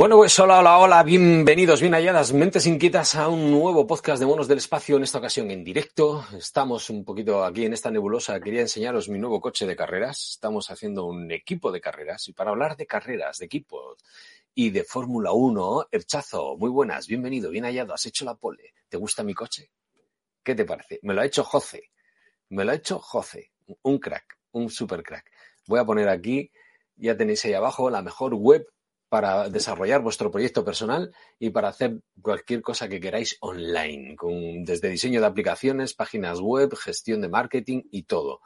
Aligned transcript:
Bueno, 0.00 0.16
pues 0.16 0.38
hola, 0.38 0.60
hola, 0.60 0.78
hola, 0.78 1.02
bienvenidos, 1.02 1.82
bien 1.82 1.92
halladas, 1.92 2.32
mentes 2.32 2.66
inquietas 2.66 3.16
a 3.16 3.28
un 3.28 3.50
nuevo 3.50 3.86
podcast 3.86 4.18
de 4.18 4.24
Monos 4.24 4.48
del 4.48 4.56
Espacio, 4.56 4.96
en 4.96 5.02
esta 5.02 5.18
ocasión 5.18 5.50
en 5.50 5.62
directo. 5.62 6.24
Estamos 6.38 6.88
un 6.88 7.04
poquito 7.04 7.44
aquí 7.44 7.66
en 7.66 7.74
esta 7.74 7.90
nebulosa, 7.90 8.40
quería 8.40 8.62
enseñaros 8.62 9.10
mi 9.10 9.18
nuevo 9.18 9.42
coche 9.42 9.66
de 9.66 9.76
carreras. 9.76 10.30
Estamos 10.30 10.70
haciendo 10.70 11.04
un 11.04 11.30
equipo 11.30 11.70
de 11.70 11.82
carreras 11.82 12.26
y 12.28 12.32
para 12.32 12.48
hablar 12.48 12.78
de 12.78 12.86
carreras, 12.86 13.36
de 13.40 13.44
equipos 13.44 13.98
y 14.54 14.70
de 14.70 14.84
Fórmula 14.84 15.32
1, 15.32 15.88
Erchazo, 15.90 16.56
muy 16.56 16.70
buenas, 16.70 17.06
bienvenido, 17.06 17.50
bien 17.50 17.64
hallado, 17.64 17.92
has 17.92 18.06
hecho 18.06 18.24
la 18.24 18.36
pole. 18.36 18.72
¿Te 18.88 18.96
gusta 18.96 19.22
mi 19.22 19.34
coche? 19.34 19.70
¿Qué 20.42 20.54
te 20.54 20.64
parece? 20.64 20.98
Me 21.02 21.12
lo 21.12 21.20
ha 21.20 21.26
hecho 21.26 21.44
José, 21.44 21.90
me 22.48 22.64
lo 22.64 22.72
ha 22.72 22.76
hecho 22.76 23.00
José, 23.00 23.52
un 23.82 23.98
crack, 23.98 24.38
un 24.52 24.70
super 24.70 25.02
crack. 25.02 25.30
Voy 25.66 25.78
a 25.78 25.84
poner 25.84 26.08
aquí, 26.08 26.50
ya 26.96 27.14
tenéis 27.18 27.44
ahí 27.44 27.52
abajo 27.52 27.90
la 27.90 28.00
mejor 28.00 28.32
web 28.32 28.66
para 29.10 29.50
desarrollar 29.50 30.00
vuestro 30.00 30.30
proyecto 30.30 30.64
personal 30.64 31.12
y 31.38 31.50
para 31.50 31.68
hacer 31.68 32.00
cualquier 32.22 32.62
cosa 32.62 32.88
que 32.88 33.00
queráis 33.00 33.36
online, 33.40 34.16
desde 34.64 34.88
diseño 34.88 35.20
de 35.20 35.26
aplicaciones, 35.26 35.92
páginas 35.94 36.40
web, 36.40 36.74
gestión 36.76 37.20
de 37.20 37.28
marketing 37.28 37.82
y 37.90 38.04
todo. 38.04 38.40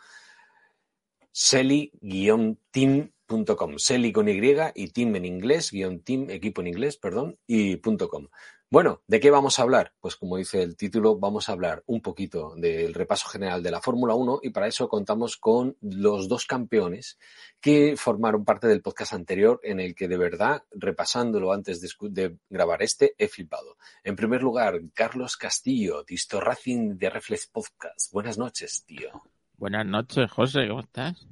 Seli-team.com. 1.30 3.76
Seli 3.76 4.10
con 4.10 4.28
Y 4.28 4.40
y 4.74 4.88
team 4.88 5.14
en 5.16 5.26
inglés, 5.26 5.70
guion 5.70 6.00
team, 6.00 6.30
equipo 6.30 6.62
en 6.62 6.68
inglés, 6.68 6.96
perdón, 6.96 7.38
y 7.46 7.76
.com. 7.80 8.28
Bueno, 8.70 9.02
¿de 9.06 9.20
qué 9.20 9.30
vamos 9.30 9.58
a 9.58 9.62
hablar? 9.62 9.92
Pues 10.00 10.16
como 10.16 10.36
dice 10.36 10.62
el 10.62 10.76
título, 10.76 11.16
vamos 11.16 11.48
a 11.48 11.52
hablar 11.52 11.84
un 11.86 12.00
poquito 12.00 12.54
del 12.56 12.92
repaso 12.92 13.28
general 13.28 13.62
de 13.62 13.70
la 13.70 13.80
Fórmula 13.80 14.14
1 14.14 14.40
y 14.42 14.50
para 14.50 14.66
eso 14.66 14.88
contamos 14.88 15.36
con 15.36 15.76
los 15.80 16.28
dos 16.28 16.46
campeones 16.46 17.18
que 17.60 17.94
formaron 17.96 18.44
parte 18.44 18.66
del 18.66 18.82
podcast 18.82 19.12
anterior 19.12 19.60
en 19.62 19.78
el 19.78 19.94
que 19.94 20.08
de 20.08 20.16
verdad, 20.16 20.64
repasándolo 20.72 21.52
antes 21.52 21.80
de, 21.80 21.88
de 22.10 22.36
grabar 22.48 22.82
este, 22.82 23.14
he 23.16 23.28
flipado. 23.28 23.76
En 24.02 24.16
primer 24.16 24.42
lugar, 24.42 24.80
Carlos 24.92 25.36
Castillo, 25.36 26.02
Disto 26.02 26.40
Racing 26.40 26.96
de 26.96 27.10
Reflex 27.10 27.46
Podcast. 27.46 28.12
Buenas 28.12 28.38
noches, 28.38 28.84
tío. 28.86 29.10
Buenas 29.56 29.86
noches, 29.86 30.28
José, 30.32 30.66
¿cómo 30.66 30.80
estás? 30.80 31.26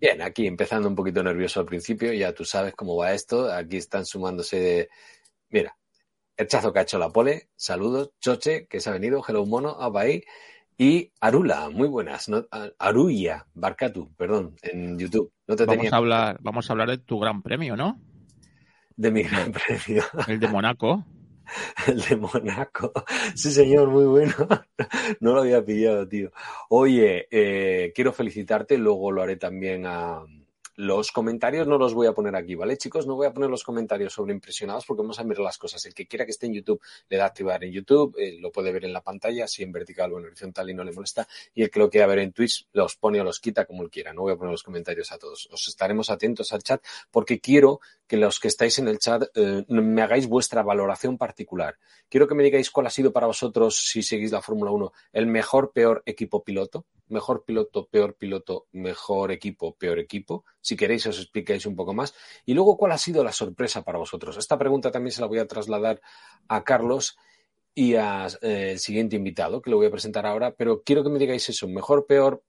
Bien, 0.00 0.22
aquí 0.22 0.46
empezando 0.46 0.88
un 0.88 0.96
poquito 0.96 1.22
nervioso 1.22 1.60
al 1.60 1.66
principio, 1.66 2.12
ya 2.14 2.32
tú 2.32 2.44
sabes 2.44 2.74
cómo 2.74 2.96
va 2.96 3.12
esto. 3.12 3.52
Aquí 3.52 3.76
están 3.76 4.06
sumándose 4.06 4.58
de... 4.58 4.88
Mira, 5.50 5.76
el 6.40 6.48
Chazo 6.48 6.72
que 6.72 6.78
ha 6.78 6.82
hecho 6.82 6.98
la 6.98 7.10
pole, 7.10 7.50
saludos, 7.54 8.12
Choche, 8.18 8.66
que 8.66 8.80
se 8.80 8.88
ha 8.88 8.94
venido, 8.94 9.22
Hello 9.26 9.44
Mono, 9.44 9.76
ahí, 9.94 10.24
y 10.78 11.12
Arula, 11.20 11.68
muy 11.68 11.86
buenas, 11.86 12.30
¿no? 12.30 12.46
Aruya, 12.78 13.46
Barcatu, 13.52 14.10
perdón, 14.16 14.56
en 14.62 14.98
YouTube. 14.98 15.30
No 15.46 15.54
te 15.54 15.66
vamos, 15.66 15.92
a 15.92 15.96
hablar, 15.96 16.38
vamos 16.40 16.70
a 16.70 16.72
hablar 16.72 16.88
de 16.88 16.96
tu 16.96 17.18
gran 17.18 17.42
premio, 17.42 17.76
¿no? 17.76 18.00
De 18.96 19.10
mi 19.10 19.22
gran 19.22 19.52
premio. 19.52 20.02
El 20.26 20.40
de 20.40 20.48
Monaco. 20.48 21.04
El 21.86 22.00
de 22.00 22.16
Monaco. 22.16 22.90
Sí, 23.34 23.50
señor, 23.52 23.90
muy 23.90 24.06
bueno. 24.06 24.34
No 25.20 25.34
lo 25.34 25.42
había 25.42 25.62
pillado, 25.62 26.08
tío. 26.08 26.30
Oye, 26.70 27.28
eh, 27.30 27.92
quiero 27.94 28.14
felicitarte, 28.14 28.78
luego 28.78 29.12
lo 29.12 29.20
haré 29.20 29.36
también 29.36 29.84
a 29.84 30.22
los 30.80 31.12
comentarios 31.12 31.66
no 31.66 31.76
los 31.76 31.92
voy 31.92 32.06
a 32.06 32.14
poner 32.14 32.34
aquí, 32.34 32.54
¿vale, 32.54 32.78
chicos? 32.78 33.06
No 33.06 33.14
voy 33.14 33.26
a 33.26 33.34
poner 33.34 33.50
los 33.50 33.64
comentarios 33.64 34.14
sobre 34.14 34.32
impresionados 34.32 34.86
porque 34.86 35.02
vamos 35.02 35.20
a 35.20 35.22
ver 35.24 35.38
las 35.38 35.58
cosas. 35.58 35.84
El 35.84 35.92
que 35.92 36.06
quiera 36.06 36.24
que 36.24 36.30
esté 36.30 36.46
en 36.46 36.54
YouTube 36.54 36.80
le 37.10 37.18
da 37.18 37.24
a 37.24 37.26
activar 37.26 37.62
en 37.62 37.70
YouTube, 37.70 38.16
eh, 38.18 38.38
lo 38.40 38.50
puede 38.50 38.72
ver 38.72 38.86
en 38.86 38.94
la 38.94 39.02
pantalla, 39.02 39.46
si 39.46 39.62
en 39.62 39.72
vertical 39.72 40.10
o 40.12 40.18
en 40.18 40.24
horizontal 40.24 40.70
y 40.70 40.74
no 40.74 40.82
le 40.82 40.92
molesta. 40.92 41.28
Y 41.54 41.64
el 41.64 41.70
que 41.70 41.80
lo 41.80 41.90
quiera 41.90 42.06
ver 42.06 42.20
en 42.20 42.32
Twitch 42.32 42.66
los 42.72 42.96
pone 42.96 43.20
o 43.20 43.24
los 43.24 43.40
quita 43.40 43.66
como 43.66 43.82
él 43.82 43.90
quiera. 43.90 44.14
No 44.14 44.22
voy 44.22 44.32
a 44.32 44.36
poner 44.36 44.52
los 44.52 44.62
comentarios 44.62 45.12
a 45.12 45.18
todos. 45.18 45.50
Os 45.52 45.68
estaremos 45.68 46.08
atentos 46.08 46.50
al 46.54 46.62
chat 46.62 46.82
porque 47.10 47.40
quiero 47.40 47.80
que 48.10 48.16
los 48.16 48.40
que 48.40 48.48
estáis 48.48 48.76
en 48.80 48.88
el 48.88 48.98
chat 48.98 49.22
eh, 49.36 49.64
me 49.68 50.02
hagáis 50.02 50.26
vuestra 50.26 50.64
valoración 50.64 51.16
particular. 51.16 51.76
Quiero 52.08 52.26
que 52.26 52.34
me 52.34 52.42
digáis 52.42 52.68
cuál 52.68 52.88
ha 52.88 52.90
sido 52.90 53.12
para 53.12 53.28
vosotros, 53.28 53.76
si 53.76 54.02
seguís 54.02 54.32
la 54.32 54.42
Fórmula 54.42 54.72
1, 54.72 54.92
el 55.12 55.28
mejor, 55.28 55.70
peor 55.72 56.02
equipo 56.04 56.42
piloto 56.42 56.86
mejor 57.06 57.44
piloto, 57.44 57.86
peor 57.86 58.14
piloto, 58.14 58.66
mejor 58.72 59.32
equipo, 59.32 59.76
peor 59.76 59.98
equipo. 59.98 60.44
Si 60.60 60.76
queréis 60.76 61.06
os 61.06 61.18
explicáis 61.18 61.66
un 61.66 61.76
poco 61.76 61.92
más. 61.92 62.14
Y 62.46 62.54
luego, 62.54 62.76
¿cuál 62.76 62.92
ha 62.92 62.98
sido 62.98 63.22
la 63.24 63.32
sorpresa 63.32 63.82
para 63.82 63.98
vosotros? 63.98 64.36
Esta 64.36 64.58
pregunta 64.58 64.90
también 64.90 65.12
se 65.12 65.20
la 65.20 65.26
voy 65.26 65.40
a 65.40 65.46
trasladar 65.46 66.00
a 66.48 66.62
Carlos 66.62 67.16
y 67.74 67.96
al 67.96 68.38
eh, 68.42 68.78
siguiente 68.78 69.16
invitado, 69.16 69.60
que 69.60 69.70
lo 69.70 69.76
voy 69.76 69.86
a 69.86 69.90
presentar 69.90 70.24
ahora, 70.24 70.54
pero 70.54 70.82
quiero 70.82 71.02
que 71.02 71.10
me 71.10 71.18
digáis 71.18 71.48
eso, 71.48 71.66
mejor, 71.66 72.06
peor 72.06 72.44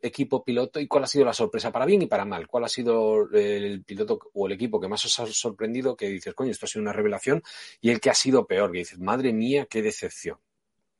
equipo, 0.00 0.44
piloto, 0.44 0.80
y 0.80 0.86
cuál 0.86 1.04
ha 1.04 1.06
sido 1.06 1.24
la 1.24 1.32
sorpresa 1.32 1.72
para 1.72 1.86
bien 1.86 2.02
y 2.02 2.06
para 2.06 2.24
mal. 2.24 2.46
¿Cuál 2.46 2.64
ha 2.64 2.68
sido 2.68 3.28
el 3.32 3.84
piloto 3.84 4.18
o 4.34 4.46
el 4.46 4.52
equipo 4.52 4.80
que 4.80 4.88
más 4.88 5.04
os 5.04 5.18
ha 5.18 5.26
sorprendido, 5.26 5.96
que 5.96 6.08
dices, 6.08 6.34
coño, 6.34 6.50
esto 6.50 6.66
ha 6.66 6.68
sido 6.68 6.82
una 6.82 6.92
revelación, 6.92 7.42
y 7.80 7.90
el 7.90 8.00
que 8.00 8.10
ha 8.10 8.14
sido 8.14 8.46
peor, 8.46 8.72
que 8.72 8.78
dices, 8.78 8.98
madre 8.98 9.32
mía, 9.32 9.66
qué 9.68 9.82
decepción. 9.82 10.38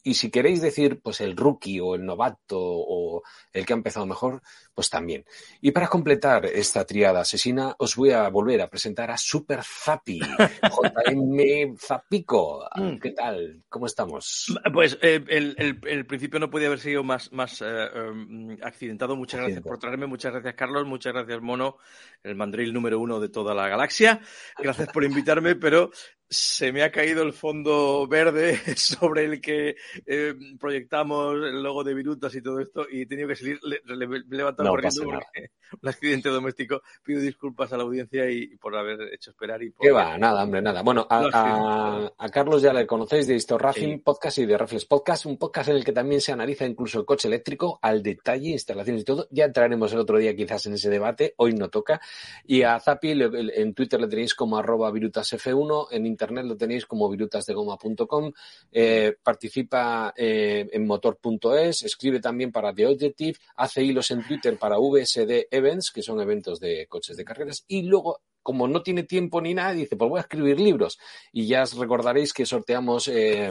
Y 0.07 0.15
si 0.15 0.31
queréis 0.31 0.63
decir, 0.63 1.01
pues 1.03 1.21
el 1.21 1.37
rookie 1.37 1.81
o 1.81 1.97
el 1.97 2.07
novato 2.07 2.61
o 2.61 3.25
el 3.53 3.67
que 3.67 3.73
ha 3.73 3.77
empezado 3.77 4.07
mejor, 4.07 4.41
pues 4.73 4.89
también. 4.89 5.25
Y 5.61 5.73
para 5.73 5.89
completar 5.89 6.47
esta 6.47 6.87
triada 6.87 7.23
asesina, 7.23 7.75
os 7.79 7.97
voy 7.97 8.13
a 8.13 8.29
volver 8.29 8.63
a 8.63 8.69
presentar 8.69 9.11
a 9.11 9.19
Super 9.19 9.65
Zapi, 9.65 10.21
JM 10.63 11.77
Zapico. 11.77 12.69
Mm. 12.77 12.99
¿Qué 12.99 13.11
tal? 13.11 13.65
¿Cómo 13.69 13.87
estamos? 13.87 14.57
Pues 14.73 14.97
eh, 15.03 15.25
el, 15.27 15.57
el, 15.59 16.07
principio 16.07 16.39
no 16.39 16.51
podía 16.51 16.69
haber 16.69 16.79
sido 16.79 17.03
más, 17.03 17.33
más 17.33 17.61
eh, 17.63 17.89
em, 17.93 18.57
accidentado. 18.63 19.17
Muchas 19.17 19.41
gracias 19.41 19.63
por 19.63 19.79
traerme, 19.81 20.07
muchas 20.07 20.31
gracias 20.31 20.55
Carlos, 20.55 20.87
muchas 20.87 21.15
gracias 21.15 21.43
Mono, 21.43 21.79
el 22.23 22.37
mandril 22.37 22.73
número 22.73 23.01
uno 23.01 23.19
de 23.19 23.29
toda 23.29 23.55
la 23.57 23.67
galaxia. 23.67 24.21
Gracias 24.57 24.89
por 24.93 25.03
invitarme, 25.03 25.57
pero 25.57 25.91
se 26.29 26.73
me 26.73 26.83
ha 26.83 26.91
caído 26.91 27.23
el 27.23 27.33
fondo 27.33 28.07
verde 28.09 28.57
sobre 28.77 29.25
el 29.25 29.41
que 29.41 29.77
eh, 30.07 30.35
proyectamos 30.59 31.35
el 31.35 31.63
logo 31.63 31.85
de 31.85 31.95
Virutas 31.95 32.35
y 32.35 32.43
todo 32.43 32.61
esto 32.61 32.87
y 32.91 33.03
he 33.03 33.07
tenido 33.07 33.29
que 33.29 33.37
salir 33.37 33.61
le, 33.63 33.81
levantar 34.29 34.67
corriendo 34.67 35.05
porque 35.05 35.51
un 35.83 35.89
accidente 35.89 36.29
doméstico. 36.29 36.83
Pido 37.03 37.21
disculpas 37.21 37.73
a 37.73 37.77
la 37.77 37.83
audiencia 37.85 38.29
y, 38.31 38.57
por 38.57 38.77
haber 38.77 39.13
hecho 39.13 39.31
esperar. 39.31 39.63
y 39.63 39.71
por... 39.71 39.85
¿Qué 39.85 39.93
va? 39.93 40.17
Nada, 40.19 40.43
hombre, 40.43 40.63
nada. 40.63 40.83
Bueno, 40.83 41.07
a, 41.09 42.11
Carlos 42.33 42.63
ya 42.63 42.73
le 42.73 42.87
conocéis 42.87 43.27
de 43.27 43.35
Histo 43.35 43.59
Racing 43.59 44.01
Podcast 44.01 44.39
y 44.39 44.47
de 44.47 44.59
Reflex 44.59 44.85
Podcast, 44.85 45.27
un 45.27 45.39
podcast 45.39 45.71
en 45.71 45.77
el 45.77 45.85
que 45.85 45.93
también 45.93 46.21
se 46.21 46.33
analiza 46.33 46.67
incluso 46.67 47.01
el 47.01 47.07
coche 47.07 47.29
eléctrico 47.29 47.79
al 47.83 48.03
detalle, 48.03 48.51
instalaciones 48.51 49.03
y 49.03 49.05
todo. 49.05 49.29
Ya 49.31 49.47
entraremos 49.47 49.93
el 49.93 50.01
otro 50.01 50.19
día 50.19 50.37
quizás 50.37 50.67
en 50.67 50.75
ese 50.75 50.91
debate, 50.91 51.35
hoy 51.37 51.55
no 51.55 51.69
toca. 51.69 52.01
Y 52.45 52.63
a 52.63 52.79
Zapi 52.79 53.13
en 53.13 53.75
Twitter 53.75 54.01
le 54.01 54.09
tenéis 54.09 54.35
como 54.35 54.59
arroba 54.59 54.91
virutasf1, 54.91 55.89
en 55.91 56.07
internet 56.17 56.47
lo 56.47 56.57
tenéis 56.57 56.87
como 56.87 57.11
virutasdegoma.com, 57.11 58.33
eh, 58.73 59.15
participa 59.23 60.15
eh, 60.17 60.67
en 60.73 60.87
motor.es, 60.87 61.83
escribe 61.83 62.21
también 62.21 62.51
para 62.51 62.73
The 62.73 62.87
Objective, 62.87 63.35
hace 63.57 63.85
hilos 63.85 64.11
en 64.11 64.27
Twitter 64.27 64.59
para 64.59 64.79
VSD 64.79 65.49
Events, 65.51 65.91
que 65.91 66.03
son 66.03 66.21
eventos 66.21 66.59
de 66.59 66.87
coches 66.89 67.19
de 67.19 67.25
carreras, 67.25 67.65
y 67.69 67.83
luego 67.83 68.23
como 68.43 68.69
no 68.69 68.81
tiene 68.81 69.03
tiempo 69.03 69.41
ni 69.41 69.55
nada, 69.55 69.73
dice, 69.73 69.97
pues 69.97 70.09
voy 70.09 70.19
a 70.19 70.21
escribir 70.21 70.61
libros. 70.61 71.01
Y 71.33 71.49
ya 71.49 71.65
os 71.65 71.77
recordaréis 71.77 72.33
que 72.33 72.47
sorteamos 72.47 73.09
eh, 73.09 73.51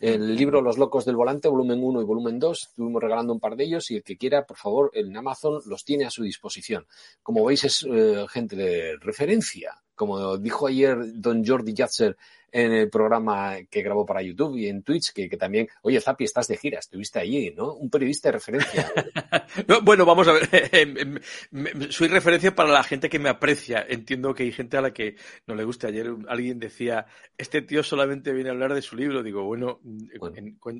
el 0.00 0.34
libro 0.34 0.60
Los 0.60 0.78
Locos 0.78 1.04
del 1.04 1.14
Volante, 1.14 1.46
volumen 1.46 1.80
1 1.80 2.02
y 2.02 2.04
volumen 2.04 2.40
2. 2.40 2.70
Estuvimos 2.70 3.00
regalando 3.00 3.32
un 3.32 3.38
par 3.38 3.54
de 3.54 3.62
ellos 3.62 3.88
y 3.92 3.98
el 3.98 4.02
que 4.02 4.16
quiera, 4.16 4.44
por 4.44 4.56
favor, 4.56 4.90
en 4.94 5.16
Amazon 5.16 5.60
los 5.66 5.84
tiene 5.84 6.06
a 6.06 6.10
su 6.10 6.24
disposición. 6.24 6.88
Como 7.22 7.44
veis, 7.44 7.62
es 7.62 7.86
gente 8.32 8.56
de 8.56 8.96
referencia 8.96 9.80
como 10.02 10.36
dijo 10.36 10.66
ayer 10.66 10.98
don 11.14 11.46
Jordi 11.46 11.74
Yatzer 11.74 12.16
en 12.50 12.72
el 12.72 12.90
programa 12.90 13.54
que 13.70 13.82
grabó 13.82 14.04
para 14.04 14.20
YouTube 14.20 14.56
y 14.56 14.66
en 14.66 14.82
Twitch, 14.82 15.12
que, 15.12 15.28
también, 15.36 15.68
oye, 15.82 16.00
Zapi, 16.00 16.24
estás 16.24 16.48
de 16.48 16.56
gira, 16.56 16.80
estuviste 16.80 17.20
allí, 17.20 17.54
¿no? 17.56 17.74
Un 17.74 17.88
periodista 17.88 18.28
de 18.28 18.32
referencia. 18.32 18.92
bueno, 19.84 20.04
vamos 20.04 20.26
a 20.26 20.32
ver, 20.32 20.48
em, 20.72 21.18
em, 21.52 21.90
soy 21.90 22.08
referencia 22.08 22.52
para 22.52 22.70
la 22.70 22.82
gente 22.82 23.08
que 23.08 23.20
me 23.20 23.28
aprecia. 23.28 23.86
Entiendo 23.88 24.34
que 24.34 24.42
hay 24.42 24.50
gente 24.50 24.76
a 24.76 24.80
la 24.80 24.92
que 24.92 25.14
no 25.46 25.54
le 25.54 25.62
gusta. 25.62 25.86
Ayer 25.86 26.10
alguien 26.26 26.58
decía, 26.58 27.06
este 27.38 27.62
tío 27.62 27.84
solamente 27.84 28.32
viene 28.32 28.50
a 28.50 28.52
hablar 28.54 28.74
de 28.74 28.82
su 28.82 28.96
libro. 28.96 29.22
Digo, 29.22 29.44
bueno, 29.44 29.80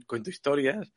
cuento 0.05 0.31
historias 0.31 0.93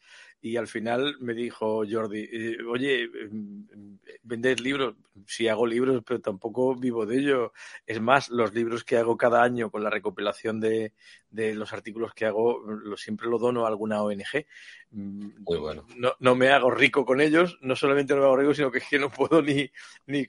y 0.46 0.58
al 0.58 0.68
final 0.68 1.18
me 1.22 1.34
dijo 1.34 1.84
Jordi, 1.90 2.30
eh, 2.32 2.58
oye, 2.70 3.06
em, 3.06 3.66
em, 3.74 3.98
¿vendes 4.22 4.62
libros? 4.62 4.94
Sí 5.26 5.48
hago 5.48 5.66
libros, 5.66 6.04
pero 6.06 6.22
tampoco 6.22 6.76
vivo 6.76 7.08
de 7.08 7.18
ello. 7.18 7.54
Es 7.88 8.00
más, 8.00 8.30
los 8.30 8.54
libros 8.54 8.84
que 8.84 8.98
hago 8.98 9.18
cada 9.18 9.42
año 9.42 9.72
con 9.72 9.84
la 9.84 9.90
recopilación 9.90 10.60
de, 10.60 10.94
de 11.32 11.56
los 11.56 11.74
artículos 11.74 12.14
que 12.14 12.28
hago, 12.28 12.62
lo, 12.62 12.96
siempre 12.96 13.28
lo 13.28 13.40
dono 13.40 13.66
a 13.66 13.70
alguna 13.70 14.04
ONG. 14.04 14.46
Mm, 14.92 15.30
Muy 15.40 15.58
bueno. 15.58 15.84
No, 15.98 16.14
no, 16.20 16.36
me 16.36 16.50
hago 16.50 16.70
rico 16.70 17.06
con 17.06 17.22
ellos, 17.22 17.58
no 17.62 17.76
solamente 17.76 18.14
no 18.14 18.20
me 18.20 18.28
hago 18.28 18.38
rico, 18.38 18.54
sino 18.54 18.70
que 18.70 18.78
es 18.78 18.88
que 18.88 19.00
no 19.00 19.10
puedo 19.10 19.42
ni, 19.42 19.68
ni 20.06 20.28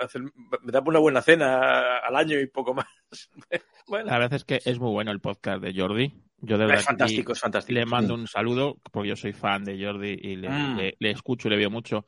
hacer, 0.00 0.22
me 0.22 0.72
da 0.72 0.80
una 0.84 0.98
buena 0.98 1.22
cena 1.22 1.98
al 1.98 2.16
año 2.16 2.40
y 2.40 2.48
poco 2.48 2.74
más. 2.74 2.88
bueno. 3.86 4.10
La 4.10 4.18
verdad 4.18 4.34
es 4.34 4.44
que 4.44 4.60
es 4.64 4.80
muy 4.80 4.90
bueno 4.90 5.12
el 5.12 5.20
podcast 5.20 5.62
de 5.62 5.72
Jordi 5.72 6.25
yo 6.38 6.58
de 6.58 6.66
verdad 6.66 6.82
fantástico, 6.82 7.32
Le 7.68 7.86
mando 7.86 8.14
un 8.14 8.26
saludo 8.26 8.76
porque 8.92 9.08
yo 9.08 9.16
soy 9.16 9.32
fan 9.32 9.64
de 9.64 9.82
Jordi 9.82 10.18
y 10.20 10.36
le, 10.36 10.48
mm. 10.48 10.80
escucho 11.00 11.48
y 11.48 11.52
le 11.52 11.56
veo 11.56 11.70
mucho 11.70 12.04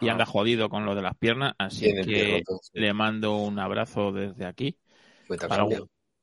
y 0.00 0.08
anda 0.08 0.26
jodido 0.26 0.68
con 0.68 0.84
lo 0.84 0.94
de 0.94 1.02
las 1.02 1.16
piernas, 1.16 1.54
así 1.58 1.92
que 1.92 2.42
le 2.72 2.92
mando 2.92 3.36
un 3.36 3.58
abrazo 3.58 4.12
desde 4.12 4.46
aquí. 4.46 4.76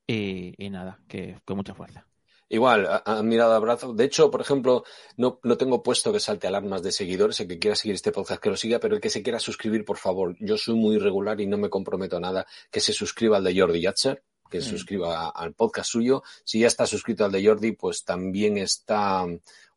Y, 0.08 0.70
nada, 0.70 1.00
que 1.08 1.40
con 1.44 1.58
mucha 1.58 1.74
fuerza. 1.74 2.06
Igual, 2.48 2.88
han 3.06 3.28
mirado 3.28 3.54
abrazo. 3.54 3.94
De 3.94 4.04
hecho, 4.04 4.30
por 4.30 4.40
ejemplo, 4.40 4.84
no, 5.18 5.40
no 5.44 5.58
tengo 5.58 5.82
puesto 5.82 6.14
que 6.14 6.20
salte 6.20 6.48
alarmas 6.48 6.84
de 6.84 6.92
seguidores. 6.92 7.40
El 7.40 7.48
que 7.48 7.58
quiera 7.58 7.76
seguir 7.76 7.96
este 7.96 8.12
podcast 8.12 8.42
que 8.42 8.52
lo 8.52 8.56
siga, 8.56 8.80
pero 8.80 8.96
el 8.96 9.02
que 9.02 9.10
se 9.10 9.24
quiera 9.24 9.40
suscribir, 9.40 9.84
por 9.84 9.98
favor. 9.98 10.36
Yo 10.40 10.58
soy 10.58 10.76
muy 10.76 11.00
regular 11.00 11.42
y 11.42 11.48
no 11.48 11.58
me 11.58 11.70
comprometo 11.70 12.18
a 12.18 12.20
nada. 12.20 12.46
Que 12.72 12.82
se 12.82 12.94
suscriba 12.94 13.38
al 13.38 13.44
de 13.44 13.60
Jordi 13.60 13.82
Yatcher, 13.82 14.24
que 14.50 14.62
se 14.62 14.70
mm. 14.70 14.72
suscriba 14.72 15.30
al 15.30 15.54
podcast 15.54 15.90
suyo. 15.90 16.24
Si 16.44 16.60
ya 16.60 16.68
está 16.68 16.86
suscrito 16.86 17.26
al 17.26 17.32
de 17.32 17.46
Jordi, 17.46 17.74
pues 17.74 18.04
también 18.04 18.58
está 18.58 19.26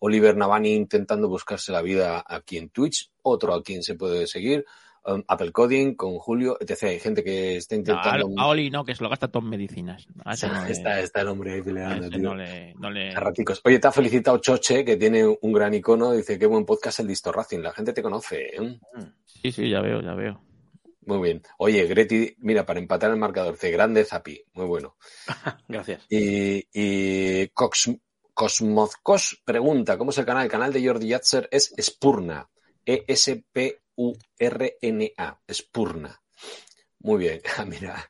Oliver 0.00 0.36
Navani 0.36 0.74
intentando 0.74 1.28
buscarse 1.28 1.72
la 1.72 1.82
vida 1.82 2.24
aquí 2.26 2.58
en 2.58 2.70
Twitch. 2.70 3.10
Otro 3.22 3.54
a 3.54 3.62
quien 3.62 3.82
se 3.82 3.94
puede 3.94 4.26
seguir. 4.26 4.64
Um, 5.04 5.22
Apple 5.26 5.52
Coding, 5.52 5.94
con 5.94 6.18
Julio, 6.18 6.58
etc. 6.60 6.82
Hay 6.84 7.00
gente 7.00 7.24
que 7.24 7.56
está 7.56 7.74
intentando. 7.76 8.28
a, 8.36 8.46
Oli 8.48 8.68
no, 8.68 8.84
que 8.84 8.94
se 8.94 9.02
lo 9.02 9.08
gasta 9.08 9.28
todo 9.28 9.42
en 9.42 9.48
medicinas. 9.48 10.06
está, 10.68 11.20
el 11.20 11.28
hombre 11.28 11.54
ahí 11.54 11.62
peleando. 11.62 12.10
Tío. 12.10 12.18
No 12.18 12.34
le, 12.34 12.74
no 12.74 12.90
le... 12.90 13.14
Oye, 13.64 13.78
te 13.78 13.88
ha 13.88 13.92
felicitado 13.92 14.38
Choche, 14.38 14.84
que 14.84 14.96
tiene 14.96 15.24
un 15.26 15.52
gran 15.52 15.72
icono. 15.72 16.12
Dice: 16.12 16.38
Qué 16.38 16.46
buen 16.46 16.66
podcast 16.66 17.00
el 17.00 17.06
Disto 17.06 17.32
Racing. 17.32 17.60
La 17.60 17.72
gente 17.72 17.92
te 17.92 18.02
conoce. 18.02 18.48
¿eh? 18.54 18.78
Sí, 19.24 19.52
sí, 19.52 19.70
ya 19.70 19.80
veo, 19.80 20.02
ya 20.02 20.14
veo. 20.14 20.47
Muy 21.08 21.20
bien. 21.22 21.42
Oye, 21.56 21.86
Greti, 21.86 22.34
mira, 22.40 22.66
para 22.66 22.80
empatar 22.80 23.10
el 23.10 23.16
marcador, 23.16 23.56
C 23.56 23.70
grande 23.70 24.04
Zapi. 24.04 24.44
Muy 24.52 24.66
bueno. 24.66 24.98
Gracias. 25.66 26.04
Y, 26.10 26.68
y 26.70 27.48
Cox, 27.48 27.90
Cosmozcos 28.34 29.40
pregunta: 29.42 29.96
¿Cómo 29.96 30.10
es 30.10 30.18
el 30.18 30.26
canal? 30.26 30.44
El 30.44 30.50
canal 30.50 30.70
de 30.70 30.86
Jordi 30.86 31.08
Yatzer 31.08 31.48
es 31.50 31.72
Spurna. 31.80 32.50
E-S-P 32.84 33.80
U-R-N-A, 33.96 35.40
Spurna. 35.50 36.22
Muy 36.98 37.18
bien, 37.18 37.40
ah, 37.56 37.64
mira. 37.64 38.06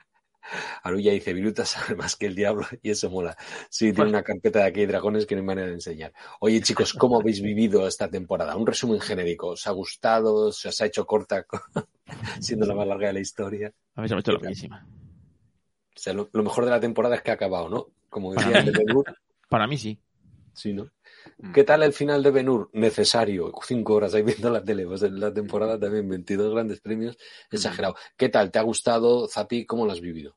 Arulla 0.83 1.13
dice, 1.13 1.33
Viruta 1.33 1.65
sabe 1.65 1.95
más 1.97 2.17
que 2.17 2.27
el 2.27 2.35
diablo 2.35 2.67
y 2.83 2.91
eso 2.91 3.11
mola. 3.11 3.37
Sí, 3.71 3.93
tiene 3.93 4.11
una 4.11 4.23
carpeta 4.23 4.61
de 4.61 4.67
aquí 4.67 4.87
dragones 4.87 5.27
que 5.27 5.35
no 5.35 5.41
hay 5.41 5.47
manera 5.47 5.69
de 5.69 5.75
enseñar. 5.75 6.13
Oye, 6.41 6.61
chicos, 6.61 6.93
¿cómo 6.93 7.21
habéis 7.21 7.41
vivido 7.41 7.87
esta 7.87 8.11
temporada? 8.11 8.57
Un 8.57 8.67
resumen 8.67 9.01
genérico. 9.01 9.49
¿Os 9.49 9.67
ha 9.67 9.73
gustado? 9.73 10.53
¿Se 10.53 10.69
os 10.69 10.81
ha 10.81 10.87
hecho 10.87 11.07
corta 11.07 11.47
siendo 12.41 12.67
la 12.67 12.75
más 12.75 12.87
larga 12.87 13.09
de 13.09 13.15
la 13.15 13.21
historia? 13.21 13.73
A 13.95 14.03
mí 14.03 14.09
se 14.09 14.15
me 14.15 14.19
ha 14.19 14.21
hecho 14.21 14.33
loquísima. 14.33 14.87
O 14.87 16.01
sea, 16.01 16.13
lo, 16.13 16.29
mejor 16.33 16.65
de 16.65 16.71
la 16.71 16.81
temporada 16.81 17.17
es 17.17 17.23
que 17.23 17.33
ha 17.33 17.35
acabado, 17.35 17.69
¿no? 17.69 17.89
Como 18.09 18.33
decía 18.33 18.61
el 18.61 18.73
Para 19.49 19.67
mí 19.67 19.77
sí. 19.77 20.01
Sí, 20.53 20.73
¿no? 20.73 20.91
Mm. 21.39 21.53
¿Qué 21.53 21.65
tal 21.65 21.83
el 21.83 21.93
final 21.93 22.23
de 22.23 22.31
Benur? 22.31 22.71
Necesario. 22.73 23.53
Cinco 23.67 23.95
horas 23.95 24.15
ahí 24.15 24.23
viendo 24.23 24.51
la 24.51 24.65
tele. 24.65 24.87
Pues 24.87 25.03
en 25.03 25.21
la 25.21 25.33
temporada 25.33 25.79
también 25.79 26.09
22 26.09 26.53
grandes 26.53 26.81
premios. 26.81 27.17
Mm. 27.51 27.57
Exagerado. 27.57 27.97
¿Qué 28.17 28.29
tal? 28.29 28.51
¿Te 28.51 28.59
ha 28.59 28.63
gustado, 28.63 29.29
Zapi? 29.29 29.67
¿Cómo 29.67 29.87
lo 29.87 29.93
has 29.93 30.01
vivido? 30.01 30.37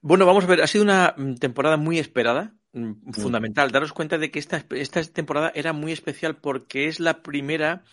Bueno, 0.00 0.26
vamos 0.26 0.44
a 0.44 0.46
ver. 0.46 0.62
Ha 0.62 0.66
sido 0.66 0.84
una 0.84 1.14
mm, 1.16 1.34
temporada 1.36 1.76
muy 1.76 1.98
esperada. 1.98 2.54
Fundamental. 3.12 3.70
Daros 3.70 3.94
cuenta 3.94 4.18
de 4.18 4.30
que 4.30 4.38
esta, 4.38 4.62
esta 4.72 5.02
temporada 5.04 5.50
era 5.54 5.72
muy 5.72 5.92
especial 5.92 6.36
porque 6.36 6.88
es 6.88 7.00
la 7.00 7.22
primera 7.22 7.84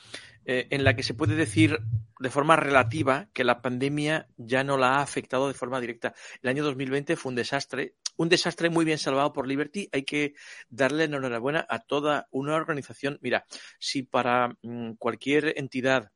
eh, 0.46 0.68
en 0.72 0.84
la 0.84 0.94
que 0.94 1.04
se 1.04 1.14
puede 1.14 1.36
decir 1.36 1.80
de 2.20 2.30
forma 2.30 2.58
relativa 2.58 3.30
que 3.34 3.46
la 3.46 3.62
pandemia 3.62 4.28
ya 4.36 4.66
no 4.66 4.78
la 4.78 4.96
ha 4.96 5.02
afectado 5.02 5.48
de 5.48 5.54
forma 5.54 5.80
directa. 5.80 6.14
El 6.42 6.50
año 6.50 6.64
2020 6.66 7.16
fue 7.16 7.30
un 7.30 7.36
desastre, 7.36 7.96
un 8.18 8.30
desastre 8.30 8.70
muy 8.70 8.86
bien 8.86 8.98
salvado 8.98 9.34
por 9.34 9.48
Liberty. 9.48 9.90
Hay 9.92 10.04
que 10.04 10.34
darle 10.70 11.06
enhorabuena 11.06 11.66
a 11.70 11.80
toda 11.80 12.28
una 12.32 12.56
organización. 12.56 13.18
Mira, 13.22 13.46
si 13.80 14.04
para 14.04 14.56
mm, 14.62 14.94
cualquier 14.94 15.54
entidad 15.58 16.12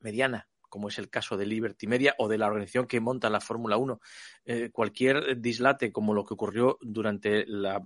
mediana 0.00 0.48
como 0.74 0.88
es 0.88 0.98
el 0.98 1.08
caso 1.08 1.36
de 1.36 1.46
Liberty 1.46 1.86
Media 1.86 2.16
o 2.18 2.26
de 2.26 2.36
la 2.36 2.48
organización 2.48 2.88
que 2.88 2.98
monta 2.98 3.30
la 3.30 3.40
Fórmula 3.40 3.76
1. 3.76 4.00
Eh, 4.44 4.70
cualquier 4.72 5.40
dislate, 5.40 5.92
como 5.92 6.14
lo 6.14 6.24
que 6.24 6.34
ocurrió 6.34 6.78
durante 6.82 7.44
la, 7.46 7.80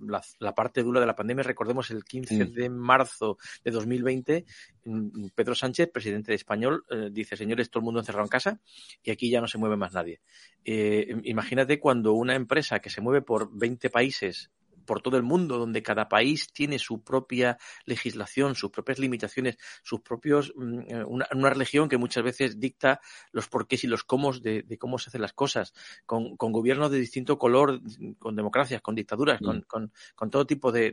parte 0.55 0.81
dura 0.81 0.99
de 0.99 1.05
la 1.05 1.15
pandemia, 1.15 1.43
recordemos 1.43 1.91
el 1.91 2.03
15 2.03 2.45
mm. 2.45 2.51
de 2.51 2.69
marzo 2.71 3.37
de 3.63 3.69
2020, 3.69 4.45
mm, 4.85 5.27
Pedro 5.35 5.53
Sánchez, 5.53 5.91
presidente 5.93 6.31
de 6.31 6.37
Español, 6.37 6.83
eh, 6.89 7.09
dice, 7.11 7.37
señores, 7.37 7.69
todo 7.69 7.81
el 7.81 7.85
mundo 7.85 7.99
encerrado 7.99 8.25
en 8.25 8.29
casa 8.29 8.59
y 9.03 9.11
aquí 9.11 9.29
ya 9.29 9.39
no 9.39 9.47
se 9.47 9.59
mueve 9.59 9.77
más 9.77 9.93
nadie. 9.93 10.21
Eh, 10.65 11.15
imagínate 11.25 11.79
cuando 11.79 12.13
una 12.13 12.33
empresa 12.33 12.79
que 12.79 12.89
se 12.89 13.01
mueve 13.01 13.21
por 13.21 13.55
20 13.55 13.91
países 13.91 14.49
por 14.89 15.03
todo 15.03 15.17
el 15.17 15.23
mundo, 15.23 15.59
donde 15.59 15.83
cada 15.83 16.09
país 16.09 16.51
tiene 16.51 16.79
su 16.79 17.03
propia 17.03 17.59
legislación, 17.85 18.55
sus 18.55 18.71
propias 18.71 18.97
limitaciones, 18.97 19.59
sus 19.83 20.01
propios, 20.01 20.51
mm, 20.55 20.79
eh, 20.87 21.03
una, 21.05 21.27
religión 21.51 21.87
que 21.87 21.97
muchas 21.97 22.23
veces 22.23 22.59
dicta 22.59 22.99
los 23.31 23.47
porqués 23.47 23.83
y 23.83 23.87
los 23.87 24.03
cómo 24.03 24.33
de, 24.33 24.65
cómo 24.79 24.97
se 24.97 25.11
hacen 25.11 25.21
las 25.21 25.33
cosas, 25.33 25.75
con, 26.07 26.35
gobiernos 26.37 26.89
de 26.89 26.97
distinto 26.97 27.37
color, 27.37 27.79
con 28.17 28.35
democracias, 28.35 28.81
con 28.81 28.95
dictaduras, 28.95 29.39
con, 29.39 29.63
mm. 29.83 30.29
todo 30.31 30.47
tipo 30.47 30.71
de, 30.71 30.91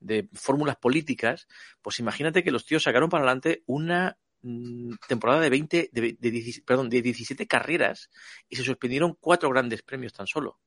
de 0.00 0.28
fórmulas 0.32 0.74
políticas, 0.74 1.46
pues 1.80 2.00
imagínate 2.00 2.42
que 2.42 2.50
los 2.50 2.66
tíos 2.66 2.82
sacaron 2.82 3.10
para 3.10 3.22
adelante 3.22 3.62
una 3.66 4.18
mm, 4.42 4.94
temporada 5.06 5.40
de 5.40 5.50
20, 5.50 5.90
de, 5.92 6.62
perdón, 6.66 6.90
de 6.90 7.00
17 7.00 7.46
carreras 7.46 8.10
y 8.48 8.56
se 8.56 8.64
suspendieron 8.64 9.16
cuatro 9.20 9.50
grandes 9.50 9.82
premios 9.82 10.12
tan 10.12 10.26
solo 10.26 10.58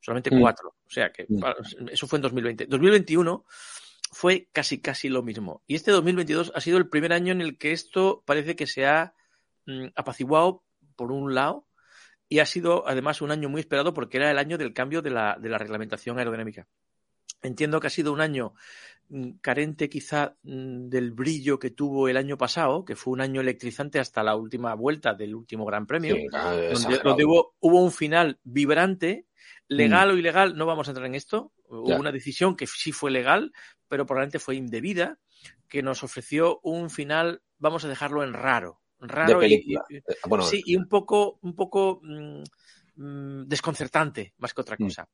solamente 0.00 0.34
mm. 0.34 0.40
cuatro. 0.40 0.74
O 0.86 0.90
sea 0.90 1.10
que 1.12 1.26
mm. 1.28 1.88
eso 1.90 2.06
fue 2.06 2.18
en 2.18 2.22
2020. 2.22 2.66
2021 2.66 3.44
fue 4.10 4.48
casi, 4.52 4.80
casi 4.80 5.08
lo 5.08 5.22
mismo. 5.22 5.62
Y 5.66 5.74
este 5.74 5.90
2022 5.90 6.52
ha 6.54 6.60
sido 6.60 6.78
el 6.78 6.88
primer 6.88 7.12
año 7.12 7.32
en 7.32 7.40
el 7.40 7.58
que 7.58 7.72
esto 7.72 8.22
parece 8.24 8.56
que 8.56 8.66
se 8.66 8.86
ha 8.86 9.14
mm, 9.66 9.88
apaciguado 9.94 10.62
por 10.96 11.12
un 11.12 11.34
lado 11.34 11.66
y 12.28 12.40
ha 12.40 12.46
sido 12.46 12.88
además 12.88 13.20
un 13.20 13.30
año 13.30 13.48
muy 13.48 13.60
esperado 13.60 13.94
porque 13.94 14.16
era 14.16 14.30
el 14.30 14.38
año 14.38 14.58
del 14.58 14.72
cambio 14.72 15.02
de 15.02 15.10
la, 15.10 15.36
de 15.40 15.48
la 15.48 15.58
reglamentación 15.58 16.18
aerodinámica. 16.18 16.66
Entiendo 17.42 17.80
que 17.80 17.86
ha 17.86 17.90
sido 17.90 18.12
un 18.12 18.20
año 18.20 18.54
carente 19.40 19.88
quizá 19.88 20.36
del 20.42 21.12
brillo 21.12 21.60
que 21.60 21.70
tuvo 21.70 22.08
el 22.08 22.16
año 22.16 22.36
pasado, 22.36 22.84
que 22.84 22.96
fue 22.96 23.12
un 23.12 23.20
año 23.20 23.40
electrizante 23.40 24.00
hasta 24.00 24.24
la 24.24 24.34
última 24.34 24.74
vuelta 24.74 25.14
del 25.14 25.34
último 25.34 25.64
Gran 25.64 25.86
Premio, 25.86 26.16
donde, 26.32 27.24
hubo, 27.24 27.54
hubo, 27.60 27.84
un 27.84 27.92
final 27.92 28.40
vibrante 28.42 29.26
Legal 29.68 30.08
mm. 30.08 30.12
o 30.12 30.16
ilegal, 30.16 30.56
no 30.56 30.66
vamos 30.66 30.88
a 30.88 30.90
entrar 30.92 31.06
en 31.06 31.14
esto. 31.14 31.52
Hubo 31.68 31.96
una 31.96 32.12
decisión 32.12 32.56
que 32.56 32.66
sí 32.66 32.92
fue 32.92 33.10
legal, 33.10 33.52
pero 33.88 34.06
probablemente 34.06 34.38
fue 34.38 34.54
indebida, 34.54 35.18
que 35.68 35.82
nos 35.82 36.04
ofreció 36.04 36.60
un 36.62 36.90
final, 36.90 37.42
vamos 37.58 37.84
a 37.84 37.88
dejarlo 37.88 38.22
en 38.22 38.32
raro. 38.32 38.80
Raro 38.98 39.44
y, 39.44 39.76
eh, 39.90 40.02
sí, 40.48 40.62
y 40.64 40.76
un 40.76 40.88
poco, 40.88 41.38
un 41.42 41.54
poco 41.54 42.00
mm, 42.96 43.40
mm, 43.42 43.48
desconcertante, 43.48 44.34
más 44.38 44.52
que 44.52 44.60
otra 44.60 44.76
cosa. 44.76 45.08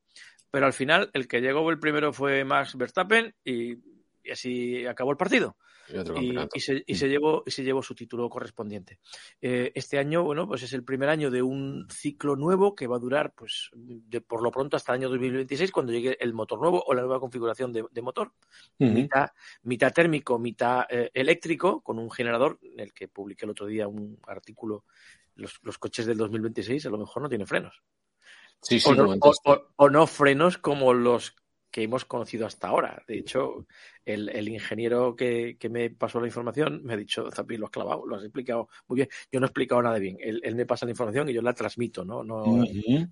Pero 0.50 0.66
al 0.66 0.72
final, 0.72 1.10
el 1.12 1.26
que 1.26 1.40
llegó 1.40 1.68
el 1.70 1.78
primero 1.78 2.12
fue 2.12 2.44
Max 2.44 2.76
Verstappen 2.76 3.34
y 3.44 3.76
así 4.30 4.86
acabó 4.86 5.10
el 5.10 5.16
partido. 5.16 5.56
Y, 6.54 6.60
se, 6.60 6.82
y, 6.86 6.94
se, 6.94 7.08
llevó, 7.08 7.42
y 7.44 7.50
se 7.50 7.64
llevó 7.64 7.82
su 7.82 7.94
título 7.94 8.30
correspondiente. 8.30 8.98
Eh, 9.40 9.72
este 9.74 9.98
año, 9.98 10.22
bueno, 10.22 10.46
pues 10.46 10.62
es 10.62 10.72
el 10.72 10.84
primer 10.84 11.08
año 11.08 11.30
de 11.30 11.42
un 11.42 11.86
ciclo 11.90 12.36
nuevo 12.36 12.74
que 12.74 12.86
va 12.86 12.96
a 12.96 13.00
durar, 13.00 13.34
pues, 13.34 13.70
de, 13.74 14.20
por 14.20 14.42
lo 14.42 14.50
pronto 14.50 14.76
hasta 14.76 14.92
el 14.92 15.00
año 15.00 15.10
2026, 15.10 15.70
cuando 15.70 15.92
llegue 15.92 16.16
el 16.20 16.32
motor 16.32 16.60
nuevo 16.60 16.82
o 16.86 16.94
la 16.94 17.02
nueva 17.02 17.20
configuración 17.20 17.72
de, 17.72 18.02
motor. 18.02 18.32
mitad, 18.78 19.30
mitad, 19.64 19.92
térmico, 19.92 20.38
mitad 20.38 20.84
eh, 20.88 21.10
eléctrico, 21.12 21.82
con 21.82 21.98
un 21.98 22.10
generador, 22.10 22.58
en 22.62 22.80
el 22.80 22.92
que 22.94 23.08
publiqué 23.08 23.44
el 23.44 23.50
otro 23.50 23.66
día 23.66 23.88
un 23.88 24.18
artículo. 24.26 24.84
Los, 25.34 25.58
los 25.62 25.78
coches 25.78 26.06
del 26.06 26.18
2026 26.18 26.86
a 26.86 26.90
lo 26.90 26.98
mejor 26.98 27.22
no 27.22 27.28
tienen 27.28 27.46
frenos. 27.46 27.82
Sí, 28.62 28.78
sí, 28.78 28.90
o, 29.76 29.90
no, 29.90 30.06
frenos 30.06 30.56
como 30.56 30.94
los 30.94 31.34
que 31.70 31.82
hemos 31.82 32.04
conocido 32.04 32.46
hasta 32.46 32.68
ahora. 32.68 33.02
De 33.08 33.18
hecho, 33.18 33.66
el, 34.04 34.48
ingeniero 34.48 35.14
que, 35.16 35.56
me 35.70 35.90
pasó 35.90 36.20
la 36.20 36.26
información 36.26 36.82
me 36.84 36.94
ha 36.94 36.96
dicho, 36.96 37.30
Zapi, 37.30 37.56
lo 37.56 37.66
has 37.66 37.72
clavado, 37.72 38.06
lo 38.06 38.16
has 38.16 38.22
explicado 38.22 38.68
muy 38.88 38.96
bien. 38.96 39.08
Yo 39.30 39.40
no 39.40 39.46
he 39.46 39.48
explicado 39.48 39.82
nada 39.82 39.98
bien. 39.98 40.16
Él, 40.20 40.54
me 40.54 40.66
pasa 40.66 40.86
la 40.86 40.92
información 40.92 41.28
y 41.28 41.32
yo 41.32 41.42
la 41.42 41.54
transmito, 41.54 42.04
¿no? 42.04 42.22
no 42.22 42.64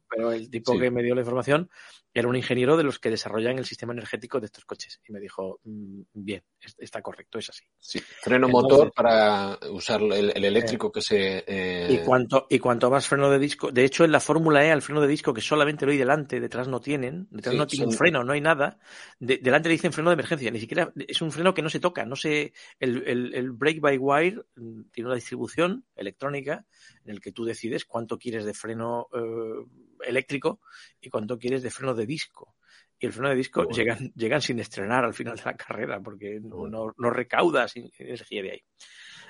Pero 0.09 0.33
el 0.33 0.51
tipo 0.51 0.79
que 0.79 0.91
me 0.91 1.03
dio 1.03 1.15
la 1.15 1.23
información 1.23 1.69
era 2.13 2.29
un 2.29 2.35
ingeniero 2.35 2.77
de 2.77 2.83
los 2.83 2.99
que 2.99 3.11
desarrollan 3.11 3.59
el 3.59 3.65
sistema 3.65 3.93
energético 3.93 4.41
de 4.41 4.47
estos 4.47 4.65
coches. 4.65 5.01
Y 5.07 5.13
me 5.13 5.21
dijo, 5.21 5.61
mm, 5.65 6.01
bien, 6.13 6.43
está 6.79 7.01
correcto, 7.03 7.39
es 7.39 7.51
así. 7.51 7.65
Sí, 7.79 8.01
freno 8.01 8.49
motor 8.49 8.93
para 8.93 9.59
usar 9.71 10.03
el, 10.03 10.45
eléctrico 10.45 10.91
que 10.91 11.03
se... 11.03 11.45
Eh, 11.47 11.89
y, 11.91 11.99
cuanto, 12.05 12.47
y 12.51 12.59
cuanto 12.59 12.91
más 12.91 13.07
freno 13.07 13.31
de 13.31 13.39
disco, 13.39 13.71
de 13.71 13.85
hecho 13.85 14.05
en 14.05 14.13
la 14.13 14.21
Fórmula 14.21 14.65
E, 14.65 14.73
al 14.73 14.83
freno 14.83 15.01
de 15.01 15.07
disco 15.07 15.33
que 15.33 15.41
solamente 15.41 15.87
lo 15.87 15.93
hay 15.93 15.99
delante, 15.99 16.41
detrás 16.41 16.67
no 16.67 16.81
tienen, 16.81 17.29
detrás 17.31 17.55
no 17.55 17.67
tiene 17.67 17.87
un 17.87 17.93
freno, 17.93 18.25
no 18.25 18.33
hay 18.33 18.41
nada, 18.41 18.79
delante 19.19 19.69
le 19.69 19.75
dicen 19.75 19.93
freno 19.93 20.11
de 20.11 20.15
emergencia, 20.15 20.51
ni 20.51 20.59
siquiera 20.59 20.80
es 21.09 21.23
un 21.23 21.33
freno 21.33 21.55
que 21.55 21.63
no 21.63 21.71
se 21.71 21.81
toca, 21.81 22.05
no 22.05 22.17
se, 22.17 22.53
el, 22.79 23.35
el, 23.35 23.53
brake 23.53 23.81
by 23.81 23.99
wire 23.99 24.43
mm, 24.57 24.83
tiene 24.91 25.09
una 25.09 25.17
distribución 25.17 25.85
electrónica 25.97 26.65
en 27.05 27.13
el 27.13 27.21
que 27.21 27.33
tú 27.33 27.45
decides 27.45 27.85
cuánto 27.85 28.19
quieres 28.19 28.45
de 28.45 28.55
freno 28.55 29.09
eh, 29.13 29.67
eléctrico 30.07 30.61
y 31.01 31.11
cuánto 31.11 31.39
quieres 31.39 31.63
de 31.63 31.71
freno 31.71 31.95
de 31.95 32.07
disco. 32.07 32.57
Y 32.99 33.07
el 33.07 33.13
freno 33.13 33.31
de 33.31 33.37
disco 33.37 33.67
llegan, 33.69 34.43
sin 34.43 34.59
estrenar 34.61 35.05
al 35.05 35.15
final 35.15 35.37
de 35.37 35.45
la 35.45 35.57
carrera 35.57 36.01
porque 36.01 36.39
no, 36.43 36.69
no, 36.69 37.11
recaudas 37.11 37.75
energía 37.77 38.43
de 38.43 38.51
ahí. 38.51 38.63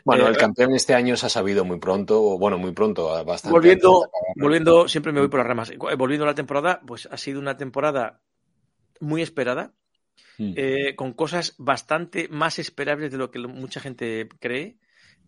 Bueno, 0.05 0.27
Eh, 0.27 0.31
el 0.31 0.37
campeón 0.37 0.75
este 0.75 0.95
año 0.95 1.17
se 1.17 1.27
ha 1.27 1.29
sabido 1.29 1.65
muy 1.65 1.79
pronto, 1.79 2.39
bueno, 2.39 2.59
muy 2.59 2.73
pronto, 2.73 3.09
bastante. 3.25 3.53
volviendo, 3.53 4.11
volviendo, 4.37 4.89
siempre 4.89 5.13
me 5.13 5.21
voy 5.21 5.29
por 5.29 5.39
las 5.39 5.47
ramas. 5.47 5.73
Volviendo 5.77 6.25
a 6.25 6.29
la 6.29 6.35
temporada, 6.35 6.81
pues 6.87 7.07
ha 7.11 7.17
sido 7.17 7.39
una 7.39 7.57
temporada 7.57 8.21
muy 9.01 9.23
esperada, 9.23 9.73
Mm. 10.39 10.53
eh, 10.57 10.95
con 10.97 11.13
cosas 11.13 11.55
bastante 11.59 12.29
más 12.29 12.59
esperables 12.59 13.11
de 13.11 13.19
lo 13.19 13.31
que 13.31 13.39
mucha 13.41 13.81
gente 13.81 14.29
cree. 14.41 14.79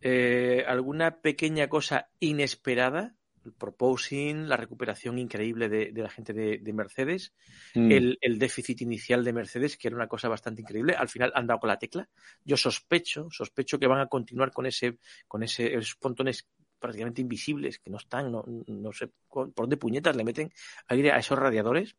Eh, 0.00 0.64
alguna 0.66 1.20
pequeña 1.20 1.68
cosa 1.68 2.10
inesperada, 2.18 3.14
el 3.44 3.52
proposing, 3.52 4.48
la 4.48 4.56
recuperación 4.56 5.18
increíble 5.18 5.68
de, 5.68 5.92
de 5.92 6.02
la 6.02 6.08
gente 6.08 6.32
de, 6.32 6.58
de 6.58 6.72
Mercedes, 6.72 7.34
Mm. 7.74 7.90
el, 7.92 8.18
el 8.20 8.38
déficit 8.38 8.82
inicial 8.82 9.24
de 9.24 9.32
Mercedes, 9.32 9.76
que 9.76 9.88
era 9.88 9.96
una 9.96 10.06
cosa 10.08 10.28
bastante 10.28 10.62
increíble. 10.62 10.94
Al 10.94 11.08
final 11.08 11.32
han 11.34 11.46
dado 11.46 11.60
con 11.60 11.68
la 11.68 11.78
tecla. 11.78 12.08
Yo 12.44 12.56
sospecho, 12.56 13.28
sospecho 13.30 13.78
que 13.78 13.86
van 13.86 14.00
a 14.00 14.06
continuar 14.06 14.52
con 14.52 14.66
ese, 14.66 14.98
con 15.28 15.42
ese, 15.42 15.74
esos 15.74 15.96
pontones 15.96 16.48
prácticamente 16.78 17.20
invisibles 17.20 17.78
que 17.78 17.90
no 17.90 17.96
están, 17.96 18.32
no, 18.32 18.44
no 18.66 18.92
sé 18.92 19.08
por 19.28 19.52
dónde 19.54 19.76
puñetas 19.76 20.16
le 20.16 20.24
meten 20.24 20.52
aire 20.88 21.12
a 21.12 21.18
esos 21.18 21.38
radiadores. 21.38 21.96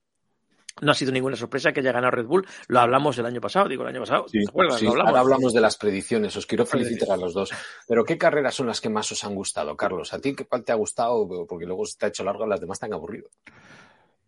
No 0.82 0.92
ha 0.92 0.96
sido 0.96 1.12
ninguna 1.12 1.36
sorpresa 1.36 1.72
que 1.72 1.82
haya 1.82 1.92
ganado 1.92 2.12
Red 2.12 2.26
Bull. 2.26 2.48
Lo 2.68 2.80
hablamos 2.80 3.18
el 3.20 3.26
año 3.26 3.40
pasado, 3.40 3.70
digo 3.70 3.84
el 3.84 3.90
año 3.90 4.00
pasado. 4.02 4.26
Sí, 4.28 4.40
¿Te 4.44 4.50
acuerdas? 4.50 4.80
sí, 4.80 4.86
Lo 4.86 4.92
hablamos. 4.92 5.10
ahora 5.10 5.22
hablamos 5.22 5.54
de 5.54 5.62
las 5.62 5.78
predicciones. 5.78 6.36
Os 6.36 6.46
quiero 6.48 6.66
felicitar 6.66 7.12
a 7.12 7.18
los 7.18 7.34
dos. 7.34 7.52
Pero 7.88 8.04
¿qué 8.04 8.18
carreras 8.18 8.56
son 8.56 8.68
las 8.68 8.82
que 8.82 8.90
más 8.90 9.12
os 9.12 9.24
han 9.24 9.36
gustado, 9.36 9.78
Carlos? 9.78 10.14
¿A 10.14 10.20
ti 10.20 10.36
qué 10.36 10.46
cuál 10.46 10.64
te 10.64 10.72
ha 10.72 10.76
gustado? 10.76 11.28
Porque 11.48 11.66
luego 11.66 11.86
se 11.86 11.98
te 11.98 12.06
ha 12.08 12.10
hecho 12.10 12.24
largo, 12.24 12.48
las 12.48 12.60
demás 12.60 12.80
te 12.80 12.88
han 12.88 12.94
aburrido. 12.94 13.30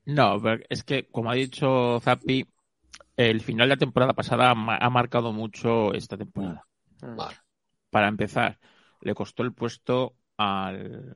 No, 0.05 0.39
pero 0.41 0.63
es 0.69 0.83
que, 0.83 1.07
como 1.07 1.31
ha 1.31 1.33
dicho 1.35 1.99
Zappi, 2.01 2.45
el 3.17 3.41
final 3.41 3.67
de 3.69 3.75
la 3.75 3.79
temporada 3.79 4.13
pasada 4.13 4.51
ha 4.51 4.55
ma- 4.55 4.77
ha 4.77 4.89
marcado 4.89 5.33
mucho 5.33 5.93
esta 5.93 6.15
temporada. 6.15 6.63
Mm. 7.01 7.15
Vale. 7.15 7.37
Para 7.89 8.07
empezar, 8.07 8.59
le 9.01 9.15
costó 9.15 9.41
el 9.41 9.53
puesto 9.53 10.15
al, 10.37 11.15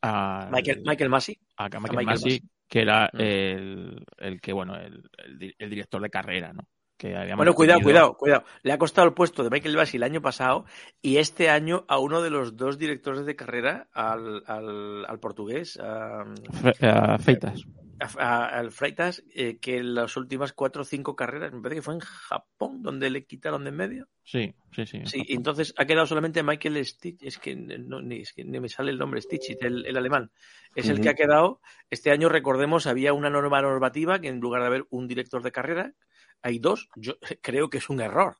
al- 0.00 0.50
Michael, 0.50 0.82
Michael 0.86 1.10
Massey. 1.10 1.38
a 1.56 1.64
Michael 1.64 1.82
Michael 1.82 2.06
Masi, 2.06 2.42
que 2.72 2.80
era 2.80 3.10
el, 3.12 4.02
el 4.16 4.40
que, 4.40 4.54
bueno, 4.54 4.76
el, 4.76 5.02
el 5.26 5.38
di- 5.38 5.54
el 5.58 5.68
director 5.68 6.00
de 6.00 6.08
carrera, 6.08 6.54
¿no? 6.54 6.62
Que 6.96 7.14
había 7.14 7.36
Bueno, 7.36 7.52
cuidado, 7.52 7.80
cuidado, 7.82 8.14
cuidado. 8.16 8.44
Le 8.62 8.72
ha 8.72 8.78
costado 8.78 9.06
el 9.06 9.12
puesto 9.12 9.44
de 9.44 9.50
Michael 9.50 9.76
Massey 9.76 9.98
el 9.98 10.04
año 10.04 10.22
pasado 10.22 10.64
y 11.02 11.18
este 11.18 11.50
año 11.50 11.84
a 11.86 11.98
uno 11.98 12.22
de 12.22 12.30
los 12.30 12.56
dos 12.56 12.78
directores 12.78 13.26
de 13.26 13.36
carrera, 13.36 13.88
al, 13.92 14.42
al, 14.46 15.04
al 15.06 15.18
portugués, 15.20 15.78
a 15.82 16.24
Feitas. 17.18 17.62
Al 18.18 18.70
Freitas, 18.72 19.22
eh, 19.34 19.58
que 19.60 19.78
en 19.78 19.94
las 19.94 20.16
últimas 20.16 20.52
cuatro 20.52 20.82
o 20.82 20.84
cinco 20.84 21.16
carreras, 21.16 21.52
me 21.52 21.60
parece 21.60 21.78
que 21.78 21.84
fue 21.84 21.94
en 21.94 22.00
Japón 22.00 22.82
donde 22.82 23.10
le 23.10 23.24
quitaron 23.24 23.64
de 23.64 23.70
en 23.70 23.76
medio. 23.76 24.08
Sí, 24.24 24.54
sí, 24.74 24.86
sí. 24.86 25.02
Sí, 25.06 25.24
entonces 25.28 25.74
ha 25.76 25.84
quedado 25.84 26.06
solamente 26.06 26.42
Michael 26.42 26.84
Stitch, 26.84 27.22
es 27.22 27.38
que 27.38 27.54
no, 27.56 28.00
ni, 28.00 28.20
es 28.20 28.32
que 28.32 28.44
ni 28.44 28.60
me 28.60 28.68
sale 28.68 28.90
el 28.90 28.98
nombre, 28.98 29.20
Stitch, 29.20 29.56
el, 29.60 29.86
el 29.86 29.96
alemán. 29.96 30.30
Es 30.74 30.88
el 30.88 31.00
que 31.00 31.08
ha 31.08 31.14
quedado. 31.14 31.60
Este 31.90 32.10
año, 32.10 32.28
recordemos, 32.28 32.86
había 32.86 33.12
una 33.12 33.30
norma 33.30 33.60
normativa 33.60 34.20
que 34.20 34.28
en 34.28 34.40
lugar 34.40 34.62
de 34.62 34.66
haber 34.68 34.86
un 34.90 35.06
director 35.06 35.42
de 35.42 35.52
carrera, 35.52 35.94
hay 36.42 36.58
dos. 36.58 36.88
Yo 36.96 37.14
creo 37.42 37.70
que 37.70 37.78
es 37.78 37.88
un 37.88 38.00
error. 38.00 38.36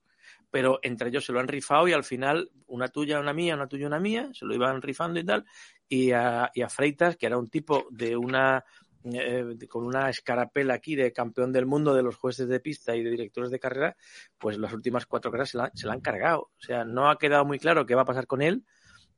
Pero 0.51 0.81
entre 0.83 1.09
ellos 1.09 1.25
se 1.25 1.33
lo 1.33 1.41
han 1.41 1.49
rifado 1.49 1.89
y 1.89 1.95
al 1.95 2.05
final 2.05 2.51
una 2.67 2.89
tuya, 2.89 3.19
una 3.19 3.33
mía, 3.33 3.55
una 3.55 3.69
tuya, 3.69 3.87
una 3.87 3.99
mía, 3.99 4.29
se 4.35 4.45
lo 4.45 4.55
iban 4.55 4.83
rifando 4.83 5.19
y 5.19 5.25
tal. 5.25 5.47
Y 5.89 6.13
a, 6.13 6.51
y 6.55 6.61
a 6.61 6.69
Freitas, 6.69 7.17
que 7.17 7.25
era 7.25 7.39
un 7.39 7.49
tipo 7.49 7.87
de 7.91 8.17
una 8.17 8.63
eh, 9.05 9.45
con 9.69 9.85
una 9.85 10.09
escarapela 10.11 10.75
aquí 10.75 10.95
de 10.97 11.13
campeón 11.13 11.53
del 11.53 11.67
mundo 11.67 11.95
de 11.95 12.03
los 12.03 12.17
jueces 12.17 12.49
de 12.49 12.61
pista 12.61 12.95
y 12.97 13.03
de 13.03 13.11
directores 13.11 13.51
de 13.51 13.59
carrera, 13.61 13.97
pues 14.39 14.59
las 14.59 14.73
últimas 14.73 15.07
cuatro 15.07 15.31
carreras 15.31 15.51
se 15.51 15.59
la, 15.59 15.71
se 15.75 15.87
la 15.87 15.95
han 15.95 16.01
cargado. 16.01 16.43
O 16.57 16.61
sea, 16.61 16.85
no 16.85 17.11
ha 17.11 17.19
quedado 17.19 17.45
muy 17.45 17.59
claro 17.59 17.87
qué 17.87 17.95
va 17.95 18.03
a 18.03 18.07
pasar 18.07 18.27
con 18.27 18.43
él. 18.43 18.65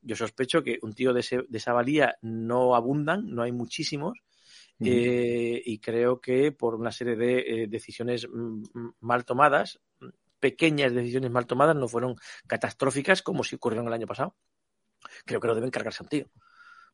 Yo 0.03 0.17
sospecho 0.17 0.62
que 0.62 0.79
un 0.83 0.93
tío 0.95 1.12
de, 1.12 1.21
ese- 1.21 1.45
de 1.49 1.59
esa 1.59 1.73
valía 1.73 2.17
no 2.23 2.75
abundan, 2.76 3.26
no 3.35 3.43
hay 3.43 3.53
muchísimos. 3.53 4.19
Eh, 4.83 5.62
y 5.64 5.79
creo 5.79 6.21
que 6.21 6.53
por 6.53 6.75
una 6.75 6.93
serie 6.93 7.17
de 7.17 7.38
eh, 7.64 7.67
decisiones 7.69 8.29
mm, 8.29 8.62
mm, 8.75 8.95
mal 9.00 9.25
tomadas, 9.25 9.81
pequeñas 10.41 10.93
decisiones 10.93 11.31
mal 11.31 11.47
tomadas, 11.47 11.76
no 11.76 11.88
fueron 11.88 12.17
catastróficas 12.47 13.23
como 13.23 13.45
si 13.45 13.57
ocurrieron 13.57 13.87
el 13.88 13.95
año 13.95 14.07
pasado. 14.07 14.37
Creo 15.25 15.41
que 15.41 15.49
no 15.49 15.55
deben 15.55 15.71
cargarse 15.71 16.03
a 16.03 16.05
un 16.05 16.09
tío. 16.09 16.26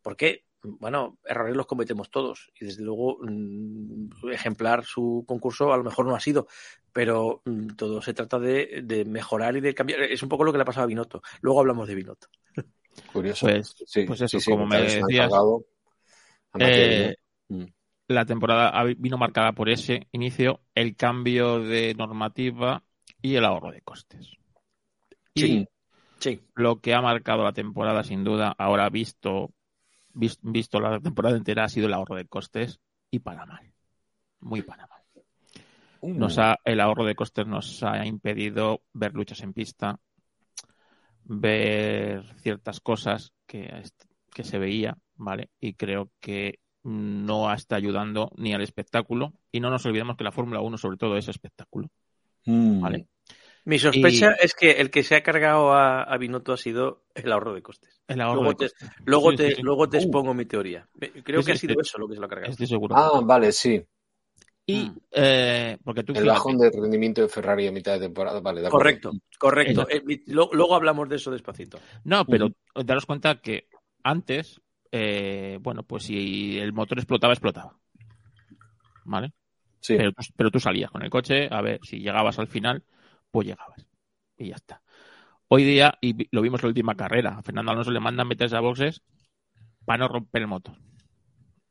¿Por 0.02 0.16
qué? 0.16 0.44
Bueno, 0.62 1.18
errores 1.24 1.56
los 1.56 1.66
cometemos 1.66 2.10
todos 2.10 2.50
y 2.60 2.66
desde 2.66 2.82
luego 2.84 3.18
mm, 3.22 4.30
ejemplar 4.32 4.84
su 4.84 5.24
concurso 5.26 5.72
a 5.72 5.76
lo 5.78 5.84
mejor 5.84 6.06
no 6.06 6.14
ha 6.14 6.20
sido, 6.20 6.46
pero 6.92 7.40
mm, 7.44 7.68
todo 7.76 8.02
se 8.02 8.12
trata 8.12 8.38
de, 8.38 8.82
de 8.84 9.04
mejorar 9.04 9.56
y 9.56 9.60
de 9.60 9.74
cambiar. 9.74 10.02
Es 10.02 10.22
un 10.22 10.28
poco 10.28 10.44
lo 10.44 10.52
que 10.52 10.58
le 10.58 10.62
ha 10.62 10.66
pasado 10.66 10.84
a 10.84 10.86
Binotto. 10.88 11.22
Luego 11.40 11.60
hablamos 11.60 11.88
de 11.88 11.94
Binotto. 11.94 12.28
Curioso. 13.12 13.46
Pues, 13.46 13.74
Sí, 13.86 14.04
pues 14.04 14.20
eso, 14.20 14.38
sí, 14.38 14.44
sí, 14.44 14.50
como 14.50 14.66
me 14.66 14.80
decías, 14.82 15.32
eh. 16.58 17.14
Mm. 17.48 17.64
la 18.08 18.24
temporada 18.24 18.84
vino 18.96 19.18
marcada 19.18 19.52
por 19.52 19.68
ese 19.68 20.08
inicio, 20.12 20.60
el 20.74 20.96
cambio 20.96 21.60
de 21.60 21.94
normativa 21.94 22.84
y 23.22 23.36
el 23.36 23.44
ahorro 23.44 23.70
de 23.70 23.82
costes. 23.82 24.36
Y 25.34 25.40
Sí. 25.40 25.68
Sí. 26.18 26.40
lo 26.54 26.80
que 26.80 26.92
ha 26.94 27.00
marcado 27.00 27.44
la 27.44 27.52
temporada, 27.52 28.04
sin 28.04 28.24
duda, 28.24 28.54
ahora 28.58 28.90
visto, 28.90 29.48
vis- 29.48 29.59
visto 30.14 30.80
la 30.80 31.00
temporada 31.00 31.36
entera, 31.36 31.64
ha 31.64 31.68
sido 31.68 31.86
el 31.86 31.94
ahorro 31.94 32.16
de 32.16 32.26
costes 32.26 32.80
y 33.10 33.20
para 33.20 33.46
mal. 33.46 33.72
Muy 34.40 34.62
para 34.62 34.86
mal. 34.86 35.00
Uh, 36.00 36.14
Nos 36.14 36.38
ha, 36.38 36.56
el 36.64 36.80
ahorro 36.80 37.04
de 37.04 37.14
costes 37.14 37.46
nos 37.46 37.82
ha 37.82 38.06
impedido 38.06 38.82
ver 38.92 39.14
luchas 39.14 39.42
en 39.42 39.52
pista, 39.52 39.98
ver 41.24 42.24
ciertas 42.38 42.80
cosas 42.80 43.34
que, 43.46 43.82
que 44.32 44.44
se 44.44 44.58
veía, 44.58 44.96
¿vale? 45.16 45.50
Y 45.60 45.74
creo 45.74 46.10
que 46.20 46.58
no 46.82 47.52
está 47.52 47.76
ayudando 47.76 48.32
ni 48.36 48.54
al 48.54 48.62
espectáculo. 48.62 49.34
Y 49.52 49.60
no 49.60 49.70
nos 49.70 49.84
olvidemos 49.84 50.16
que 50.16 50.24
la 50.24 50.32
Fórmula 50.32 50.60
1 50.60 50.78
sobre 50.78 50.96
todo 50.96 51.16
es 51.16 51.28
espectáculo, 51.28 51.90
mm. 52.46 52.84
Mi 53.64 53.78
sospecha 53.78 54.36
Y- 54.40 54.44
es 54.44 54.54
que 54.54 54.70
el 54.72 54.90
que 54.90 55.02
se 55.02 55.16
ha 55.16 55.22
cargado 55.22 55.72
a, 55.72 56.02
a 56.02 56.16
Binotto 56.16 56.52
ha 56.52 56.56
sido 56.56 57.04
el 57.14 57.30
ahorro 57.30 57.54
de 57.54 57.62
costes. 57.62 58.00
El 58.08 58.20
ahorro 58.20 58.42
Luego 58.42 58.50
de 58.58 58.68
te, 58.68 58.74
costes. 58.74 58.90
luego 59.04 59.30
Sí, 59.32 59.36
te, 59.36 59.54
sí, 59.56 59.62
luego 59.62 59.88
te 59.88 59.96
Uh. 59.98 60.00
expongo 60.00 60.34
mi 60.34 60.44
teoría. 60.46 60.88
Creo 61.24 61.42
Sí, 61.42 61.46
que 61.46 61.52
ha 61.52 61.56
sido 61.56 61.80
eso 61.80 61.98
lo 61.98 62.08
que 62.08 62.14
se 62.14 62.20
lo 62.20 62.26
ha 62.26 62.28
cargado. 62.28 62.50
Estoy 62.52 62.66
seguro. 62.66 62.96
Ah, 62.96 63.20
vale, 63.22 63.52
sí. 63.52 63.82
y, 64.66 64.84
Mm. 64.84 64.96
eh, 65.12 65.78
porque 65.84 66.04
tú 66.04 66.12
El 66.12 66.18
fíjate, 66.20 66.30
bajón 66.30 66.58
de 66.58 66.70
rendimiento 66.70 67.20
de 67.22 67.28
Ferrari 67.28 67.66
a 67.66 67.72
mitad 67.72 67.92
de 67.94 68.00
temporada. 68.00 68.40
Vale, 68.40 68.62
de. 68.62 68.68
Correcto, 68.68 69.10
correcto. 69.38 69.86
Eh, 69.90 70.00
mi- 70.04 70.22
lo- 70.26 70.50
luego 70.52 70.74
hablamos 70.76 71.08
de 71.08 71.16
eso 71.16 71.30
despacito. 71.30 71.78
No, 72.04 72.24
pero 72.24 72.50
daros 72.84 73.04
cuenta 73.04 73.40
que 73.40 73.68
antes, 74.04 74.60
eh, 74.92 75.58
bueno, 75.60 75.82
pues 75.82 76.04
si 76.04 76.58
el 76.58 76.72
motor 76.72 76.98
explotaba, 76.98 77.32
explotaba. 77.32 77.76
¿Vale? 79.04 79.32
Sí. 79.80 79.96
Pero 80.36 80.50
tú 80.50 80.60
salías 80.60 80.90
con 80.90 81.02
el 81.02 81.10
coche, 81.10 81.48
a 81.50 81.60
ver, 81.62 81.80
si 81.82 81.98
llegabas 81.98 82.38
al 82.38 82.46
final, 82.48 82.84
pues 83.30 83.46
llegabas. 83.46 83.86
Y 84.36 84.48
ya 84.48 84.56
está. 84.56 84.82
Hoy 85.48 85.64
día, 85.64 85.98
y 86.00 86.28
lo 86.34 86.42
vimos 86.42 86.60
en 86.60 86.66
la 86.66 86.68
última 86.68 86.94
carrera, 86.94 87.38
a 87.38 87.42
Fernando 87.42 87.72
Alonso 87.72 87.90
le 87.90 88.00
mandan 88.00 88.28
meterse 88.28 88.56
a 88.56 88.60
boxes 88.60 89.02
para 89.84 89.98
no 89.98 90.08
romper 90.08 90.42
el 90.42 90.48
motor. 90.48 90.76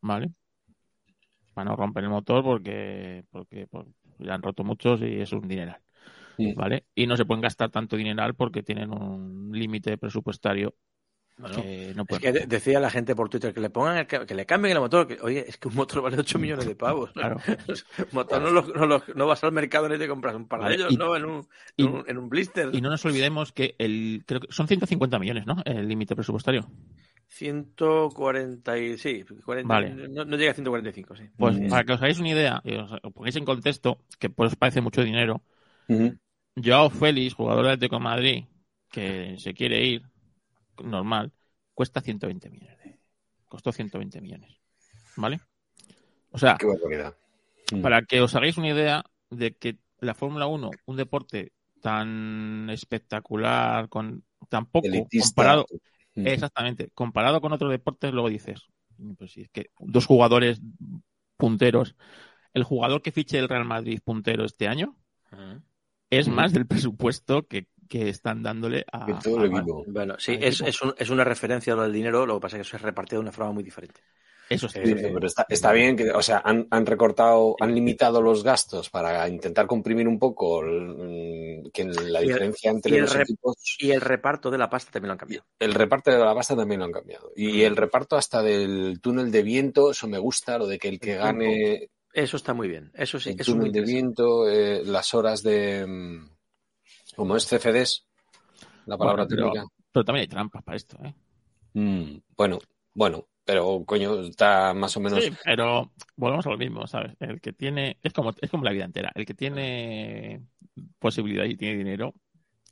¿Vale? 0.02 0.32
Para 1.54 1.70
no 1.70 1.76
romper 1.76 2.04
el 2.04 2.10
motor 2.10 2.44
porque, 2.44 3.26
porque, 3.32 3.68
pues, 3.68 3.88
ya 4.20 4.34
han 4.34 4.42
roto 4.42 4.64
muchos 4.64 5.02
y 5.02 5.22
es 5.22 5.32
un 5.32 5.48
dineral. 5.48 5.82
¿Vale? 6.56 6.86
Y 6.96 7.08
no 7.08 7.18
se 7.18 7.26
pueden 7.26 7.42
gastar 7.42 7.70
tanto 7.70 7.98
dineral 7.98 8.34
porque 8.36 8.64
tienen 8.64 8.94
un 8.94 9.52
límite 9.52 9.98
presupuestario 9.98 10.76
Bueno, 11.40 11.56
que 11.62 11.94
no 11.96 12.04
es 12.08 12.20
que 12.20 12.32
de- 12.34 12.46
decía 12.48 12.80
la 12.82 12.90
gente 12.90 13.16
por 13.16 13.30
Twitter 13.30 13.54
que 13.54 13.62
le 13.62 13.70
pongan 13.70 13.98
el 13.98 14.08
que 14.08 14.36
le 14.36 14.46
cambien 14.46 14.76
el 14.76 14.82
motor. 14.82 15.08
Que, 15.08 15.18
oye, 15.22 15.46
es 15.48 15.58
que 15.58 15.70
un 15.70 15.76
motor 15.76 16.02
vale 16.02 16.18
8 16.20 16.38
millones 16.38 16.66
de 16.68 16.76
pavos. 16.76 17.12
Claro. 17.14 17.38
Un 17.48 17.66
motor 18.12 18.42
no, 18.42 18.50
lo- 18.52 18.62
no, 18.68 18.86
lo- 18.86 19.04
no 19.16 19.26
vas 19.28 19.44
al 19.44 19.52
mercado 19.54 19.88
ni 19.88 19.98
te 19.98 20.08
compras 20.08 20.36
un 20.36 20.48
par 20.48 20.68
de 20.68 20.76
ellos, 20.76 20.92
y- 20.92 20.98
¿no? 20.98 21.16
En 21.16 21.26
un, 21.26 21.48
y- 21.78 21.86
en 21.86 21.90
un, 21.94 22.04
en 22.08 22.18
un 22.18 22.28
blister. 22.30 22.70
Y 22.74 22.82
no 22.82 22.90
nos 22.90 23.04
olvidemos 23.06 23.52
que 23.54 23.76
el 23.80 24.24
creo 24.26 24.42
que 24.42 24.48
son 24.52 24.68
150 24.68 25.18
millones, 25.18 25.46
¿no? 25.46 25.56
El 25.66 25.88
límite 25.88 26.16
presupuestario. 26.16 26.70
140 27.28 28.78
y, 28.78 28.98
sí, 28.98 29.24
40, 29.46 29.68
Vale. 29.68 29.92
no, 30.10 30.26
no 30.26 30.36
llega 30.38 30.52
a 30.52 30.56
145, 30.56 31.16
sí. 31.16 31.24
Pues 31.38 31.58
Mm. 31.60 31.70
para 31.70 31.84
que 31.84 31.94
os 31.94 32.00
hagáis 32.02 32.20
una 32.20 32.30
idea 32.30 32.62
y 32.64 32.76
os, 32.76 32.92
pongáis 33.14 33.36
en 33.36 33.46
contexto, 33.46 34.00
que 34.20 34.30
pues 34.30 34.52
os 34.52 34.56
parece 34.56 34.82
mucho 34.82 35.04
dinero, 35.04 35.42
Ujú. 35.88 36.18
Joao 36.62 36.90
Félix, 36.90 37.34
jugador 37.34 37.64
del 37.66 37.74
Atlético 37.74 37.96
de 37.98 38.04
Madrid, 38.04 38.44
que 38.92 39.36
se 39.38 39.54
quiere 39.54 39.86
ir, 39.86 40.02
normal, 40.84 41.32
cuesta 41.74 42.02
120 42.02 42.50
millones. 42.50 42.78
de- 42.84 43.00
Costó 43.48 43.72
120 43.72 44.22
millones. 44.22 44.60
¿Vale? 45.16 45.40
O 46.32 46.38
sea, 46.38 46.56
Qué 46.60 46.68
barbaridad. 46.68 47.16
Mm. 47.72 47.82
para 47.82 48.04
que 48.04 48.22
os 48.22 48.36
hagáis 48.36 48.58
una 48.58 48.70
idea 48.70 49.04
de 49.32 49.56
que 49.56 49.78
la 50.00 50.14
Fórmula 50.14 50.46
1, 50.48 50.70
un 50.86 50.96
deporte 50.98 51.52
tan 51.82 52.70
espectacular, 52.70 53.90
con 53.90 54.24
tan 54.50 54.66
poco 54.68 54.88
Elitista. 54.88 55.28
comparado, 55.28 55.66
Mm. 56.16 56.28
exactamente, 56.28 56.90
comparado 56.94 57.42
con 57.42 57.54
otros 57.54 57.72
deportes, 57.72 58.12
luego 58.14 58.30
dices, 58.30 58.62
pues 59.18 59.32
si 59.32 59.42
es 59.42 59.50
que 59.50 59.70
dos 59.80 60.06
jugadores 60.06 60.62
punteros, 61.38 61.96
el 62.54 62.64
jugador 62.64 63.02
que 63.02 63.12
fiche 63.12 63.38
el 63.40 63.48
Real 63.50 63.66
Madrid 63.66 64.00
puntero 64.04 64.44
este 64.46 64.68
año 64.68 64.96
Ujú. 65.32 65.62
es 66.10 66.28
más 66.28 66.52
del 66.54 66.66
presupuesto 66.68 67.48
que 67.48 67.68
que 67.90 68.08
están 68.10 68.42
dándole 68.44 68.86
a. 68.92 69.06
Que 69.06 69.14
todo 69.16 69.40
a- 69.40 69.44
el 69.46 69.52
equipo. 69.52 69.84
Bueno, 69.88 70.16
sí, 70.20 70.34
al 70.36 70.44
es, 70.44 70.56
equipo. 70.62 70.70
es, 70.70 70.82
un- 70.82 70.96
es 70.98 71.10
una 71.10 71.24
referencia 71.26 71.74
a 71.74 71.76
lo 71.76 71.82
del 71.84 71.92
dinero, 71.94 72.26
lo 72.26 72.36
que 72.36 72.42
pasa 72.42 72.56
es 72.56 72.60
que 72.62 72.68
eso 72.68 72.78
es 72.78 72.84
repartido 72.84 73.20
de 73.20 73.24
una 73.24 73.32
forma 73.34 73.52
muy 73.52 73.64
diferente. 73.64 74.00
Eso 74.50 74.68
sí. 74.68 74.80
Sí, 74.84 74.96
pero 74.96 75.28
está, 75.28 75.46
está 75.48 75.72
bien 75.72 75.96
que, 75.96 76.10
o 76.10 76.24
sea, 76.24 76.42
han, 76.44 76.66
han 76.72 76.84
recortado, 76.88 77.56
han 77.60 77.76
limitado 77.76 78.20
los 78.20 78.44
gastos 78.44 78.90
para 78.90 79.30
intentar 79.30 79.68
comprimir 79.68 80.08
un 80.08 80.18
poco 80.18 80.64
el- 80.64 81.70
que 81.72 81.84
la 81.86 82.20
el- 82.20 82.28
diferencia 82.28 82.72
entre 82.72 83.00
los 83.00 83.16
rep- 83.16 83.22
equipos. 83.24 83.58
Y 83.78 83.92
el 83.92 84.02
reparto 84.02 84.50
de 84.50 84.58
la 84.58 84.68
pasta 84.68 84.90
también 84.92 85.10
lo 85.10 85.12
han 85.14 85.18
cambiado. 85.20 85.46
El 85.60 85.76
reparto 85.76 86.10
de 86.10 86.18
la 86.18 86.34
pasta 86.34 86.56
también 86.56 86.80
lo 86.80 86.86
han 86.88 86.92
cambiado. 86.92 87.32
Y 87.36 87.62
el 87.62 87.76
reparto 87.76 88.16
hasta 88.18 88.42
del 88.42 89.00
túnel 89.02 89.32
de 89.32 89.44
viento, 89.44 89.92
eso 89.92 90.08
me 90.08 90.18
gusta, 90.18 90.58
lo 90.58 90.66
de 90.66 90.80
que 90.80 90.88
el 90.88 91.00
que 91.00 91.16
gane 91.18 91.90
Eso 92.12 92.38
está 92.38 92.56
muy 92.56 92.68
bien. 92.68 92.90
Eso 92.96 93.20
sí, 93.20 93.30
el 93.30 93.40
eso 93.40 93.52
es 93.52 93.56
muy 93.56 93.70
túnel 93.70 93.72
de 93.86 93.92
interesante. 93.92 93.94
viento, 94.26 94.50
eh, 94.50 94.82
las 94.84 95.14
horas 95.14 95.44
de. 95.44 95.86
Como 97.20 97.36
es 97.36 97.46
CFDs, 97.48 98.06
la 98.86 98.98
palabra 98.98 99.26
Bueno, 99.26 99.28
pero- 99.30 99.52
técnica. 99.52 99.74
Pero 99.92 100.06
también 100.06 100.22
hay 100.24 100.28
trampas 100.28 100.64
para 100.64 100.76
esto, 100.78 100.98
¿eh? 101.04 101.14
Mm, 101.74 102.18
bueno, 102.38 102.60
bueno, 102.94 103.28
pero 103.44 103.84
coño, 103.86 104.22
está 104.22 104.74
más 104.74 104.96
o 104.98 105.00
menos. 105.00 105.24
Sí, 105.24 105.32
pero 105.44 105.92
volvemos 106.16 106.46
a 106.46 106.50
lo 106.52 106.58
mismo, 106.58 106.86
¿sabes? 106.88 107.16
El 107.20 107.42
que 107.42 107.54
tiene, 107.54 107.98
es 108.04 108.14
como, 108.14 108.32
es 108.40 108.50
como 108.52 108.64
la 108.64 108.72
vida 108.72 108.86
entera, 108.86 109.12
el 109.16 109.26
que 109.26 109.34
tiene 109.34 110.42
posibilidad 111.00 111.46
y 111.46 111.56
tiene 111.58 111.78
dinero, 111.78 112.14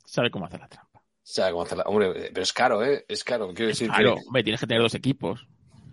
sabe 0.04 0.30
cómo 0.30 0.46
hacer 0.46 0.60
la 0.60 0.68
trampa. 0.68 1.02
sabe 1.22 1.50
cómo 1.52 1.64
hacerla. 1.64 1.84
Hombre, 1.86 2.30
pero 2.32 2.42
es 2.42 2.52
caro, 2.52 2.84
¿eh? 2.84 3.04
Es 3.08 3.22
caro. 3.24 3.48
Quiero 3.52 3.68
decir 3.68 3.88
Claro, 3.88 4.14
que. 4.14 4.22
hombre, 4.26 4.42
tienes 4.44 4.60
que 4.60 4.66
tener 4.66 4.82
dos 4.82 4.94
equipos, 4.94 5.46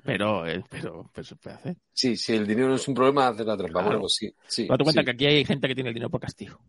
pero, 0.04 0.48
eh, 0.48 0.64
pero, 0.70 1.10
pero 1.14 1.26
se 1.26 1.36
puede 1.36 1.56
hacer. 1.56 1.76
Sí, 1.92 2.16
si 2.16 2.34
el 2.36 2.46
dinero 2.48 2.70
no 2.70 2.76
es 2.76 2.88
un 2.88 2.94
problema, 2.94 3.28
hacer 3.30 3.46
la 3.48 3.58
trampa. 3.58 3.74
Claro. 3.74 3.88
Bueno, 3.88 4.00
pues 4.02 4.14
sí. 4.16 4.32
sí, 4.48 4.68
Date 4.68 4.84
cuenta 4.84 5.02
sí. 5.02 5.06
que 5.06 5.12
aquí 5.12 5.26
hay 5.26 5.44
gente 5.46 5.68
que 5.68 5.74
tiene 5.76 5.90
el 5.90 5.94
dinero 5.96 6.10
por 6.12 6.22
castigo. 6.22 6.60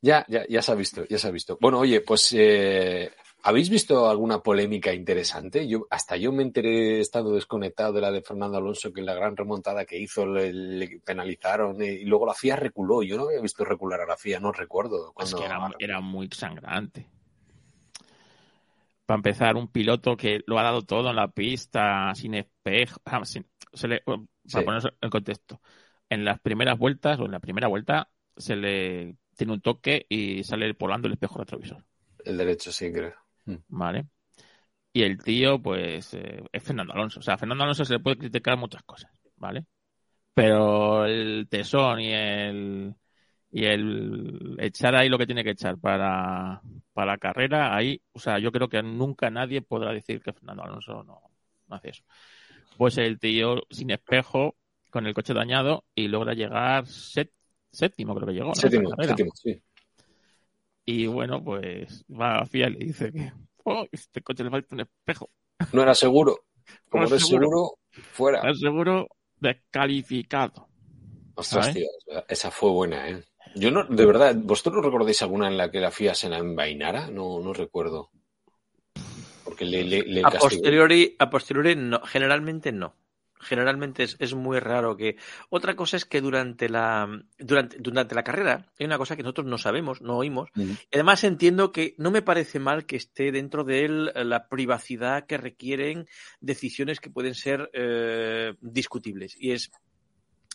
Ya, 0.00 0.24
ya, 0.28 0.46
ya 0.48 0.62
se 0.62 0.72
ha 0.72 0.74
visto, 0.76 1.04
ya 1.08 1.18
se 1.18 1.28
ha 1.28 1.30
visto. 1.32 1.58
Bueno, 1.60 1.80
oye, 1.80 2.00
pues 2.02 2.32
eh, 2.36 3.10
¿habéis 3.42 3.68
visto 3.68 4.08
alguna 4.08 4.40
polémica 4.40 4.94
interesante? 4.94 5.66
Yo 5.66 5.86
hasta 5.90 6.16
yo 6.16 6.30
me 6.30 6.44
enteré, 6.44 6.98
he 6.98 7.00
estado 7.00 7.32
desconectado 7.34 7.92
de 7.94 8.00
la 8.02 8.12
de 8.12 8.22
Fernando 8.22 8.58
Alonso, 8.58 8.92
que 8.92 9.02
la 9.02 9.14
gran 9.14 9.36
remontada 9.36 9.84
que 9.84 9.98
hizo 9.98 10.24
le, 10.24 10.52
le 10.52 11.00
penalizaron 11.04 11.82
eh, 11.82 11.92
y 11.94 12.04
luego 12.04 12.26
la 12.26 12.34
FIA 12.34 12.54
reculó. 12.56 13.02
Yo 13.02 13.16
no 13.16 13.24
había 13.24 13.40
visto 13.40 13.64
recular 13.64 14.00
a 14.00 14.06
la 14.06 14.16
FIA, 14.16 14.38
no 14.38 14.52
recuerdo. 14.52 15.08
Es 15.08 15.14
Cuando... 15.14 15.38
que 15.38 15.44
era, 15.44 15.70
era 15.80 16.00
muy 16.00 16.28
sangrante. 16.32 17.08
Para 19.04 19.16
empezar, 19.16 19.56
un 19.56 19.68
piloto 19.68 20.16
que 20.16 20.42
lo 20.46 20.58
ha 20.58 20.62
dado 20.62 20.82
todo 20.82 21.10
en 21.10 21.16
la 21.16 21.28
pista, 21.28 22.14
sin 22.14 22.34
espejo. 22.34 23.00
ah, 23.06 23.24
sin- 23.24 23.46
se 23.72 23.88
le- 23.88 24.00
para 24.02 24.18
Sí. 24.44 24.62
poner 24.62 24.94
en 25.00 25.10
contexto, 25.10 25.60
en 26.08 26.24
las 26.24 26.38
primeras 26.40 26.78
vueltas 26.78 27.18
o 27.20 27.24
en 27.24 27.32
la 27.32 27.40
primera 27.40 27.68
vuelta 27.68 28.10
se 28.36 28.54
le 28.56 29.16
tiene 29.38 29.54
un 29.54 29.62
toque 29.62 30.06
y 30.10 30.44
sale 30.44 30.72
volando 30.74 31.08
el 31.08 31.14
espejo 31.14 31.40
retrovisor. 31.40 31.84
El 32.24 32.36
derecho, 32.36 32.70
sí, 32.70 32.92
creo. 32.92 33.14
¿Vale? 33.68 34.06
Y 34.92 35.02
el 35.04 35.18
tío, 35.22 35.62
pues, 35.62 36.14
eh, 36.14 36.42
es 36.52 36.64
Fernando 36.64 36.94
Alonso. 36.94 37.20
O 37.20 37.22
sea, 37.22 37.34
a 37.34 37.38
Fernando 37.38 37.64
Alonso 37.64 37.84
se 37.84 37.94
le 37.94 38.00
puede 38.00 38.18
criticar 38.18 38.56
muchas 38.58 38.82
cosas, 38.84 39.12
¿vale? 39.36 39.66
Pero 40.34 41.06
el 41.06 41.48
tesón 41.50 42.00
y 42.00 42.12
el 42.12 42.94
y 43.52 43.64
el 43.66 44.56
echar 44.60 44.96
ahí 44.96 45.08
lo 45.08 45.18
que 45.18 45.26
tiene 45.26 45.44
que 45.44 45.50
echar 45.52 45.78
para, 45.78 46.62
para 46.92 47.12
la 47.12 47.18
carrera, 47.18 47.76
ahí, 47.76 48.02
o 48.12 48.20
sea, 48.20 48.38
yo 48.40 48.52
creo 48.52 48.68
que 48.68 48.82
nunca 48.82 49.30
nadie 49.30 49.62
podrá 49.62 49.92
decir 49.92 50.22
que 50.22 50.32
Fernando 50.34 50.64
Alonso 50.64 51.04
no, 51.04 51.22
no 51.68 51.76
hace 51.76 51.90
eso. 51.90 52.04
Pues 52.76 52.98
el 52.98 53.18
tío 53.18 53.62
sin 53.70 53.90
espejo, 53.90 54.56
con 54.90 55.06
el 55.06 55.14
coche 55.14 55.34
dañado, 55.34 55.84
y 55.94 56.08
logra 56.08 56.34
llegar 56.34 56.86
set- 56.86 57.32
séptimo, 57.78 58.14
creo 58.14 58.26
que 58.26 58.34
llegó. 58.34 58.48
¿no? 58.48 58.54
Séptimo, 58.54 58.90
séptimo, 59.00 59.32
sí. 59.34 59.62
Y 60.84 61.06
bueno, 61.06 61.42
pues 61.44 62.04
va 62.10 62.38
a 62.40 62.46
FIA 62.46 62.68
y 62.68 62.72
le 62.72 62.78
dice 62.86 63.12
que 63.12 63.32
oh, 63.64 63.86
este 63.92 64.22
coche 64.22 64.42
le 64.44 64.50
falta 64.50 64.74
un 64.74 64.80
espejo. 64.80 65.30
No 65.72 65.82
era 65.82 65.94
seguro. 65.94 66.38
Como 66.88 67.04
No 67.04 67.10
no 67.10 67.16
es 67.16 67.26
seguro. 67.26 67.44
seguro, 67.46 67.78
fuera. 68.12 68.38
Está 68.38 68.54
seguro 68.54 69.08
descalificado. 69.38 70.68
Ostras, 71.34 71.66
¿sabes? 71.66 71.76
tío, 71.76 72.22
esa 72.28 72.50
fue 72.50 72.70
buena, 72.70 73.08
¿eh? 73.08 73.22
Yo 73.54 73.70
no, 73.70 73.84
de 73.84 74.04
verdad, 74.06 74.34
¿vosotros 74.36 74.84
recordáis 74.84 75.22
alguna 75.22 75.48
en 75.48 75.56
la 75.56 75.70
que 75.70 75.80
la 75.80 75.90
FIA 75.90 76.14
se 76.14 76.28
la 76.28 76.38
envainara? 76.38 77.08
No, 77.10 77.40
no 77.40 77.52
recuerdo. 77.52 78.10
Porque 79.44 79.64
le, 79.64 79.84
le, 79.84 80.02
le 80.02 80.20
A 80.20 80.24
castigó. 80.30 80.48
posteriori, 80.50 81.16
a 81.18 81.30
posteriori 81.30 81.76
no, 81.76 82.00
generalmente 82.02 82.72
no. 82.72 82.94
Generalmente 83.40 84.02
es, 84.02 84.16
es 84.18 84.34
muy 84.34 84.58
raro 84.58 84.96
que. 84.96 85.16
Otra 85.50 85.76
cosa 85.76 85.96
es 85.96 86.04
que 86.04 86.20
durante 86.20 86.68
la, 86.68 87.08
durante, 87.38 87.78
durante 87.78 88.14
la 88.14 88.24
carrera 88.24 88.66
hay 88.78 88.86
una 88.86 88.98
cosa 88.98 89.16
que 89.16 89.22
nosotros 89.22 89.46
no 89.46 89.58
sabemos, 89.58 90.02
no 90.02 90.16
oímos. 90.16 90.50
Y 90.56 90.76
Además 90.92 91.24
entiendo 91.24 91.72
que 91.72 91.94
no 91.98 92.10
me 92.10 92.22
parece 92.22 92.58
mal 92.58 92.86
que 92.86 92.96
esté 92.96 93.32
dentro 93.32 93.64
de 93.64 93.84
él 93.84 94.12
la 94.14 94.48
privacidad 94.48 95.26
que 95.26 95.38
requieren 95.38 96.08
decisiones 96.40 97.00
que 97.00 97.10
pueden 97.10 97.34
ser 97.34 97.70
eh, 97.72 98.54
discutibles. 98.60 99.36
Y 99.38 99.52
es, 99.52 99.70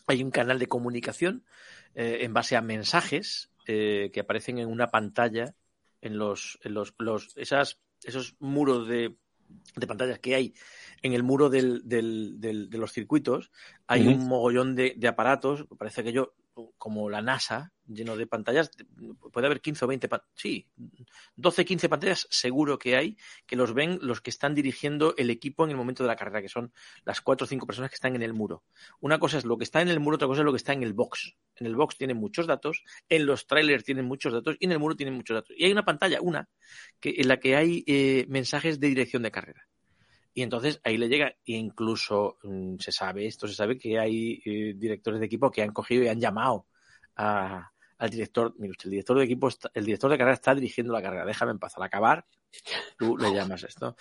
hay 0.08 0.24
un 0.24 0.32
canal 0.32 0.60
de 0.60 0.68
comunicación 0.68 1.44
eh, 1.96 2.20
en 2.22 2.34
base 2.34 2.56
a 2.56 2.62
mensajes 2.62 3.50
eh, 3.68 4.10
que 4.14 4.20
aparecen 4.20 4.60
en 4.60 4.68
una 4.68 4.88
pantalla 4.88 5.56
en 6.02 6.18
los, 6.18 6.60
en 6.64 6.74
los, 6.74 6.94
los 6.98 7.38
esas, 7.38 7.80
esos 8.04 8.36
muros 8.40 8.88
de, 8.88 9.16
de 9.76 9.88
pantallas 9.88 10.20
que 10.20 10.36
hay 10.36 10.54
en 11.02 11.14
el 11.14 11.24
muro 11.24 11.50
del, 11.50 11.82
del, 11.86 12.36
del- 12.40 12.70
de 12.70 12.78
los 12.78 12.92
circuitos. 12.94 13.52
Hay 13.88 14.08
un 14.08 14.28
mogollón 14.28 14.76
de, 14.76 14.94
de 14.98 15.08
aparatos, 15.08 15.66
parece 15.78 16.04
que 16.04 16.14
yo, 16.14 16.34
como 16.78 17.10
la 17.10 17.22
NASA, 17.22 17.72
lleno 17.88 18.16
de 18.16 18.28
pantallas, 18.28 18.72
puede 19.32 19.48
haber 19.48 19.62
15 19.62 19.86
o 19.86 19.88
20, 19.88 20.08
pan- 20.08 20.22
sí, 20.36 20.68
12, 21.36 21.66
15 21.66 21.90
pantallas 21.90 22.28
seguro 22.30 22.78
que 22.78 22.96
hay, 22.96 23.18
que 23.46 23.56
los 23.56 23.74
ven 23.74 24.00
los 24.02 24.22
que 24.22 24.30
están 24.30 24.56
dirigiendo 24.56 25.14
el 25.18 25.30
equipo 25.30 25.64
en 25.64 25.72
el 25.72 25.78
momento 25.78 26.04
de 26.04 26.08
la 26.08 26.16
carrera, 26.16 26.42
que 26.42 26.50
son 26.50 26.74
las 27.06 27.22
cuatro 27.22 27.46
o 27.46 27.48
cinco 27.48 27.66
personas 27.68 27.90
que 27.90 27.96
están 27.96 28.16
en 28.16 28.24
el 28.24 28.34
muro. 28.34 28.64
Una 29.00 29.20
cosa 29.20 29.38
es 29.38 29.46
lo 29.46 29.58
que 29.58 29.64
está 29.64 29.82
en 29.82 29.90
el 29.90 30.00
muro, 30.00 30.16
otra 30.16 30.28
cosa 30.28 30.42
es 30.42 30.46
lo 30.46 30.52
que 30.52 30.58
está 30.58 30.74
en 30.74 30.84
el 30.84 30.94
box. 30.94 31.36
En 31.56 31.68
el 31.68 31.76
box 31.76 31.98
tienen 31.98 32.18
muchos 32.18 32.48
datos, 32.48 32.84
en 33.10 33.26
los 33.26 33.48
trailers 33.48 33.84
tienen 33.84 34.06
muchos 34.06 34.34
datos 34.34 34.56
y 34.60 34.66
en 34.66 34.72
el 34.72 34.80
muro 34.80 34.96
tienen 34.96 35.16
muchos 35.16 35.36
datos. 35.36 35.56
Y 35.58 35.66
hay 35.66 35.72
una 35.72 35.86
pantalla, 35.86 36.20
una, 36.22 36.50
que, 37.00 37.16
en 37.18 37.28
la 37.28 37.40
que 37.40 37.56
hay 37.56 37.84
eh, 37.88 38.26
mensajes 38.30 38.80
de 38.80 38.88
dirección 38.88 39.24
de 39.24 39.32
carrera. 39.32 39.68
Y 40.34 40.42
entonces 40.42 40.80
ahí 40.84 40.98
le 40.98 41.08
llega, 41.10 41.28
e 41.28 41.54
incluso 41.54 42.38
mm, 42.44 42.76
se 42.80 42.92
sabe, 42.92 43.28
esto 43.28 43.48
se 43.48 43.54
sabe 43.54 43.78
que 43.78 44.00
hay 44.00 44.42
eh, 44.46 44.74
directores 44.76 45.20
de 45.20 45.28
equipo 45.28 45.52
que 45.52 45.62
han 45.62 45.72
cogido 45.72 46.04
y 46.04 46.08
han 46.08 46.20
llamado 46.20 46.66
a- 47.16 47.70
al 48.00 48.10
director. 48.10 48.54
Mire 48.58 48.72
usted, 48.72 48.86
el 48.86 48.92
director 48.92 49.18
de 49.18 49.24
equipo, 49.26 49.48
está- 49.48 49.72
el 49.74 49.86
director 49.86 50.10
de 50.12 50.18
carrera 50.18 50.34
está 50.34 50.54
dirigiendo 50.56 50.92
la 50.92 51.02
carrera, 51.02 51.26
déjame 51.26 51.52
en 51.52 51.60
paz. 51.60 51.78
Al 51.78 51.84
acabar, 51.84 52.26
tú 52.98 53.18
le 53.18 53.34
llamas 53.34 53.64
esto. 53.64 53.96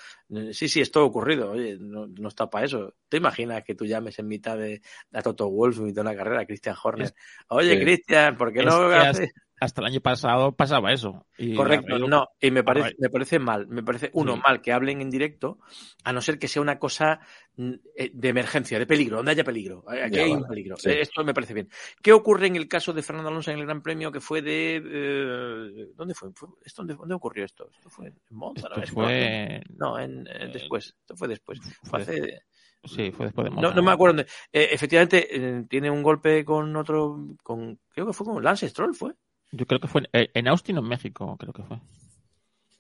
Sí, 0.53 0.69
sí, 0.69 0.81
esto 0.81 1.01
ha 1.01 1.05
ocurrido, 1.05 1.53
oye, 1.53 1.77
no, 1.79 2.07
no 2.07 2.29
está 2.29 2.49
para 2.51 2.65
eso. 2.67 2.95
¿Te 3.09 3.19
imaginas 3.19 3.63
que 3.65 3.75
tú 3.75 3.85
llames 3.85 4.19
en 4.19 4.27
mitad 4.27 4.57
de, 4.57 4.81
a 5.13 5.23
Toto 5.23 5.49
Wolf, 5.49 5.79
en 5.79 5.85
mitad 5.85 6.03
de 6.03 6.11
la 6.11 6.17
carrera, 6.17 6.41
a 6.41 6.47
Christian 6.47 6.77
Horner? 6.83 7.15
Oye, 7.49 7.77
Sí. 7.77 7.81
Christian, 7.85 8.37
¿por 8.37 8.53
qué 8.53 8.63
no 8.65 8.89
que 8.89 8.95
haces? 8.97 9.33
Hasta 9.63 9.81
el 9.81 9.87
año 9.87 10.01
pasado 10.01 10.51
pasaba 10.57 10.93
eso. 10.93 11.25
Y 11.39 11.55
Correcto, 11.55 11.97
no, 12.01 12.27
y 12.41 12.51
me 12.51 12.65
parece, 12.65 12.97
me 12.99 13.09
parece 13.11 13.39
mal, 13.39 13.69
me 13.69 13.83
parece, 13.85 14.11
uno, 14.15 14.35
Sí. 14.35 14.41
mal 14.45 14.61
que 14.61 14.73
hablen 14.73 15.01
en 15.01 15.09
directo, 15.09 15.61
a 16.03 16.13
no 16.13 16.21
ser 16.21 16.39
que 16.41 16.49
sea 16.49 16.61
una 16.63 16.81
cosa 16.81 17.21
mm, 17.57 17.73
eh, 17.97 18.11
de 18.13 18.29
emergencia, 18.29 18.79
de 18.81 18.87
peligro, 18.87 19.19
donde 19.19 19.31
haya 19.31 19.45
peligro. 19.45 19.85
Eh, 19.93 20.03
Aquí 20.03 20.17
Ya, 20.17 20.25
hay 20.25 20.33
un 20.33 20.47
peligro. 20.49 20.77
sí. 20.77 20.91
Eh, 20.91 21.03
Esto 21.03 21.23
me 21.23 21.33
parece 21.33 21.55
bien. 21.55 21.69
¿Qué 22.03 22.13
ocurre 22.13 22.49
en 22.49 22.57
el 22.57 22.67
caso 22.67 22.93
de 22.93 23.03
Fernando 23.03 23.29
Alonso 23.31 23.53
en 23.53 23.59
el 23.61 23.65
Gran 23.67 23.83
Premio 23.83 24.11
que 24.11 24.21
fue 24.21 24.43
de... 24.43 24.83
eh, 24.85 25.87
¿Dónde 25.95 26.15
fue? 26.15 26.31
¿Fue- 26.35 26.49
esto, 26.65 26.83
dónde, 26.83 26.95
dónde 26.95 27.15
ocurrió 27.15 27.45
esto? 27.45 27.69
¿Esto 27.73 27.89
fue 27.89 28.09
en 28.09 28.19
Monza? 28.31 28.67
Esto 28.67 28.77
¿no? 28.77 28.83
¿En 28.83 28.89
fue. 28.89 29.63
No, 29.77 29.99
en, 29.99 30.27
eh, 30.27 30.51
después. 30.53 30.87
Esto 31.01 31.17
fue 31.17 31.29
después. 31.29 31.61
Fue 31.85 32.03
hace- 32.03 32.43
Sí, 32.85 33.13
fue 33.13 33.27
después 33.27 33.45
de 33.45 33.51
Monza. 33.51 33.75
no 33.77 33.83
me 33.85 33.93
acuerdo. 33.93 34.23
Eh, 34.23 34.27
efectivamente, 34.73 35.65
tiene 35.69 35.89
un 35.89 36.03
golpe 36.03 36.45
con 36.45 36.75
otro... 36.75 37.17
con 37.45 37.79
Creo 37.91 38.07
que 38.09 38.13
fue 38.13 38.27
con 38.27 38.43
Lance 38.43 38.69
Stroll, 38.69 38.93
¿fue? 38.95 39.13
Yo 39.53 39.67
creo 39.67 39.79
que 39.81 39.87
fue 39.89 40.03
en, 40.13 40.31
en 40.35 40.49
Austin 40.49 40.79
o 40.79 40.81
en 40.81 40.89
México, 40.89 41.37
creo 41.39 41.53
que 41.53 41.63
fue. 41.63 41.79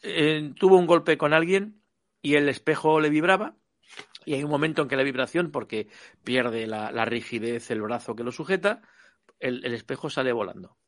eh, 0.02 0.52
tuvo 0.58 0.78
un 0.78 0.86
golpe 0.86 1.18
con 1.18 1.32
alguien 1.32 1.82
y 2.20 2.34
el 2.36 2.48
espejo 2.48 3.00
le 3.00 3.10
vibraba. 3.10 3.56
Y 4.26 4.34
hay 4.34 4.44
un 4.44 4.50
momento 4.50 4.82
en 4.82 4.88
que 4.88 4.96
la 4.96 5.04
vibración, 5.04 5.50
porque 5.52 5.88
pierde 6.24 6.66
la, 6.66 6.92
la 6.92 7.04
rigidez 7.06 7.70
el 7.70 7.82
brazo 7.82 8.16
que 8.16 8.24
lo 8.24 8.32
sujeta, 8.32 8.82
el, 9.40 9.64
el 9.66 9.74
espejo 9.74 10.10
sale 10.10 10.32
volando. 10.32 10.78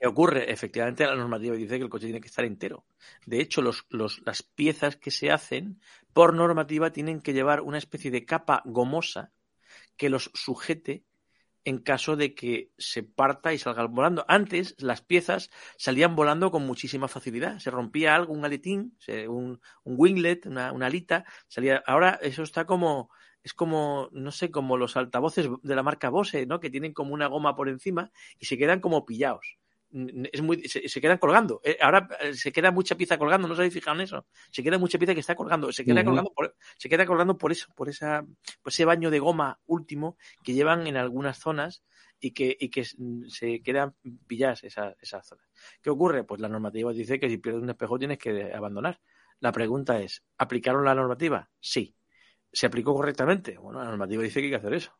¿Qué 0.00 0.06
ocurre? 0.08 0.52
Efectivamente, 0.52 1.06
la 1.06 1.16
normativa 1.16 1.56
dice 1.56 1.78
que 1.78 1.84
el 1.84 1.90
coche 1.90 2.06
tiene 2.06 2.20
que 2.20 2.28
estar 2.28 2.44
entero. 2.44 2.86
De 3.26 3.40
hecho, 3.40 3.62
los, 3.62 3.86
los- 3.90 4.22
las 4.26 4.42
piezas 4.42 4.96
que 4.96 5.10
se 5.12 5.30
hacen, 5.32 5.80
por 6.14 6.34
normativa, 6.34 6.92
tienen 6.92 7.20
que 7.22 7.34
llevar 7.34 7.62
una 7.62 7.78
especie 7.78 8.10
de 8.10 8.26
capa 8.26 8.62
gomosa 8.66 9.32
que 9.96 10.10
los 10.10 10.30
sujete 10.34 11.05
en 11.66 11.78
caso 11.78 12.14
de 12.14 12.32
que 12.32 12.70
se 12.78 13.02
parta 13.02 13.52
y 13.52 13.58
salga 13.58 13.84
volando. 13.86 14.24
Antes, 14.28 14.76
las 14.78 15.02
piezas 15.02 15.50
salían 15.76 16.14
volando 16.14 16.52
con 16.52 16.64
muchísima 16.64 17.08
facilidad. 17.08 17.58
Se 17.58 17.72
rompía 17.72 18.14
algo, 18.14 18.32
un 18.32 18.44
aletín, 18.44 18.96
un 19.28 19.60
winglet, 19.84 20.46
una, 20.46 20.72
una 20.72 20.86
alita. 20.86 21.24
Salía... 21.48 21.82
Ahora 21.86 22.20
eso 22.22 22.44
está 22.44 22.64
como... 22.64 23.10
Es 23.42 23.52
como, 23.52 24.08
no 24.12 24.30
sé, 24.30 24.50
como 24.50 24.76
los 24.76 24.96
altavoces 24.96 25.48
de 25.62 25.74
la 25.76 25.82
marca 25.82 26.08
Bose, 26.08 26.46
¿no? 26.46 26.58
Que 26.58 26.70
tienen 26.70 26.92
como 26.92 27.14
una 27.14 27.26
goma 27.28 27.54
por 27.54 27.68
encima 27.68 28.10
y 28.38 28.46
se 28.46 28.58
quedan 28.58 28.80
como 28.80 29.04
pillados. 29.04 29.58
Es 29.92 30.42
muy, 30.42 30.62
se, 30.68 31.00
quedan 31.00 31.18
colgando. 31.18 31.60
Eh, 31.64 31.78
ahora 31.80 32.08
eh, 32.20 32.34
se 32.34 32.52
queda 32.52 32.70
mucha 32.70 32.96
pieza 32.96 33.18
colgando, 33.18 33.46
no 33.46 33.54
os 33.54 33.58
habéis 33.58 33.74
fijado 33.74 33.96
en 33.96 34.02
eso. 34.02 34.26
Se 34.50 34.62
queda 34.62 34.78
mucha 34.78 34.98
pieza 34.98 35.14
que 35.14 35.20
está 35.20 35.34
colgando, 35.34 35.72
se 35.72 35.84
queda 35.84 36.04
colgando 36.04 36.32
por, 36.32 36.56
se 36.76 36.88
queda 36.88 37.06
colgando 37.06 37.38
por 37.38 37.52
eso, 37.52 37.68
por 37.74 37.88
esa, 37.88 38.22
por 38.62 38.72
ese 38.72 38.84
baño 38.84 39.10
de 39.10 39.18
goma 39.18 39.60
último 39.66 40.16
que 40.42 40.54
llevan 40.54 40.86
en 40.86 40.96
algunas 40.96 41.38
zonas 41.38 41.82
y 42.20 42.32
que, 42.32 42.56
y 42.58 42.68
que 42.70 42.84
se 42.84 43.62
quedan 43.62 43.94
pilladas 44.26 44.64
esas, 44.64 44.96
esas 45.00 45.26
zonas. 45.26 45.46
¿Qué 45.80 45.90
ocurre? 45.90 46.24
Pues 46.24 46.40
la 46.40 46.48
normativa 46.48 46.92
dice 46.92 47.20
que 47.20 47.28
si 47.28 47.38
pierdes 47.38 47.62
un 47.62 47.70
espejo 47.70 47.98
tienes 47.98 48.18
que 48.18 48.52
abandonar. 48.52 49.00
La 49.40 49.52
pregunta 49.52 50.00
es, 50.00 50.24
¿aplicaron 50.38 50.84
la 50.84 50.94
normativa? 50.94 51.50
Sí. 51.60 51.94
¿Se 52.52 52.66
aplicó 52.66 52.94
correctamente? 52.94 53.58
Bueno, 53.58 53.80
la 53.80 53.86
normativa 53.86 54.22
dice 54.22 54.40
que 54.40 54.46
hay 54.46 54.50
que 54.50 54.56
hacer 54.56 54.74
eso. 54.74 54.96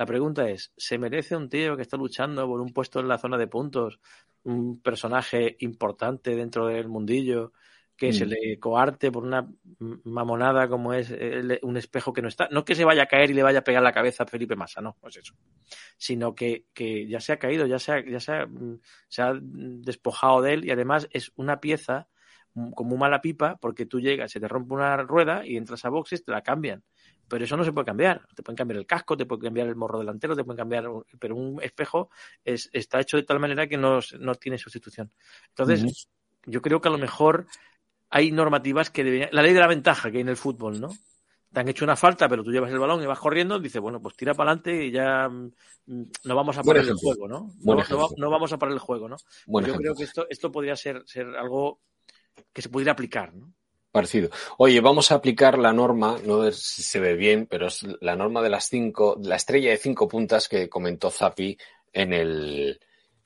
La 0.00 0.06
pregunta 0.06 0.48
es, 0.48 0.72
¿se 0.78 0.96
merece 0.96 1.36
un 1.36 1.50
tío 1.50 1.76
que 1.76 1.82
está 1.82 1.98
luchando 1.98 2.46
por 2.46 2.62
un 2.62 2.72
puesto 2.72 3.00
en 3.00 3.08
la 3.08 3.18
zona 3.18 3.36
de 3.36 3.48
puntos, 3.48 4.00
un 4.44 4.80
personaje 4.80 5.58
importante 5.60 6.34
dentro 6.34 6.68
del 6.68 6.88
mundillo, 6.88 7.52
que 7.98 8.14
se 8.14 8.24
mm. 8.24 8.28
le 8.30 8.58
coarte 8.58 9.12
por 9.12 9.24
una 9.24 9.46
mamonada 9.78 10.68
como 10.68 10.94
es 10.94 11.14
un 11.60 11.76
espejo 11.76 12.14
que 12.14 12.22
no 12.22 12.28
está? 12.28 12.48
No 12.50 12.64
que 12.64 12.74
se 12.74 12.86
vaya 12.86 13.02
a 13.02 13.08
caer 13.08 13.30
y 13.30 13.34
le 13.34 13.42
vaya 13.42 13.58
a 13.58 13.62
pegar 13.62 13.82
la 13.82 13.92
cabeza 13.92 14.22
a 14.22 14.26
Felipe 14.26 14.56
Massa, 14.56 14.80
no, 14.80 14.96
pues 14.98 15.18
eso. 15.18 15.34
Sino 15.98 16.34
que, 16.34 16.64
que 16.72 17.06
ya 17.06 17.20
se 17.20 17.34
ha 17.34 17.38
caído, 17.38 17.66
ya, 17.66 17.78
se 17.78 17.92
ha, 17.92 18.02
ya 18.02 18.20
se, 18.20 18.32
ha, 18.32 18.48
se 19.06 19.20
ha 19.20 19.34
despojado 19.38 20.40
de 20.40 20.54
él 20.54 20.64
y 20.64 20.70
además 20.70 21.10
es 21.12 21.30
una 21.36 21.60
pieza 21.60 22.08
como 22.74 22.96
mala 22.96 23.20
pipa 23.20 23.58
porque 23.60 23.84
tú 23.84 24.00
llegas, 24.00 24.32
se 24.32 24.40
te 24.40 24.48
rompe 24.48 24.72
una 24.72 24.96
rueda 24.96 25.46
y 25.46 25.58
entras 25.58 25.84
a 25.84 25.90
boxes, 25.90 26.24
te 26.24 26.32
la 26.32 26.40
cambian 26.40 26.84
pero 27.30 27.44
eso 27.44 27.56
no 27.56 27.64
se 27.64 27.72
puede 27.72 27.86
cambiar. 27.86 28.26
Te 28.34 28.42
pueden 28.42 28.56
cambiar 28.56 28.78
el 28.78 28.86
casco, 28.86 29.16
te 29.16 29.24
pueden 29.24 29.44
cambiar 29.44 29.68
el 29.68 29.76
morro 29.76 30.00
delantero, 30.00 30.34
te 30.34 30.42
pueden 30.42 30.58
cambiar, 30.58 30.84
pero 31.18 31.36
un 31.36 31.62
espejo 31.62 32.10
es, 32.44 32.68
está 32.72 33.00
hecho 33.00 33.16
de 33.16 33.22
tal 33.22 33.38
manera 33.38 33.68
que 33.68 33.78
no, 33.78 34.00
tiene 34.38 34.58
sustitución. 34.58 35.10
Entonces, 35.50 36.08
yo 36.44 36.60
creo 36.60 36.80
que 36.80 36.88
a 36.88 36.90
lo 36.90 36.98
mejor 36.98 37.46
hay 38.10 38.32
normativas 38.32 38.90
que 38.90 39.04
deberían. 39.04 39.30
La 39.32 39.42
ley 39.42 39.54
de 39.54 39.60
la 39.60 39.68
ventaja 39.68 40.10
que 40.10 40.18
hay 40.18 40.22
en 40.22 40.28
el 40.28 40.36
fútbol, 40.36 40.80
¿no? 40.80 40.90
Te 41.52 41.60
han 41.60 41.68
hecho 41.68 41.84
una 41.84 41.96
falta, 41.96 42.28
pero 42.28 42.42
tú 42.42 42.50
llevas 42.50 42.70
el 42.72 42.78
balón 42.78 43.02
y 43.02 43.06
vas 43.06 43.18
corriendo, 43.18 43.58
dices, 43.60 43.80
bueno, 43.80 44.02
pues 44.02 44.16
tira 44.16 44.34
para 44.34 44.50
adelante 44.50 44.86
y 44.86 44.90
ya 44.90 45.28
mm, 45.28 45.52
no 46.24 46.34
vamos 46.34 46.58
a 46.58 46.64
parar 46.64 46.84
el 46.84 46.94
juego, 46.94 47.28
¿no? 47.28 47.52
No, 47.60 48.30
vamos 48.30 48.52
a 48.52 48.58
parar 48.58 48.72
el 48.72 48.80
juego, 48.80 49.08
¿no? 49.08 49.16
yo 49.46 49.74
creo 49.76 49.94
que 49.94 50.04
esto, 50.04 50.26
esto 50.28 50.50
podría 50.50 50.74
ser, 50.74 51.02
ser 51.06 51.26
algo 51.36 51.80
que 52.52 52.62
se 52.62 52.68
pudiera 52.68 52.92
aplicar, 52.92 53.34
¿no? 53.34 53.52
Parecido. 53.92 54.30
Oye, 54.58 54.80
vamos 54.80 55.10
a 55.10 55.16
aplicar 55.16 55.58
la 55.58 55.72
norma, 55.72 56.16
no 56.24 56.44
sé 56.44 56.52
si 56.52 56.82
se 56.82 57.00
ve 57.00 57.14
bien, 57.14 57.46
pero 57.46 57.66
es 57.66 57.84
la 58.00 58.14
norma 58.14 58.40
de 58.40 58.48
las 58.48 58.68
cinco, 58.68 59.18
la 59.20 59.34
estrella 59.34 59.70
de 59.70 59.78
cinco 59.78 60.06
puntas 60.06 60.48
que 60.48 60.68
comentó 60.68 61.10
Zapi 61.10 61.58
en 61.92 62.12
el, 62.12 62.80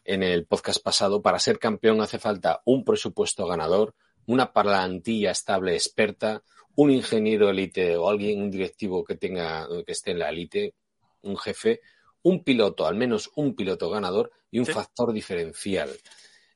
en 0.05 0.23
el 0.23 0.47
podcast 0.47 0.83
pasado. 0.83 1.21
Para 1.21 1.39
ser 1.39 1.59
campeón 1.59 2.01
hace 2.01 2.19
falta 2.19 2.63
un 2.65 2.83
presupuesto 2.83 3.47
ganador, 3.47 3.95
una 4.27 4.55
plantilla 4.55 5.33
estable 5.33 5.75
experta, 5.75 6.43
un 6.77 6.91
ingeniero 6.91 7.51
élite 7.51 7.97
o 7.99 8.09
alguien, 8.09 8.41
un 8.41 8.51
directivo 8.51 9.05
que 9.05 9.17
tenga, 9.17 9.69
que 9.85 9.93
esté 9.93 10.13
en 10.13 10.21
la 10.21 10.31
élite, 10.31 10.75
un 11.23 11.37
jefe, 11.37 11.83
un 12.23 12.43
piloto, 12.43 12.87
al 12.87 12.95
menos 12.95 13.31
un 13.37 13.55
piloto 13.55 13.91
ganador 13.91 14.33
y 14.51 14.61
un 14.61 14.67
factor 14.67 15.13
diferencial. 15.13 15.91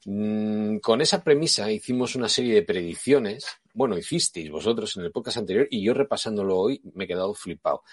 Mm, 0.04 0.78
con 0.78 1.00
esa 1.00 1.22
premisa 1.24 1.70
hicimos 1.70 2.14
una 2.14 2.28
serie 2.28 2.54
de 2.54 2.62
predicciones 2.62 3.46
bueno, 3.78 3.96
hicisteis 3.96 4.50
vosotros 4.50 4.96
en 4.96 5.04
el 5.04 5.12
podcast 5.12 5.38
anterior 5.38 5.68
y 5.70 5.84
yo 5.84 5.94
repasándolo 5.94 6.58
hoy 6.58 6.82
me 6.94 7.04
he 7.04 7.06
quedado 7.06 7.32
flipado. 7.32 7.84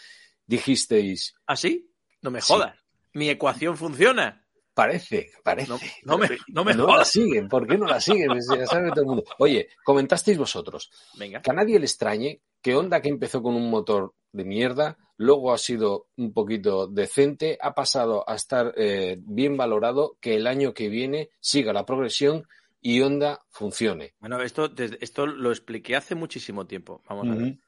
Dijisteis. 0.48 1.36
¿Ah, 1.46 1.56
sí? 1.56 1.92
No 2.24 2.32
me 2.32 2.42
jodas. 2.42 2.76
Mi 3.14 3.30
ecuación 3.30 3.78
funciona. 3.78 4.45
Parece, 4.76 5.32
parece. 5.42 5.70
No, 6.04 6.18
me, 6.18 6.28
no 6.50 6.64
no 6.76 6.98
la 6.98 7.06
siguen, 7.06 7.48
¿por 7.48 7.66
qué 7.66 7.78
no 7.78 7.86
la 7.86 8.02
siguen? 8.02 8.30
Ya 8.34 8.68
sabe 8.68 8.90
todo 8.90 9.02
el 9.02 9.08
mundo. 9.08 9.24
Oye, 9.40 9.70
comentasteis 9.86 10.38
vosotros. 10.38 10.92
Venga. 11.18 11.42
Que 11.42 11.50
a 11.50 11.54
nadie 11.54 11.80
le 11.80 11.86
extrañe 11.86 12.42
que 12.62 12.76
Honda, 12.76 13.02
que 13.02 13.08
empezó 13.08 13.42
con 13.42 13.56
un 13.56 13.70
motor 13.70 14.14
de 14.34 14.44
mierda, 14.44 14.98
luego 15.16 15.54
ha 15.54 15.58
sido 15.58 16.08
un 16.18 16.34
poquito 16.34 16.88
decente, 16.88 17.58
ha 17.62 17.74
pasado 17.74 18.30
a 18.30 18.36
estar 18.36 18.74
eh, 18.76 19.18
bien 19.22 19.56
valorado, 19.56 20.18
que 20.20 20.36
el 20.36 20.46
año 20.46 20.74
que 20.74 20.90
viene 20.90 21.30
siga 21.40 21.72
la 21.72 21.86
progresión 21.86 22.46
y 22.82 23.02
Honda 23.02 23.46
funcione. 23.50 24.14
Bueno, 24.20 24.42
esto, 24.42 24.70
esto 25.00 25.26
lo 25.26 25.52
expliqué 25.52 25.96
hace 25.96 26.16
muchísimo 26.16 26.68
tiempo. 26.68 27.02
Vamos 27.08 27.30
a 27.30 27.36
ver. 27.36 27.60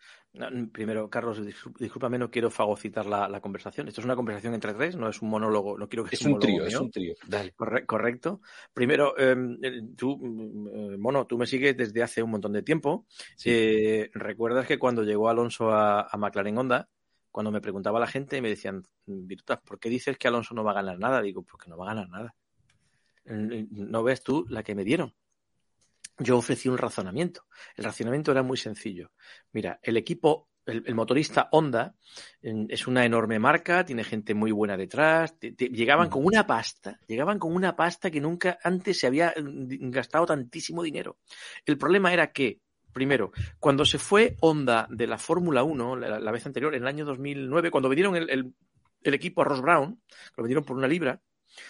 Primero, 0.71 1.09
Carlos, 1.09 1.41
discúlpame, 1.79 2.19
no 2.19 2.29
quiero 2.29 2.51
fagocitar 2.51 3.05
la, 3.05 3.41
conversación. 3.41 3.87
Esto 3.87 4.01
es 4.01 4.05
una 4.05 4.15
conversación 4.15 4.53
entre 4.53 4.73
tres, 4.73 4.95
no 4.95 5.09
es 5.09 5.21
un 5.21 5.29
monólogo. 5.29 5.77
No 5.77 5.89
quiero 5.89 6.03
que 6.03 6.15
es 6.15 6.21
un, 6.21 6.37
trío, 6.39 6.65
es 6.65 6.75
un 6.75 6.91
trío. 6.91 7.15
Dale. 7.27 7.53
correcto. 7.53 8.41
Primero, 8.73 9.17
em, 9.17 9.57
eh, 9.63 9.81
tú, 9.95 10.13
eh, 10.71 10.97
Mono, 10.97 11.25
tú 11.25 11.37
me 11.37 11.47
sigues 11.47 11.75
desde 11.75 12.03
hace 12.03 12.21
un 12.21 12.31
montón 12.31 12.53
de 12.53 12.61
tiempo. 12.61 13.07
Eh, 13.45 14.09
¿Recuerdas 14.13 14.67
que 14.67 14.77
cuando 14.77 15.03
llegó 15.03 15.29
Alonso 15.29 15.71
a, 15.71 16.01
a, 16.01 16.17
McLaren 16.17 16.57
Honda, 16.57 16.89
cuando 17.31 17.51
me 17.51 17.61
preguntaba 17.61 17.99
la 17.99 18.07
gente, 18.07 18.41
me 18.41 18.49
decían, 18.49 18.83
Virutas, 19.05 19.59
¿por 19.61 19.79
qué 19.79 19.89
dices 19.89 20.17
que 20.17 20.27
Alonso 20.27 20.53
no 20.53 20.63
va 20.63 20.71
a 20.71 20.75
ganar 20.75 20.99
nada? 20.99 21.21
Digo, 21.21 21.41
porque 21.43 21.69
no 21.69 21.77
va 21.77 21.85
a 21.85 21.95
ganar 21.95 22.09
nada 22.09 22.35
no 23.29 24.03
ves 24.03 24.23
tú 24.23 24.45
la 24.49 24.63
que 24.63 24.75
me 24.75 24.83
dieron. 24.83 25.13
Yo 26.19 26.37
ofrecí 26.37 26.69
un 26.69 26.77
razonamiento. 26.77 27.45
El 27.75 27.85
razonamiento 27.85 28.31
era 28.31 28.43
muy 28.43 28.57
sencillo. 28.57 29.11
Mira, 29.51 29.79
el 29.83 29.97
equipo, 29.97 30.49
el, 30.65 30.95
motorista 30.95 31.47
Honda 31.51 31.95
es 32.41 32.87
una 32.87 33.05
enorme 33.05 33.39
marca, 33.39 33.85
tiene 33.85 34.03
gente 34.03 34.33
muy 34.33 34.51
buena 34.51 34.77
detrás. 34.77 35.37
llegaban 35.39 36.09
con 36.09 36.25
una 36.25 36.47
pasta, 36.47 36.99
llegaban 37.07 37.37
con 37.37 37.53
una 37.53 37.75
pasta 37.75 38.09
que 38.09 38.19
nunca 38.19 38.57
antes 38.63 38.99
se 38.99 39.07
había 39.07 39.33
mm, 39.37 39.91
gastado 39.91 40.25
tantísimo 40.25 40.81
dinero. 40.81 41.17
El 41.65 41.77
problema 41.77 42.11
era 42.11 42.31
que 42.31 42.61
Primero, 42.97 43.31
cuando 43.59 43.85
se 43.85 43.99
fue 43.99 44.37
Honda 44.39 44.87
de 44.89 45.05
la 45.05 45.19
Fórmula 45.19 45.61
1, 45.61 45.97
la, 45.97 46.31
vez 46.31 46.47
anterior, 46.47 46.73
en 46.73 46.81
el 46.81 46.87
año 46.87 47.05
2009, 47.05 47.69
cuando 47.69 47.89
vendieron 47.89 48.15
el, 48.15 48.55
el, 49.03 49.13
equipo 49.13 49.41
a 49.41 49.45
Ross 49.45 49.61
Brown, 49.61 50.01
lo 50.35 50.43
vendieron 50.43 50.63
por 50.63 50.75
una 50.75 50.87
libra, 50.87 51.21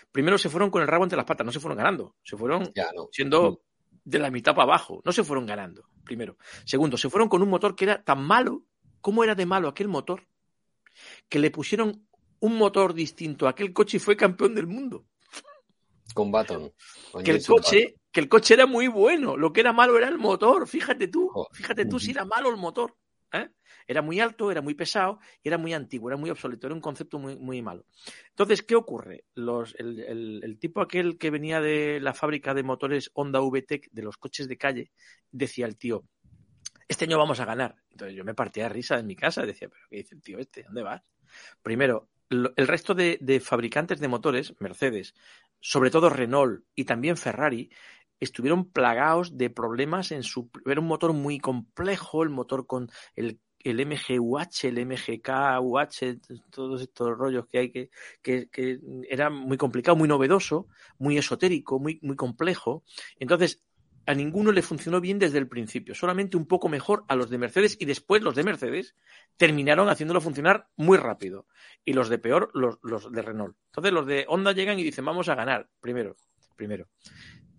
primero 0.09 0.37
se 0.37 0.47
fueron 0.47 0.69
con 0.69 0.81
el 0.81 0.87
rabo 0.87 1.03
entre 1.03 1.17
las 1.17 1.25
patas, 1.25 1.45
no 1.45 1.51
se 1.51 1.59
fueron 1.59 1.77
ganando, 1.77 2.15
se 2.23 2.37
fueron 2.37 2.71
siendo 3.11 3.51
mm. 3.51 3.66
De 4.07 4.19
la 4.19 4.31
mitad 4.31 4.55
para 4.55 4.63
abajo, 4.63 5.01
no 5.03 5.11
se 5.11 5.25
fueron 5.25 5.45
ganando, 5.45 5.89
primero. 6.05 6.37
Segundo, 6.63 6.95
se 6.95 7.09
fueron 7.09 7.27
con 7.27 7.41
un 7.41 7.49
motor 7.49 7.75
que 7.75 7.83
era 7.83 8.01
tan 8.01 8.23
malo, 8.23 8.63
¿cómo 9.01 9.21
era 9.21 9.35
de 9.35 9.45
malo 9.45 9.67
aquel 9.67 9.89
motor? 9.89 10.25
Que 11.27 11.39
le 11.39 11.51
pusieron 11.51 12.07
un 12.39 12.55
motor 12.55 12.93
distinto 12.93 13.47
a 13.47 13.49
aquel 13.49 13.73
coche 13.73 13.97
y 13.97 13.99
fue 13.99 14.15
campeón 14.15 14.55
del 14.55 14.65
mundo. 14.65 15.05
Con 16.13 16.31
Baton. 16.31 16.71
que 17.21 17.31
el 17.31 17.45
coche, 17.45 17.95
que 18.09 18.21
el 18.21 18.29
coche 18.29 18.53
era 18.53 18.65
muy 18.65 18.87
bueno, 18.87 19.35
lo 19.35 19.51
que 19.51 19.59
era 19.59 19.73
malo 19.73 19.97
era 19.97 20.07
el 20.07 20.17
motor, 20.17 20.69
fíjate 20.69 21.09
tú, 21.09 21.29
fíjate 21.51 21.85
tú 21.85 21.99
si 21.99 22.11
era 22.11 22.23
malo 22.23 22.49
el 22.49 22.55
motor. 22.55 22.95
¿Eh? 23.33 23.49
Era 23.87 24.01
muy 24.01 24.19
alto, 24.19 24.51
era 24.51 24.61
muy 24.61 24.73
pesado 24.73 25.19
era 25.43 25.57
muy 25.57 25.73
antiguo, 25.73 26.09
era 26.09 26.17
muy 26.17 26.29
obsoleto, 26.29 26.67
era 26.67 26.75
un 26.75 26.81
concepto 26.81 27.19
muy, 27.19 27.35
muy 27.37 27.61
malo. 27.61 27.85
Entonces, 28.29 28.63
¿qué 28.63 28.75
ocurre? 28.75 29.25
Los, 29.35 29.75
el, 29.77 30.57
tipo 30.59 30.81
aquel 30.81 31.17
que 31.17 31.29
venía 31.29 31.61
de 31.61 31.99
la 32.01 32.13
fábrica 32.13 32.53
de 32.53 32.63
motores 32.63 33.11
Honda 33.13 33.39
VTEC, 33.39 33.89
de 33.91 34.01
los 34.01 34.17
coches 34.17 34.47
de 34.47 34.57
calle, 34.57 34.91
decía 35.31 35.65
el 35.65 35.77
tío, 35.77 36.03
este 36.87 37.05
año 37.05 37.17
vamos 37.17 37.39
a 37.39 37.45
ganar. 37.45 37.75
Entonces 37.91 38.15
yo 38.15 38.23
me 38.23 38.33
partía 38.33 38.63
de 38.63 38.69
risa 38.69 38.99
en 38.99 39.07
mi 39.07 39.15
casa, 39.15 39.45
decía, 39.45 39.69
pero 39.69 39.83
¿qué 39.89 39.97
dice 39.97 40.15
el 40.15 40.21
tío 40.21 40.39
este? 40.39 40.63
¿Dónde 40.63 40.83
vas? 40.83 41.01
Primero, 41.61 42.09
el 42.29 42.67
resto 42.67 42.93
de, 42.93 43.41
fabricantes 43.43 43.99
de 43.99 44.07
motores, 44.07 44.53
Mercedes, 44.59 45.15
sobre 45.59 45.89
todo 45.89 46.09
Renault 46.09 46.63
y 46.75 46.85
también 46.85 47.17
Ferrari, 47.17 47.69
estuvieron 48.19 48.65
plagados 48.69 49.37
de 49.37 49.49
problemas 49.49 50.11
en 50.11 50.23
su... 50.23 50.49
Era 50.65 50.81
un 50.81 50.87
motor 50.87 51.13
muy 51.13 51.39
complejo, 51.39 52.23
el 52.23 52.29
motor 52.29 52.65
con 52.65 52.89
el 53.15 53.39
el 53.69 53.85
MGUH, 53.85 54.65
el 54.65 54.85
MGKUH, 54.85 56.19
todos 56.51 56.81
estos 56.81 57.17
rollos 57.17 57.47
que 57.47 57.57
hay 57.57 57.71
que, 57.71 57.89
que, 58.21 58.79
era 59.09 59.29
muy 59.29 59.57
complicado, 59.57 59.97
muy 59.97 60.07
novedoso, 60.07 60.67
muy 60.99 61.17
esotérico, 61.17 61.79
muy, 61.79 61.99
muy 62.01 62.15
complejo. 62.15 62.83
Entonces, 63.19 63.63
a 64.05 64.13
ninguno 64.13 64.53
le 64.53 64.61
funcionó 64.61 65.01
bien 65.01 65.19
desde 65.19 65.37
el 65.37 65.49
principio, 65.49 65.93
solamente 65.93 66.37
un 66.37 66.47
poco 66.47 66.69
mejor 66.69 67.03
a 67.09 67.15
los 67.15 67.29
de 67.29 67.37
Mercedes 67.37 67.75
y 67.77 67.85
después 67.85 68.21
los 68.21 68.35
de 68.35 68.43
Mercedes 68.43 68.95
terminaron 69.35 69.89
haciéndolo 69.89 70.21
funcionar 70.21 70.69
muy 70.77 70.97
rápido 70.97 71.45
y 71.83 71.91
los 71.91 72.07
de 72.07 72.17
peor 72.17 72.49
los, 72.53 72.77
los 72.83 73.11
de 73.11 73.21
Renault. 73.21 73.57
Entonces 73.65 73.91
los 73.91 74.07
de 74.07 74.25
Honda 74.29 74.53
llegan 74.53 74.79
y 74.79 74.83
dicen 74.83 75.03
vamos 75.03 75.27
a 75.27 75.35
ganar 75.35 75.69
primero, 75.81 76.15
primero. 76.55 76.87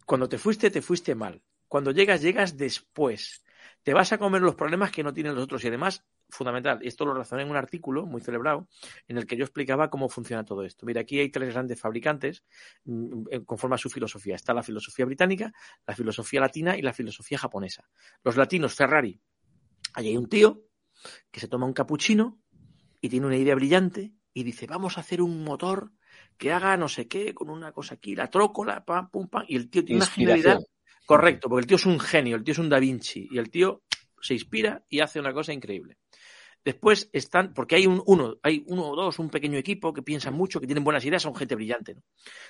Cuando 0.09 0.27
te 0.27 0.39
fuiste 0.39 0.71
te 0.71 0.81
fuiste 0.81 1.15
mal. 1.15 1.43
Cuando 1.69 1.91
llegas 1.91 2.23
llegas 2.23 2.57
después 2.57 3.45
te 3.83 3.93
vas 3.93 4.11
a 4.11 4.17
comer 4.17 4.41
los 4.41 4.55
problemas 4.55 4.91
que 4.91 5.03
no 5.03 5.13
tienen 5.13 5.35
los 5.35 5.45
otros. 5.45 5.63
Y 5.65 5.69
además, 5.69 6.03
fundamental, 6.31 6.79
esto 6.81 7.05
lo 7.05 7.13
razoné 7.13 7.43
en 7.43 7.51
un 7.51 7.57
artículo 7.57 8.07
muy 8.07 8.23
celebrado, 8.23 8.69
en 9.07 9.19
el 9.19 9.27
que 9.27 9.37
yo 9.37 9.45
explicaba 9.45 9.91
cómo 9.91 10.09
funciona 10.09 10.47
todo 10.47 10.63
esto. 10.65 10.87
Mira, 10.87 11.03
aquí 11.03 11.21
hay 11.21 11.29
tres 11.29 11.53
grandes 11.53 11.79
fabricantes 11.79 12.43
mm, 12.85 13.45
conforme 13.45 13.75
a 13.75 13.79
su 13.79 13.91
filosofía. 13.91 14.35
Está 14.35 14.55
la 14.55 14.63
filosofía 14.63 15.05
británica, 15.05 15.53
la 15.87 15.95
filosofía 15.95 16.41
latina 16.41 16.75
y 16.75 16.81
la 16.81 16.95
filosofía 16.95 17.37
japonesa. 17.37 17.87
Los 18.25 18.39
latinos, 18.39 18.75
Ferrari. 18.75 19.21
Ahí 19.93 20.09
hay 20.09 20.17
un 20.17 20.31
tío 20.31 20.65
que 21.31 21.39
se 21.39 21.49
toma 21.49 21.67
un 21.67 21.75
capuchino 21.75 22.41
y 23.03 23.11
tiene 23.11 23.27
una 23.27 23.37
idea 23.37 23.55
brillante 23.55 24.15
y 24.39 24.45
dice, 24.45 24.69
vamos 24.69 24.97
a 24.97 25.01
hacer 25.01 25.21
un 25.21 25.43
motor 25.43 25.91
que 26.37 26.53
haga 26.53 26.77
no 26.77 26.89
sé 26.89 27.09
qué, 27.09 27.35
con 27.35 27.51
una 27.51 27.73
cosa 27.73 27.95
aquí, 27.97 28.15
la 28.15 28.31
trócola, 28.31 28.85
pam, 28.85 29.11
pum, 29.11 29.27
pam, 29.27 29.45
y 29.49 29.57
el 29.57 29.69
tío 29.69 29.85
tiene 29.85 30.03
una 30.03 30.07
genialidad. 30.07 30.61
Correcto, 31.05 31.49
porque 31.49 31.63
el 31.63 31.67
tío 31.67 31.77
es 31.77 31.87
un 31.87 31.99
genio, 31.99 32.37
el 32.37 32.45
tío 32.45 32.53
es 32.53 32.59
un 32.59 32.69
Da 32.69 32.79
Vinci, 32.79 33.27
y 33.33 33.39
el 33.39 33.51
tío 33.51 33.83
se 34.21 34.35
inspira 34.35 34.85
y 34.89 35.01
hace 35.01 35.19
una 35.19 35.33
cosa 35.33 35.53
increíble. 35.53 35.97
Después 36.65 37.09
están, 37.13 37.55
porque 37.55 37.77
hay 37.77 37.87
un, 37.87 38.03
uno, 38.07 38.37
hay 38.43 38.65
uno 38.67 38.91
o 38.91 38.97
dos, 38.97 39.19
un 39.19 39.31
pequeño 39.31 39.59
equipo 39.59 39.93
que 39.93 40.03
piensan 40.03 40.35
mucho, 40.35 40.61
que 40.61 40.67
tienen 40.67 40.85
buenas 40.85 41.05
ideas, 41.05 41.23
son 41.23 41.35
gente 41.35 41.55
brillante. 41.55 41.95
¿no? 41.95 42.03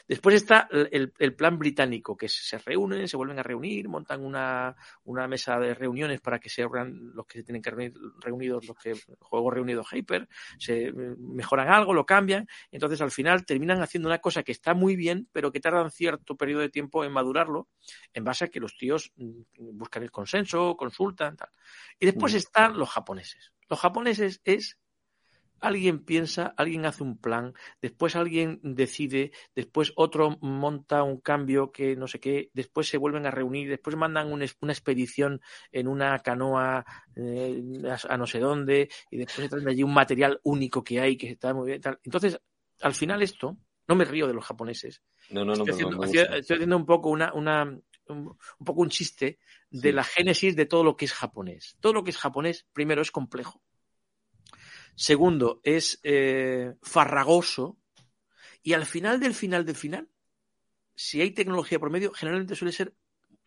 Después 0.07 0.35
está 0.35 0.69
el, 0.71 1.13
el, 1.19 1.35
plan 1.35 1.59
británico, 1.59 2.17
que 2.17 2.29
se 2.29 2.59
reúnen, 2.59 3.07
se 3.07 3.17
vuelven 3.17 3.39
a 3.39 3.43
reunir, 3.43 3.89
montan 3.89 4.25
una, 4.25 4.75
una 5.05 5.29
mesa 5.29 5.59
de 5.59 5.75
reuniones 5.75 6.21
para 6.21 6.39
que 6.39 6.49
se 6.49 6.63
abran 6.63 7.13
los 7.15 7.27
que 7.27 7.39
se 7.39 7.45
tienen 7.45 7.63
que 7.63 7.71
reunir 7.71 7.95
reunidos, 8.21 8.67
los 8.67 8.77
que 8.77 8.95
juego 9.21 9.51
reunido 9.51 9.85
Hyper, 9.85 10.29
se 10.59 10.93
mejoran 10.93 11.69
algo, 11.69 11.95
lo 11.95 12.07
cambian, 12.07 12.49
entonces 12.71 13.01
al 13.01 13.11
final 13.11 13.45
terminan 13.45 13.83
haciendo 13.83 14.09
una 14.09 14.19
cosa 14.19 14.43
que 14.43 14.53
está 14.53 14.75
muy 14.75 14.97
bien, 14.97 15.29
pero 15.33 15.53
que 15.53 15.61
tardan 15.61 15.91
cierto 15.91 16.37
periodo 16.37 16.63
de 16.63 16.71
tiempo 16.71 17.05
en 17.05 17.13
madurarlo, 17.13 17.69
en 18.13 18.25
base 18.25 18.47
a 18.47 18.49
que 18.49 18.61
los 18.61 18.77
tíos 18.77 19.13
mm, 19.17 19.43
buscan 19.79 20.03
el 20.03 20.11
consenso, 20.11 20.77
consultan, 20.77 21.37
tal. 21.37 21.51
Y 21.99 22.07
después 22.07 22.35
están 22.35 22.79
los 22.79 22.89
japoneses. 22.89 23.53
Los 23.69 23.81
japoneses 23.81 24.41
es 24.45 24.79
alguien 25.61 26.05
piensa, 26.05 26.55
alguien 26.57 26.87
hace 26.87 27.03
un 27.03 27.19
plan, 27.19 27.55
después 27.83 28.17
alguien 28.17 28.61
decide, 28.63 29.33
después 29.55 29.93
otro 29.97 30.39
monta 30.41 31.03
un 31.03 31.21
cambio 31.21 31.73
que 31.73 31.97
no 31.97 32.07
sé 32.07 32.21
qué, 32.21 32.51
después 32.53 32.89
se 32.89 32.99
vuelven 32.99 33.27
a 33.27 33.31
reunir, 33.31 33.69
después 33.69 33.97
mandan 33.97 34.33
una, 34.33 34.45
expedición 34.45 35.41
en 35.73 35.89
una 35.89 36.19
canoa 36.21 36.85
eh, 37.17 37.83
a, 38.09 38.17
no 38.17 38.27
sé 38.27 38.39
dónde 38.39 38.89
y 39.11 39.19
después 39.19 39.45
se 39.45 39.49
traen 39.49 39.65
de 39.65 39.73
allí 39.73 39.83
un 39.83 39.95
material 39.95 40.41
único 40.45 40.85
que 40.85 41.01
hay 41.01 41.17
que 41.17 41.31
está 41.31 41.53
muy 41.55 41.69
bien. 41.69 41.81
Tal. 41.81 41.99
Entonces, 42.05 42.39
al 42.81 42.95
final 42.95 43.23
esto, 43.23 43.57
no 43.89 43.95
me 43.95 44.05
río 44.05 44.27
de 44.27 44.35
los 44.35 44.45
japoneses. 44.45 45.03
No, 45.31 45.45
no, 45.45 45.55
no. 45.55 45.65
Estoy, 45.65 45.73
haciendo, 45.73 46.05
estoy 46.05 46.55
haciendo 46.57 46.77
un 46.77 46.87
poco 46.87 47.11
una, 47.11 47.33
una 47.33 47.79
un, 48.13 48.37
poco 48.65 48.83
un 48.83 48.91
chiste 48.91 49.39
de 49.71 49.93
la 49.93 50.05
génesis 50.05 50.57
de 50.57 50.67
todo 50.67 50.85
lo 50.85 50.97
que 50.97 51.05
es 51.05 51.13
japonés. 51.13 51.77
Todo 51.81 51.93
lo 51.93 52.05
que 52.05 52.11
es 52.11 52.17
japonés, 52.17 52.67
primero, 52.73 53.03
es 53.03 53.11
complejo. 53.11 53.63
Segundo, 54.95 55.61
es 55.63 56.01
eh, 56.03 56.75
farragoso. 56.83 57.79
Y 58.63 58.73
al 58.73 58.87
final 58.87 59.21
del 59.21 59.35
final 59.35 59.65
del 59.65 59.77
final, 59.77 60.09
si 60.95 61.21
hay 61.21 61.31
tecnología 61.31 61.79
por 61.79 61.91
medio, 61.91 62.13
generalmente 62.13 62.57
suele 62.57 62.73
ser 62.73 62.95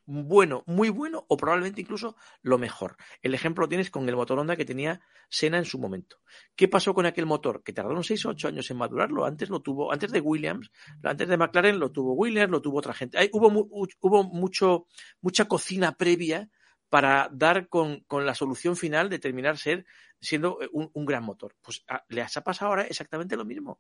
bueno, 0.06 0.64
muy 0.66 0.90
bueno 0.90 1.26
o 1.28 1.38
probablemente 1.38 1.82
incluso 1.82 2.16
lo 2.42 2.58
mejor. 2.58 2.98
El 3.22 3.34
ejemplo 3.34 3.64
lo 3.64 3.70
tienes 3.70 3.90
con 3.90 4.08
el 4.10 4.16
motor 4.16 4.40
Honda 4.40 4.56
que 4.56 4.66
tenía 4.66 5.02
Sena 5.30 5.58
en 5.58 5.66
su 5.66 5.80
momento. 5.80 6.18
¿Qué 6.56 6.68
pasó 6.68 6.94
con 6.94 7.06
aquel 7.06 7.26
motor? 7.26 7.64
Que 7.64 7.74
tardaron 7.74 8.04
6 8.04 8.26
o 8.26 8.30
8 8.30 8.48
años 8.50 8.70
en 8.72 8.78
madurarlo. 8.78 9.26
Antes 9.26 9.50
lo 9.50 9.62
tuvo, 9.62 9.92
antes 9.92 10.12
de 10.12 10.20
Williams, 10.20 10.72
antes 11.04 11.28
de 11.28 11.38
McLaren 11.38 11.80
lo 11.80 11.92
tuvo 11.92 12.14
Williams, 12.14 12.52
lo 12.52 12.62
tuvo 12.62 12.80
otra 12.80 12.94
gente. 12.94 13.18
Hay, 13.18 13.30
hubo 13.32 13.68
hubo 14.02 14.24
mucho, 14.24 14.88
mucha 15.22 15.46
cocina 15.46 15.94
previa 15.94 16.50
para 16.92 17.28
dar 17.32 17.70
con, 17.70 18.02
con, 18.02 18.28
la 18.28 18.36
solución 18.36 18.76
final 18.76 19.10
de 19.10 19.18
terminar 19.18 19.58
ser, 19.58 19.86
siendo 20.20 20.60
un, 20.72 20.92
un 20.94 21.06
gran 21.06 21.24
motor. 21.24 21.56
Pues 21.62 21.84
a, 21.88 22.04
les 22.10 22.38
ha 22.38 22.44
pasado 22.44 22.70
ahora 22.70 22.84
exactamente 22.84 23.36
lo 23.36 23.46
mismo 23.46 23.80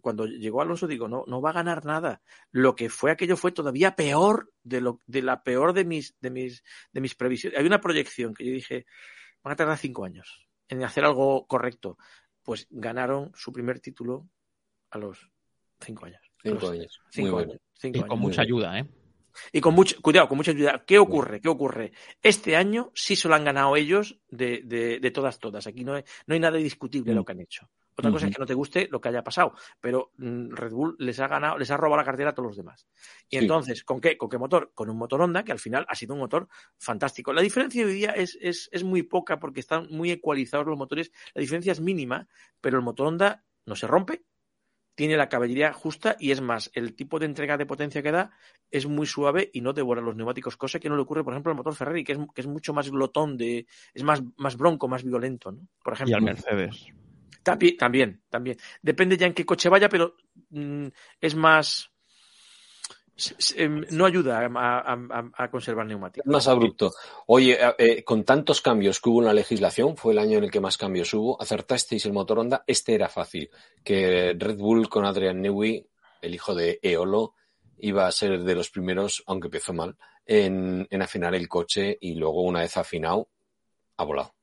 cuando 0.00 0.26
llegó 0.26 0.60
Alonso 0.60 0.86
digo, 0.86 1.08
no, 1.08 1.24
no 1.26 1.40
va 1.40 1.50
a 1.50 1.54
ganar 1.54 1.84
nada. 1.84 2.22
Lo 2.50 2.74
que 2.74 2.90
fue 2.90 3.10
aquello 3.10 3.36
fue 3.36 3.52
todavía 3.52 3.96
peor 3.96 4.52
de 4.62 4.80
lo, 4.80 5.00
de 5.06 5.22
la 5.22 5.42
peor 5.42 5.72
de 5.72 5.84
mis, 5.84 6.14
de 6.20 6.30
mis, 6.30 6.62
de 6.92 7.00
mis 7.00 7.14
previsiones. 7.14 7.58
Hay 7.58 7.64
una 7.64 7.80
proyección 7.80 8.34
que 8.34 8.44
yo 8.44 8.52
dije, 8.52 8.84
van 9.42 9.52
a 9.52 9.56
tardar 9.56 9.78
cinco 9.78 10.04
años 10.04 10.46
en 10.68 10.84
hacer 10.84 11.04
algo 11.04 11.46
correcto. 11.46 11.96
Pues 12.42 12.66
ganaron 12.70 13.32
su 13.34 13.52
primer 13.52 13.80
título 13.80 14.28
a 14.90 14.98
los 14.98 15.30
cinco 15.80 16.06
años. 16.06 16.20
Cinco 16.42 16.68
años. 16.68 17.00
Cinco 17.10 17.36
Muy 17.36 17.42
años. 17.44 17.56
Cinco 17.72 17.98
y 17.98 18.02
con 18.02 18.18
mucha 18.18 18.42
ayuda, 18.42 18.78
¿eh? 18.78 18.86
Y 19.52 19.60
con 19.60 19.74
mucho, 19.74 20.00
cuidado, 20.00 20.28
con 20.28 20.36
mucha 20.36 20.52
ayuda. 20.52 20.84
¿Qué 20.86 20.98
ocurre? 20.98 21.40
¿Qué 21.40 21.48
ocurre? 21.48 21.92
Este 22.22 22.56
año 22.56 22.90
sí 22.94 23.16
se 23.16 23.28
lo 23.28 23.34
han 23.34 23.44
ganado 23.44 23.76
ellos 23.76 24.18
de, 24.28 24.62
de, 24.64 25.00
de 25.00 25.10
todas, 25.10 25.38
todas. 25.38 25.66
Aquí 25.66 25.84
no 25.84 25.94
hay, 25.94 26.04
no 26.26 26.34
hay 26.34 26.40
nada 26.40 26.56
discutible 26.58 27.12
mm. 27.12 27.16
lo 27.16 27.24
que 27.24 27.32
han 27.32 27.40
hecho. 27.40 27.68
Otra 27.94 28.10
cosa 28.10 28.26
es 28.26 28.34
que 28.34 28.40
no 28.40 28.46
te 28.46 28.54
guste 28.54 28.88
lo 28.90 29.00
que 29.00 29.10
haya 29.10 29.22
pasado, 29.22 29.54
pero 29.80 30.12
mm, 30.16 30.50
Red 30.54 30.72
Bull 30.72 30.96
les 30.98 31.20
ha 31.20 31.28
ganado, 31.28 31.58
les 31.58 31.70
ha 31.70 31.76
robado 31.76 31.98
la 31.98 32.04
cartera 32.04 32.30
a 32.30 32.34
todos 32.34 32.48
los 32.48 32.56
demás. 32.56 32.86
Y 33.28 33.36
sí. 33.36 33.42
entonces, 33.42 33.84
¿con 33.84 34.00
qué? 34.00 34.16
¿Con 34.16 34.30
qué 34.30 34.38
motor? 34.38 34.72
Con 34.74 34.88
un 34.88 34.96
motor 34.96 35.20
Honda 35.20 35.44
que 35.44 35.52
al 35.52 35.58
final 35.58 35.84
ha 35.88 35.94
sido 35.94 36.14
un 36.14 36.20
motor 36.20 36.48
fantástico. 36.78 37.32
La 37.32 37.42
diferencia 37.42 37.84
hoy 37.84 37.92
día 37.92 38.12
es, 38.12 38.38
es, 38.40 38.70
es 38.72 38.82
muy 38.82 39.02
poca 39.02 39.38
porque 39.38 39.60
están 39.60 39.88
muy 39.90 40.10
ecualizados 40.10 40.66
los 40.66 40.78
motores. 40.78 41.12
La 41.34 41.40
diferencia 41.40 41.72
es 41.72 41.80
mínima, 41.80 42.28
pero 42.60 42.78
el 42.78 42.82
motor 42.82 43.08
Honda 43.08 43.44
no 43.66 43.76
se 43.76 43.86
rompe, 43.86 44.24
tiene 44.94 45.16
la 45.16 45.28
caballería 45.28 45.72
justa 45.72 46.16
y 46.18 46.30
es 46.30 46.40
más, 46.40 46.70
el 46.74 46.94
tipo 46.94 47.18
de 47.18 47.26
entrega 47.26 47.56
de 47.56 47.66
potencia 47.66 48.02
que 48.02 48.12
da 48.12 48.30
es 48.70 48.86
muy 48.86 49.06
suave 49.06 49.50
y 49.52 49.60
no 49.60 49.72
devora 49.72 50.00
los 50.00 50.16
neumáticos, 50.16 50.56
cosa 50.56 50.78
que 50.78 50.88
no 50.88 50.96
le 50.96 51.02
ocurre, 51.02 51.24
por 51.24 51.32
ejemplo, 51.32 51.50
al 51.50 51.56
motor 51.56 51.74
Ferrari, 51.74 52.04
que 52.04 52.12
es, 52.12 52.18
que 52.34 52.40
es 52.40 52.46
mucho 52.46 52.72
más 52.72 52.90
glotón, 52.90 53.36
de, 53.36 53.66
es 53.94 54.02
más, 54.02 54.22
más 54.36 54.56
bronco, 54.56 54.88
más 54.88 55.04
violento, 55.04 55.52
¿no? 55.52 55.68
Por 55.82 55.94
ejemplo. 55.94 56.12
Y 56.12 56.14
al 56.14 56.22
Mercedes. 56.22 56.86
También, 57.42 57.76
también, 57.76 58.22
también. 58.28 58.56
Depende 58.80 59.16
ya 59.16 59.26
en 59.26 59.34
qué 59.34 59.44
coche 59.44 59.68
vaya, 59.68 59.88
pero 59.88 60.16
mm, 60.50 60.86
es 61.20 61.34
más. 61.34 61.91
No 63.90 64.06
ayuda 64.06 64.50
a, 64.54 65.50
conservar 65.50 65.86
neumáticos. 65.86 66.26
Más 66.26 66.48
abrupto. 66.48 66.92
Oye, 67.26 67.58
eh, 67.78 68.02
con 68.04 68.24
tantos 68.24 68.60
cambios 68.60 69.00
que 69.00 69.10
hubo 69.10 69.20
en 69.20 69.26
la 69.26 69.34
legislación, 69.34 69.96
fue 69.96 70.12
el 70.12 70.18
año 70.18 70.38
en 70.38 70.44
el 70.44 70.50
que 70.50 70.60
más 70.60 70.78
cambios 70.78 71.12
hubo, 71.14 71.40
acertasteis 71.40 72.04
el 72.06 72.12
motor 72.12 72.38
Honda, 72.38 72.64
este 72.66 72.94
era 72.94 73.08
fácil. 73.08 73.50
Que 73.84 74.34
Red 74.36 74.56
Bull 74.56 74.88
con 74.88 75.04
Adrian 75.04 75.40
Newey, 75.40 75.86
el 76.22 76.34
hijo 76.34 76.54
de 76.54 76.80
Eolo, 76.82 77.34
iba 77.78 78.06
a 78.06 78.12
ser 78.12 78.42
de 78.42 78.54
los 78.54 78.70
primeros, 78.70 79.22
aunque 79.26 79.48
empezó 79.48 79.72
mal, 79.72 79.96
en, 80.24 80.86
en 80.90 81.02
afinar 81.02 81.34
el 81.34 81.48
coche 81.48 81.98
y 82.00 82.14
luego, 82.14 82.42
una 82.42 82.60
vez 82.60 82.76
afinado, 82.76 83.28
ha 83.96 84.04
volado. 84.04 84.34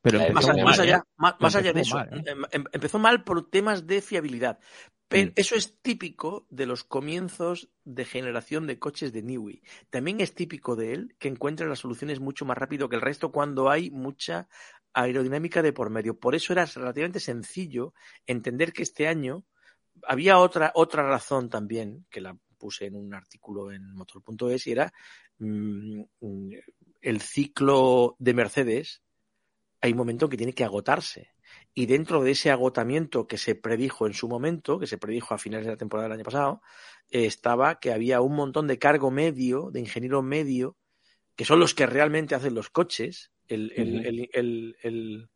Pero 0.00 0.20
más, 0.32 0.46
mal, 0.46 0.64
más, 0.64 0.78
allá, 0.78 0.96
¿eh? 0.98 1.10
más, 1.16 1.34
más 1.40 1.56
allá 1.56 1.72
de 1.72 1.80
eso, 1.80 1.96
mal, 1.96 2.08
¿eh? 2.24 2.64
empezó 2.72 2.98
mal 2.98 3.24
por 3.24 3.50
temas 3.50 3.86
de 3.86 4.00
fiabilidad. 4.00 4.58
Pero 5.08 5.30
mm. 5.30 5.32
eso 5.36 5.54
es 5.56 5.80
típico 5.80 6.46
de 6.50 6.66
los 6.66 6.84
comienzos 6.84 7.70
de 7.84 8.04
generación 8.04 8.66
de 8.66 8.78
coches 8.78 9.12
de 9.12 9.22
Newey. 9.22 9.62
También 9.90 10.20
es 10.20 10.34
típico 10.34 10.76
de 10.76 10.92
él 10.92 11.16
que 11.18 11.28
encuentra 11.28 11.66
las 11.66 11.80
soluciones 11.80 12.20
mucho 12.20 12.44
más 12.44 12.58
rápido 12.58 12.88
que 12.88 12.96
el 12.96 13.02
resto 13.02 13.32
cuando 13.32 13.70
hay 13.70 13.90
mucha 13.90 14.48
aerodinámica 14.92 15.62
de 15.62 15.72
por 15.72 15.90
medio. 15.90 16.18
Por 16.18 16.34
eso 16.34 16.52
era 16.52 16.66
relativamente 16.66 17.20
sencillo 17.20 17.94
entender 18.26 18.72
que 18.72 18.82
este 18.82 19.08
año 19.08 19.44
había 20.06 20.38
otra, 20.38 20.72
otra 20.74 21.02
razón 21.02 21.48
también, 21.48 22.06
que 22.10 22.20
la 22.20 22.36
puse 22.58 22.86
en 22.86 22.96
un 22.96 23.14
artículo 23.14 23.72
en 23.72 23.94
motor.es, 23.94 24.66
y 24.66 24.72
era 24.72 24.92
mmm, 25.38 26.02
el 27.00 27.20
ciclo 27.20 28.16
de 28.18 28.34
Mercedes 28.34 29.02
hay 29.80 29.92
un 29.92 29.98
momento 29.98 30.28
que 30.28 30.36
tiene 30.36 30.52
que 30.52 30.64
agotarse. 30.64 31.30
Y 31.74 31.86
dentro 31.86 32.22
de 32.22 32.32
ese 32.32 32.50
agotamiento 32.50 33.26
que 33.26 33.38
se 33.38 33.54
predijo 33.54 34.06
en 34.06 34.14
su 34.14 34.28
momento, 34.28 34.78
que 34.78 34.86
se 34.86 34.98
predijo 34.98 35.34
a 35.34 35.38
finales 35.38 35.66
de 35.66 35.72
la 35.72 35.78
temporada 35.78 36.08
del 36.08 36.18
año 36.18 36.24
pasado, 36.24 36.60
eh, 37.10 37.26
estaba 37.26 37.78
que 37.78 37.92
había 37.92 38.20
un 38.20 38.34
montón 38.34 38.66
de 38.66 38.78
cargo 38.78 39.10
medio, 39.10 39.70
de 39.70 39.80
ingeniero 39.80 40.22
medio, 40.22 40.76
que 41.36 41.44
son 41.44 41.60
los 41.60 41.74
que 41.74 41.86
realmente 41.86 42.34
hacen 42.34 42.54
los 42.54 42.70
coches. 42.70 43.30
El, 43.46 43.72
el, 43.76 44.28
el, 44.34 44.76
el 44.82 45.30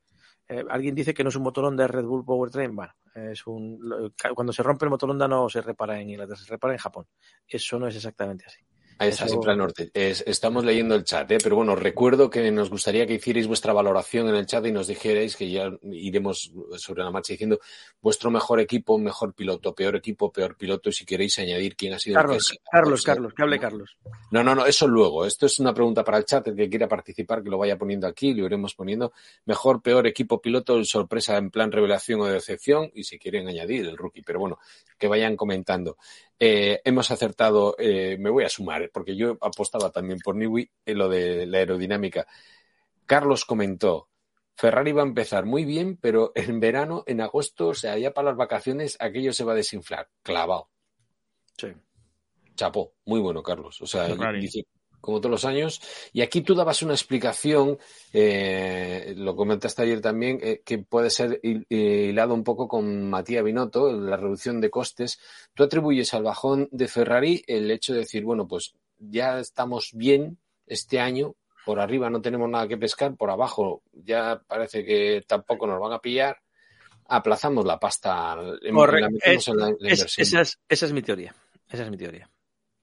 eh, 0.48 0.64
alguien 0.68 0.94
dice 0.94 1.14
que 1.14 1.22
no 1.22 1.30
es 1.30 1.36
un 1.36 1.44
motor 1.44 1.64
Honda 1.64 1.84
de 1.84 1.88
Red 1.88 2.04
Bull 2.04 2.24
Powertrain. 2.24 2.74
Bueno, 2.74 2.92
es 3.14 3.46
un, 3.46 4.12
cuando 4.34 4.52
se 4.52 4.62
rompe 4.62 4.84
el 4.84 4.90
motor 4.90 5.10
Honda 5.10 5.28
no 5.28 5.48
se 5.48 5.62
repara 5.62 6.00
en 6.00 6.10
Inglaterra, 6.10 6.38
se 6.38 6.50
repara 6.50 6.74
en 6.74 6.78
Japón. 6.78 7.06
Eso 7.46 7.78
no 7.78 7.86
es 7.86 7.96
exactamente 7.96 8.44
así. 8.46 8.60
Ahí 8.98 9.08
está, 9.10 9.28
siempre 9.28 9.52
al 9.52 9.58
norte. 9.58 9.90
Es, 9.94 10.22
estamos 10.26 10.64
leyendo 10.64 10.94
el 10.94 11.04
chat, 11.04 11.30
¿eh? 11.30 11.38
pero 11.42 11.56
bueno, 11.56 11.74
recuerdo 11.74 12.30
que 12.30 12.50
nos 12.50 12.70
gustaría 12.70 13.06
que 13.06 13.14
hicierais 13.14 13.46
vuestra 13.46 13.72
valoración 13.72 14.28
en 14.28 14.34
el 14.34 14.46
chat 14.46 14.64
y 14.66 14.72
nos 14.72 14.86
dijerais 14.86 15.36
que 15.36 15.50
ya 15.50 15.70
iremos 15.82 16.52
sobre 16.76 17.02
la 17.02 17.10
marcha 17.10 17.32
diciendo 17.32 17.58
vuestro 18.00 18.30
mejor 18.30 18.60
equipo, 18.60 18.98
mejor 18.98 19.34
piloto, 19.34 19.74
peor 19.74 19.96
equipo, 19.96 20.32
peor 20.32 20.56
piloto, 20.56 20.88
y 20.88 20.92
si 20.92 21.04
queréis 21.04 21.38
añadir 21.38 21.76
quién 21.76 21.94
ha 21.94 21.98
sido 21.98 22.14
Carlos, 22.14 22.50
el 22.50 22.58
que 22.58 22.64
Carlos, 22.70 23.02
Carlos, 23.02 23.34
que 23.34 23.42
hable 23.42 23.58
Carlos. 23.58 23.96
No, 24.30 24.42
no, 24.42 24.54
no, 24.54 24.66
eso 24.66 24.86
luego. 24.86 25.26
Esto 25.26 25.46
es 25.46 25.58
una 25.58 25.74
pregunta 25.74 26.04
para 26.04 26.18
el 26.18 26.24
chat, 26.24 26.46
el 26.48 26.56
que 26.56 26.68
quiera 26.68 26.88
participar, 26.88 27.42
que 27.42 27.50
lo 27.50 27.58
vaya 27.58 27.76
poniendo 27.76 28.06
aquí, 28.06 28.34
lo 28.34 28.46
iremos 28.46 28.74
poniendo. 28.74 29.12
Mejor, 29.44 29.82
peor 29.82 30.06
equipo, 30.06 30.40
piloto, 30.40 30.82
sorpresa 30.84 31.36
en 31.36 31.50
plan 31.50 31.72
revelación 31.72 32.20
o 32.20 32.26
decepción, 32.26 32.90
y 32.94 33.04
si 33.04 33.18
quieren 33.18 33.48
añadir 33.48 33.86
el 33.86 33.96
rookie, 33.96 34.22
pero 34.22 34.38
bueno, 34.38 34.58
que 34.98 35.08
vayan 35.08 35.36
comentando. 35.36 35.96
Eh, 36.44 36.80
hemos 36.84 37.08
acertado, 37.12 37.76
eh, 37.78 38.16
me 38.18 38.28
voy 38.28 38.42
a 38.42 38.48
sumar, 38.48 38.90
porque 38.92 39.14
yo 39.14 39.38
apostaba 39.40 39.92
también 39.92 40.18
por 40.18 40.34
Newey 40.34 40.68
en 40.84 40.98
lo 40.98 41.08
de 41.08 41.46
la 41.46 41.58
aerodinámica. 41.58 42.26
Carlos 43.06 43.44
comentó, 43.44 44.08
Ferrari 44.56 44.90
va 44.90 45.02
a 45.02 45.06
empezar 45.06 45.46
muy 45.46 45.64
bien, 45.64 45.96
pero 45.98 46.32
en 46.34 46.58
verano, 46.58 47.04
en 47.06 47.20
agosto, 47.20 47.68
o 47.68 47.74
sea, 47.74 47.96
ya 47.96 48.12
para 48.12 48.30
las 48.30 48.36
vacaciones, 48.36 48.96
aquello 48.98 49.32
se 49.32 49.44
va 49.44 49.52
a 49.52 49.54
desinflar, 49.54 50.08
clavado. 50.24 50.68
Sí. 51.56 51.68
Chapó, 52.56 52.94
muy 53.04 53.20
bueno, 53.20 53.40
Carlos. 53.40 53.80
O 53.80 53.86
sea, 53.86 54.08
dice, 54.32 54.66
como 55.02 55.20
todos 55.20 55.32
los 55.32 55.44
años. 55.44 55.82
Y 56.14 56.22
aquí 56.22 56.40
tú 56.40 56.54
dabas 56.54 56.80
una 56.80 56.94
explicación, 56.94 57.78
eh, 58.14 59.12
lo 59.18 59.36
comentaste 59.36 59.82
ayer 59.82 60.00
también, 60.00 60.38
eh, 60.42 60.62
que 60.64 60.78
puede 60.78 61.10
ser 61.10 61.40
hilado 61.42 62.32
un 62.32 62.44
poco 62.44 62.66
con 62.66 63.10
Matías 63.10 63.44
Binotto, 63.44 63.92
la 63.92 64.16
reducción 64.16 64.62
de 64.62 64.70
costes. 64.70 65.18
Tú 65.52 65.64
atribuyes 65.64 66.14
al 66.14 66.22
bajón 66.22 66.68
de 66.70 66.88
Ferrari 66.88 67.44
el 67.46 67.70
hecho 67.70 67.92
de 67.92 68.00
decir, 68.00 68.24
bueno, 68.24 68.48
pues 68.48 68.74
ya 68.96 69.38
estamos 69.40 69.90
bien 69.92 70.38
este 70.66 71.00
año, 71.00 71.34
por 71.66 71.80
arriba 71.80 72.08
no 72.08 72.22
tenemos 72.22 72.48
nada 72.48 72.68
que 72.68 72.78
pescar, 72.78 73.16
por 73.16 73.30
abajo 73.30 73.82
ya 73.92 74.40
parece 74.46 74.84
que 74.84 75.24
tampoco 75.26 75.66
nos 75.66 75.80
van 75.80 75.92
a 75.92 75.98
pillar. 75.98 76.38
Aplazamos 77.08 77.66
la 77.66 77.78
pasta, 77.78 78.36
la 78.36 79.10
metemos 79.10 79.48
en 79.48 79.56
la, 79.56 79.68
inversión. 79.68 80.46
esa 80.68 80.86
es 80.86 80.92
mi 80.92 81.02
teoría. 81.02 81.34
Esa 81.68 81.82
es 81.82 81.90
mi 81.90 81.96
teoría. 81.96 82.30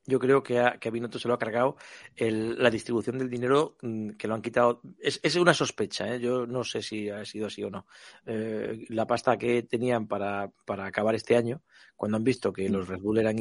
Yo 0.09 0.19
creo 0.19 0.41
que 0.41 0.59
a, 0.59 0.77
que 0.79 0.89
a 0.89 0.91
Binotto 0.91 1.19
se 1.19 1.27
lo 1.27 1.35
ha 1.35 1.39
cargado 1.39 1.77
la 2.17 2.69
distribución 2.69 3.17
del 3.17 3.29
dinero 3.29 3.77
mm, 3.81 4.11
que 4.11 4.27
lo 4.27 4.33
han 4.35 4.41
quitado. 4.41 4.81
Es, 4.99 5.35
una 5.35 5.53
sospecha, 5.53 6.13
¿eh? 6.13 6.19
yo 6.19 6.45
no 6.47 6.63
sé 6.63 6.81
si 6.81 7.09
ha 7.09 7.23
sido 7.23 7.47
así 7.47 7.63
o 7.63 7.69
no. 7.69 7.85
Eh, 8.25 8.85
la 8.89 9.05
pasta 9.05 9.37
que 9.37 9.63
tenían 9.63 10.07
para, 10.07 10.51
acabar 10.67 11.15
este 11.15 11.37
año, 11.37 11.61
cuando 11.95 12.17
han 12.17 12.23
visto 12.23 12.51
que 12.51 12.67
los 12.69 12.87
Red 12.87 12.99
Bull 12.99 13.19
eran 13.19 13.37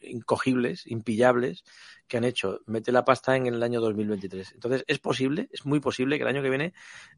incogibles, 0.00 0.86
impillables, 0.86 1.64
que 2.08 2.16
han 2.16 2.24
hecho, 2.24 2.60
mete 2.66 2.92
la 2.92 3.04
pasta 3.04 3.36
en 3.36 3.46
el 3.46 3.62
año 3.62 3.80
2023. 3.80 4.52
Entonces, 4.52 4.84
es 4.86 4.98
posible, 4.98 5.48
es 5.52 5.64
muy 5.64 5.80
posible 5.80 6.16
que 6.16 6.22
el 6.22 6.28
año 6.28 6.42
que 6.42 6.50
viene, 6.50 6.74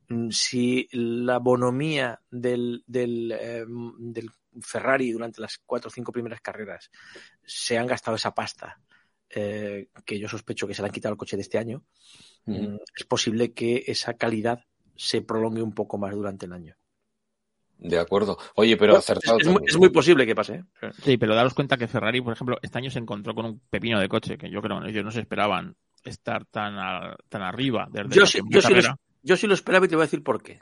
mm, 0.09 0.31
si 0.31 0.89
la 0.93 1.39
bonomía 1.39 2.21
del, 2.31 2.85
del, 2.87 3.33
eh, 3.33 3.65
del 3.99 4.31
Ferrari 4.61 5.13
durante 5.13 5.41
las 5.41 5.59
cuatro 5.59 5.89
o 5.89 5.91
cinco 5.91 6.13
primeras 6.13 6.41
carreras 6.41 6.91
se 7.49 7.79
han 7.79 7.87
gastado 7.87 8.17
esa 8.17 8.35
pasta 8.35 8.81
eh, 9.31 9.89
que 10.05 10.19
yo 10.19 10.29
sospecho 10.29 10.67
que 10.67 10.75
se 10.75 10.83
le 10.83 10.87
han 10.87 10.93
quitado 10.93 11.13
el 11.13 11.19
coche 11.19 11.37
de 11.37 11.43
este 11.43 11.59
año, 11.59 11.85
mm, 12.47 12.77
es 12.97 13.05
posible 13.05 13.53
que 13.53 13.85
esa 13.87 14.15
calidad 14.15 14.65
se 14.97 15.23
prolongue 15.23 15.63
un 15.63 15.73
poco 15.73 15.99
más 15.99 16.15
durante 16.15 16.47
el 16.47 16.53
año. 16.53 16.77
De 17.79 17.99
acuerdo. 17.99 18.39
Oye, 18.57 18.77
pero 18.77 18.97
acertado. 18.97 19.39
Es, 19.39 19.77
muy, 19.77 19.91
posible 19.91 20.27
que 20.27 20.35
pase. 20.35 20.65
¿eh? 20.83 20.91
Sí, 21.03 21.17
pero 21.17 21.35
daros 21.35 21.55
cuenta 21.55 21.77
que 21.77 21.87
Ferrari, 21.87 22.21
por 22.21 22.33
ejemplo, 22.33 22.59
este 22.61 22.79
año 22.79 22.91
se 22.91 22.99
encontró 22.99 23.35
con 23.35 23.47
un 23.47 23.61
pepino 23.71 24.01
de 24.01 24.09
coche 24.09 24.37
que 24.37 24.51
yo 24.51 24.61
creo 24.61 24.81
que 24.81 24.89
ellos 24.89 25.05
no 25.05 25.13
se 25.13 25.21
esperaban 25.21 25.77
estar 26.03 26.45
tan, 26.47 26.75
tan 27.29 27.43
arriba. 27.43 27.89
yo, 28.09 28.27
sí, 28.27 28.41
yo, 28.49 28.61
sí 28.61 28.75
lo, 28.75 28.83
yo 29.23 29.37
sí 29.37 29.47
lo 29.47 29.55
esperaba 29.55 29.87
y 29.87 29.89
te 29.89 29.95
voy 29.95 30.03
a 30.03 30.07
decir 30.07 30.25
por 30.25 30.43
qué. 30.43 30.55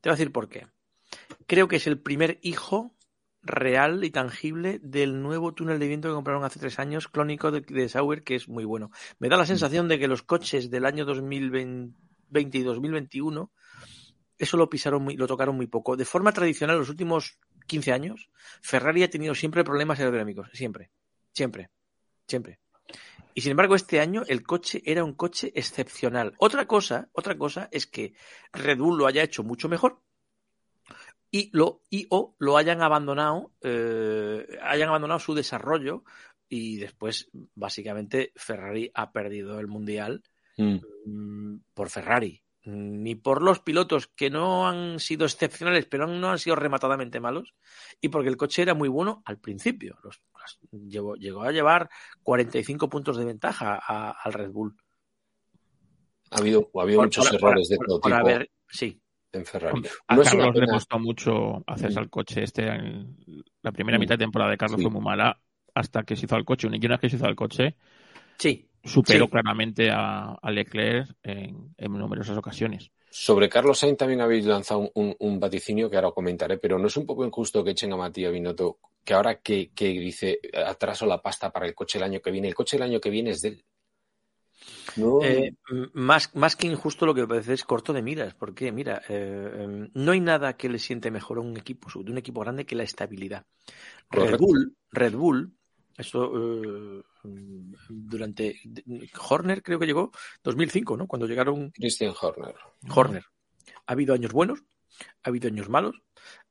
Te 0.00 0.10
voy 0.10 0.12
a 0.14 0.18
decir 0.18 0.32
por 0.32 0.48
qué. 0.48 0.66
Creo 1.46 1.68
que 1.68 1.76
es 1.76 1.86
el 1.86 1.98
primer 1.98 2.38
hijo 2.42 2.94
real 3.48 4.04
y 4.04 4.10
tangible 4.10 4.78
del 4.82 5.20
nuevo 5.22 5.52
túnel 5.54 5.78
de 5.78 5.88
viento 5.88 6.08
que 6.08 6.14
compraron 6.14 6.44
hace 6.44 6.60
tres 6.60 6.78
años, 6.78 7.08
clónico 7.08 7.50
de, 7.50 7.88
Sauer, 7.88 8.22
que 8.22 8.36
es 8.36 8.48
muy 8.48 8.64
bueno. 8.64 8.90
Me 9.18 9.28
da 9.28 9.36
la 9.36 9.44
mm. 9.44 9.48
sensación 9.48 9.88
de 9.88 9.98
que 9.98 10.08
los 10.08 10.22
coches 10.22 10.70
del 10.70 10.84
año 10.84 11.04
2020 11.04 12.58
y 12.58 12.62
2021, 12.62 13.50
eso 14.38 14.56
lo 14.56 14.70
pisaron 14.70 15.02
muy, 15.02 15.16
lo 15.16 15.26
tocaron 15.26 15.56
muy 15.56 15.66
poco. 15.66 15.96
De 15.96 16.04
forma 16.04 16.32
tradicional, 16.32 16.78
los 16.78 16.90
últimos 16.90 17.38
15 17.66 17.92
años, 17.92 18.30
Ferrari 18.60 19.02
ha 19.02 19.10
tenido 19.10 19.34
siempre 19.34 19.64
problemas 19.64 19.98
aerodinámicos, 19.98 20.48
siempre, 20.52 20.90
siempre, 21.32 21.70
siempre. 22.26 22.60
Y 23.34 23.40
sin 23.40 23.52
embargo, 23.52 23.76
este 23.76 24.00
año 24.00 24.22
el 24.26 24.42
coche 24.42 24.82
era 24.84 25.04
un 25.04 25.14
coche 25.14 25.52
excepcional. 25.54 26.34
Otra 26.38 26.66
cosa, 26.66 27.08
otra 27.12 27.38
cosa 27.38 27.68
es 27.70 27.86
que 27.86 28.14
Red 28.52 28.78
Bull 28.78 28.98
lo 28.98 29.06
haya 29.06 29.22
hecho 29.22 29.44
mucho 29.44 29.68
mejor, 29.68 30.00
y 31.30 31.50
lo 31.52 31.82
y 31.90 32.06
o 32.10 32.34
lo 32.38 32.56
hayan 32.56 32.82
abandonado 32.82 33.52
eh, 33.62 34.46
hayan 34.62 34.88
abandonado 34.88 35.20
su 35.20 35.34
desarrollo 35.34 36.04
y 36.48 36.76
después 36.76 37.28
básicamente 37.54 38.32
Ferrari 38.36 38.90
ha 38.94 39.12
perdido 39.12 39.60
el 39.60 39.66
mundial 39.66 40.22
mm. 40.56 40.78
Mm, 41.04 41.60
por 41.74 41.90
Ferrari. 41.90 42.42
Ni 42.64 43.14
por 43.14 43.40
los 43.42 43.60
pilotos 43.60 44.08
que 44.08 44.28
no 44.28 44.68
han 44.68 45.00
sido 45.00 45.24
excepcionales 45.24 45.86
pero 45.86 46.06
no 46.06 46.30
han 46.30 46.38
sido 46.38 46.56
rematadamente 46.56 47.20
malos 47.20 47.54
y 48.00 48.08
porque 48.08 48.28
el 48.28 48.36
coche 48.36 48.62
era 48.62 48.74
muy 48.74 48.88
bueno 48.88 49.22
al 49.24 49.38
principio. 49.38 49.98
Los, 50.02 50.20
llegó, 50.70 51.14
llegó, 51.14 51.42
a 51.42 51.52
llevar 51.52 51.88
45 52.22 52.88
puntos 52.88 53.16
de 53.16 53.24
ventaja 53.24 53.76
al 53.76 54.32
Red 54.32 54.50
Bull. 54.50 54.76
Ha 56.30 56.38
habido, 56.38 56.70
ha 56.74 56.82
habido 56.82 57.02
muchos 57.02 57.32
errores 57.32 57.68
de 57.68 57.78
todo 57.78 58.00
tipo. 58.00 58.16
sí 58.68 59.00
en 59.32 59.44
Ferrari. 59.44 59.82
A 60.06 60.16
Carlos 60.16 60.54
le 60.54 60.66
costó 60.66 60.98
mucho 60.98 61.62
hacerse 61.66 61.98
al 61.98 62.10
coche. 62.10 62.42
Este, 62.42 62.66
la 63.62 63.72
primera 63.72 63.98
mitad 63.98 64.14
de 64.14 64.24
temporada 64.24 64.50
de 64.50 64.56
Carlos 64.56 64.80
fue 64.80 64.90
muy 64.90 65.02
mala 65.02 65.38
hasta 65.74 66.02
que 66.02 66.16
se 66.16 66.26
hizo 66.26 66.36
al 66.36 66.44
coche. 66.44 66.66
Una 66.66 66.78
vez 66.78 67.00
que 67.00 67.10
se 67.10 67.16
hizo 67.16 67.26
al 67.26 67.36
coche, 67.36 67.76
sí. 68.38 68.68
superó 68.82 69.28
claramente 69.28 69.90
a, 69.90 70.38
Leclerc 70.50 71.16
en, 71.22 71.72
numerosas 71.78 72.36
ocasiones. 72.36 72.90
Sobre 73.10 73.48
Carlos 73.48 73.78
Sainz 73.78 73.96
también 73.96 74.20
habéis 74.20 74.44
lanzado 74.44 74.90
un, 74.94 75.40
vaticinio 75.40 75.88
que 75.88 75.96
ahora 75.96 76.10
comentaré, 76.10 76.58
pero 76.58 76.78
no 76.78 76.88
es 76.88 76.96
un 76.96 77.06
poco 77.06 77.24
injusto 77.24 77.64
que 77.64 77.70
echen 77.70 77.92
a 77.92 77.96
Matías 77.96 78.32
Binotto, 78.32 78.78
que 79.02 79.14
ahora 79.14 79.40
que, 79.40 79.70
que 79.74 79.86
dice 79.88 80.40
atraso 80.66 81.06
la 81.06 81.22
pasta 81.22 81.50
para 81.50 81.66
el 81.66 81.74
coche 81.74 81.98
el 81.98 82.04
año 82.04 82.20
que 82.20 82.30
viene, 82.30 82.48
el 82.48 82.54
coche 82.54 82.76
el 82.76 82.82
año 82.82 83.00
que 83.00 83.10
viene 83.10 83.30
es 83.30 83.40
de 83.40 83.48
él. 83.48 83.64
Eh, 85.22 85.52
más, 85.94 86.34
más 86.34 86.56
que 86.56 86.66
injusto 86.66 87.06
lo 87.06 87.14
que 87.14 87.22
me 87.22 87.28
parece 87.28 87.52
es 87.52 87.64
corto 87.64 87.92
de 87.92 88.02
miras, 88.02 88.34
porque 88.34 88.72
mira, 88.72 89.02
eh, 89.08 89.50
em, 89.58 89.90
no 89.94 90.12
hay 90.12 90.20
nada 90.20 90.56
que 90.56 90.68
le 90.68 90.78
siente 90.78 91.10
mejor 91.10 91.38
a 91.38 91.40
un 91.40 91.56
equipo, 91.56 91.88
de 92.02 92.10
un 92.10 92.18
equipo 92.18 92.40
grande 92.40 92.66
que 92.66 92.74
la 92.74 92.82
estabilidad. 92.82 93.46
Red 94.10 94.38
Bull, 94.38 94.76
Red 94.90 95.14
Bull, 95.14 95.52
eso 95.96 96.32
eh, 96.34 97.02
durante 97.88 98.56
Horner 99.28 99.62
creo 99.62 99.78
que 99.78 99.86
llegó 99.86 100.12
2005, 100.42 100.96
¿no? 100.96 101.06
Cuando 101.06 101.26
llegaron 101.26 101.70
Christian 101.70 102.14
Horner. 102.20 102.54
Horner. 102.88 103.24
Ha 103.86 103.92
habido 103.92 104.14
años 104.14 104.32
buenos, 104.32 104.60
ha 105.22 105.28
habido 105.28 105.48
años 105.48 105.68
malos, 105.68 106.00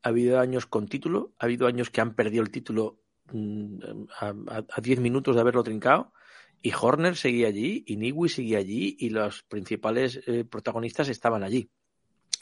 ha 0.04 0.10
habido 0.10 0.40
años 0.40 0.66
con 0.66 0.88
título, 0.88 1.34
ha 1.40 1.46
habido 1.46 1.68
años 1.68 1.90
que 1.90 2.02
han 2.02 2.14
perdido 2.14 2.44
el 2.44 2.52
título 2.52 3.00
mm, 3.32 3.80
a 4.20 4.82
10 4.82 5.00
minutos 5.00 5.36
de 5.36 5.42
haberlo 5.42 5.64
trincado 5.64 6.14
y 6.62 6.72
Horner 6.74 7.16
seguía 7.16 7.48
allí, 7.48 7.84
y 7.88 7.98
Niwi 7.98 8.30
seguía 8.30 8.60
allí, 8.60 8.96
y 9.00 9.10
los 9.10 9.44
principales 9.44 10.22
eh, 10.28 10.44
protagonistas 10.44 11.10
estaban 11.10 11.44
allí. 11.44 11.70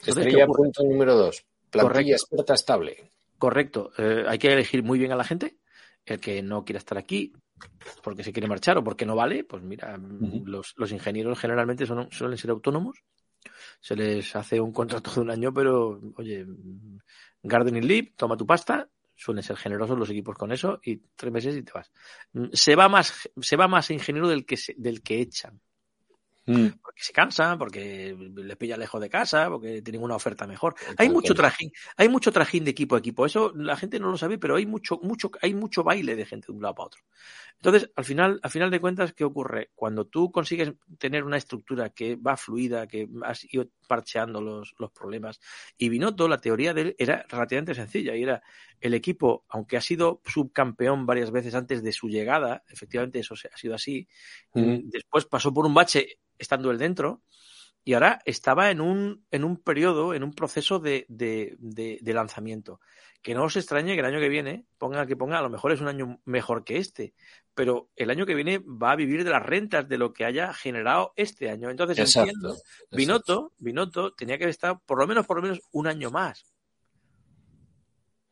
Estrella 0.04 0.46
punto 0.46 0.82
número 0.84 1.14
dos. 1.14 1.44
Plantilla 1.70 2.16
experta 2.16 2.54
estable. 2.54 3.10
Correcto. 3.38 3.90
Eh, 3.98 4.24
hay 4.26 4.38
que 4.38 4.52
elegir 4.52 4.82
muy 4.82 4.98
bien 4.98 5.12
a 5.12 5.16
la 5.16 5.24
gente. 5.24 5.58
El 6.04 6.20
que 6.20 6.42
no 6.42 6.64
quiera 6.64 6.78
estar 6.78 6.98
aquí 6.98 7.32
porque 8.02 8.22
se 8.22 8.32
quiere 8.32 8.48
marchar 8.48 8.78
o 8.78 8.84
porque 8.84 9.06
no 9.06 9.16
vale, 9.16 9.44
pues 9.44 9.62
mira, 9.62 9.98
los, 10.44 10.74
los, 10.76 10.92
ingenieros 10.92 11.38
generalmente 11.38 11.86
son, 11.86 12.08
suelen 12.10 12.38
ser 12.38 12.50
autónomos. 12.50 13.02
Se 13.80 13.96
les 13.96 14.36
hace 14.36 14.60
un 14.60 14.72
contrato 14.72 15.12
de 15.14 15.20
un 15.20 15.30
año, 15.30 15.52
pero 15.52 16.00
oye, 16.16 16.46
gardening 17.42 17.86
leave, 17.86 18.12
toma 18.16 18.36
tu 18.36 18.46
pasta 18.46 18.88
suelen 19.16 19.42
ser 19.42 19.56
generosos 19.56 19.98
los 19.98 20.10
equipos 20.10 20.36
con 20.36 20.52
eso 20.52 20.78
y 20.84 20.96
tres 21.16 21.32
meses 21.32 21.56
y 21.56 21.62
te 21.62 21.72
vas. 21.72 21.90
Mm, 22.32 22.48
se 22.52 22.76
va 22.76 22.88
más, 22.88 23.28
se 23.40 23.56
va 23.56 23.66
más 23.66 23.90
ingeniero 23.90 24.28
del 24.28 24.44
que, 24.44 24.56
del 24.76 25.02
que 25.02 25.20
echan. 25.20 25.60
Mm. 26.46 26.66
Porque 26.96 27.04
se 27.04 27.12
cansan, 27.12 27.58
porque 27.58 28.16
les 28.34 28.56
pilla 28.56 28.78
lejos 28.78 29.02
de 29.02 29.10
casa, 29.10 29.50
porque 29.50 29.82
tienen 29.82 30.02
una 30.02 30.16
oferta 30.16 30.46
mejor. 30.46 30.74
Hay 30.96 31.10
mucho 31.10 31.34
trajín, 31.34 31.70
hay 31.94 32.08
mucho 32.08 32.32
trajín 32.32 32.64
de 32.64 32.70
equipo 32.70 32.96
a 32.96 33.00
equipo. 33.00 33.26
Eso 33.26 33.52
la 33.54 33.76
gente 33.76 34.00
no 34.00 34.10
lo 34.10 34.16
sabe, 34.16 34.38
pero 34.38 34.56
hay 34.56 34.64
mucho, 34.64 34.98
mucho, 35.02 35.30
hay 35.42 35.52
mucho 35.52 35.84
baile 35.84 36.16
de 36.16 36.24
gente 36.24 36.46
de 36.46 36.54
un 36.54 36.62
lado 36.62 36.74
para 36.74 36.86
otro. 36.86 37.02
Entonces, 37.56 37.90
al 37.96 38.04
final, 38.06 38.40
al 38.42 38.50
final 38.50 38.70
de 38.70 38.80
cuentas, 38.80 39.12
¿qué 39.12 39.24
ocurre? 39.24 39.72
Cuando 39.74 40.06
tú 40.06 40.30
consigues 40.32 40.72
tener 40.98 41.24
una 41.24 41.36
estructura 41.36 41.90
que 41.90 42.16
va 42.16 42.38
fluida, 42.38 42.86
que 42.86 43.08
has 43.24 43.44
ido 43.52 43.68
parcheando 43.86 44.40
los, 44.40 44.74
los 44.78 44.90
problemas, 44.90 45.38
y 45.76 45.90
Binotto, 45.90 46.28
la 46.28 46.40
teoría 46.40 46.72
de 46.72 46.80
él 46.80 46.96
era 46.98 47.26
relativamente 47.28 47.74
sencilla, 47.74 48.16
y 48.16 48.22
era 48.22 48.42
el 48.80 48.94
equipo, 48.94 49.44
aunque 49.48 49.76
ha 49.76 49.82
sido 49.82 50.22
subcampeón 50.24 51.04
varias 51.04 51.30
veces 51.30 51.54
antes 51.54 51.82
de 51.82 51.92
su 51.92 52.08
llegada, 52.08 52.62
efectivamente 52.68 53.18
eso 53.18 53.34
ha 53.34 53.56
sido 53.56 53.74
así, 53.74 54.06
después 54.52 55.24
pasó 55.26 55.52
por 55.52 55.66
un 55.66 55.74
bache 55.74 56.18
estando 56.38 56.70
él 56.70 56.78
dentro, 56.86 57.22
y 57.84 57.94
ahora 57.94 58.20
estaba 58.24 58.70
en 58.72 58.80
un, 58.80 59.24
en 59.30 59.44
un 59.44 59.58
periodo, 59.58 60.12
en 60.12 60.24
un 60.24 60.32
proceso 60.32 60.80
de, 60.80 61.06
de, 61.08 61.56
de, 61.60 62.14
lanzamiento. 62.14 62.80
Que 63.22 63.32
no 63.32 63.44
os 63.44 63.56
extrañe 63.56 63.94
que 63.94 64.00
el 64.00 64.06
año 64.06 64.18
que 64.18 64.28
viene, 64.28 64.66
ponga 64.76 65.06
que 65.06 65.14
ponga, 65.14 65.38
a 65.38 65.42
lo 65.42 65.50
mejor 65.50 65.70
es 65.70 65.80
un 65.80 65.86
año 65.86 66.20
mejor 66.24 66.64
que 66.64 66.78
este, 66.78 67.14
pero 67.54 67.88
el 67.94 68.10
año 68.10 68.26
que 68.26 68.34
viene 68.34 68.58
va 68.58 68.90
a 68.90 68.96
vivir 68.96 69.22
de 69.22 69.30
las 69.30 69.42
rentas 69.42 69.88
de 69.88 69.98
lo 69.98 70.12
que 70.12 70.24
haya 70.24 70.52
generado 70.52 71.12
este 71.14 71.48
año. 71.48 71.70
Entonces 71.70 72.16
entiendo, 72.16 72.56
Binotto, 72.90 74.14
tenía 74.14 74.36
que 74.36 74.48
estar 74.48 74.80
por 74.84 74.98
lo 74.98 75.06
menos, 75.06 75.24
por 75.24 75.36
lo 75.36 75.42
menos 75.42 75.60
un 75.70 75.86
año 75.86 76.10
más. 76.10 76.55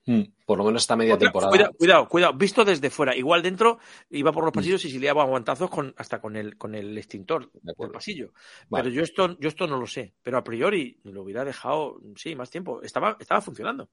Hmm, 0.06 0.22
por 0.44 0.58
lo 0.58 0.64
menos 0.64 0.82
esta 0.82 0.96
media 0.96 1.16
temporada. 1.16 1.50
Cuidado, 1.78 2.08
cuidado, 2.08 2.34
Visto 2.34 2.64
desde 2.64 2.90
fuera. 2.90 3.16
Igual 3.16 3.42
dentro 3.42 3.78
iba 4.10 4.32
por 4.32 4.44
los 4.44 4.52
hmm. 4.52 4.56
pasillos 4.56 4.84
y 4.84 4.90
se 4.90 4.98
liaba 4.98 5.22
aguantazos 5.22 5.70
con, 5.70 5.94
hasta 5.96 6.20
con 6.20 6.36
el, 6.36 6.58
con 6.58 6.74
el 6.74 6.96
extintor 6.98 7.50
del 7.52 7.90
pasillo. 7.90 8.32
Pero 8.70 8.88
yo 8.88 9.02
esto, 9.02 9.38
yo 9.38 9.48
esto 9.48 9.66
no 9.66 9.78
lo 9.78 9.86
sé. 9.86 10.14
Pero 10.22 10.38
a 10.38 10.44
priori 10.44 10.98
lo 11.04 11.22
hubiera 11.22 11.44
dejado, 11.44 12.00
sí, 12.16 12.36
más 12.36 12.50
tiempo. 12.50 12.82
Estaba, 12.82 13.16
estaba 13.18 13.40
funcionando. 13.40 13.88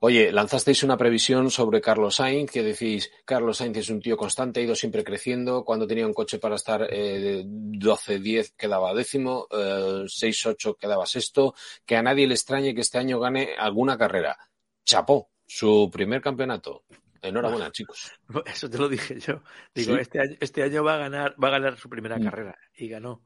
Oye, 0.00 0.32
lanzasteis 0.32 0.82
una 0.82 0.96
previsión 0.96 1.50
sobre 1.50 1.80
Carlos 1.80 2.16
Sainz, 2.16 2.50
que 2.50 2.62
decís, 2.62 3.10
Carlos 3.24 3.58
Sainz 3.58 3.78
es 3.78 3.90
un 3.90 4.00
tío 4.00 4.16
constante, 4.16 4.60
ha 4.60 4.62
ido 4.64 4.74
siempre 4.74 5.04
creciendo, 5.04 5.64
cuando 5.64 5.86
tenía 5.86 6.06
un 6.06 6.14
coche 6.14 6.38
para 6.38 6.56
estar 6.56 6.86
eh, 6.90 7.44
12-10 7.46 8.54
quedaba 8.56 8.94
décimo, 8.94 9.46
eh, 9.50 10.04
6-8 10.06 10.76
quedaba 10.76 11.06
sexto, 11.06 11.54
que 11.86 11.96
a 11.96 12.02
nadie 12.02 12.26
le 12.26 12.34
extrañe 12.34 12.74
que 12.74 12.80
este 12.80 12.98
año 12.98 13.20
gane 13.20 13.54
alguna 13.56 13.96
carrera. 13.96 14.36
Chapó, 14.92 15.28
su 15.46 15.90
primer 15.92 16.22
campeonato. 16.22 16.84
Enhorabuena, 17.20 17.70
chicos. 17.70 18.10
Eso 18.46 18.70
te 18.70 18.78
lo 18.78 18.88
dije 18.88 19.20
yo. 19.20 19.42
Digo, 19.74 19.94
Sí. 19.94 20.00
este, 20.00 20.20
año, 20.20 20.36
este 20.40 20.62
año 20.62 20.82
va 20.82 20.94
a 20.94 20.98
ganar, 20.98 21.34
va 21.42 21.48
a 21.48 21.50
ganar 21.52 21.76
su 21.76 21.90
primera 21.90 22.16
Mm. 22.18 22.24
carrera 22.24 22.58
y 22.74 22.88
ganó. 22.88 23.22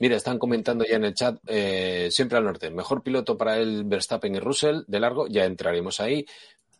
Mira, 0.00 0.16
están 0.16 0.40
comentando 0.40 0.84
ya 0.84 0.96
en 0.96 1.04
el 1.04 1.14
chat, 1.14 1.38
eh, 1.46 2.08
siempre 2.10 2.36
al 2.36 2.44
norte, 2.44 2.68
mejor 2.68 3.00
piloto 3.04 3.36
para 3.38 3.58
el 3.58 3.84
Verstappen 3.84 4.34
y 4.34 4.40
Russell, 4.40 4.80
de 4.88 4.98
largo, 4.98 5.28
ya 5.28 5.44
entraremos 5.44 6.00
ahí. 6.00 6.26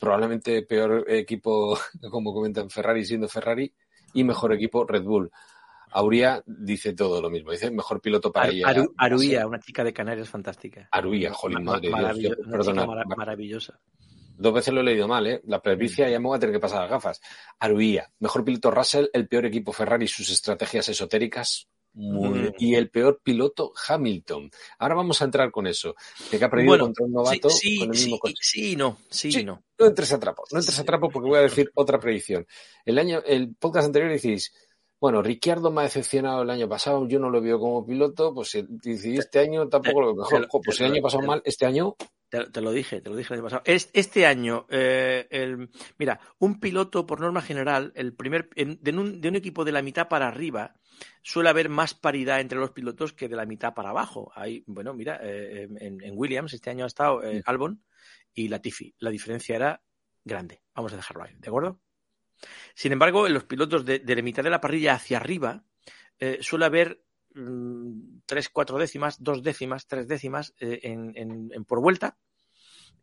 Probablemente 0.01 0.63
peor 0.63 1.05
equipo, 1.09 1.79
como 2.11 2.35
comentan 2.35 2.71
Ferrari 2.71 3.05
siendo 3.05 3.29
Ferrari, 3.29 3.73
y 4.15 4.25
mejor 4.25 4.53
equipo 4.53 4.85
Red 4.85 5.05
Bull. 5.05 5.31
Auría 5.93 6.43
dice 6.45 6.93
todo 6.93 7.23
lo 7.23 7.31
mismo, 7.31 7.53
dice 7.53 7.71
mejor 7.71 8.01
piloto 8.01 8.33
para 8.33 8.47
Ar- 8.47 8.53
ella. 8.53 8.67
Aru- 8.67 8.93
Aruía, 8.97 9.47
una 9.47 9.61
chica 9.61 9.85
de 9.85 9.93
Canarias 9.93 10.29
fantástica. 10.29 10.89
Aruía, 10.91 11.33
jolín, 11.33 11.63
Ma- 11.63 11.79
madre 11.93 12.15
Dios, 12.19 12.37
perdona, 12.51 12.85
maravillosa. 13.17 13.79
Dos 14.37 14.53
veces 14.55 14.75
lo 14.75 14.81
he 14.81 14.85
leído 14.85 15.07
mal, 15.09 15.27
¿eh? 15.27 15.41
La 15.45 15.61
presbicia 15.63 16.09
ya 16.09 16.19
me 16.19 16.27
voy 16.29 16.37
a 16.37 16.41
tener 16.41 16.55
que 16.55 16.61
pasar 16.61 16.83
las 16.83 16.91
gafas. 16.91 17.21
Aruía, 17.59 18.11
mejor 18.19 18.45
piloto 18.45 18.71
Russell, 18.71 19.07
el 19.13 19.29
peor 19.29 19.47
equipo 19.47 19.73
Ferrari 19.73 20.05
y 20.05 20.09
sus 20.09 20.31
estrategias 20.31 20.89
esotéricas. 20.89 21.69
Muy 21.97 22.29
Mm. 22.29 22.33
bien. 22.33 22.55
Y 22.59 22.75
el 22.75 22.91
peor 22.91 23.21
piloto 23.23 23.73
Hamilton. 23.89 24.51
Ahora 24.81 24.97
vamos 24.97 25.23
a 25.23 25.27
entrar 25.27 25.53
con 25.53 25.69
eso. 25.69 25.95
De 26.31 26.39
que 26.41 26.45
ha 26.45 26.51
perdido 26.51 26.71
Bueno, 26.71 26.85
contra 26.87 27.05
un 27.05 27.11
Sí, 27.11 27.15
novato 27.15 27.51
sí, 27.51 27.79
con 27.79 27.85
el 27.85 27.91
mismo 27.91 28.17
sí, 28.17 28.21
coche. 28.21 28.35
sí 28.41 28.77
no, 28.77 28.99
sí, 29.09 29.31
Sí. 29.31 29.45
no. 29.45 29.63
No 29.79 29.87
entres 29.87 30.13
a 30.13 30.19
trapo, 30.19 30.43
no 30.51 30.59
entres 30.59 30.77
a 30.79 30.85
trapo 30.85 31.09
porque 31.09 31.29
voy 31.29 31.39
a 31.39 31.43
decir 31.43 31.71
otra 31.75 32.01
predicción. 32.01 32.47
El 32.85 32.99
año, 32.99 33.23
el 33.25 33.55
podcast 33.55 33.87
anterior 33.87 34.11
decís, 34.11 34.53
bueno, 35.01 35.23
Ricciardo 35.23 35.71
me 35.71 35.83
ha 35.83 35.85
decepcionado 35.85 36.43
el 36.43 36.51
año 36.51 36.69
pasado, 36.69 37.07
yo 37.07 37.21
no 37.21 37.31
lo 37.31 37.41
veo 37.41 37.61
como 37.61 37.87
piloto, 37.87 38.35
pues 38.35 38.55
eh, 38.57 38.67
y 38.85 39.17
este 39.19 39.39
año 39.39 39.69
tampoco 39.69 40.01
lo 40.01 40.07
veo 40.15 40.25
mejor. 40.25 40.49
Pues 40.65 40.81
el 40.81 40.87
año 40.93 41.03
pasado 41.03 41.23
mal, 41.25 41.43
este 41.45 41.65
año 41.67 41.95
Te, 42.35 42.51
te 42.51 42.61
lo 42.61 42.73
dije, 42.73 43.01
te 43.01 43.11
lo 43.11 43.15
dije 43.17 43.33
el 43.33 43.39
año 43.39 43.45
pasado. 43.45 43.63
Es- 43.65 43.91
Este 43.93 44.27
año, 44.27 44.67
eh, 44.69 45.29
el, 45.31 45.71
mira, 45.99 46.19
un 46.39 46.59
piloto, 46.59 47.07
por 47.07 47.21
norma 47.21 47.41
general, 47.43 47.93
el 47.95 48.13
primer, 48.13 48.51
en- 48.57 48.79
de, 48.83 48.91
un, 48.91 49.21
de 49.21 49.29
un 49.29 49.37
equipo 49.37 49.65
de 49.65 49.71
la 49.71 49.83
mitad 49.83 50.09
para 50.09 50.27
arriba, 50.27 50.75
suele 51.23 51.51
haber 51.51 51.69
más 51.69 51.95
paridad 51.95 52.41
entre 52.41 52.59
los 52.59 52.73
pilotos 52.73 53.13
que 53.13 53.29
de 53.29 53.37
la 53.37 53.47
mitad 53.47 53.73
para 53.75 53.91
abajo. 53.91 54.33
Hay, 54.35 54.65
bueno, 54.67 54.95
mira, 54.95 55.21
eh, 55.23 55.69
en, 55.79 56.03
en 56.03 56.13
Williams 56.17 56.53
este 56.55 56.71
año 56.71 56.83
ha 56.85 56.89
estado 56.89 57.23
eh, 57.23 57.41
Albon 57.47 57.85
y 58.35 58.49
Latifi. 58.49 58.93
La 58.99 59.11
diferencia 59.11 59.55
era 59.55 59.81
grande. 60.25 60.61
Vamos 60.75 60.93
a 60.93 60.97
dejarlo 60.97 61.23
ahí, 61.23 61.35
¿de 61.39 61.49
acuerdo? 61.49 61.81
Sin 62.75 62.93
embargo, 62.93 63.27
en 63.29 63.35
los 63.35 63.45
pilotos 63.45 63.85
de, 63.85 64.01
de 64.01 64.17
la 64.17 64.23
mitad 64.23 64.43
de 64.43 64.51
la 64.51 64.61
parrilla 64.61 64.95
hacia 64.95 65.19
arriba, 65.19 65.65
suele 66.41 66.65
haber 66.65 67.03
mm, 67.35 68.14
tres, 68.27 68.49
cuatro 68.49 68.79
décimas, 68.79 69.23
dos 69.23 69.43
décimas, 69.43 69.87
tres 69.87 70.09
décimas 70.09 70.55
eh, 70.59 70.81
en, 70.85 71.13
en- 71.17 71.51
en 71.53 71.65
por 71.65 71.81
vuelta. 71.81 72.17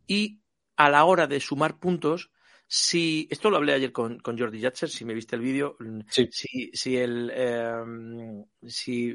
Y 0.06 0.40
a 0.76 0.88
la 0.90 1.04
hora 1.04 1.26
de 1.26 1.40
sumar 1.40 1.78
puntos, 1.78 2.30
si. 2.66 3.28
Esto 3.30 3.50
lo 3.50 3.56
hablé 3.58 3.74
ayer 3.74 3.92
con, 3.92 4.18
con 4.20 4.38
Jordi 4.38 4.58
Yatzer, 4.60 4.88
si 4.88 5.04
me 5.04 5.14
viste 5.14 5.36
el 5.36 5.42
vídeo. 5.42 5.76
mm, 5.78 6.00
Sí. 6.08 6.28
Si, 6.32 6.70
si 6.72 6.96
el. 6.96 7.30
eh, 7.34 8.44
si. 8.66 9.14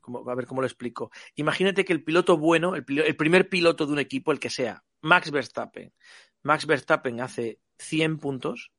¿cómo- 0.00 0.28
a 0.28 0.34
ver 0.34 0.46
cómo 0.46 0.62
lo 0.62 0.66
explico. 0.66 1.10
Imagínate 1.36 1.84
que 1.84 1.92
el 1.92 2.02
piloto 2.02 2.36
bueno, 2.38 2.74
el, 2.74 2.84
el 2.88 3.16
primer 3.16 3.48
piloto 3.48 3.86
de 3.86 3.92
un 3.92 3.98
equipo, 3.98 4.32
el 4.32 4.40
que 4.40 4.50
sea, 4.50 4.82
Max 5.02 5.30
Verstappen. 5.30 5.92
Max 6.42 6.66
Verstappen 6.66 7.20
hace 7.20 7.60
100 7.78 8.18
puntos. 8.18 8.72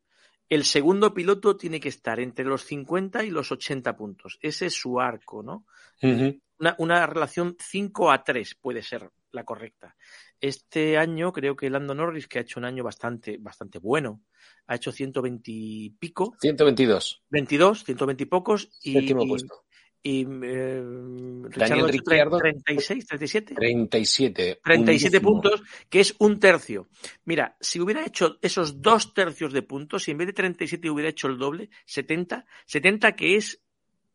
El 0.52 0.66
segundo 0.66 1.14
piloto 1.14 1.56
tiene 1.56 1.80
que 1.80 1.88
estar 1.88 2.20
entre 2.20 2.44
los 2.44 2.66
50 2.66 3.24
y 3.24 3.30
los 3.30 3.54
80 3.54 3.96
puntos. 3.96 4.38
Ese 4.42 4.66
es 4.66 4.74
su 4.74 5.00
arco, 5.00 5.42
¿no? 5.42 5.66
una, 6.60 6.76
una 6.78 7.08
relación 7.08 7.56
5 7.58 8.12
a 8.12 8.22
3 8.22 8.56
puede 8.56 8.84
ser 8.84 9.10
la 9.32 9.46
correcta. 9.46 9.96
Este 10.42 10.98
año 10.98 11.32
creo 11.32 11.56
que 11.56 11.70
Lando 11.70 11.96
Norris, 11.96 12.28
que 12.28 12.40
ha 12.40 12.42
hecho 12.42 12.60
un 12.60 12.66
año 12.66 12.84
bastante, 12.84 13.38
bastante 13.40 13.80
bueno, 13.80 14.24
ha 14.68 14.76
hecho 14.76 14.92
120 14.92 15.42
y 15.50 15.90
pico, 15.92 16.36
122, 16.42 17.24
22, 17.30 17.86
120 17.86 18.24
y 18.24 18.26
pocos, 18.26 18.70
y, 18.84 18.92
séptimo 18.92 19.24
y, 19.24 19.30
puesto. 19.30 19.64
Y, 20.04 20.22
eh, 20.26 20.84
Richardo 21.50 21.88
hecho 21.88 21.88
Ricciardo, 21.88 22.38
36, 22.40 23.06
37. 23.08 23.56
37. 23.56 24.60
37 24.64 25.18
undécimo. 25.18 25.32
puntos, 25.32 25.64
que 25.90 26.00
es 26.00 26.16
un 26.20 26.40
tercio. 26.40 26.90
Mira, 27.26 27.56
si 27.60 27.80
hubiera 27.80 28.06
hecho 28.06 28.38
esos 28.42 28.82
dos 28.82 29.14
tercios 29.14 29.54
de 29.54 29.62
puntos, 29.62 30.04
si 30.04 30.12
en 30.12 30.18
vez 30.18 30.28
de 30.28 30.34
37 30.34 30.90
hubiera 30.90 31.10
hecho 31.10 31.28
el 31.28 31.38
doble, 31.38 31.70
70, 31.86 32.46
70 32.66 33.16
que 33.16 33.36
es 33.38 33.62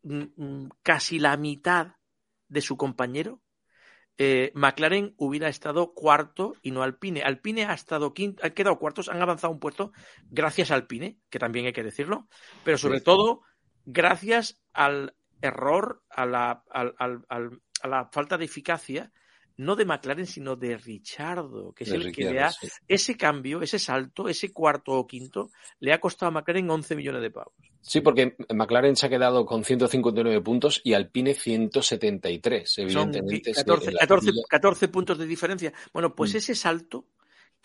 mm, 0.03 0.23
mm, 0.35 0.69
casi 0.83 1.19
la 1.19 1.37
mitad 1.37 1.95
de 2.49 2.61
su 2.61 2.77
compañero, 2.77 3.41
eh, 4.17 4.51
McLaren 4.55 5.13
hubiera 5.17 5.47
estado 5.47 5.93
cuarto 5.93 6.55
y 6.63 6.71
no 6.71 6.81
Alpine. 6.81 7.21
Alpine 7.21 7.65
ha 7.65 7.73
estado 7.73 8.13
quinto, 8.13 8.43
han 8.43 8.51
quedado 8.51 8.79
cuartos, 8.79 9.09
han 9.09 9.21
avanzado 9.21 9.53
un 9.53 9.59
puesto 9.59 9.91
gracias 10.29 10.71
a 10.71 10.75
Alpine, 10.75 11.19
que 11.29 11.37
también 11.39 11.67
hay 11.67 11.73
que 11.73 11.83
decirlo, 11.83 12.27
pero 12.63 12.77
sobre 12.79 12.97
Sí. 12.99 13.05
todo 13.05 13.43
gracias 13.85 14.61
al 14.73 15.13
error, 15.41 16.03
a 16.09 16.25
la, 16.25 16.63
al- 16.69 16.95
al- 16.97 17.25
al- 17.29 17.61
a 17.81 17.87
la 17.87 18.05
falta 18.11 18.37
de 18.37 18.45
eficacia, 18.45 19.11
no 19.57 19.75
de 19.75 19.85
McLaren, 19.85 20.27
sino 20.27 20.55
de 20.55 20.77
Richardo, 20.77 21.73
que 21.73 21.83
es 21.83 21.89
De 21.89 21.95
el 21.95 22.11
que 22.11 22.29
le 22.31 22.41
ha, 22.41 22.51
sí. 22.51 22.67
ese 22.87 23.17
cambio, 23.17 23.61
ese 23.63 23.79
salto, 23.79 24.29
ese 24.29 24.51
cuarto 24.51 24.91
o 24.91 25.07
quinto, 25.07 25.49
le 25.79 25.93
ha 25.93 25.99
costado 25.99 26.27
a 26.29 26.31
McLaren 26.31 26.69
11 26.69 26.95
millones 26.95 27.21
de 27.23 27.31
pavos. 27.31 27.53
Sí, 27.81 28.01
porque 28.01 28.35
McLaren 28.53 28.95
se 28.95 29.05
ha 29.07 29.09
quedado 29.09 29.45
con 29.45 29.63
159 29.63 30.41
puntos 30.41 30.81
y 30.83 30.93
Alpine 30.93 31.33
173, 31.33 32.69
Son 32.69 32.83
evidentemente. 32.83 33.41
que 33.51 33.53
14, 33.53 33.91
la 33.91 33.99
14 33.99 34.27
parrilla- 34.31 34.43
14 34.49 34.87
puntos 34.89 35.17
de 35.17 35.25
diferencia. 35.25 35.73
Bueno, 35.93 36.13
pues 36.15 36.33
Mm. 36.33 36.37
ese 36.37 36.55
salto, 36.55 37.05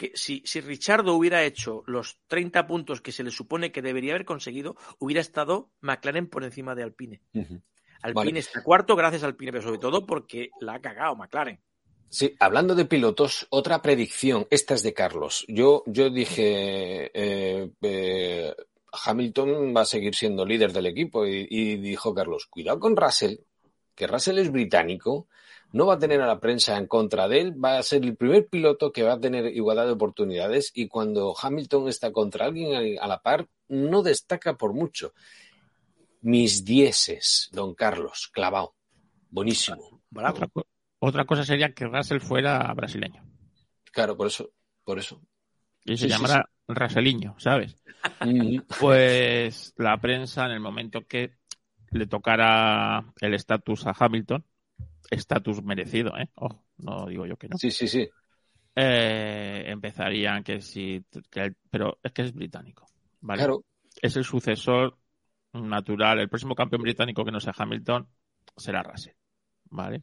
que 0.03 0.11
si, 0.17 0.43
si 0.45 0.61
Richardo 0.61 1.15
hubiera 1.15 1.45
hecho 1.45 1.85
los 1.87 2.19
30 2.27 2.67
puntos 2.67 3.01
que 3.01 3.13
se 3.13 3.23
le 3.23 3.31
supone 3.31 3.71
que 3.71 3.83
debería 3.83 4.15
haber 4.15 4.25
conseguido, 4.25 4.77
hubiera 4.99 5.21
estado 5.21 5.71
McLaren 5.81 6.27
por 6.27 6.43
encima 6.43 6.75
de 6.75 6.83
Alpine. 6.83 7.21
Alpine 8.03 8.25
Vale. 8.25 8.39
está 8.41 8.65
cuarto 8.65 8.97
gracias 8.97 9.23
a 9.23 9.27
Alpine, 9.27 9.53
pero 9.53 9.63
sobre 9.63 9.79
todo 9.79 10.05
porque 10.05 10.51
la 10.61 10.75
ha 10.75 10.81
cagado 10.81 11.15
McLaren. 11.15 11.61
Sí, 12.09 12.35
hablando 12.41 12.75
de 12.75 12.85
pilotos, 12.85 13.47
otra 13.51 13.81
predicción, 13.81 14.49
esta 14.51 14.75
es 14.75 14.83
de 14.83 14.93
Carlos. 14.93 15.45
Yo, 15.47 15.85
yo 15.87 16.11
dije, 16.11 17.13
eh, 17.15 17.71
eh, 17.81 18.55
Hamilton 19.05 19.73
va 19.75 19.83
a 19.83 19.87
seguir 19.87 20.17
siendo 20.17 20.45
líder 20.45 20.73
del 20.73 20.87
equipo 20.87 21.25
y, 21.25 21.47
y 21.49 21.77
dijo 21.77 22.13
Carlos, 22.13 22.47
cuidado 22.47 22.81
con 22.81 22.97
Russell, 22.97 23.37
que 23.95 24.09
Russell 24.09 24.39
es 24.39 24.51
británico, 24.51 25.29
no 25.73 25.87
va 25.87 25.95
a 25.95 25.99
tener 25.99 26.20
a 26.20 26.27
la 26.27 26.39
prensa 26.41 26.77
en 26.77 26.87
contra 26.87 27.29
de 27.29 27.41
él, 27.41 27.64
va 27.64 27.79
a 27.79 27.83
ser 27.83 28.03
el 28.05 28.16
primer 28.16 28.49
piloto 28.49 28.93
que 28.93 29.03
va 29.03 29.14
a 29.14 29.20
tener 29.20 29.47
igualdad 29.47 29.87
de 29.87 29.93
oportunidades 29.93 30.70
y 30.75 30.89
cuando 30.89 31.35
Hamilton 31.41 31.89
está 31.89 32.12
contra 32.12 32.47
alguien 32.47 32.99
a 33.01 33.07
la 33.07 33.20
par, 33.23 33.47
no 33.68 34.03
destaca 34.03 34.57
por 34.57 34.75
mucho. 34.75 35.12
Mis 36.20 36.64
dieces, 36.64 37.49
don 37.53 37.75
Carlos, 37.75 38.31
clavado. 38.33 38.75
Buenísimo. 39.31 40.03
Otra, 40.14 40.49
otra 41.01 41.25
cosa 41.25 41.45
sería 41.45 41.73
que 41.75 41.87
Russell 41.87 42.20
fuera 42.20 42.73
brasileño 42.75 43.25
Claro, 43.93 44.16
por 44.16 44.29
eso, 44.29 44.51
por 44.85 44.99
eso. 44.99 45.20
y 45.85 45.97
se 45.97 46.05
Sí, 46.05 46.05
sí, 46.05 46.09
llamara 46.11 46.49
Russelliño, 46.68 47.35
¿sabes? 47.39 47.77
Ujú. 48.25 48.62
Pues 48.81 49.75
la 49.77 50.01
prensa, 50.01 50.47
en 50.47 50.53
el 50.53 50.61
momento 50.61 51.07
que 51.07 51.35
le 51.91 52.07
tocara 52.07 53.05
el 53.20 53.35
estatus 53.35 53.87
a 53.87 53.95
Hamilton, 53.99 54.45
estatus 55.11 55.63
merecido, 55.63 56.17
¿eh? 56.19 56.31
Ojo, 56.37 56.65
no 56.79 57.07
digo 57.07 57.27
yo 57.27 57.37
que 57.37 57.49
no. 57.49 57.57
Sí, 57.59 57.71
sí, 57.71 57.87
sí. 57.89 58.09
eh, 58.75 59.65
empezarían 59.67 60.43
que 60.43 60.61
sí, 60.61 61.05
que 61.31 61.55
pero 61.71 61.99
es 62.03 62.13
que 62.13 62.23
es 62.23 62.33
británico, 62.35 62.87
¿vale? 63.21 63.41
Claro. 63.41 63.65
Es 64.01 64.17
el 64.17 64.25
sucesor 64.25 64.97
natural. 65.53 66.19
El 66.21 66.29
próximo 66.29 66.55
campeón 66.55 66.83
británico 66.83 67.25
que 67.25 67.31
no 67.33 67.41
sea 67.41 67.55
Hamilton 67.57 68.09
será 68.57 68.83
Russell, 68.83 69.15
¿vale? 69.71 70.03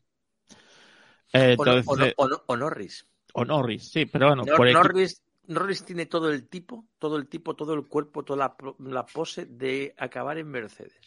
Eh, 1.34 1.56
O, 1.58 1.66
no- 1.66 1.72
entonces, 1.78 1.88
o 1.88 1.96
no- 1.98 2.06
o 2.18 2.28
no- 2.28 2.44
o 2.48 2.58
Norris. 2.58 3.08
o 3.34 3.46
Norris, 3.46 3.90
sí, 3.92 4.06
pero 4.06 4.28
bueno, 4.28 4.44
Nor- 4.44 4.58
por 4.58 4.68
equipo- 4.68 4.84
Norris, 4.84 5.24
Norris 5.48 5.86
tiene 5.86 6.06
todo 6.06 6.32
el 6.32 6.48
tipo, 6.48 6.86
todo 7.00 7.18
el 7.18 7.28
tipo, 7.28 7.56
todo 7.56 7.74
el 7.74 7.88
cuerpo, 7.88 8.24
toda 8.24 8.56
la 8.80 9.06
pose 9.06 9.46
de 9.46 9.94
acabar 9.98 10.38
en 10.38 10.48
Mercedes. 10.48 11.00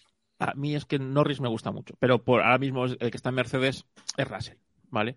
A 0.42 0.54
mí 0.54 0.74
es 0.74 0.84
que 0.86 0.98
Norris 0.98 1.40
me 1.40 1.48
gusta 1.48 1.70
mucho, 1.72 1.94
pero 1.98 2.22
por 2.24 2.42
ahora 2.42 2.58
mismo 2.58 2.84
el 2.86 2.98
que 2.98 3.16
está 3.16 3.30
en 3.30 3.36
Mercedes 3.36 3.86
es 4.16 4.28
Russell, 4.28 4.58
¿vale? 4.90 5.16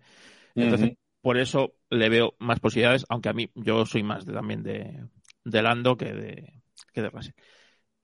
Entonces, 0.58 0.90
por 1.22 1.38
eso 1.38 1.74
le 1.90 2.08
veo 2.08 2.34
más 2.40 2.60
posibilidades, 2.60 3.04
aunque 3.08 3.28
a 3.30 3.32
mí 3.34 3.50
yo 3.54 3.86
soy 3.86 4.02
más 4.02 4.26
de- 4.26 4.32
también 4.34 4.62
de, 4.62 5.06
de 5.44 5.62
Lando 5.62 5.96
que 5.96 6.12
de, 6.14 6.62
que 6.92 7.02
de 7.02 7.10
Russell. 7.10 7.34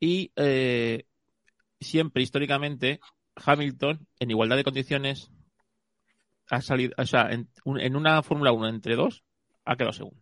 Y 0.01 0.33
eh, 0.37 1.07
siempre, 1.81 2.23
históricamente, 2.23 3.01
Hamilton, 3.37 4.07
en 4.21 4.31
igualdad 4.31 4.57
de 4.57 4.65
condiciones, 4.65 5.31
ha 6.51 6.61
salido, 6.61 6.95
o 6.99 7.05
sea, 7.07 7.31
en, 7.33 7.49
un- 7.65 7.81
en 7.81 7.97
una 7.97 8.23
Fórmula 8.23 8.53
1 8.53 8.69
entre 8.69 8.95
dos, 8.97 9.25
ha 9.65 9.77
quedado 9.77 9.93
segundo. 9.93 10.21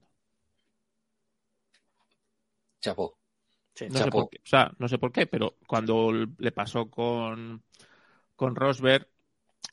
chapó. 2.81 3.17
Sí. 3.75 3.87
No 3.89 3.99
sé, 3.99 4.11
por 4.11 4.29
qué, 4.29 4.39
o 4.39 4.47
sea, 4.47 4.73
no 4.79 4.89
sé 4.89 4.99
por 4.99 5.13
qué, 5.13 5.27
pero 5.27 5.57
cuando 5.67 6.13
le 6.13 6.53
pasó 6.53 6.91
con, 6.91 7.63
con 8.37 8.55
Rosberg, 8.55 9.09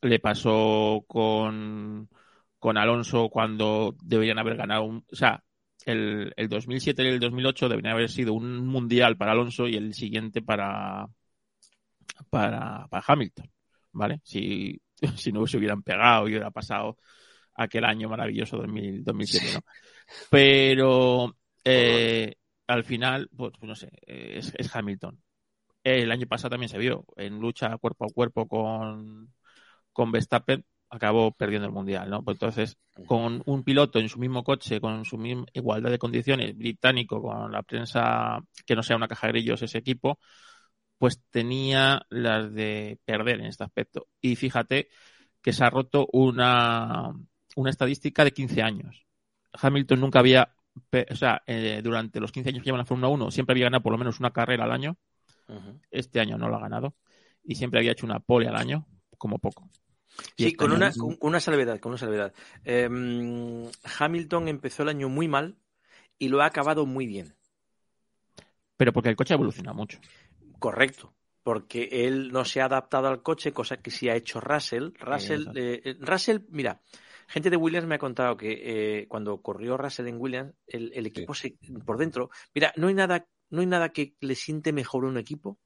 le 0.01 0.19
pasó 0.19 1.03
con, 1.07 2.09
con 2.59 2.77
Alonso 2.77 3.29
cuando 3.29 3.95
deberían 4.01 4.39
haber 4.39 4.55
ganado 4.55 4.83
un. 4.83 5.05
O 5.11 5.15
sea, 5.15 5.43
el, 5.85 6.33
el 6.35 6.49
2007 6.49 7.03
y 7.03 7.07
el 7.07 7.19
2008 7.19 7.69
deberían 7.69 7.93
haber 7.93 8.09
sido 8.09 8.33
un 8.33 8.65
mundial 8.65 9.17
para 9.17 9.31
Alonso 9.31 9.67
y 9.67 9.75
el 9.75 9.93
siguiente 9.93 10.41
para, 10.41 11.07
para, 12.29 12.87
para 12.87 13.05
Hamilton. 13.07 13.49
¿Vale? 13.93 14.21
Si, 14.23 14.79
si 15.15 15.31
no 15.31 15.47
se 15.47 15.57
hubieran 15.57 15.83
pegado 15.83 16.27
y 16.27 16.31
hubiera 16.31 16.51
pasado 16.51 16.97
aquel 17.55 17.85
año 17.85 18.09
maravilloso 18.09 18.57
2000, 18.57 19.03
2007, 19.03 19.53
¿no? 19.53 19.59
Pero 20.29 21.35
eh, 21.63 22.35
al 22.67 22.83
final, 22.83 23.29
pues, 23.35 23.53
pues 23.59 23.67
no 23.67 23.75
sé, 23.75 23.89
eh, 24.05 24.33
es, 24.37 24.53
es 24.57 24.75
Hamilton. 24.75 25.21
El 25.83 26.11
año 26.11 26.27
pasado 26.27 26.51
también 26.51 26.69
se 26.69 26.77
vio 26.77 27.05
en 27.17 27.39
lucha 27.39 27.77
cuerpo 27.77 28.05
a 28.05 28.09
cuerpo 28.13 28.47
con, 28.47 29.33
con 29.93 30.11
Verstappen, 30.11 30.65
acabó 30.89 31.31
perdiendo 31.31 31.67
el 31.67 31.73
mundial, 31.73 32.09
¿no? 32.09 32.23
Pues 32.23 32.35
entonces, 32.35 32.77
con 33.07 33.41
un 33.45 33.63
piloto 33.63 33.99
en 33.99 34.09
su 34.09 34.19
mismo 34.19 34.43
coche, 34.43 34.81
con 34.81 35.05
su 35.05 35.17
misma 35.17 35.45
igualdad 35.53 35.91
de 35.91 35.99
condiciones, 35.99 36.57
británico, 36.57 37.21
con 37.21 37.51
la 37.51 37.63
prensa 37.63 38.39
que 38.65 38.75
no 38.75 38.83
sea 38.83 38.95
una 38.97 39.07
caja 39.07 39.27
de 39.27 39.33
grillos 39.33 39.61
ese 39.61 39.77
equipo, 39.79 40.19
pues 40.97 41.21
tenía 41.29 42.05
las 42.09 42.53
de 42.53 42.99
perder 43.05 43.39
en 43.41 43.47
este 43.47 43.63
aspecto. 43.63 44.07
Y 44.21 44.35
fíjate 44.35 44.89
que 45.41 45.53
se 45.53 45.63
ha 45.63 45.69
roto 45.69 46.07
una, 46.13 47.13
una 47.55 47.69
estadística 47.69 48.23
de 48.23 48.31
15 48.33 48.61
años. 48.61 49.05
Hamilton 49.53 49.99
nunca 49.99 50.19
había, 50.19 50.53
o 51.11 51.15
sea, 51.15 51.41
eh, 51.45 51.81
durante 51.83 52.19
los 52.19 52.31
15 52.31 52.49
años 52.49 52.61
que 52.61 52.65
lleva 52.65 52.77
en 52.77 52.83
la 52.83 52.85
Fórmula 52.85 53.09
1, 53.09 53.31
siempre 53.31 53.53
había 53.53 53.65
ganado 53.65 53.83
por 53.83 53.91
lo 53.91 53.97
menos 53.97 54.19
una 54.19 54.31
carrera 54.31 54.65
al 54.65 54.71
año. 54.71 54.97
Este 55.91 56.19
año 56.19 56.37
no 56.37 56.49
lo 56.49 56.57
ha 56.57 56.61
ganado. 56.61 56.95
Y 57.43 57.55
siempre 57.55 57.79
había 57.79 57.93
hecho 57.93 58.05
una 58.05 58.19
pole 58.19 58.47
al 58.47 58.55
año, 58.55 58.85
como 59.17 59.39
poco. 59.39 59.69
Y 60.35 60.43
Sí, 60.43 60.47
este 60.47 60.57
con 60.57 60.71
una, 60.71 60.91
con 60.91 61.17
una 61.21 61.39
salvedad, 61.39 61.79
con 61.79 61.91
una 61.91 61.99
salvedad. 61.99 62.33
Eh, 62.63 62.89
Hamilton 63.99 64.47
empezó 64.47 64.83
el 64.83 64.89
año 64.89 65.09
muy 65.09 65.27
mal 65.27 65.57
y 66.19 66.29
lo 66.29 66.41
ha 66.41 66.45
acabado 66.45 66.85
muy 66.85 67.05
bien. 67.05 67.35
Pero 68.75 68.93
porque 68.93 69.09
el 69.09 69.15
coche 69.15 69.33
ha 69.33 69.35
evolucionado 69.35 69.75
mucho. 69.75 69.99
Correcto. 70.59 71.13
Porque 71.43 71.87
él 71.91 72.31
no 72.31 72.43
se 72.43 72.61
ha 72.61 72.65
adaptado 72.65 73.07
al 73.07 73.23
coche, 73.23 73.53
cosa 73.53 73.77
que 73.77 73.89
sí 73.89 74.09
ha 74.09 74.15
hecho 74.15 74.41
Russell. 74.41 74.91
Russell, 74.99 75.47
eh, 75.55 75.81
eh, 75.83 75.97
Russell 75.99 76.39
mira, 76.49 76.81
gente 77.27 77.49
de 77.49 77.57
Williams 77.57 77.87
me 77.87 77.95
ha 77.95 77.99
contado 77.99 78.37
que 78.37 79.01
eh, 79.01 79.07
cuando 79.07 79.41
corrió 79.41 79.77
Russell 79.77 80.07
en 80.07 80.19
Williams, 80.19 80.53
el, 80.65 80.91
el 80.93 81.05
equipo 81.05 81.33
se, 81.33 81.57
por 81.85 81.97
dentro, 81.97 82.29
mira, 82.53 82.73
no 82.77 82.87
hay 82.87 82.93
nada, 82.93 83.27
no 83.49 83.61
hay 83.61 83.67
nada 83.67 83.89
que 83.89 84.15
le 84.19 84.35
siente 84.35 84.73
mejor 84.73 85.05
a 85.05 85.09
un 85.09 85.17
equipo 85.17 85.59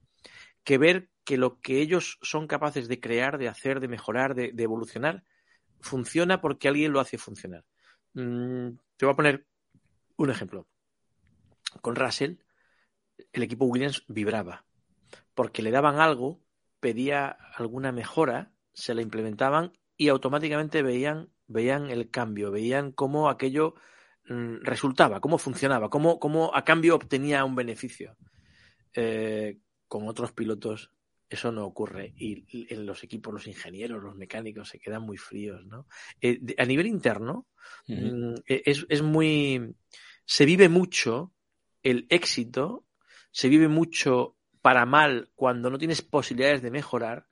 que 0.64 0.78
ver 0.78 1.10
que 1.24 1.36
lo 1.36 1.60
que 1.60 1.80
ellos 1.80 2.18
son 2.22 2.46
capaces 2.46 2.88
de 2.88 3.00
crear, 3.00 3.38
de 3.38 3.48
hacer, 3.48 3.80
de 3.80 3.88
mejorar, 3.88 4.34
de, 4.34 4.52
de 4.52 4.62
evolucionar, 4.62 5.24
funciona 5.80 6.40
porque 6.40 6.68
alguien 6.68 6.92
lo 6.92 7.00
hace 7.00 7.18
funcionar. 7.18 7.64
Mm, 8.14 8.70
te 8.96 9.06
voy 9.06 9.12
a 9.12 9.16
poner 9.16 9.46
un 10.16 10.30
ejemplo. 10.30 10.68
Con 11.80 11.96
Russell, 11.96 12.36
el 13.32 13.42
equipo 13.42 13.64
Williams 13.64 14.04
vibraba 14.08 14.64
porque 15.34 15.62
le 15.62 15.70
daban 15.70 15.98
algo, 16.00 16.40
pedía 16.80 17.28
alguna 17.56 17.92
mejora, 17.92 18.52
se 18.72 18.94
la 18.94 19.02
implementaban 19.02 19.72
y 19.96 20.08
automáticamente 20.08 20.82
veían, 20.82 21.30
veían 21.52 21.90
el 21.90 22.10
cambio, 22.10 22.50
veían 22.50 22.92
cómo 22.92 23.28
aquello 23.28 23.74
mm, 24.28 24.56
resultaba, 24.62 25.20
cómo 25.20 25.38
funcionaba, 25.38 25.90
cómo, 25.90 26.18
cómo 26.18 26.54
a 26.54 26.64
cambio 26.64 26.96
obtenía 26.96 27.44
un 27.44 27.54
beneficio. 27.54 28.16
Eh, 28.94 29.58
con 29.88 30.08
otros 30.08 30.32
pilotos 30.32 30.90
eso 31.28 31.50
no 31.50 31.64
ocurre 31.64 32.12
y 32.18 32.66
en 32.72 32.84
los 32.84 33.02
equipos, 33.04 33.32
los 33.32 33.46
ingenieros, 33.46 34.02
los 34.02 34.14
mecánicos 34.14 34.68
se 34.68 34.78
quedan 34.78 35.02
muy 35.02 35.16
fríos, 35.16 35.64
¿no? 35.64 35.86
Eh, 36.20 36.38
a 36.58 36.64
nivel 36.66 36.86
interno 36.86 37.46
mm, 37.86 38.34
es, 38.46 38.84
es 38.88 39.02
muy... 39.02 39.74
se 40.26 40.44
vive 40.44 40.68
mucho 40.68 41.32
el 41.82 42.06
éxito, 42.10 42.84
se 43.30 43.48
vive 43.48 43.68
mucho 43.68 44.36
para 44.60 44.86
mal 44.86 45.30
cuando 45.34 45.70
no 45.70 45.78
tienes 45.78 46.02
posibilidades 46.02 46.62
de 46.62 46.70
mejorar 46.70 47.26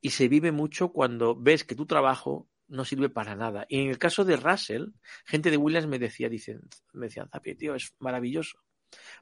y 0.00 0.10
se 0.10 0.28
vive 0.28 0.52
mucho 0.52 0.92
cuando 0.92 1.34
ves 1.34 1.64
que 1.64 1.74
tu 1.74 1.86
trabajo 1.86 2.48
no 2.68 2.84
sirve 2.84 3.08
para 3.08 3.34
nada. 3.36 3.66
Y 3.68 3.80
en 3.80 3.88
el 3.88 3.98
caso 3.98 4.24
de 4.24 4.36
Russell, 4.36 4.88
gente 5.24 5.50
de 5.50 5.56
Williams 5.56 5.86
me 5.86 5.98
decía, 5.98 6.28
dicen, 6.28 6.60
me 6.92 7.06
decían, 7.06 7.28
Zapi, 7.30 7.54
tío, 7.54 7.74
es 7.74 7.94
maravilloso, 7.98 8.58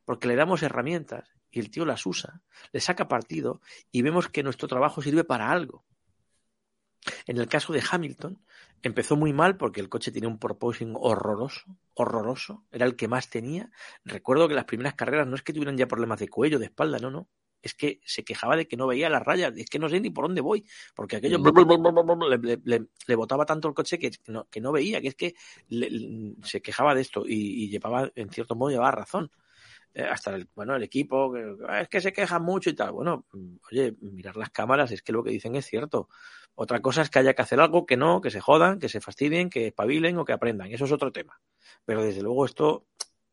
porque 0.05 0.28
le 0.28 0.36
damos 0.36 0.62
herramientas 0.62 1.28
y 1.51 1.61
el 1.61 1.70
tío 1.70 1.84
las 1.84 2.05
usa, 2.07 2.42
le 2.72 2.80
saca 2.80 3.09
partido 3.09 3.61
y 3.92 4.03
vemos 4.03 4.28
que 4.28 4.42
nuestro 4.42 4.68
trabajo 4.68 5.03
sirve 5.03 5.24
para 5.24 5.51
algo. 5.51 5.84
En 7.26 7.36
el 7.36 7.49
caso 7.49 7.72
de 7.72 7.82
Hamilton, 7.88 8.42
empezó 8.82 9.16
muy 9.16 9.32
mal 9.32 9.57
porque 9.57 9.80
el 9.80 9.88
coche 9.88 10.11
tenía 10.11 10.28
un 10.28 10.38
proposing 10.38 10.95
horroroso, 10.97 11.78
horroroso, 11.95 12.64
era 12.70 12.86
el 12.86 12.97
que 12.97 13.09
más 13.09 13.28
tenía. 13.28 13.70
Recuerdo 14.05 14.49
que 14.49 14.55
las 14.55 14.64
primeras 14.64 14.95
carreras 14.95 15.26
no 15.26 15.36
es 15.36 15.42
que 15.42 15.53
tuvieran 15.53 15.76
ya 15.76 15.86
problemas 15.86 16.18
de 16.18 16.28
cuello, 16.28 16.59
de 16.59 16.66
espalda, 16.66 16.99
no, 16.99 17.11
no. 17.11 17.28
Es 17.65 17.75
que 17.75 17.99
se 18.05 18.25
quejaba 18.25 18.57
de 18.57 18.69
que 18.69 18.77
no 18.77 18.87
veía 18.87 19.09
las 19.09 19.23
rayas, 19.23 19.55
es 19.57 19.71
que 19.71 19.79
no 19.79 19.89
sé 19.89 19.99
ni 19.99 20.11
por 20.11 20.27
dónde 20.27 20.43
voy, 20.43 20.67
porque 20.95 21.17
aquello 21.17 21.39
Mm. 21.39 22.89
le, 23.07 23.15
botaba 23.17 23.47
tanto 23.47 23.69
el 23.69 23.75
coche 23.75 23.99
que 23.99 24.11
no, 24.27 24.47
que 24.51 24.61
no 24.61 24.71
veía, 24.71 25.01
que 25.01 25.09
es 25.09 25.15
que 25.15 25.35
se 26.43 26.61
quejaba 26.61 26.95
de 26.95 27.01
esto 27.01 27.25
y, 27.27 27.71
llevaba, 27.71 28.11
en 28.15 28.29
cierto 28.29 28.55
modo, 28.55 28.71
llevaba 28.71 28.91
razón. 28.91 29.31
Eh, 29.95 30.03
hasta 30.03 30.35
el, 30.35 30.49
bueno, 30.55 30.77
el 30.77 30.83
equipo, 30.83 31.33
"Ah, 31.67 31.81
es 31.81 31.89
que 31.89 32.01
se 32.01 32.12
quejan 32.12 32.43
mucho 32.43 32.69
y 32.69 32.75
tal. 32.75 32.93
Bueno, 32.93 33.25
mm, 33.33 33.57
oye, 33.71 33.95
mirar 34.01 34.37
las 34.37 34.51
cámaras 34.51 34.91
es 34.91 35.03
que 35.03 35.12
lo 35.12 35.23
que 35.23 35.31
dicen 35.31 35.55
es 35.55 35.65
cierto. 35.67 36.09
Otra 36.55 36.81
cosa 36.83 37.01
es 37.03 37.11
que 37.11 37.21
haya 37.21 37.33
que 37.35 37.43
hacer 37.43 37.61
algo 37.61 37.87
que 37.87 37.97
no, 37.97 38.21
que 38.21 38.31
se 38.31 38.41
jodan, 38.41 38.79
que 38.79 38.89
se 38.89 39.01
fastidien, 39.01 39.49
que 39.49 39.69
espabilen 39.69 40.19
o 40.19 40.25
que 40.25 40.33
aprendan. 40.33 40.71
Eso 40.71 40.85
es 40.85 40.93
otro 40.93 41.12
tema. 41.12 41.41
Pero 41.85 42.03
desde 42.03 42.23
luego 42.23 42.45
esto 42.45 42.87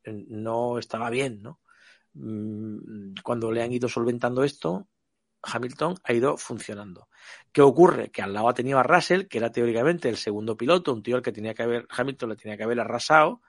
eh, 0.03 0.25
no 0.29 0.77
estaba 0.77 1.09
bien, 1.09 1.41
¿no? 1.41 1.59
Mm, 2.13 3.13
Cuando 3.23 3.51
le 3.51 3.63
han 3.63 3.71
ido 3.71 3.87
solventando 3.87 4.43
esto, 4.43 4.87
Hamilton 5.43 5.95
ha 6.03 6.13
ido 6.13 6.37
funcionando. 6.37 7.07
¿Qué 7.51 7.61
ocurre? 7.61 8.11
Que 8.11 8.21
al 8.21 8.33
lado 8.33 8.49
ha 8.49 8.53
tenido 8.53 8.79
a 8.79 8.83
Russell, 8.83 9.27
que 9.27 9.37
era 9.37 9.51
teóricamente 9.51 10.09
el 10.09 10.17
segundo 10.17 10.55
piloto, 10.57 10.93
un 10.93 11.03
tío 11.03 11.15
al 11.15 11.21
que 11.21 11.31
tenía 11.31 11.53
que 11.53 11.63
haber, 11.63 11.87
Hamilton 11.89 12.29
le 12.29 12.35
tenía 12.35 12.57
que 12.57 12.63
haber 12.63 12.79
arrasado, 12.79 13.41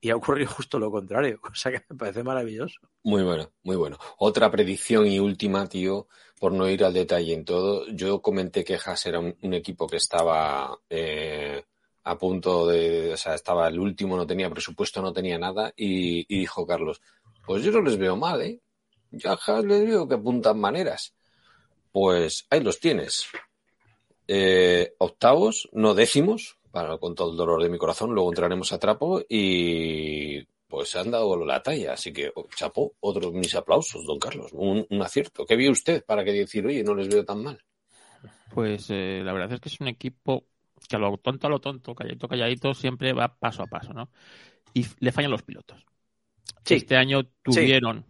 y 0.00 0.10
ha 0.10 0.16
ocurrido 0.16 0.50
justo 0.56 0.78
lo 0.78 0.90
contrario, 0.90 1.40
cosa 1.40 1.70
que 1.70 1.82
me 1.88 1.96
parece 1.96 2.22
maravilloso. 2.22 2.80
Muy 3.04 3.22
bueno, 3.22 3.52
muy 3.62 3.76
bueno. 3.76 3.98
Otra 4.18 4.50
predicción 4.50 5.06
y 5.06 5.20
última, 5.20 5.68
tío, 5.68 6.08
por 6.38 6.52
no 6.52 6.68
ir 6.68 6.84
al 6.84 6.94
detalle 6.94 7.34
en 7.34 7.44
todo. 7.44 7.86
Yo 7.88 8.20
comenté 8.20 8.64
que 8.64 8.76
Haas 8.76 9.06
era 9.06 9.18
un, 9.20 9.54
equipo 9.54 9.86
que 9.86 9.96
estaba 9.96 10.78
eh, 10.88 11.64
a 12.04 12.18
punto 12.18 12.66
de, 12.66 13.12
o 13.12 13.16
sea, 13.16 13.34
estaba 13.34 13.68
el 13.68 13.78
último, 13.78 14.16
no 14.16 14.26
tenía 14.26 14.50
presupuesto, 14.50 15.02
no 15.02 15.12
tenía 15.12 15.38
nada, 15.38 15.72
y 15.76 16.24
dijo 16.26 16.66
Carlos, 16.66 17.00
pues 17.48 17.64
yo 17.64 17.72
no 17.72 17.80
les 17.80 17.96
veo 17.96 18.14
mal, 18.14 18.42
¿eh? 18.42 18.60
Yo 19.10 19.30
a 19.30 19.38
Haas 19.42 19.64
les 19.64 19.82
veo 19.82 20.06
que 20.06 20.16
apuntan 20.16 20.60
maneras. 20.60 21.14
Pues 21.90 22.46
ahí 22.50 22.60
los 22.60 22.78
tienes. 22.78 23.24
Eh, 24.26 24.92
octavos, 24.98 25.66
no 25.72 25.94
décimos, 25.94 26.58
para 26.70 26.98
con 26.98 27.14
todo 27.14 27.30
el 27.30 27.38
dolor 27.38 27.62
de 27.62 27.70
mi 27.70 27.78
corazón, 27.78 28.12
luego 28.12 28.28
entraremos 28.28 28.70
a 28.74 28.78
trapo 28.78 29.22
y 29.26 30.44
pues 30.68 30.94
han 30.96 31.10
dado 31.10 31.42
la 31.46 31.62
talla, 31.62 31.94
así 31.94 32.12
que 32.12 32.30
oh, 32.34 32.46
chapó, 32.54 32.92
otros 33.00 33.32
mis 33.32 33.54
aplausos, 33.54 34.04
don 34.04 34.18
Carlos, 34.18 34.50
un, 34.52 34.86
acierto. 35.00 35.46
¿Qué 35.46 35.56
vio 35.56 35.70
usted 35.70 36.04
para 36.04 36.22
que 36.22 36.32
decir, 36.32 36.66
oye, 36.66 36.84
no 36.84 36.94
les 36.94 37.08
veo 37.08 37.24
tan 37.24 37.42
mal? 37.42 37.58
Pues 38.52 38.90
eh, 38.90 39.22
la 39.24 39.32
verdad 39.32 39.54
es 39.54 39.60
que 39.60 39.70
es 39.70 39.80
un 39.80 39.88
equipo 39.88 40.44
que 40.86 40.96
a 40.96 40.98
lo 40.98 41.16
tonto, 41.16 41.46
a 41.46 41.50
lo 41.50 41.60
tonto, 41.60 41.94
calladito, 41.94 42.28
calladito, 42.28 42.74
siempre 42.74 43.14
va 43.14 43.38
paso 43.38 43.62
a 43.62 43.66
paso, 43.68 43.94
¿no? 43.94 44.10
Y 44.74 44.84
le 45.00 45.12
fallan 45.12 45.30
los 45.30 45.42
pilotos. 45.42 45.82
Sí. 46.64 46.74
Este 46.74 46.96
año 46.96 47.22
tuvieron, 47.42 48.04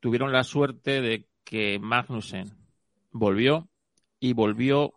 tuvieron 0.00 0.32
la 0.32 0.44
suerte 0.44 1.00
de 1.00 1.28
que 1.44 1.78
Magnussen 1.78 2.50
volvió 3.10 3.68
y 4.20 4.32
volvió 4.32 4.94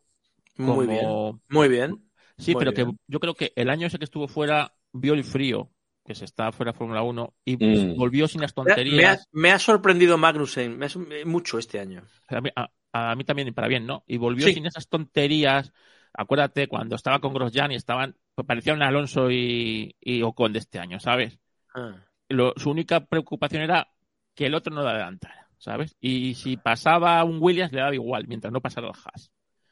como... 0.58 0.76
Muy 0.76 0.88
bien, 0.88 1.42
muy 1.50 1.68
bien. 1.70 2.10
Sí, 2.38 2.54
Muy 2.54 2.60
pero 2.60 2.72
bien. 2.74 2.92
que 2.92 2.98
yo 3.08 3.20
creo 3.20 3.34
que 3.34 3.54
el 3.56 3.70
año 3.70 3.88
ese 3.88 3.98
que 3.98 4.06
estuvo 4.06 4.28
fuera 4.28 4.74
vio 4.92 5.14
el 5.14 5.24
frío, 5.24 5.72
que 6.06 6.16
se 6.16 6.26
está 6.26 6.52
fuera 6.52 6.72
de 6.74 6.78
Fórmula 6.78 7.02
1, 7.02 7.34
y 7.46 7.56
Mm. 7.58 7.96
volvió 7.98 8.28
sin 8.28 8.42
las 8.42 8.56
me 8.58 8.62
ha- 8.62 8.66
tonterías. 8.76 9.28
me 9.32 9.52
ha 9.52 9.60
sorprendido 9.60 10.18
Magnussen 10.18 10.78
me 10.78 10.86
ha 10.86 10.90
eh, 11.12 11.26
mucho 11.26 11.58
este 11.58 11.80
año. 11.80 12.04
A 12.28 12.42
mí, 12.42 12.50
a- 12.56 12.70
a 12.94 13.16
mí 13.16 13.24
también, 13.24 13.54
para 13.54 13.68
bien, 13.68 13.86
¿no? 13.86 14.04
Y 14.08 14.18
volvió 14.18 14.48
Sí. 14.48 14.54
sin 14.54 14.66
esas 14.66 14.88
tonterías. 14.88 15.72
Acuérdate, 16.14 16.68
cuando 16.68 16.96
estaba 16.96 17.20
con 17.20 17.34
Grosjean 17.34 17.72
y 17.72 17.76
estaban, 17.76 18.16
pues 18.36 18.46
parecían 18.48 18.82
Alonso 18.82 19.30
y, 19.32 19.96
y 20.00 20.22
Ocon 20.22 20.54
de 20.54 20.60
este 20.60 20.80
año, 20.80 21.00
¿sabes? 21.00 21.40
Ah. 21.74 21.96
Lo- 22.30 22.54
su 22.58 22.70
única 22.72 23.06
preocupación 23.06 23.62
era 23.64 23.88
que 24.34 24.48
el 24.48 24.56
otro 24.56 24.74
no 24.74 24.84
le 24.84 24.90
adelantara, 24.90 25.50
¿sabes? 25.58 25.96
Y 26.00 26.34
si 26.36 26.58
pasaba 26.58 27.24
un 27.24 27.38
Williams 27.42 27.72
le 27.72 27.80
daba 27.80 27.94
igual, 27.94 28.28
mientras 28.28 28.52
no 28.52 28.62
pasara 28.62 28.88
el 28.88 28.94
Haas. 28.94 29.32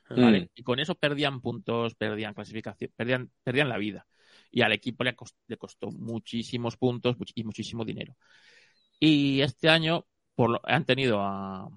¿vale? 0.09 0.41
Mm. 0.41 0.47
Y 0.55 0.63
con 0.63 0.79
eso 0.79 0.95
perdían 0.95 1.41
puntos, 1.41 1.95
perdían 1.95 2.33
clasificación, 2.33 2.91
perdían, 2.95 3.31
perdían 3.43 3.69
la 3.69 3.77
vida. 3.77 4.05
Y 4.51 4.61
al 4.61 4.71
equipo 4.71 5.03
le, 5.03 5.15
cos- 5.15 5.35
le 5.47 5.57
costó 5.57 5.91
muchísimos 5.91 6.77
puntos 6.77 7.15
y 7.35 7.43
muchísimo 7.43 7.83
dinero. 7.85 8.15
Y 8.99 9.41
este 9.41 9.69
año 9.69 10.05
por 10.35 10.49
lo, 10.51 10.61
han 10.63 10.85
tenido 10.85 11.21
a, 11.21 11.69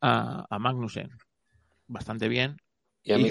a, 0.00 0.46
a 0.48 0.58
Magnussen 0.58 1.10
bastante 1.86 2.28
bien. 2.28 2.56
Y 3.04 3.12
a 3.12 3.18
y 3.18 3.24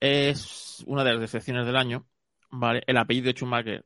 es 0.00 0.82
una 0.86 1.04
de 1.04 1.12
las 1.12 1.20
decepciones 1.20 1.66
del 1.66 1.76
año. 1.76 2.06
¿Vale? 2.58 2.82
El 2.86 2.96
apellido 2.96 3.26
de 3.26 3.32
Schumacher 3.34 3.84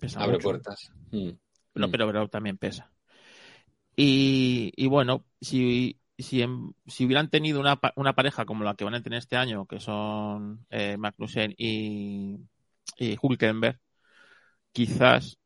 pesa 0.00 0.20
abre 0.20 0.34
mucho, 0.34 0.48
puertas. 0.48 0.90
Mm. 1.12 1.30
pero, 1.72 1.88
Mm. 1.88 1.90
pero, 1.92 2.06
pero 2.06 2.28
también 2.28 2.58
pesa. 2.58 2.90
Y, 3.96 4.72
y 4.76 4.86
bueno, 4.88 5.24
si, 5.40 5.98
si, 6.18 6.44
si 6.86 7.04
hubieran 7.06 7.30
tenido 7.30 7.60
una, 7.60 7.80
una 7.96 8.14
pareja 8.14 8.44
como 8.44 8.64
la 8.64 8.74
que 8.74 8.84
van 8.84 8.94
a 8.94 9.02
tener 9.02 9.18
este 9.18 9.36
año, 9.36 9.66
que 9.66 9.80
son 9.80 10.66
eh, 10.70 10.96
Magnussen 10.98 11.54
y, 11.56 12.36
y 12.98 13.16
Hülkenberg, 13.22 13.80
quizás 14.72 15.38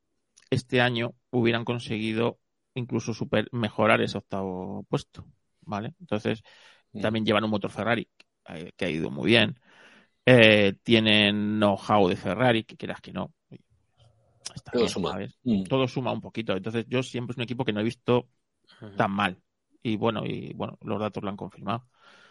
este 0.50 0.80
año 0.82 1.14
hubieran 1.30 1.64
conseguido 1.66 2.40
incluso 2.74 3.14
super, 3.14 3.48
mejorar 3.52 4.02
ese 4.02 4.18
octavo 4.18 4.84
puesto. 4.90 5.26
¿Vale? 5.62 5.94
Entonces, 6.00 6.42
Mm. 6.92 7.02
también 7.02 7.26
llevan 7.26 7.44
un 7.44 7.50
motor 7.50 7.70
Ferrari 7.70 8.08
eh, 8.48 8.72
que 8.76 8.86
ha 8.86 8.90
ido 8.90 9.10
muy 9.12 9.28
bien. 9.28 9.59
Eh, 10.32 10.74
tienen 10.82 11.58
know-how 11.58 12.08
de 12.08 12.16
Ferrari, 12.16 12.64
que 12.64 12.76
quieras 12.76 13.00
que 13.00 13.12
no. 13.12 13.32
Está 14.54 14.72
Todo 14.72 14.82
bien, 14.82 14.88
suma. 14.88 15.18
Mm. 15.44 15.62
Todo 15.64 15.88
suma 15.88 16.12
un 16.12 16.20
poquito. 16.20 16.52
Entonces, 16.56 16.84
yo 16.88 17.02
siempre 17.02 17.32
es 17.32 17.36
un 17.38 17.42
equipo 17.44 17.64
que 17.64 17.72
no 17.72 17.80
he 17.80 17.84
visto 17.84 18.28
tan 18.96 19.10
mal. 19.10 19.36
Y 19.82 19.96
bueno, 19.96 20.22
y 20.24 20.52
bueno, 20.54 20.78
los 20.82 21.00
datos 21.00 21.22
lo 21.22 21.30
han 21.30 21.36
confirmado. 21.36 21.86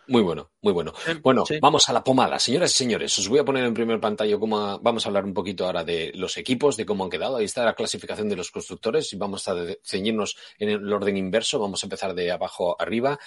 Muy 0.08 0.24
bueno, 0.24 0.50
muy 0.64 0.74
bueno. 0.74 0.92
Eh, 1.08 1.20
Bueno, 1.22 1.46
sí. 1.46 1.60
vamos 1.62 1.88
a 1.88 1.94
la 1.94 2.04
pomada. 2.04 2.40
Señoras 2.40 2.72
y 2.74 2.78
señores, 2.78 3.16
os 3.20 3.28
voy 3.28 3.40
a 3.40 3.46
poner 3.46 3.64
en 3.66 3.76
primer 3.76 4.00
pantalla 4.00 4.40
cómo 4.40 4.58
ha- 4.60 4.78
vamos 4.80 5.06
a 5.06 5.10
hablar 5.10 5.24
un 5.24 5.36
poquito 5.36 5.66
ahora 5.68 5.84
de 5.84 6.12
los 6.16 6.36
equipos, 6.38 6.76
de 6.78 6.86
cómo 6.86 7.04
han 7.04 7.12
quedado. 7.12 7.36
Ahí 7.38 7.46
está 7.46 7.64
la 7.64 7.76
clasificación 7.76 8.28
de 8.28 8.36
los 8.36 8.50
constructores 8.50 9.14
y 9.14 9.18
vamos 9.18 9.48
a 9.48 9.56
ceñirnos 9.84 10.36
en 10.58 10.70
el 10.70 10.92
orden 10.92 11.16
inverso. 11.16 11.60
Vamos 11.60 11.84
a 11.84 11.86
empezar 11.86 12.16
de 12.16 12.32
abajo 12.32 12.76
arriba. 12.82 13.20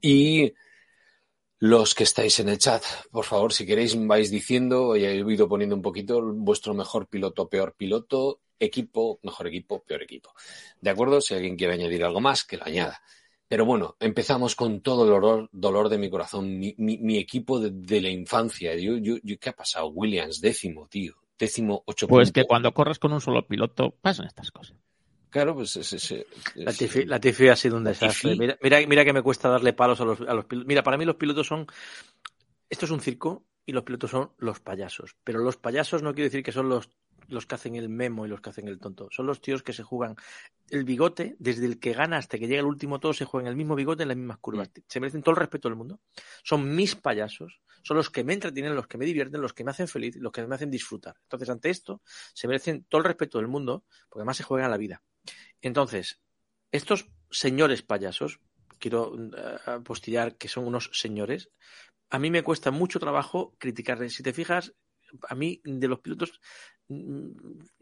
Y 0.00 0.52
los 1.58 1.94
que 1.94 2.04
estáis 2.04 2.38
en 2.40 2.48
el 2.48 2.58
chat, 2.58 2.82
por 3.10 3.24
favor, 3.24 3.52
si 3.52 3.64
queréis, 3.66 3.96
vais 4.06 4.30
diciendo, 4.30 4.96
ya 4.96 5.10
he 5.10 5.16
ido 5.16 5.48
poniendo 5.48 5.74
un 5.76 5.82
poquito 5.82 6.20
vuestro 6.22 6.74
mejor 6.74 7.06
piloto, 7.08 7.48
peor 7.48 7.74
piloto, 7.74 8.40
equipo, 8.58 9.18
mejor 9.22 9.46
equipo, 9.48 9.82
peor 9.82 10.02
equipo. 10.02 10.32
¿De 10.80 10.90
acuerdo? 10.90 11.20
Si 11.20 11.34
alguien 11.34 11.56
quiere 11.56 11.74
añadir 11.74 12.04
algo 12.04 12.20
más, 12.20 12.44
que 12.44 12.56
lo 12.58 12.64
añada. 12.66 13.00
Pero 13.48 13.64
bueno, 13.64 13.96
empezamos 14.00 14.54
con 14.56 14.80
todo 14.80 15.04
el 15.04 15.10
dolor, 15.10 15.48
dolor 15.52 15.88
de 15.88 15.98
mi 15.98 16.10
corazón, 16.10 16.58
mi, 16.58 16.74
mi- 16.78 16.98
mi 16.98 17.16
equipo 17.18 17.60
de, 17.60 17.70
de 17.72 18.00
la 18.00 18.10
infancia. 18.10 18.74
Yo, 18.74 18.96
yo, 18.98 19.16
yo, 19.22 19.38
¿Qué 19.38 19.50
ha 19.50 19.52
pasado? 19.54 19.88
Williams, 19.88 20.40
décimo, 20.40 20.88
tío. 20.88 21.14
Décimo, 21.38 21.82
ocho 21.86 22.08
Pues 22.08 22.32
que 22.32 22.44
cuando 22.44 22.72
corres 22.72 22.98
con 22.98 23.12
un 23.12 23.20
solo 23.20 23.46
piloto 23.46 23.90
pasan 24.00 24.26
estas 24.26 24.50
cosas. 24.50 24.76
Claro, 25.36 25.54
pues 25.54 25.76
es, 25.76 25.92
es- 25.92 26.10
es- 26.12 26.26
La 26.54 26.72
Tifi, 26.72 27.04
la 27.04 27.20
Tifi 27.20 27.48
ha 27.48 27.56
sido 27.56 27.76
un 27.76 27.84
desastre. 27.84 28.30
Mira, 28.38 28.58
mira, 28.62 28.80
mira 28.86 29.04
que 29.04 29.12
me 29.12 29.22
cuesta 29.22 29.48
darle 29.50 29.72
palos 29.74 30.00
a 30.00 30.04
los, 30.04 30.20
a 30.22 30.32
los 30.34 30.46
pilotos. 30.46 30.66
Mira, 30.66 30.82
para 30.82 30.96
mí 30.96 31.04
los 31.04 31.16
pilotos 31.16 31.46
son. 31.46 31.66
Esto 32.70 32.86
es 32.86 32.90
un 32.90 33.00
circo 33.00 33.44
y 33.66 33.72
los 33.72 33.84
pilotos 33.84 34.10
son 34.10 34.30
los 34.38 34.60
payasos. 34.60 35.14
Pero 35.24 35.40
los 35.40 35.56
payasos 35.56 36.02
no 36.02 36.14
quiere 36.14 36.28
decir 36.30 36.42
que 36.42 36.52
son 36.52 36.68
los, 36.68 36.88
los 37.28 37.46
que 37.46 37.54
hacen 37.54 37.76
el 37.76 37.88
memo 37.88 38.26
y 38.26 38.28
los 38.28 38.40
que 38.40 38.50
hacen 38.50 38.68
el 38.68 38.78
tonto. 38.78 39.08
Son 39.10 39.26
los 39.26 39.40
tíos 39.40 39.62
que 39.62 39.72
se 39.72 39.82
juegan 39.82 40.16
el 40.70 40.84
bigote, 40.84 41.36
desde 41.38 41.66
el 41.66 41.78
que 41.78 41.92
gana 41.92 42.18
hasta 42.18 42.38
que 42.38 42.48
llega 42.48 42.60
el 42.60 42.66
último, 42.66 43.00
todos 43.00 43.16
se 43.16 43.24
juegan 43.24 43.48
el 43.48 43.56
mismo 43.56 43.74
bigote 43.74 44.02
en 44.02 44.08
las 44.08 44.16
mismas 44.16 44.38
curvas. 44.38 44.70
Se 44.88 45.00
merecen 45.00 45.22
todo 45.22 45.32
el 45.32 45.40
respeto 45.40 45.68
del 45.68 45.76
mundo. 45.76 46.00
Son 46.42 46.74
mis 46.74 46.96
payasos. 46.96 47.60
Son 47.82 47.96
los 47.96 48.10
que 48.10 48.24
me 48.24 48.32
entretienen, 48.32 48.74
los 48.74 48.86
que 48.86 48.98
me 48.98 49.04
divierten, 49.04 49.40
los 49.40 49.52
que 49.52 49.62
me 49.62 49.70
hacen 49.70 49.86
feliz, 49.86 50.16
los 50.16 50.32
que 50.32 50.44
me 50.46 50.54
hacen 50.54 50.70
disfrutar. 50.70 51.16
Entonces, 51.22 51.48
ante 51.50 51.70
esto, 51.70 52.02
se 52.34 52.48
merecen 52.48 52.84
todo 52.88 53.00
el 53.00 53.04
respeto 53.04 53.38
del 53.38 53.46
mundo, 53.46 53.84
porque 54.08 54.22
además 54.22 54.36
se 54.36 54.42
juegan 54.42 54.70
la 54.70 54.76
vida. 54.76 55.02
Entonces, 55.60 56.20
estos 56.72 57.08
señores 57.30 57.82
payasos, 57.82 58.40
quiero 58.78 59.14
eh, 59.16 59.58
apostillar 59.66 60.36
que 60.36 60.48
son 60.48 60.66
unos 60.66 60.90
señores, 60.92 61.50
a 62.10 62.18
mí 62.18 62.30
me 62.30 62.42
cuesta 62.42 62.70
mucho 62.70 63.00
trabajo 63.00 63.54
criticarles. 63.58 64.14
Si 64.14 64.22
te 64.22 64.32
fijas, 64.32 64.74
a 65.28 65.34
mí 65.34 65.60
de 65.64 65.88
los 65.88 66.00
pilotos, 66.00 66.40
mm, 66.88 67.30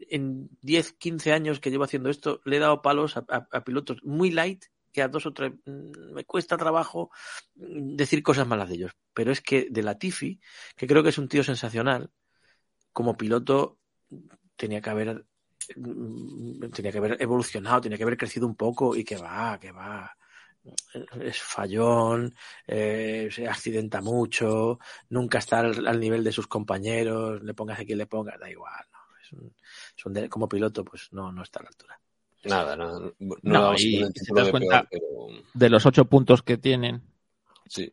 en 0.09 0.49
10, 0.61 0.93
15 0.93 1.31
años 1.33 1.59
que 1.59 1.71
llevo 1.71 1.83
haciendo 1.83 2.09
esto, 2.09 2.41
le 2.45 2.57
he 2.57 2.59
dado 2.59 2.81
palos 2.81 3.17
a, 3.17 3.63
pilotos 3.63 4.03
muy 4.03 4.31
light 4.31 4.65
que 4.91 5.01
a 5.01 5.07
dos 5.07 5.25
o 5.25 5.33
tres 5.33 5.53
mm, 5.65 6.13
me 6.13 6.25
cuesta 6.25 6.57
trabajo 6.57 7.11
mm, 7.55 7.95
decir 7.95 8.23
cosas 8.23 8.47
malas 8.47 8.69
de 8.69 8.75
ellos. 8.75 8.91
Pero 9.13 9.31
es 9.31 9.41
que 9.41 9.67
de 9.69 9.83
la 9.83 9.97
Tifi, 9.97 10.39
que 10.75 10.87
creo 10.87 11.03
que 11.03 11.09
es 11.09 11.17
un 11.17 11.27
tío 11.27 11.43
sensacional, 11.43 12.11
como 12.93 13.17
piloto 13.17 13.79
tenía 14.55 14.81
que 14.81 14.89
haber 14.89 15.25
tenía 16.73 16.91
que 16.91 16.97
haber 16.97 17.21
evolucionado, 17.21 17.81
tenía 17.81 17.97
que 17.97 18.03
haber 18.03 18.17
crecido 18.17 18.45
un 18.45 18.55
poco 18.55 18.95
y 18.95 19.03
que 19.03 19.17
va, 19.17 19.59
que 19.59 19.71
va. 19.71 20.15
Es 21.21 21.41
fallón, 21.41 22.33
eh, 22.67 23.29
se 23.31 23.47
accidenta 23.47 24.01
mucho, 24.01 24.79
nunca 25.09 25.37
está 25.39 25.59
al, 25.59 25.85
al 25.87 25.99
nivel 25.99 26.23
de 26.23 26.31
sus 26.31 26.47
compañeros, 26.47 27.43
le 27.43 27.53
pongas 27.53 27.79
a 27.79 27.85
quien 27.85 27.97
le 27.97 28.07
pongas, 28.07 28.39
da 28.39 28.49
igual, 28.49 28.85
no. 28.91 28.99
Es 29.21 29.31
un, 29.33 29.55
es 29.97 30.05
un 30.05 30.13
de- 30.13 30.29
como 30.29 30.47
piloto, 30.47 30.83
pues 30.85 31.09
no, 31.11 31.31
no 31.31 31.43
está 31.43 31.59
a 31.59 31.63
la 31.63 31.69
altura. 31.69 31.99
Nada, 32.45 32.75
no, 32.75 33.13
no, 33.43 33.73
y 33.77 33.97
el 33.97 34.11
si 34.13 34.25
te 34.25 34.33
das 34.33 34.45
de 34.45 34.51
cuenta- 34.51 34.83
peor, 34.83 34.87
pero 34.91 35.43
De 35.53 35.69
los 35.69 35.85
ocho 35.85 36.05
puntos 36.05 36.43
que 36.43 36.57
tienen, 36.57 37.01
sí. 37.67 37.91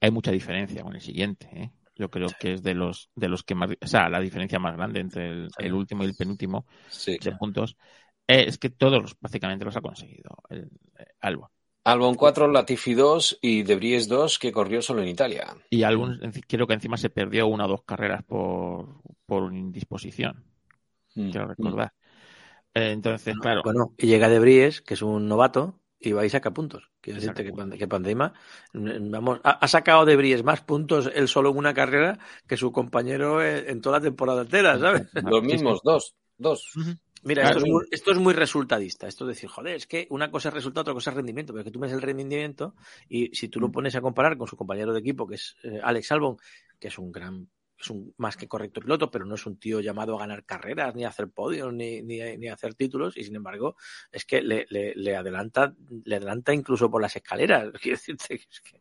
hay 0.00 0.10
mucha 0.10 0.30
diferencia 0.30 0.82
con 0.82 0.94
el 0.94 1.00
siguiente. 1.00 1.48
¿eh? 1.54 1.70
Yo 1.96 2.10
creo 2.10 2.28
que 2.38 2.54
es 2.54 2.62
de 2.62 2.74
los 2.74 3.10
de 3.14 3.28
los 3.28 3.44
que 3.44 3.54
más, 3.54 3.70
o 3.80 3.86
sea, 3.86 4.08
la 4.08 4.20
diferencia 4.20 4.58
más 4.58 4.76
grande 4.76 5.00
entre 5.00 5.28
el, 5.30 5.48
Sí. 5.50 5.64
el 5.64 5.72
último 5.74 6.02
y 6.02 6.06
el 6.06 6.14
penúltimo 6.14 6.66
sí. 6.90 7.16
de 7.18 7.32
puntos 7.32 7.76
eh, 8.26 8.44
es 8.48 8.58
que 8.58 8.70
todos 8.70 9.16
básicamente 9.20 9.64
los 9.64 9.76
ha 9.76 9.80
conseguido 9.80 10.36
el, 10.50 10.68
eh, 10.98 11.06
Albon. 11.20 11.48
Albon 11.84 12.14
4, 12.14 12.48
Latifi 12.48 12.94
2 12.94 13.38
y 13.42 13.62
De 13.62 13.76
Vries 13.76 14.08
2, 14.08 14.38
que 14.38 14.52
corrió 14.52 14.80
solo 14.80 15.02
en 15.02 15.08
Italia. 15.08 15.54
Y 15.70 15.82
Albon 15.82 16.18
creo 16.48 16.66
que 16.66 16.74
encima 16.74 16.96
se 16.96 17.10
perdió 17.10 17.46
una 17.46 17.66
o 17.66 17.68
dos 17.68 17.82
carreras 17.84 18.22
por, 18.24 18.88
por 19.26 19.52
indisposición, 19.52 20.44
Mm. 21.16 21.30
quiero 21.30 21.46
recordar. 21.46 21.92
Eh, 22.74 22.90
entonces, 22.90 23.36
claro, 23.40 23.62
Bueno, 23.62 23.94
y 23.98 24.08
llega 24.08 24.28
De 24.28 24.40
Vries, 24.40 24.80
que 24.82 24.94
es 24.94 25.02
un 25.02 25.28
novato, 25.28 25.80
y 26.00 26.12
va 26.12 26.26
y 26.26 26.30
saca 26.30 26.52
puntos. 26.52 26.90
Quiero 27.00 27.20
decirte 27.20 27.44
que, 27.44 27.78
que 27.78 27.86
Pandema, 27.88 28.32
mm, 28.72 29.10
vamos, 29.10 29.40
ha, 29.44 29.52
ha 29.52 29.68
sacado 29.68 30.04
De 30.04 30.16
Vries 30.16 30.42
más 30.42 30.60
puntos 30.62 31.10
él 31.14 31.28
solo 31.28 31.50
en 31.50 31.56
una 31.56 31.72
carrera 31.72 32.18
que 32.46 32.56
su 32.56 32.72
compañero 32.72 33.42
en, 33.44 33.68
en 33.68 33.80
toda 33.80 33.98
la 33.98 34.04
temporada 34.04 34.42
entera, 34.42 34.78
¿sabes? 34.78 35.02
Los 35.30 35.42
mismos, 35.42 35.80
dos. 35.84 36.16
Dos. 36.36 36.72
Mira, 37.24 37.42
Claro. 37.42 37.56
esto, 37.58 37.66
es 37.66 37.72
muy, 37.72 37.84
esto 37.90 38.10
es 38.12 38.18
muy 38.18 38.34
resultadista. 38.34 39.08
Esto 39.08 39.24
es 39.24 39.36
decir, 39.36 39.48
joder, 39.48 39.74
es 39.76 39.86
que 39.86 40.06
una 40.10 40.30
cosa 40.30 40.48
es 40.48 40.54
resultado, 40.54 40.82
otra 40.82 40.94
cosa 40.94 41.10
es 41.10 41.16
rendimiento. 41.16 41.52
Pero 41.52 41.60
es 41.60 41.64
que 41.64 41.70
tú 41.70 41.80
ves 41.80 41.92
el 41.92 42.02
rendimiento 42.02 42.74
y 43.08 43.34
si 43.34 43.48
tú 43.48 43.60
lo 43.60 43.72
pones 43.72 43.94
a 43.96 44.00
comparar 44.00 44.36
con 44.36 44.46
su 44.46 44.56
compañero 44.56 44.92
de 44.92 45.00
equipo, 45.00 45.26
que 45.26 45.36
es 45.36 45.56
eh, 45.62 45.80
Alex 45.82 46.12
Albon, 46.12 46.36
que 46.78 46.88
es 46.88 46.98
un 46.98 47.10
gran, 47.10 47.48
es 47.78 47.90
un 47.90 48.14
más 48.18 48.36
que 48.36 48.46
correcto 48.46 48.80
piloto, 48.80 49.10
pero 49.10 49.24
no 49.24 49.34
es 49.34 49.46
un 49.46 49.58
tío 49.58 49.80
llamado 49.80 50.16
a 50.16 50.20
ganar 50.20 50.44
carreras, 50.44 50.94
ni 50.94 51.04
a 51.04 51.08
hacer 51.08 51.28
podios, 51.30 51.72
ni, 51.72 52.02
ni, 52.02 52.18
ni 52.36 52.48
a 52.48 52.54
hacer 52.54 52.74
títulos, 52.74 53.16
y 53.16 53.24
sin 53.24 53.36
embargo, 53.36 53.76
es 54.12 54.24
que 54.24 54.42
le, 54.42 54.66
le, 54.68 54.94
le 54.94 55.16
adelanta, 55.16 55.74
le 56.04 56.16
adelanta 56.16 56.52
incluso 56.52 56.90
por 56.90 57.00
las 57.02 57.16
escaleras. 57.16 57.70
Quiero 57.82 57.96
decirte 57.96 58.38
que 58.38 58.46
es 58.50 58.60
que 58.60 58.78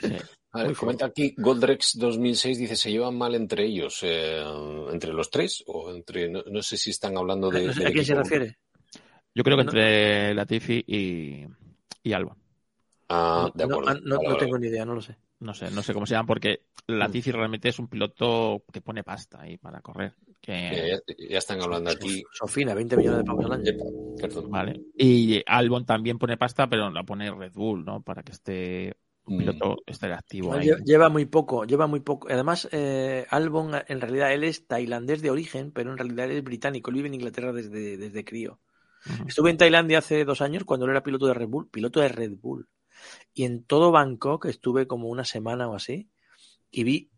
sí. 0.00 0.16
A 0.56 0.62
ver, 0.62 0.66
Muy 0.68 0.74
comenta 0.76 1.06
aquí, 1.06 1.34
Goldrex 1.36 1.98
2006 1.98 2.58
dice, 2.58 2.76
se 2.76 2.90
llevan 2.90 3.16
mal 3.16 3.34
entre 3.34 3.64
ellos, 3.64 3.98
eh, 4.02 4.42
entre 4.92 5.12
los 5.12 5.30
tres, 5.30 5.62
o 5.66 5.90
entre, 5.94 6.28
no, 6.28 6.42
no 6.50 6.62
sé 6.62 6.76
si 6.76 6.90
están 6.90 7.16
hablando 7.16 7.50
de... 7.50 7.66
no 7.66 7.72
sé 7.72 7.80
del 7.80 7.88
a 7.88 7.92
quién 7.92 8.04
se 8.04 8.14
refiere. 8.14 8.58
yo 9.34 9.44
creo 9.44 9.56
que 9.56 9.64
No. 9.64 9.70
entre 9.70 10.34
Latifi 10.34 10.84
y, 10.86 11.44
y 12.02 12.12
Albon. 12.12 12.36
Ah, 13.08 13.50
de 13.54 13.66
No, 13.66 13.74
acuerdo. 13.74 13.90
ah, 13.90 14.00
no- 14.02 14.16
Vale, 14.16 14.24
no 14.28 14.34
vale. 14.34 14.38
tengo 14.44 14.58
ni 14.58 14.66
idea, 14.68 14.84
no 14.84 14.94
lo 14.94 15.00
sé. 15.00 15.16
No 15.38 15.52
sé, 15.52 15.70
no 15.70 15.82
sé 15.82 15.92
cómo 15.92 16.06
se 16.06 16.14
llama, 16.14 16.26
porque 16.26 16.62
Latifi 16.86 17.30
realmente 17.30 17.68
es 17.68 17.78
un 17.78 17.88
piloto 17.88 18.64
que 18.72 18.80
pone 18.80 19.04
pasta 19.04 19.42
ahí 19.42 19.58
para 19.58 19.82
correr. 19.82 20.14
Que, 20.40 20.52
Eh, 20.54 20.90
ya, 21.06 21.14
ya 21.30 21.38
están 21.38 21.60
hablando 21.60 21.90
aquí. 21.90 22.22
Sofina, 22.32 22.72
20 22.74 22.96
millones 22.96 23.18
de 23.18 23.24
pavos 23.24 23.44
al 23.44 23.52
año. 23.52 23.64
Yep, 23.64 23.76
perdón. 24.18 24.50
Vale. 24.50 24.80
Y 24.96 25.42
Albon 25.46 25.84
también 25.84 26.16
pone 26.18 26.38
pasta, 26.38 26.66
pero 26.68 26.90
la 26.90 27.02
pone 27.02 27.30
Red 27.30 27.52
Bull, 27.52 27.84
¿no? 27.84 28.00
Para 28.00 28.22
que 28.22 28.32
esté 28.32 28.94
un 29.26 29.34
Mm. 29.34 29.38
piloto 29.38 29.76
esté 29.86 30.12
activo 30.12 30.52
No, 30.52 30.58
ahí. 30.58 30.68
lle- 30.68 30.82
Lleva 30.84 31.08
muy 31.08 31.26
poco, 31.26 31.64
lleva 31.64 31.86
muy 31.86 32.00
poco. 32.00 32.28
Además, 32.30 32.68
eh, 32.72 33.26
Albon, 33.30 33.72
en 33.88 34.00
realidad, 34.00 34.32
él 34.32 34.44
es 34.44 34.66
tailandés 34.66 35.20
de 35.22 35.30
origen, 35.30 35.72
pero 35.72 35.90
en 35.90 35.98
realidad 35.98 36.26
él 36.26 36.38
es 36.38 36.44
británico. 36.44 36.90
Él 36.90 36.96
vive 36.96 37.08
en 37.08 37.14
Inglaterra 37.14 37.52
desde, 37.52 37.96
desde 37.96 38.24
crío. 38.24 38.60
Estuve 39.28 39.50
en 39.50 39.56
Tailandia 39.56 39.98
hace 39.98 40.24
dos 40.24 40.40
años 40.40 40.64
cuando 40.64 40.86
él 40.86 40.90
era 40.90 41.02
piloto 41.02 41.26
de 41.26 41.34
Red 41.34 41.48
Bull, 41.48 41.68
piloto 41.68 42.00
de 42.00 42.08
Red 42.08 42.32
Bull. 42.40 42.68
Y 43.34 43.44
en 43.44 43.62
todo 43.62 43.92
Bangkok 43.92 44.46
estuve 44.46 44.86
como 44.86 45.08
una 45.08 45.24
semana 45.24 45.68
o 45.68 45.74
así 45.74 46.08
y 46.70 46.82
vi 46.84 47.10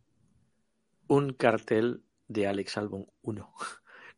un 1.07 1.33
cartel 1.33 2.03
de 2.27 2.47
Alex 2.47 2.77
Albon 2.77 3.07
1. 3.23 3.53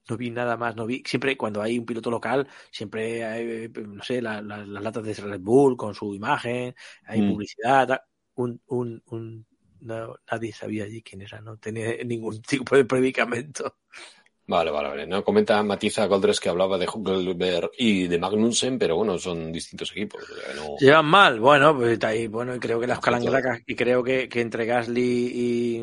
No 0.09 0.17
vi 0.17 0.31
nada 0.31 0.57
más, 0.57 0.75
no 0.77 0.87
vi. 0.87 1.03
Siempre 1.07 1.37
cuando 1.37 1.63
hay 1.63 1.79
un 1.79 1.87
piloto 1.87 2.11
local, 2.11 2.49
siempre 2.71 3.25
hay, 3.25 3.69
no 3.69 4.03
sé, 4.03 4.21
la- 4.21 4.43
la- 4.43 4.65
las 4.67 4.83
latas 4.83 5.05
de 5.05 5.15
Red 5.15 5.41
Bull 5.41 5.77
con 5.77 5.95
su 5.95 6.15
imagen, 6.15 6.75
hay 7.05 7.23
Mm. 7.23 7.33
publicidad. 7.33 8.01
Un, 8.35 8.61
un, 8.69 9.03
un, 9.07 9.47
no, 9.81 10.17
nadie 10.31 10.53
sabía 10.53 10.85
allí 10.85 11.03
quién 11.03 11.23
era, 11.23 11.41
no 11.41 11.57
tenía 11.59 11.85
ningún 12.05 12.41
tipo 12.43 12.75
de 12.77 12.85
predicamento. 12.85 13.77
Vale, 14.47 14.73
vale, 14.73 14.89
vale. 14.89 15.07
No 15.07 15.23
comenta 15.23 15.63
Matiza 15.63 16.07
Goldres 16.07 16.41
que 16.41 16.49
hablaba 16.49 16.77
de 16.77 16.89
Huckelberg 16.89 17.71
y 17.79 18.09
de 18.09 18.19
Magnussen, 18.19 18.81
pero 18.81 18.97
bueno, 18.97 19.17
son 19.17 19.53
distintos 19.53 19.93
equipos. 19.93 20.25
No... 20.57 20.77
Llevan 20.81 21.07
mal, 21.07 21.39
bueno, 21.39 21.77
pues 21.77 22.03
ahí, 22.03 22.27
bueno, 22.27 22.57
y 22.57 22.59
creo 22.59 22.81
que 22.81 22.89
las 22.89 22.99
calangracas, 22.99 23.61
y 23.65 23.77
creo 23.77 24.03
que, 24.03 24.29
que 24.29 24.41
entre 24.41 24.67
Gasly 24.67 25.83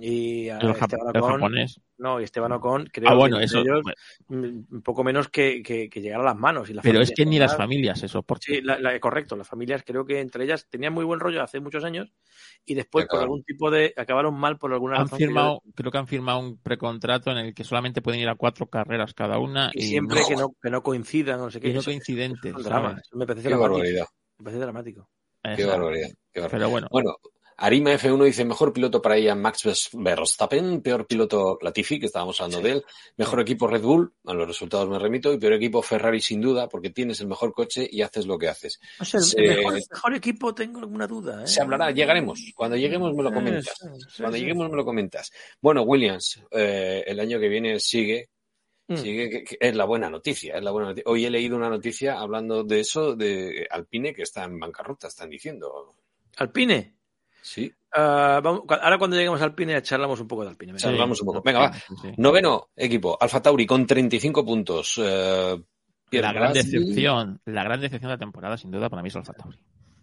y, 0.00 0.48
japonés. 0.48 1.78
No, 1.98 2.20
y 2.20 2.24
Esteban 2.24 2.52
Ocon, 2.52 2.88
creo 2.92 3.10
ah, 3.10 3.14
bueno, 3.14 3.38
que 3.38 3.44
eso, 3.44 3.60
ellos 3.60 3.82
un 4.28 4.82
poco 4.82 5.02
menos 5.02 5.28
que, 5.28 5.62
que, 5.62 5.88
que, 5.88 6.00
llegar 6.00 6.20
a 6.20 6.24
las 6.24 6.36
manos. 6.36 6.68
Y 6.68 6.74
la 6.74 6.82
pero 6.82 7.00
es 7.00 7.10
que 7.10 7.24
ni 7.24 7.38
las 7.38 7.56
familias 7.56 7.98
eso 7.98 8.18
soportan. 8.18 8.54
Sí, 8.54 8.60
la, 8.60 8.78
la, 8.78 8.98
correcto, 9.00 9.36
las 9.36 9.48
familias 9.48 9.82
creo 9.84 10.04
que 10.04 10.20
entre 10.20 10.44
ellas 10.44 10.66
tenían 10.68 10.92
muy 10.92 11.04
buen 11.04 11.20
rollo 11.20 11.42
hace 11.42 11.60
muchos 11.60 11.84
años 11.84 12.12
y 12.64 12.74
después 12.74 13.06
por 13.06 13.20
algún 13.20 13.42
tipo 13.44 13.70
de 13.70 13.94
acabaron 13.96 14.34
mal 14.34 14.58
por 14.58 14.72
alguna 14.72 14.96
han 14.96 15.04
razón. 15.04 15.18
Firmado, 15.18 15.62
que... 15.64 15.72
Creo 15.72 15.90
que 15.90 15.98
han 15.98 16.06
firmado 16.06 16.38
un 16.40 16.58
precontrato 16.58 17.30
en 17.30 17.38
el 17.38 17.54
que 17.54 17.64
solamente 17.64 18.02
pueden 18.02 18.20
ir 18.20 18.28
a 18.28 18.34
cuatro 18.34 18.66
carreras 18.66 19.14
cada 19.14 19.38
una. 19.38 19.70
Y, 19.72 19.84
y 19.84 19.86
siempre 19.88 20.20
no. 20.20 20.26
Que, 20.28 20.36
no, 20.36 20.54
que 20.62 20.70
no 20.70 20.82
coincidan, 20.82 21.38
no 21.38 21.50
sé 21.50 21.60
qué. 21.60 21.68
Que 21.68 21.74
no 21.74 21.82
coincidentes. 21.82 22.54
Me 23.12 23.26
parece 23.26 23.48
qué 23.48 23.54
barbaridad. 23.54 24.06
Me 24.38 24.44
parece 24.44 24.60
dramático. 24.60 25.08
Qué 25.42 25.64
barbaridad, 25.64 26.08
qué 26.32 26.40
barbaridad. 26.40 26.50
Pero 26.50 26.70
bueno. 26.70 26.88
Bueno, 26.90 27.16
Arima 27.58 27.92
F1 27.92 28.24
dice 28.24 28.44
mejor 28.44 28.72
piloto 28.72 29.00
para 29.00 29.16
ella 29.16 29.34
Max 29.34 29.62
Verstappen, 29.92 30.82
peor 30.82 31.06
piloto 31.06 31.58
Latifi, 31.62 31.98
que 31.98 32.06
estábamos 32.06 32.38
hablando 32.40 32.58
sí. 32.58 32.64
de 32.64 32.70
él, 32.72 32.84
mejor 33.16 33.40
equipo 33.40 33.66
Red 33.66 33.82
Bull, 33.82 34.12
a 34.26 34.34
los 34.34 34.46
resultados 34.46 34.88
me 34.90 34.98
remito, 34.98 35.32
y 35.32 35.38
peor 35.38 35.54
equipo 35.54 35.80
Ferrari 35.80 36.20
sin 36.20 36.42
duda, 36.42 36.68
porque 36.68 36.90
tienes 36.90 37.20
el 37.20 37.28
mejor 37.28 37.54
coche 37.54 37.88
y 37.90 38.02
haces 38.02 38.26
lo 38.26 38.38
que 38.38 38.48
haces. 38.48 38.78
O 39.00 39.04
sea, 39.06 39.20
el, 39.20 39.26
se, 39.26 39.40
mejor, 39.40 39.74
mejor, 39.90 40.14
equipo 40.14 40.54
tengo 40.54 40.80
alguna 40.80 41.06
duda. 41.06 41.44
¿eh? 41.44 41.46
Se 41.46 41.62
hablará, 41.62 41.90
llegaremos. 41.92 42.52
Cuando 42.54 42.76
lleguemos 42.76 43.14
me 43.14 43.22
lo 43.22 43.32
comentas. 43.32 43.64
Sí, 43.64 43.88
sí, 44.06 44.22
Cuando 44.22 44.36
lleguemos 44.36 44.70
me 44.70 44.76
lo 44.76 44.84
comentas. 44.84 45.32
Bueno, 45.60 45.82
Williams, 45.82 46.42
eh, 46.50 47.04
el 47.06 47.18
año 47.20 47.40
que 47.40 47.48
viene 47.48 47.80
sigue. 47.80 48.28
Mm. 48.88 49.02
Que, 49.02 49.44
que 49.44 49.56
es 49.58 49.74
la 49.74 49.84
buena 49.84 50.08
noticia, 50.08 50.56
es 50.56 50.62
la 50.62 50.70
buena 50.70 50.90
noticia. 50.90 51.10
Hoy 51.10 51.24
he 51.24 51.30
leído 51.30 51.56
una 51.56 51.68
noticia 51.68 52.20
hablando 52.20 52.62
de 52.62 52.80
eso, 52.80 53.16
de 53.16 53.66
Alpine, 53.68 54.14
que 54.14 54.22
está 54.22 54.44
en 54.44 54.60
bancarrota, 54.60 55.08
están 55.08 55.28
diciendo. 55.28 55.96
¿Alpine? 56.36 56.95
Sí. 57.46 57.72
Uh, 57.94 58.42
vamos, 58.42 58.62
ahora 58.68 58.98
cuando 58.98 59.16
lleguemos 59.16 59.40
al 59.40 59.50
Alpine 59.50 59.80
charlamos 59.80 60.20
un 60.20 60.26
poco 60.26 60.42
de 60.42 60.48
Alpine. 60.50 60.74
Charlamos 60.74 61.20
un 61.20 61.26
poco. 61.26 61.42
Venga, 61.42 61.60
va. 61.60 61.72
Sí. 61.72 62.12
Noveno 62.16 62.70
equipo, 62.74 63.16
Alfa 63.20 63.40
Tauri 63.40 63.64
con 63.64 63.86
35 63.86 64.44
puntos. 64.44 64.98
Uh, 64.98 65.62
la 66.10 66.32
gran 66.32 66.52
Gasly. 66.52 66.72
decepción, 66.72 67.40
la 67.44 67.62
gran 67.62 67.80
decepción 67.80 68.08
de 68.08 68.14
la 68.14 68.18
temporada 68.18 68.56
sin 68.56 68.72
duda 68.72 68.90
para 68.90 69.00
mí 69.00 69.08
es 69.08 69.16
Alfa 69.16 69.32
Tauri. 69.32 69.56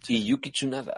Y 0.08 0.24
Yuki 0.24 0.52
Tsunoda. 0.52 0.96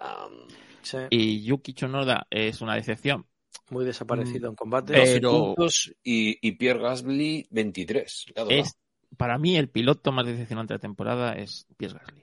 Sí. 0.82 0.99
Y 1.11 1.42
Yuki 1.42 1.72
Tsunoda 1.72 2.28
es 2.30 2.61
una 2.61 2.76
decepción. 2.76 3.26
Muy 3.70 3.84
desaparecido 3.84 4.49
mm, 4.49 4.53
en 4.53 4.57
combate. 4.57 4.92
Pero... 4.92 5.55
puntos 5.57 5.92
y, 6.05 6.38
y, 6.47 6.53
Pierre 6.53 6.80
Gasly 6.80 7.49
23. 7.51 8.26
Es, 8.51 8.78
para 9.16 9.36
mí 9.38 9.57
el 9.57 9.68
piloto 9.68 10.12
más 10.12 10.26
decepcionante 10.26 10.74
de 10.74 10.78
la 10.78 10.82
temporada 10.82 11.32
es 11.32 11.66
Pierre 11.76 11.99
Gasly. 11.99 12.22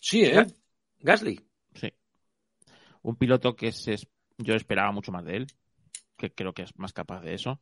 Sí, 0.00 0.24
¿eh? 0.24 0.46
Gasly 1.00 1.47
un 3.02 3.16
piloto 3.16 3.56
que 3.56 3.72
se, 3.72 3.96
yo 4.38 4.54
esperaba 4.54 4.92
mucho 4.92 5.12
más 5.12 5.24
de 5.24 5.36
él, 5.36 5.46
que 6.16 6.32
creo 6.32 6.52
que 6.52 6.62
es 6.62 6.78
más 6.78 6.92
capaz 6.92 7.20
de 7.20 7.34
eso. 7.34 7.60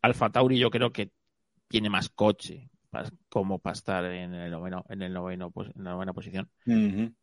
Alfa 0.00 0.30
Tauri 0.30 0.58
yo 0.58 0.70
creo 0.70 0.92
que 0.92 1.10
tiene 1.68 1.90
más 1.90 2.08
coche 2.08 2.70
para, 2.90 3.10
como 3.28 3.58
para 3.58 3.72
estar 3.72 4.04
en 4.04 4.34
el 4.34 4.50
noveno, 4.50 4.84
en 4.88 5.02
el 5.02 5.12
noveno, 5.12 5.50
pues, 5.50 5.70
en 5.74 5.84
la 5.84 5.92
novena 5.92 6.12
posición. 6.12 6.50
Uh 6.66 6.72
-huh. 6.72 7.14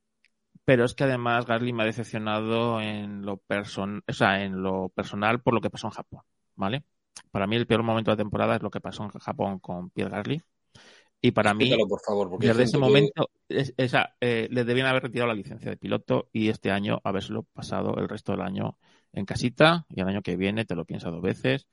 Pero 0.65 0.85
es 0.85 0.93
que 0.93 1.03
además 1.03 1.45
Gasly 1.45 1.73
me 1.73 1.83
ha 1.83 1.85
decepcionado 1.85 2.81
en 2.81 3.25
lo 3.25 3.37
person, 3.37 4.03
o 4.07 4.13
sea, 4.13 4.43
en 4.43 4.61
lo 4.61 4.89
personal 4.89 5.41
por 5.41 5.53
lo 5.53 5.61
que 5.61 5.69
pasó 5.69 5.87
en 5.87 5.93
Japón, 5.93 6.21
¿vale? 6.55 6.83
Para 7.31 7.47
mí 7.47 7.55
el 7.55 7.67
peor 7.67 7.83
momento 7.83 8.11
de 8.11 8.17
la 8.17 8.23
temporada 8.23 8.55
es 8.55 8.61
lo 8.61 8.69
que 8.69 8.81
pasó 8.81 9.03
en 9.03 9.09
Japón 9.09 9.59
con 9.59 9.89
Pierre 9.89 10.11
Gasly. 10.11 10.43
Y 11.21 11.31
para 11.31 11.51
Explícalo, 11.51 11.83
mí, 11.83 11.89
por 11.89 11.99
favor, 12.01 12.29
porque 12.29 12.47
desde 12.47 12.63
ese 12.63 12.73
que... 12.73 12.79
momento, 12.79 13.29
es, 13.49 13.73
esa, 13.77 14.15
eh, 14.21 14.47
le 14.51 14.63
debían 14.63 14.87
haber 14.87 15.03
retirado 15.03 15.27
la 15.27 15.33
licencia 15.35 15.69
de 15.69 15.77
piloto 15.77 16.29
y 16.31 16.47
este 16.49 16.71
año 16.71 17.01
habérselo 17.03 17.43
pasado 17.43 17.97
el 17.97 18.07
resto 18.07 18.31
del 18.31 18.41
año 18.41 18.77
en 19.11 19.25
casita 19.25 19.85
y 19.89 19.99
el 19.99 20.07
año 20.07 20.21
que 20.21 20.37
viene 20.37 20.65
te 20.65 20.75
lo 20.75 20.85
piensas 20.85 21.11
dos 21.11 21.21
veces 21.21 21.67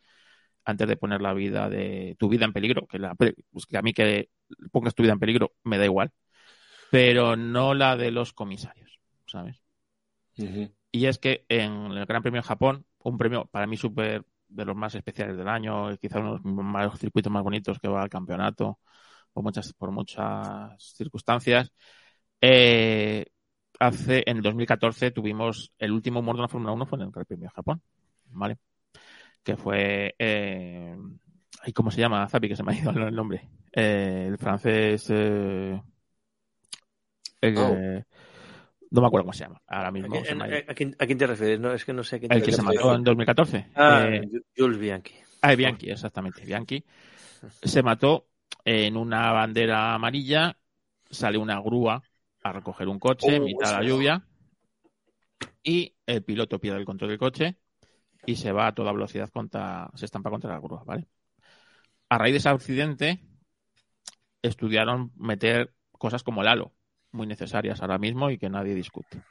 antes 0.64 0.88
de 0.88 0.96
poner 0.96 1.22
la 1.22 1.32
vida 1.32 1.70
de 1.70 2.16
tu 2.18 2.28
vida 2.28 2.44
en 2.44 2.52
peligro, 2.52 2.86
que, 2.88 2.98
la, 2.98 3.14
pues 3.14 3.66
que 3.68 3.78
a 3.78 3.82
mí 3.82 3.92
que 3.92 4.30
pongas 4.72 4.94
tu 4.94 5.04
vida 5.04 5.12
en 5.12 5.20
peligro 5.20 5.52
me 5.62 5.78
da 5.78 5.84
igual, 5.84 6.10
pero 6.90 7.36
no 7.36 7.72
la 7.72 7.96
de 7.96 8.10
los 8.10 8.32
comisarios, 8.32 8.98
¿sabes? 9.26 9.62
Uh 10.38 10.42
-huh. 10.42 10.74
Y 10.90 11.06
es 11.06 11.18
que 11.18 11.44
en 11.48 11.92
el 11.92 12.04
Gran 12.06 12.22
Premio 12.22 12.40
de 12.40 12.46
Japón, 12.48 12.84
un 12.98 13.16
premio 13.16 13.46
para 13.46 13.66
mí 13.68 13.76
súper 13.76 14.24
de 14.48 14.64
los 14.64 14.74
más 14.74 14.94
especiales 14.94 15.36
del 15.36 15.48
año, 15.48 15.96
quizás 15.98 16.20
uno 16.20 16.40
de 16.78 16.84
los 16.84 16.98
circuitos 16.98 17.32
más 17.32 17.44
bonitos 17.44 17.78
que 17.78 17.88
va 17.88 18.02
al 18.02 18.08
campeonato, 18.08 18.80
por 19.36 19.42
muchas, 19.42 19.74
por 19.74 19.90
muchas 19.90 20.94
circunstancias. 20.96 21.70
Eh, 22.40 23.26
hace, 23.78 24.22
en 24.24 24.38
el 24.38 24.42
2014 24.42 25.10
tuvimos 25.10 25.74
el 25.78 25.92
último 25.92 26.22
muerto 26.22 26.38
en 26.38 26.44
la 26.44 26.48
Fórmula 26.48 26.72
1 26.72 26.86
fue 26.86 26.96
en 26.96 27.04
el 27.04 27.10
Gran 27.10 27.26
Premio 27.26 27.44
de 27.44 27.54
Japón, 27.54 27.82
¿vale? 28.30 28.56
Que 29.42 29.58
fue, 29.58 30.14
eh, 30.18 30.96
¿cómo 31.74 31.90
se 31.90 32.00
llama? 32.00 32.26
Zapi, 32.28 32.48
que 32.48 32.56
se 32.56 32.62
me 32.62 32.72
ha 32.72 32.80
ido 32.80 32.90
el 32.92 33.14
nombre. 33.14 33.46
Eh, 33.74 34.24
el 34.28 34.38
francés, 34.38 35.06
eh, 35.10 35.82
el, 37.42 37.58
oh. 37.58 37.76
no 38.90 39.00
me 39.02 39.06
acuerdo 39.06 39.24
cómo 39.24 39.34
se 39.34 39.44
llama. 39.44 39.60
Ahora 39.66 39.90
mismo. 39.90 40.16
¿A 40.16 40.22
quién, 40.22 40.40
a, 40.40 40.44
a 40.46 40.74
quién, 40.74 40.96
a 40.98 41.04
quién 41.04 41.18
te 41.18 41.26
refieres? 41.26 41.60
No, 41.60 41.74
es 41.74 41.84
que 41.84 41.92
no 41.92 42.02
sé. 42.04 42.22
el 42.22 42.42
que 42.42 42.52
se 42.52 42.62
mató 42.62 42.94
en 42.94 43.04
2014. 43.04 43.66
Ah, 43.74 44.08
Jules 44.56 44.78
Bianchi. 44.78 45.14
Ah, 45.42 45.54
Bianchi, 45.54 45.90
exactamente. 45.90 46.42
Bianchi 46.42 46.82
se 47.62 47.82
mató 47.82 48.28
en 48.66 48.96
una 48.96 49.30
bandera 49.30 49.94
amarilla 49.94 50.58
sale 51.08 51.38
una 51.38 51.60
grúa 51.60 52.02
a 52.42 52.52
recoger 52.52 52.88
un 52.88 52.98
coche 52.98 53.36
en 53.36 53.42
oh, 53.42 53.46
mitad 53.46 53.68
de 53.68 53.72
la 53.84 53.88
lluvia 53.88 54.26
y 55.62 55.94
el 56.04 56.24
piloto 56.24 56.58
pierde 56.58 56.80
el 56.80 56.84
control 56.84 57.10
del 57.10 57.18
coche 57.18 57.58
y 58.26 58.34
se 58.34 58.50
va 58.50 58.66
a 58.66 58.74
toda 58.74 58.92
velocidad 58.92 59.30
contra, 59.30 59.88
se 59.94 60.04
estampa 60.04 60.30
contra 60.30 60.50
la 60.50 60.58
grúa, 60.58 60.82
¿vale? 60.84 61.06
A 62.08 62.18
raíz 62.18 62.32
de 62.32 62.38
ese 62.38 62.48
accidente 62.48 63.20
estudiaron 64.42 65.12
meter 65.14 65.72
cosas 65.92 66.24
como 66.24 66.42
el 66.42 66.48
halo, 66.48 66.72
muy 67.12 67.28
necesarias 67.28 67.80
ahora 67.80 67.98
mismo 67.98 68.30
y 68.30 68.38
que 68.38 68.50
nadie 68.50 68.74
discute. 68.74 69.22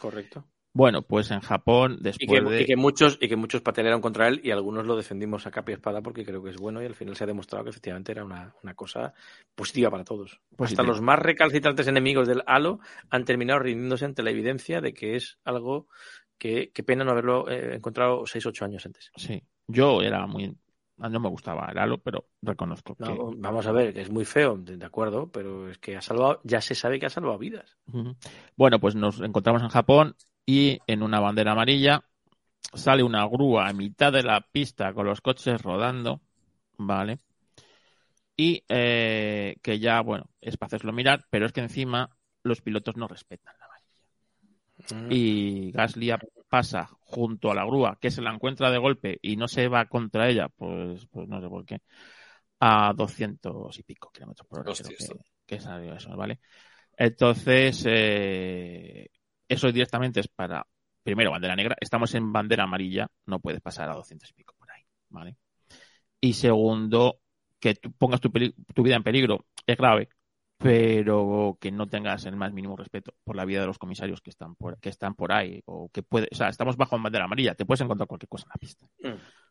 Correcto. 0.00 0.44
Bueno, 0.72 1.02
pues 1.02 1.30
en 1.32 1.40
Japón, 1.40 1.98
después 2.00 2.28
y 2.28 2.32
que, 2.32 2.40
de... 2.40 2.62
Y 2.62 2.66
que 2.66 2.76
muchos, 2.76 3.18
y 3.20 3.28
que 3.28 3.34
muchos 3.34 3.60
patelearon 3.60 4.00
contra 4.00 4.28
él 4.28 4.40
y 4.44 4.52
algunos 4.52 4.86
lo 4.86 4.96
defendimos 4.96 5.46
a 5.46 5.50
capa 5.50 5.72
y 5.72 5.74
espada 5.74 6.00
porque 6.00 6.24
creo 6.24 6.42
que 6.42 6.50
es 6.50 6.58
bueno 6.58 6.80
y 6.80 6.86
al 6.86 6.94
final 6.94 7.16
se 7.16 7.24
ha 7.24 7.26
demostrado 7.26 7.64
que 7.64 7.70
efectivamente 7.70 8.12
era 8.12 8.24
una, 8.24 8.54
una 8.62 8.74
cosa 8.74 9.12
positiva 9.56 9.90
para 9.90 10.04
todos. 10.04 10.40
Positivo. 10.56 10.82
Hasta 10.82 10.82
los 10.84 11.00
más 11.00 11.18
recalcitrantes 11.18 11.88
enemigos 11.88 12.28
del 12.28 12.44
Halo 12.46 12.78
han 13.10 13.24
terminado 13.24 13.58
rindiéndose 13.58 14.04
ante 14.04 14.22
la 14.22 14.30
evidencia 14.30 14.80
de 14.80 14.94
que 14.94 15.16
es 15.16 15.38
algo 15.44 15.88
que, 16.38 16.70
que 16.70 16.84
pena 16.84 17.04
no 17.04 17.10
haberlo 17.10 17.50
eh, 17.50 17.74
encontrado 17.74 18.24
6 18.24 18.46
ocho 18.46 18.64
años 18.64 18.86
antes. 18.86 19.10
Sí, 19.16 19.42
yo 19.66 20.02
era 20.02 20.26
muy... 20.26 20.56
No 20.96 21.18
me 21.18 21.30
gustaba 21.30 21.66
el 21.72 21.78
Halo, 21.78 21.96
pero 21.98 22.26
reconozco 22.42 22.94
que... 22.94 23.16
Vamos 23.38 23.66
a 23.66 23.72
ver, 23.72 23.94
que 23.94 24.02
es 24.02 24.10
muy 24.10 24.26
feo, 24.26 24.58
de 24.58 24.84
acuerdo, 24.84 25.30
pero 25.32 25.70
es 25.70 25.78
que 25.78 25.96
ha 25.96 26.02
salvado, 26.02 26.42
ya 26.44 26.60
se 26.60 26.74
sabe 26.74 27.00
que 27.00 27.06
ha 27.06 27.10
salvado 27.10 27.38
vidas. 27.38 27.78
Bueno, 28.54 28.78
pues 28.80 28.94
nos 28.94 29.18
encontramos 29.22 29.62
en 29.62 29.70
Japón 29.70 30.14
y 30.46 30.78
en 30.86 31.02
una 31.02 31.20
bandera 31.20 31.52
amarilla 31.52 32.02
sale 32.74 33.02
una 33.02 33.26
grúa 33.26 33.68
a 33.68 33.72
mitad 33.72 34.12
de 34.12 34.22
la 34.22 34.40
pista 34.40 34.92
con 34.92 35.06
los 35.06 35.20
coches 35.20 35.60
rodando, 35.62 36.20
¿vale? 36.76 37.18
Y 38.36 38.64
eh, 38.68 39.56
que 39.62 39.78
ya, 39.78 40.00
bueno, 40.00 40.26
es 40.40 40.56
para 40.56 40.68
hacerlo 40.68 40.92
mirar, 40.92 41.26
pero 41.30 41.46
es 41.46 41.52
que 41.52 41.60
encima 41.60 42.16
los 42.42 42.62
pilotos 42.62 42.96
no 42.96 43.06
respetan 43.06 43.54
la 43.58 43.66
amarilla. 43.66 45.06
Mm. 45.06 45.12
Y 45.12 45.72
Gasly 45.72 46.12
pasa 46.48 46.88
junto 47.00 47.50
a 47.50 47.54
la 47.54 47.64
grúa, 47.64 47.98
que 48.00 48.10
se 48.10 48.22
la 48.22 48.32
encuentra 48.32 48.70
de 48.70 48.78
golpe 48.78 49.18
y 49.20 49.36
no 49.36 49.46
se 49.46 49.68
va 49.68 49.86
contra 49.86 50.28
ella, 50.28 50.48
pues, 50.48 51.06
pues 51.06 51.28
no 51.28 51.40
sé 51.40 51.48
por 51.48 51.66
qué, 51.66 51.82
a 52.60 52.92
200 52.96 53.78
y 53.78 53.82
pico 53.82 54.10
kilómetros 54.10 54.46
por 54.48 54.60
hora. 54.60 54.70
Hostia, 54.70 54.96
que, 54.96 55.06
que 55.46 55.60
salió 55.60 55.94
eso, 55.94 56.16
¿vale? 56.16 56.40
Entonces, 56.96 57.84
eh, 57.86 59.10
eso 59.50 59.70
directamente 59.72 60.20
es 60.20 60.28
para, 60.28 60.64
primero, 61.02 61.32
bandera 61.32 61.56
negra. 61.56 61.76
Estamos 61.80 62.14
en 62.14 62.32
bandera 62.32 62.64
amarilla, 62.64 63.08
no 63.26 63.40
puedes 63.40 63.60
pasar 63.60 63.90
a 63.90 63.94
200 63.94 64.30
y 64.30 64.32
pico 64.32 64.54
por 64.56 64.70
ahí, 64.70 64.82
¿vale? 65.08 65.36
Y 66.20 66.34
segundo, 66.34 67.20
que 67.58 67.74
tú 67.74 67.92
pongas 67.92 68.20
tu, 68.20 68.30
tu, 68.30 68.82
vida 68.82 68.94
en 68.94 69.02
peligro 69.02 69.46
es 69.66 69.76
grave, 69.76 70.08
pero 70.56 71.58
que 71.60 71.72
no 71.72 71.88
tengas 71.88 72.26
el 72.26 72.36
más 72.36 72.52
mínimo 72.52 72.76
respeto 72.76 73.12
por 73.24 73.34
la 73.34 73.44
vida 73.44 73.62
de 73.62 73.66
los 73.66 73.78
comisarios 73.78 74.20
que 74.20 74.30
están 74.30 74.54
por, 74.54 74.78
que 74.78 74.88
están 74.88 75.14
por 75.14 75.32
ahí, 75.32 75.60
o 75.64 75.88
que 75.88 76.04
puede, 76.04 76.28
o 76.30 76.34
sea, 76.36 76.48
estamos 76.48 76.76
bajo 76.76 76.96
bandera 77.00 77.24
amarilla, 77.24 77.56
te 77.56 77.66
puedes 77.66 77.80
encontrar 77.80 78.06
cualquier 78.06 78.28
cosa 78.28 78.44
en 78.46 78.50
la 78.50 78.58
pista. 78.58 78.86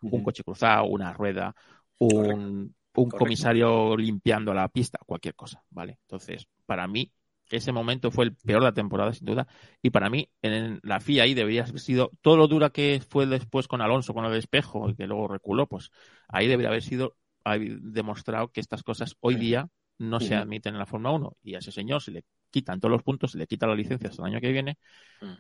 Mm. 0.02 0.16
Un 0.16 0.24
coche 0.24 0.44
cruzado, 0.44 0.86
una 0.86 1.12
rueda, 1.12 1.54
un, 1.98 2.74
un 2.96 3.10
comisario 3.10 3.98
limpiando 3.98 4.54
la 4.54 4.70
pista, 4.70 4.98
cualquier 5.06 5.36
cosa, 5.36 5.62
¿vale? 5.72 6.00
Entonces, 6.04 6.48
para 6.66 6.88
mí, 6.88 7.12
ese 7.58 7.72
momento 7.72 8.12
fue 8.12 8.26
el 8.26 8.36
peor 8.36 8.62
de 8.62 8.68
la 8.68 8.74
temporada, 8.74 9.14
sin 9.14 9.26
duda. 9.26 9.48
Y 9.82 9.90
para 9.90 10.10
mí, 10.10 10.30
en 10.42 10.80
la 10.84 11.00
FIA 11.00 11.24
ahí 11.24 11.34
debería 11.34 11.64
haber 11.64 11.80
sido 11.80 12.12
todo 12.22 12.38
lo 12.38 12.48
dura 12.48 12.70
que 12.70 13.02
fue 13.08 13.26
después 13.26 13.68
con 13.68 13.82
Alonso, 13.82 14.14
con 14.14 14.26
el 14.26 14.34
espejo, 14.36 14.90
y 14.90 14.96
que 14.96 15.08
luego 15.08 15.28
reculó, 15.28 15.68
pues 15.68 15.92
ahí 16.28 16.48
debería 16.48 16.70
haber 16.70 16.84
sido 16.84 17.16
ha 17.44 17.58
demostrado 17.58 18.52
que 18.52 18.60
estas 18.60 18.84
cosas 18.84 19.16
hoy 19.22 19.36
día 19.36 19.70
no 19.98 20.20
se 20.20 20.36
admiten 20.36 20.76
en 20.76 20.80
la 20.80 20.86
Fórmula 20.86 21.12
1 21.12 21.38
y 21.44 21.56
a 21.56 21.60
ese 21.60 21.72
señor 21.72 22.02
se 22.02 22.12
le 22.12 22.24
quitan 22.52 22.80
todos 22.80 22.92
los 22.92 23.04
puntos, 23.04 23.32
se 23.32 23.38
le 23.38 23.48
quita 23.48 23.68
la 23.68 23.76
licencia 23.76 24.10
hasta 24.10 24.22
el 24.24 24.32
año 24.32 24.42
que 24.42 24.52
viene 24.52 24.78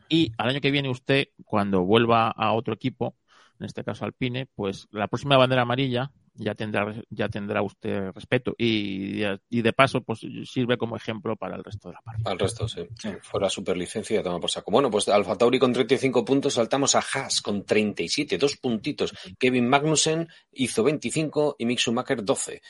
y 0.10 0.34
al 0.38 0.50
año 0.50 0.60
que 0.60 0.72
viene 0.72 0.90
usted, 0.90 1.28
cuando 1.46 1.84
vuelva 1.84 2.30
a 2.30 2.52
otro 2.54 2.74
equipo, 2.74 3.16
en 3.60 3.66
este 3.66 3.84
caso 3.84 4.06
Alpine, 4.06 4.48
pues 4.56 4.88
la 4.92 5.08
próxima 5.08 5.38
bandera 5.38 5.62
amarilla 5.62 6.12
ya 6.36 6.56
tendrá, 6.56 6.94
ya 7.10 7.30
tendrá 7.30 7.62
usted 7.62 8.12
respeto 8.12 8.56
y, 8.58 9.24
y 9.50 9.62
de 9.62 9.74
paso 9.74 10.02
pues 10.02 10.20
sirve 10.46 10.78
como 10.78 10.96
ejemplo 10.96 11.36
para 11.36 11.56
el 11.56 11.64
resto 11.64 11.90
de 11.90 11.96
la 11.96 12.02
parte. 12.02 12.24
Al 12.26 12.40
resto, 12.40 12.68
sí. 12.68 12.88
Fuera 13.22 13.50
superlicencia 13.50 14.16
y 14.16 14.20
a 14.20 14.24
tomar 14.24 14.40
por 14.40 14.50
saco. 14.50 14.72
Bueno, 14.72 14.90
pues 14.90 15.08
Alfa 15.10 15.38
Tauri 15.38 15.60
con 15.60 15.74
35 15.74 16.26
puntos, 16.26 16.54
saltamos 16.54 16.96
a 16.96 17.00
Haas 17.00 17.42
con 17.42 17.66
37, 17.66 18.38
dos 18.38 18.58
puntitos. 18.58 19.14
Kevin 19.38 19.68
Magnussen 19.68 20.28
hizo 20.54 20.84
25 20.84 21.56
y 21.60 21.66
Mick 21.66 21.80
Schumacher 21.80 22.24
12. 22.24 22.62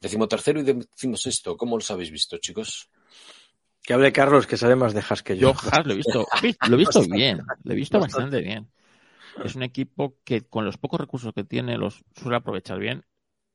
Decimotercero 0.00 0.60
y 0.60 0.64
decimosexto. 0.64 1.56
¿Cómo 1.56 1.76
los 1.76 1.90
habéis 1.90 2.10
visto, 2.10 2.38
chicos? 2.38 2.90
Que 3.82 3.94
hable 3.94 4.12
Carlos, 4.12 4.46
que 4.46 4.56
sabe 4.56 4.76
más 4.76 4.94
de 4.94 5.00
Haas 5.00 5.22
que 5.22 5.36
yo. 5.36 5.52
Yo 5.52 5.70
Haas 5.70 5.86
lo 5.86 5.92
he 5.92 5.96
visto, 5.96 6.26
lo 6.68 6.74
he 6.74 6.78
visto 6.78 7.02
bien, 7.02 7.40
lo 7.64 7.72
he 7.72 7.76
visto 7.76 7.98
bastante 7.98 8.40
bien. 8.40 8.68
Es 9.44 9.54
un 9.54 9.62
equipo 9.62 10.16
que 10.24 10.42
con 10.42 10.64
los 10.64 10.78
pocos 10.78 11.00
recursos 11.00 11.32
que 11.34 11.44
tiene 11.44 11.78
los 11.78 12.04
suele 12.14 12.36
aprovechar 12.36 12.78
bien. 12.78 13.04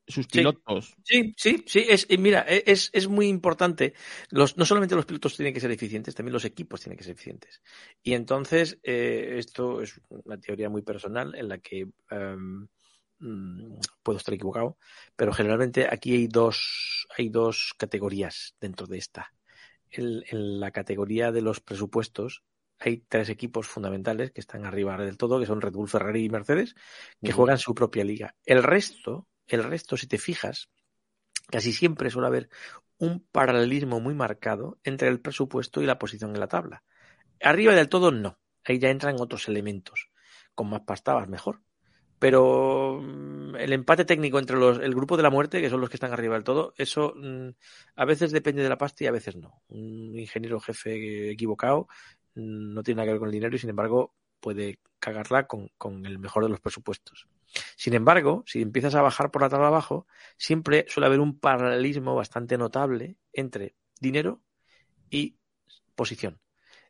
Sus 0.08 0.28
pilotos, 0.28 0.96
Sí, 1.04 1.34
sí, 1.38 1.64
sí. 1.68 1.86
Es, 1.88 2.06
y 2.10 2.18
mira, 2.18 2.46
e, 2.48 2.64
es, 2.66 2.90
es 2.94 3.08
muy 3.08 3.28
importante. 3.28 3.94
Los, 4.30 4.58
no 4.58 4.66
solamente 4.66 4.96
los 4.96 5.06
pilotos 5.06 5.36
tienen 5.36 5.54
que 5.54 5.60
ser 5.60 5.72
eficientes, 5.72 6.16
también 6.16 6.34
los 6.34 6.46
equipos 6.46 6.82
tienen 6.82 6.98
que 6.98 7.04
ser 7.04 7.14
eficientes. 7.14 7.62
Y 8.04 8.14
entonces, 8.14 8.80
eh, 8.84 9.36
esto 9.38 9.82
es 9.82 10.00
una 10.10 10.38
teoría 10.40 10.70
muy 10.70 10.82
personal 10.82 11.36
en 11.36 11.50
la 11.50 11.58
que 11.60 11.88
mm, 13.20 13.80
puedo 14.04 14.18
estar 14.18 14.34
equivocado, 14.34 14.78
pero 15.16 15.34
generalmente 15.34 15.88
aquí 15.90 16.14
hay 16.14 16.28
dos, 16.28 17.08
hay 17.18 17.30
dos 17.30 17.74
categorías 17.78 18.56
dentro 18.60 18.88
de 18.88 18.98
esta. 18.98 19.34
El- 19.90 20.26
en 20.30 20.60
la 20.60 20.72
categoría 20.72 21.32
de 21.32 21.42
los 21.42 21.60
presupuestos 21.62 22.44
hay 22.80 23.04
tres 23.08 23.30
equipos 23.30 23.68
fundamentales 23.68 24.32
que 24.32 24.42
están 24.42 24.66
arriba 24.66 24.98
del 24.98 25.18
todo, 25.18 25.40
que 25.40 25.46
son 25.46 25.62
Red 25.62 25.74
Bull, 25.74 25.90
Ferrari 25.90 26.26
y 26.26 26.30
Mercedes, 26.30 26.76
que 27.22 27.32
juegan 27.32 27.58
su 27.58 27.74
propia 27.74 28.04
liga. 28.04 28.36
El 28.46 28.64
resto, 28.64 29.28
el 29.48 29.64
resto, 29.64 29.98
si 29.98 30.08
te 30.08 30.18
fijas, 30.18 30.70
casi 31.50 31.72
siempre 31.74 32.10
suele 32.10 32.28
haber 32.28 32.50
un 33.00 33.26
paralelismo 33.32 34.00
muy 34.00 34.14
marcado 34.14 34.80
entre 34.84 35.08
el 35.08 35.22
presupuesto 35.22 35.82
y 35.82 35.86
la 35.86 36.00
posición 36.00 36.34
en 36.34 36.40
la 36.40 36.48
tabla. 36.48 36.84
Arriba 37.42 37.74
del 37.74 37.90
todo 37.90 38.12
no. 38.12 38.40
Ahí 38.64 38.80
ya 38.80 38.90
entran 38.90 39.16
otros 39.20 39.48
elementos. 39.48 40.10
Con 40.54 40.70
más 40.70 40.82
pastabas, 40.82 41.30
mejor. 41.30 41.62
Pero 42.20 43.00
mm, 43.02 43.56
el 43.58 43.74
empate 43.74 44.06
técnico 44.06 44.40
entre 44.40 44.58
los, 44.58 44.80
el 44.80 44.96
grupo 44.96 45.18
de 45.18 45.24
la 45.24 45.30
muerte, 45.30 45.62
que 45.62 45.70
son 45.70 45.82
los 45.82 45.90
que 45.90 45.98
están 45.98 46.14
arriba 46.14 46.34
del 46.34 46.44
todo, 46.44 46.74
eso 46.78 47.14
mm, 47.16 47.50
a 47.96 48.06
veces 48.06 48.32
depende 48.32 48.64
de 48.64 48.70
la 48.70 48.78
pasta 48.78 49.04
y 49.04 49.08
a 49.08 49.12
veces 49.12 49.36
no. 49.36 49.62
Un 49.68 50.18
ingeniero 50.18 50.60
jefe 50.60 51.30
equivocado 51.30 51.88
no 52.38 52.84
tiene 52.84 52.98
nada 52.98 53.08
que 53.08 53.12
ver 53.14 53.20
con 53.20 53.30
el 53.30 53.34
dinero 53.34 53.56
y 53.56 53.60
sin 53.60 53.70
embargo 53.70 54.14
puede 54.40 54.80
cagarla 55.00 55.48
con, 55.48 55.70
con 55.78 56.06
el 56.06 56.20
mejor 56.20 56.44
de 56.44 56.50
los 56.50 56.60
presupuestos. 56.62 57.28
Sin 57.76 57.94
embargo, 57.94 58.44
si 58.46 58.62
empiezas 58.62 58.96
a 58.96 59.02
bajar 59.02 59.32
por 59.32 59.42
la 59.42 59.50
tabla 59.50 59.68
abajo, 59.68 60.08
siempre 60.38 60.86
suele 60.90 61.08
haber 61.08 61.20
un 61.20 61.40
paralelismo 61.40 62.16
bastante 62.16 62.58
notable 62.58 63.18
entre 63.34 63.76
dinero 64.00 64.42
y 65.10 65.38
posición. 65.96 66.40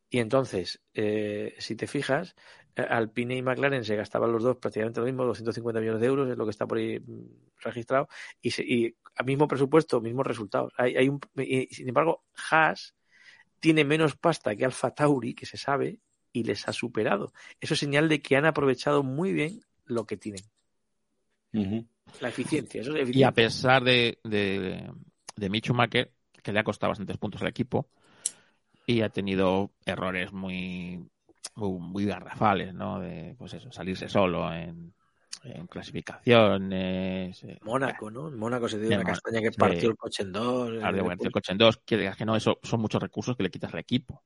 Y 0.10 0.20
entonces, 0.20 0.82
eh, 0.94 1.56
si 1.60 1.76
te 1.76 1.88
fijas, 1.88 2.36
eh, 2.76 2.82
Alpine 2.88 3.36
y 3.38 3.42
McLaren 3.42 3.84
se 3.84 3.96
gastaban 3.96 4.32
los 4.32 4.44
dos 4.44 4.58
prácticamente 4.58 5.00
lo 5.02 5.06
mismo, 5.06 5.26
250 5.26 5.82
millones 5.82 6.02
de 6.02 6.08
euros 6.08 6.30
es 6.30 6.38
lo 6.38 6.46
que 6.46 6.52
está 6.52 6.66
por 6.66 6.78
ahí 6.78 7.00
mm, 7.00 7.26
registrado, 7.62 8.08
y, 8.42 8.52
se- 8.52 8.64
y 8.64 8.96
mismo 9.26 9.48
presupuesto, 9.48 10.00
mismos 10.02 10.26
resultados. 10.28 10.74
Hay, 10.78 10.96
hay 10.96 11.10
un, 11.10 11.20
y, 11.36 11.68
sin 11.74 11.88
embargo, 11.90 12.24
Haas 12.52 12.96
tiene 13.60 13.84
menos 13.84 14.16
pasta 14.16 14.56
que 14.56 14.66
Alfa 14.66 14.92
Tauri, 14.92 15.34
que 15.34 15.46
se 15.46 15.58
sabe, 15.58 16.00
y 16.32 16.44
les 16.44 16.68
ha 16.68 16.74
superado. 16.74 17.34
Eso 17.60 17.74
es 17.74 17.80
señal 17.80 18.10
de 18.10 18.22
que 18.22 18.36
han 18.36 18.46
aprovechado 18.46 19.04
muy 19.04 19.34
bien 19.34 19.62
lo 19.86 20.06
que 20.06 20.18
tienen. 20.18 20.44
La 22.22 22.30
eficiencia, 22.30 22.82
eso 22.82 22.96
es 22.96 23.16
y 23.16 23.24
a 23.24 23.32
pesar 23.32 23.84
de, 23.84 24.20
de, 24.24 24.90
de 25.36 25.50
Mick 25.50 25.66
Schumacher, 25.66 26.12
que 26.44 26.52
le 26.52 26.60
ha 26.60 26.64
costado 26.64 26.92
bastantes 26.92 27.18
puntos 27.18 27.42
al 27.42 27.48
equipo, 27.48 27.90
y 28.86 29.02
ha 29.02 29.10
tenido 29.10 29.72
errores 29.86 30.32
muy, 30.32 31.06
muy, 31.56 31.80
muy 31.80 32.06
garrafales, 32.06 32.74
¿no? 32.74 33.00
De, 33.00 33.36
pues 33.38 33.54
eso, 33.54 33.72
salirse 33.72 34.08
solo 34.08 34.54
en, 34.54 34.94
en 35.44 35.68
clasificaciones. 35.68 37.44
eh, 37.44 37.58
Mónaco, 37.64 38.10
¿no? 38.12 38.28
En 38.28 38.38
Mónaco 38.38 38.68
se 38.68 38.80
dio 38.80 38.90
una 38.90 39.04
castaña 39.04 39.42
que 39.42 39.52
sí. 39.52 39.58
partió 39.58 39.90
el 39.90 39.96
coche 39.98 40.24
en 40.24 40.32
dos. 40.32 40.70
Claro, 40.70 40.94
de 40.94 41.00
eh, 41.00 41.04
bueno, 41.04 41.24
el 41.24 41.32
coche 41.32 41.52
en 41.52 41.58
dos, 41.58 41.78
que 41.86 41.98
digas 41.98 42.18
que 42.18 42.26
no, 42.26 42.36
eso 42.36 42.60
son 42.64 42.82
muchos 42.82 43.02
recursos 43.02 43.36
que 43.36 43.44
le 43.44 43.52
quitas 43.52 43.74
al 43.74 43.80
equipo. 43.80 44.24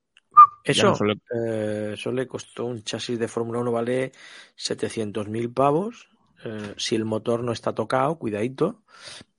Eso, 0.64 0.88
no 0.88 0.96
solo- 0.96 1.14
eh, 1.36 1.92
eso 1.94 2.12
le 2.12 2.28
costó 2.28 2.66
un 2.66 2.84
chasis 2.84 3.18
de 3.20 3.28
Fórmula 3.28 3.60
1, 3.60 3.72
vale 3.72 4.12
700.000 4.56 5.52
pavos. 5.52 6.08
eh, 6.44 6.74
si 6.78 6.96
el 6.96 7.06
motor 7.06 7.44
no 7.44 7.52
está 7.52 7.74
tocado, 7.76 8.18
cuidadito. 8.18 8.84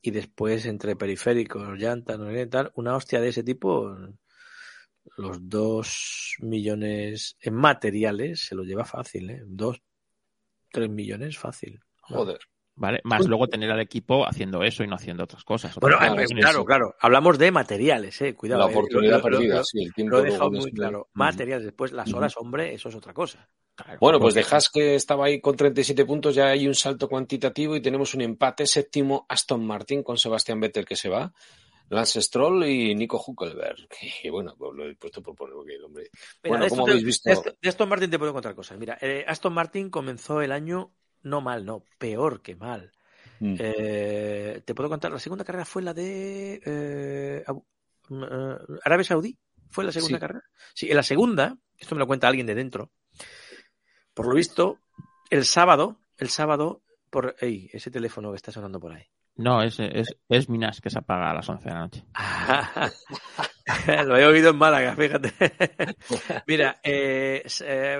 Y 0.02 0.12
después, 0.12 0.66
entre 0.66 0.94
periféricos, 0.96 1.78
llantas, 1.78 2.18
no 2.18 2.30
sé 2.30 2.46
tal, 2.46 2.72
una 2.76 2.94
hostia 2.96 3.20
de 3.20 3.28
ese 3.30 3.42
tipo, 3.42 3.96
los 5.16 5.48
dos 5.48 6.36
millones 6.40 7.36
en 7.40 7.54
materiales 7.54 8.44
se 8.46 8.54
lo 8.54 8.62
lleva 8.64 8.84
fácil, 8.84 9.30
¿eh? 9.30 9.42
Dos, 9.46 9.80
tres 10.72 10.90
millones 10.90 11.38
fácil. 11.38 11.80
Joder. 12.00 12.38
¿vale? 12.74 13.00
Más 13.04 13.26
luego 13.26 13.46
tener 13.48 13.70
al 13.70 13.80
equipo 13.80 14.26
haciendo 14.26 14.64
eso 14.64 14.82
y 14.82 14.86
no 14.88 14.96
haciendo 14.96 15.24
otras 15.24 15.44
cosas. 15.44 15.74
Bueno, 15.76 15.96
Otras 15.96 16.10
eh, 16.10 16.16
cosas. 16.22 16.38
claro, 16.40 16.64
claro. 16.64 16.94
Hablamos 17.00 17.38
de 17.38 17.50
materiales, 17.52 18.20
eh. 18.22 18.34
Cuidado. 18.34 18.62
la 18.64 18.68
eh, 18.68 18.74
oportunidad 18.74 19.18
lo- 19.18 19.22
perdida, 19.22 19.56
lo- 19.56 19.64
sí, 19.64 19.84
el 19.84 19.92
tiempo 19.92 20.16
Lo 20.16 20.22
he 20.22 20.30
dejado 20.30 20.50
muy 20.50 20.72
claro. 20.72 21.08
Materiales, 21.12 21.64
después 21.64 21.92
las 21.92 22.12
horas, 22.14 22.34
hombre, 22.38 22.72
eso 22.74 22.88
es 22.88 22.94
otra 22.94 23.12
cosa. 23.12 23.48
Claro, 23.74 23.98
Bueno, 24.00 24.18
pues 24.20 24.34
dejas 24.34 24.68
que 24.70 24.94
estaba 24.94 25.26
ahí 25.26 25.40
con 25.40 25.54
37 25.56 26.04
puntos, 26.04 26.34
ya 26.34 26.48
hay 26.48 26.66
un 26.66 26.74
salto 26.74 27.08
cuantitativo 27.08 27.76
y 27.76 27.80
tenemos 27.82 28.14
un 28.14 28.22
empate 28.22 28.66
séptimo 28.66 29.24
Aston 29.28 29.64
Martin 29.66 30.02
con 30.02 30.16
Sebastián 30.18 30.58
Vettel 30.60 30.84
que 30.84 30.96
se 30.96 31.08
va, 31.08 31.32
Lance 31.92 32.20
Stroll 32.22 32.64
y 32.66 32.94
Nico 32.94 33.22
Huckelberg. 33.24 33.88
Y 34.24 34.30
bueno, 34.30 34.54
pues 34.56 34.72
lo 34.74 34.86
he 34.88 34.94
puesto 34.96 35.22
por 35.22 35.34
poner 35.34 35.54
porque 35.54 35.74
el 35.74 35.84
hombre. 35.84 36.10
Mira, 36.42 36.48
Bueno, 36.50 36.64
de, 36.64 36.70
¿cómo 36.70 36.80
esto 36.82 36.84
te- 36.86 36.90
habéis 36.92 37.04
visto? 37.06 37.28
de 37.28 37.34
esto- 37.34 37.54
de 37.60 37.68
Aston 37.68 37.88
Martin 37.88 38.10
te 38.10 38.18
puedo 38.18 38.32
contar 38.32 38.54
cosas. 38.54 38.78
Mira, 38.78 38.98
eh, 39.00 39.24
Aston 39.26 39.52
Martin 39.52 39.90
comenzó 39.90 40.40
el 40.42 40.52
año 40.52 40.94
no 41.22 41.40
mal, 41.40 41.64
no, 41.64 41.84
peor 41.98 42.42
que 42.42 42.56
mal. 42.56 42.92
Mm. 43.40 43.56
Eh, 43.58 44.62
te 44.64 44.74
puedo 44.74 44.88
contar, 44.88 45.12
la 45.12 45.18
segunda 45.18 45.44
carrera 45.44 45.64
fue 45.64 45.82
la 45.82 45.94
de 45.94 46.54
eh, 46.64 47.44
eh, 47.44 48.56
Arabia 48.84 49.04
Saudí. 49.04 49.38
¿Fue 49.70 49.84
la 49.84 49.92
segunda 49.92 50.18
Sí. 50.18 50.20
carrera? 50.20 50.42
Sí, 50.74 50.90
en 50.90 50.96
la 50.96 51.02
segunda, 51.02 51.56
esto 51.78 51.94
me 51.94 52.00
lo 52.00 52.06
cuenta 52.06 52.28
alguien 52.28 52.46
de 52.46 52.54
dentro. 52.54 52.90
Por 54.14 54.26
lo 54.28 54.34
visto, 54.34 54.78
el 55.30 55.44
sábado, 55.46 55.98
el 56.18 56.28
sábado, 56.28 56.82
por 57.10 57.36
ey, 57.40 57.70
ese 57.72 57.90
teléfono 57.90 58.30
que 58.30 58.36
está 58.36 58.52
sonando 58.52 58.78
por 58.80 58.92
ahí. 58.92 59.04
No, 59.36 59.62
es, 59.62 59.80
es, 59.80 60.16
es 60.28 60.48
Minas 60.48 60.80
que 60.80 60.90
se 60.90 60.98
apaga 60.98 61.30
a 61.30 61.34
las 61.34 61.48
11 61.48 61.68
de 61.68 61.74
la 61.74 61.80
noche. 61.80 62.04
Lo 64.06 64.16
he 64.16 64.26
oído 64.26 64.50
en 64.50 64.56
Málaga, 64.56 64.94
fíjate. 64.94 65.32
Mira, 66.46 66.80
eh, 66.82 67.42
eh, 67.64 67.98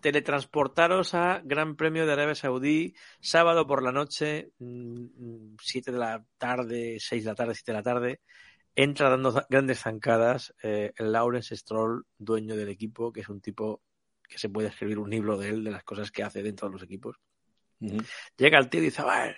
teletransportaros 0.00 1.14
a 1.14 1.42
Gran 1.44 1.76
Premio 1.76 2.06
de 2.06 2.12
Arabia 2.12 2.34
Saudí, 2.34 2.94
sábado 3.20 3.66
por 3.66 3.82
la 3.82 3.92
noche, 3.92 4.52
7 4.58 5.92
de 5.92 5.98
la 5.98 6.24
tarde, 6.38 6.96
6 7.00 7.24
de 7.24 7.30
la 7.30 7.34
tarde, 7.34 7.54
7 7.54 7.72
de 7.72 7.76
la 7.76 7.82
tarde. 7.82 8.20
Entra 8.74 9.10
dando 9.10 9.44
grandes 9.50 9.80
zancadas 9.80 10.54
eh, 10.62 10.92
el 10.96 11.12
Lawrence 11.12 11.56
Stroll, 11.56 12.06
dueño 12.16 12.54
del 12.56 12.68
equipo, 12.68 13.12
que 13.12 13.20
es 13.20 13.28
un 13.28 13.40
tipo 13.40 13.82
que 14.28 14.38
se 14.38 14.48
puede 14.48 14.68
escribir 14.68 14.98
un 14.98 15.10
libro 15.10 15.36
de 15.36 15.48
él, 15.48 15.64
de 15.64 15.72
las 15.72 15.84
cosas 15.84 16.10
que 16.10 16.22
hace 16.22 16.42
dentro 16.42 16.68
de 16.68 16.74
los 16.74 16.82
equipos. 16.82 17.16
Llega 18.36 18.58
el 18.58 18.68
tío 18.68 18.80
y 18.80 18.84
dice, 18.84 19.02
"Bueno, 19.02 19.34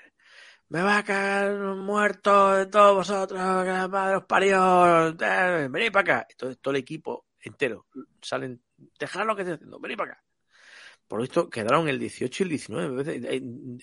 me 0.70 0.82
va 0.82 0.98
a 0.98 1.04
cagar 1.04 1.56
muerto 1.76 2.52
de 2.54 2.66
todos 2.66 2.94
vosotros, 2.94 3.38
que 3.64 3.70
la 3.70 3.88
madre 3.88 4.16
os 4.16 4.24
parió, 4.24 5.08
eh, 5.08 5.68
venid 5.68 5.92
para 5.92 6.18
acá. 6.18 6.26
Entonces 6.30 6.58
todo 6.60 6.72
el 6.72 6.80
equipo 6.80 7.26
entero 7.40 7.86
salen, 8.22 8.62
dejad 8.98 9.26
lo 9.26 9.34
que 9.34 9.42
estoy 9.42 9.54
haciendo, 9.56 9.80
venid 9.80 9.96
para 9.96 10.12
acá. 10.12 10.24
Por 11.08 11.18
lo 11.18 11.22
visto 11.22 11.50
quedaron 11.50 11.88
el 11.88 11.98
18 11.98 12.42
y 12.42 12.44
el 12.44 12.48
19. 12.50 13.34
Eh, 13.36 13.40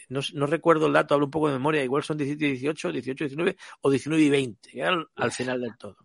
No, 0.08 0.22
no 0.34 0.46
recuerdo 0.48 0.88
el 0.88 0.94
dato, 0.94 1.14
hablo 1.14 1.26
un 1.26 1.32
poco 1.32 1.48
de 1.48 1.56
memoria, 1.56 1.84
igual 1.84 2.04
son 2.04 2.18
17 2.18 2.46
y 2.46 2.52
18, 2.52 2.92
18 2.94 3.24
y 3.26 3.28
19 3.28 3.58
o 3.82 3.90
19 3.90 4.24
y 4.24 4.30
20, 4.30 4.72
que 4.72 4.84
al, 4.84 5.08
al 5.14 5.32
final 5.34 5.60
del 5.60 5.78
todo. 5.78 5.98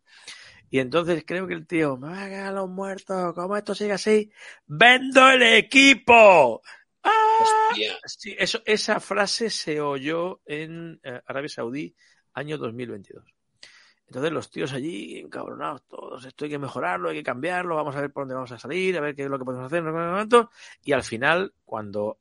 Y 0.69 0.81
entonces 0.81 1.23
creo 1.25 1.47
que 1.47 1.55
el 1.55 1.67
tío, 1.67 1.97
me 1.97 2.09
va 2.09 2.25
a 2.25 2.29
cagar 2.29 2.55
los 2.55 2.69
muertos, 2.69 3.35
como 3.35 3.57
esto 3.57 3.75
sigue 3.75 3.93
así, 3.93 4.33
vendo 4.67 5.31
el 5.31 5.43
equipo. 5.43 6.61
Hostia. 7.41 7.99
Sí, 8.05 8.37
eso, 8.39 8.61
esa 8.65 9.01
frase 9.01 9.51
se 9.51 9.81
oyó 9.81 10.41
en 10.45 11.01
eh, 11.03 11.21
Arabia 11.27 11.49
Saudí 11.49 11.95
año 12.35 12.59
2022. 12.59 13.25
Entonces 14.13 14.33
los 14.33 14.51
tíos 14.51 14.73
allí 14.75 15.21
encabronados 15.21 15.85
todos, 15.85 16.27
esto 16.27 16.45
hay 16.45 16.51
que 16.51 16.59
mejorarlo, 16.59 17.09
hay 17.09 17.17
que 17.17 17.23
cambiarlo, 17.23 17.77
vamos 17.77 17.97
a 17.97 18.01
ver 18.03 18.13
por 18.13 18.25
dónde 18.25 18.35
vamos 18.35 18.53
a 18.53 18.59
salir, 18.59 18.95
a 18.99 19.01
ver 19.01 19.15
qué 19.15 19.23
es 19.23 19.31
lo 19.31 19.39
que 19.39 19.45
podemos 19.47 19.65
hacer, 19.65 19.83
y 20.85 20.93
al 20.93 21.03
final, 21.03 21.55
cuando 21.65 22.19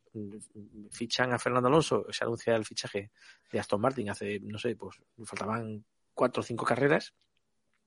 fichan 0.90 1.34
a 1.34 1.40
Fernando 1.40 1.68
Alonso, 1.68 2.06
se 2.10 2.24
anuncia 2.24 2.56
el 2.56 2.64
fichaje 2.64 3.12
de 3.52 3.60
Aston 3.60 3.82
Martin 3.82 4.10
hace, 4.10 4.40
no 4.40 4.58
sé, 4.58 4.78
pues 4.78 5.02
faltaban 5.26 5.84
cuatro 6.14 6.40
o 6.40 6.44
cinco 6.44 6.64
carreras. 6.64 7.14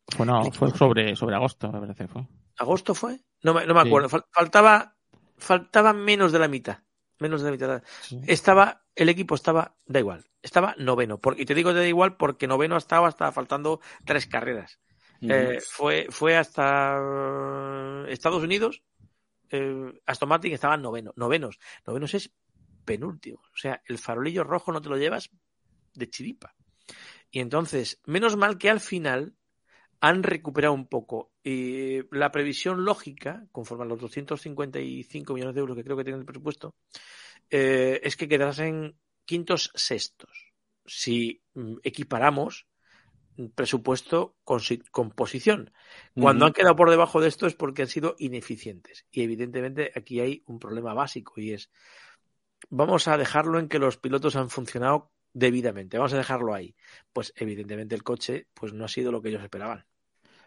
Fue, 0.06 0.26
no, 0.26 0.52
fue 0.52 0.70
sobre, 0.72 1.16
sobre 1.16 1.36
agosto, 1.36 1.72
me 1.72 1.80
parece, 1.80 2.06
fue. 2.06 2.26
¿Agosto 2.58 2.94
fue? 2.94 3.20
No 3.42 3.54
me, 3.54 3.64
no 3.64 3.72
me 3.72 3.80
acuerdo, 3.80 4.10
faltaba, 4.10 4.96
faltaba 5.38 5.94
menos 5.94 6.30
de 6.30 6.38
la 6.40 6.48
mitad 6.48 6.83
menos 7.18 7.42
de 7.42 7.46
la 7.46 7.52
mitad. 7.52 7.82
Estaba, 8.26 8.82
el 8.94 9.08
equipo 9.08 9.34
estaba, 9.34 9.74
da 9.86 9.98
igual, 10.00 10.24
estaba 10.42 10.74
noveno. 10.78 11.20
y 11.36 11.44
te 11.44 11.54
digo 11.54 11.72
da 11.72 11.86
igual 11.86 12.16
porque 12.16 12.46
noveno 12.46 12.76
estaba, 12.76 13.08
estaba 13.08 13.32
faltando 13.32 13.80
tres 14.04 14.26
carreras. 14.26 14.78
Eh, 15.20 15.58
fue, 15.66 16.06
fue 16.10 16.36
hasta 16.36 16.98
eh, 16.98 18.12
Estados 18.12 18.42
Unidos, 18.42 18.82
eh, 19.50 20.00
Aston 20.06 20.28
Martin 20.28 20.52
estaba 20.52 20.76
noveno, 20.76 21.12
novenos. 21.16 21.58
Novenos 21.86 22.14
es 22.14 22.34
penúltimo. 22.84 23.40
O 23.40 23.56
sea, 23.56 23.82
el 23.86 23.98
farolillo 23.98 24.44
rojo 24.44 24.72
no 24.72 24.82
te 24.82 24.88
lo 24.88 24.96
llevas 24.96 25.30
de 25.94 26.10
chiripa. 26.10 26.54
Y 27.30 27.40
entonces, 27.40 28.00
menos 28.04 28.36
mal 28.36 28.58
que 28.58 28.70
al 28.70 28.80
final 28.80 29.34
han 30.00 30.22
recuperado 30.22 30.74
un 30.74 30.86
poco. 30.86 31.32
Y 31.42 32.00
la 32.14 32.30
previsión 32.30 32.84
lógica, 32.84 33.46
conforme 33.52 33.84
a 33.84 33.88
los 33.88 34.00
255 34.00 35.34
millones 35.34 35.54
de 35.54 35.60
euros 35.60 35.76
que 35.76 35.84
creo 35.84 35.96
que 35.96 36.04
tiene 36.04 36.18
el 36.18 36.24
presupuesto, 36.24 36.74
eh, 37.50 38.00
es 38.02 38.16
que 38.16 38.28
quedasen 38.28 38.96
quintos 39.24 39.70
sextos. 39.74 40.52
Si 40.86 41.42
mm, 41.54 41.76
equiparamos 41.82 42.66
presupuesto 43.54 44.36
con, 44.44 45.10
posición. 45.10 45.72
Cuando 46.14 46.46
han 46.46 46.52
quedado 46.52 46.76
por 46.76 46.90
debajo 46.90 47.20
de 47.20 47.28
esto 47.28 47.46
es 47.46 47.54
porque 47.54 47.82
han 47.82 47.88
sido 47.88 48.14
ineficientes. 48.18 49.06
Y 49.10 49.22
evidentemente 49.22 49.92
aquí 49.94 50.20
hay 50.20 50.42
un 50.46 50.58
problema 50.58 50.94
básico 50.94 51.40
y 51.40 51.52
es, 51.52 51.70
vamos 52.68 53.08
a 53.08 53.18
dejarlo 53.18 53.58
en 53.58 53.68
que 53.68 53.78
los 53.78 53.96
pilotos 53.96 54.36
han 54.36 54.50
funcionado 54.50 55.10
debidamente, 55.34 55.98
vamos 55.98 56.14
a 56.14 56.18
dejarlo 56.18 56.54
ahí. 56.54 56.74
Pues 57.12 57.34
evidentemente 57.36 57.94
el 57.94 58.02
coche 58.02 58.46
pues 58.54 58.72
no 58.72 58.86
ha 58.86 58.88
sido 58.88 59.12
lo 59.12 59.20
que 59.20 59.28
ellos 59.28 59.42
esperaban. 59.42 59.84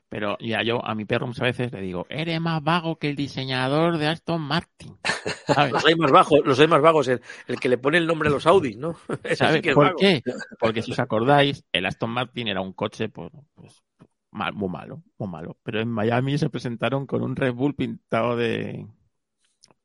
Pero 0.10 0.38
ya 0.40 0.64
yo 0.64 0.84
a 0.86 0.96
mi 0.96 1.04
perro 1.04 1.28
muchas 1.28 1.44
veces 1.44 1.72
le 1.74 1.82
digo, 1.82 2.08
eres 2.10 2.40
más 2.40 2.64
vago 2.64 2.98
que 2.98 3.10
el 3.10 3.18
diseñador 3.18 3.98
de 3.98 4.08
Aston 4.08 4.42
Martin. 4.42 4.98
los 5.72 5.86
hay 5.86 5.96
más 5.96 6.12
bajos, 6.12 6.40
los 6.46 6.60
hay 6.60 6.68
más 6.68 6.82
vagos, 6.82 7.10
el, 7.10 7.22
que 7.60 7.68
le 7.68 7.78
pone 7.78 7.98
el 7.98 8.08
nombre 8.08 8.30
a 8.30 8.32
los 8.32 8.48
Audis, 8.48 8.78
¿no? 8.78 8.96
¿Por 9.74 9.96
qué? 9.98 10.24
Porque 10.60 10.82
si 10.82 10.94
os 10.94 11.00
acordáis, 11.00 11.66
el 11.74 11.86
Aston 11.86 12.10
Martin 12.10 12.48
era 12.48 12.62
un 12.62 12.72
coche 12.72 13.10
pues, 13.10 13.32
pues 13.54 13.84
muy 14.32 14.70
malo, 14.70 15.04
muy 15.18 15.30
malo. 15.30 15.58
Pero 15.64 15.82
en 15.82 15.90
Miami 15.90 16.38
se 16.38 16.50
presentaron 16.50 17.06
con 17.06 17.22
un 17.22 17.36
Red 17.36 17.54
Bull 17.54 17.76
pintado 17.76 18.38
de, 18.38 18.88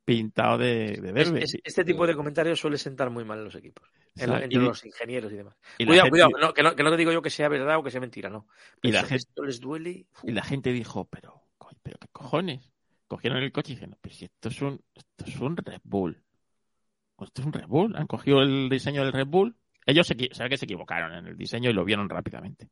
pintado 0.04 0.58
de, 0.58 0.98
verde. 1.00 1.44
este 1.62 1.84
tipo 1.84 2.06
de 2.06 2.14
comentarios 2.14 2.58
suele 2.58 2.78
sentar 2.78 3.10
muy 3.10 3.24
mal 3.24 3.38
en 3.38 3.44
los 3.44 3.54
equipos, 3.54 3.88
entre 4.16 4.48
los 4.58 4.84
ingenieros 4.84 5.32
y 5.32 5.36
demás. 5.36 5.56
cuidado, 5.78 6.08
cuidado, 6.10 6.54
que, 6.54 6.62
no, 6.62 6.74
te 6.74 6.96
digo 6.96 7.12
yo 7.12 7.22
que 7.22 7.30
sea 7.30 7.48
verdad 7.48 7.78
o 7.78 7.82
que 7.82 7.90
sea 7.90 8.00
mentira, 8.00 8.28
no. 8.28 8.46
y 8.82 8.92
la 8.92 9.04
gente, 9.04 9.26
les 9.44 9.60
duele. 9.60 10.06
Y 10.22 10.32
la 10.32 10.42
gente 10.42 10.72
dijo, 10.72 11.04
pero, 11.04 11.42
pero 11.82 11.98
¿qué 12.00 12.08
cojones? 12.10 12.72
Cogieron 13.06 13.42
el 13.42 13.52
coche 13.52 13.72
y 13.72 13.74
dijeron, 13.76 13.96
pero 14.00 14.14
si 14.14 14.24
esto 14.24 14.48
es 14.48 14.62
un, 14.62 14.82
esto 14.94 15.24
es 15.26 15.36
un 15.38 15.56
Red 15.56 15.82
Bull. 15.84 16.22
Esto 17.20 17.42
es 17.42 17.46
un 17.46 17.52
Red 17.52 17.66
Bull. 17.66 17.94
Han 17.96 18.06
cogido 18.06 18.40
el 18.40 18.68
diseño 18.68 19.04
del 19.04 19.12
Red 19.12 19.26
Bull. 19.26 19.54
Ellos 19.84 20.06
se, 20.06 20.16
saben 20.32 20.50
que 20.50 20.56
se 20.56 20.64
equivocaron 20.64 21.12
en 21.12 21.26
el 21.26 21.36
diseño 21.36 21.70
y 21.70 21.72
lo 21.72 21.84
vieron 21.84 22.08
rápidamente. 22.08 22.70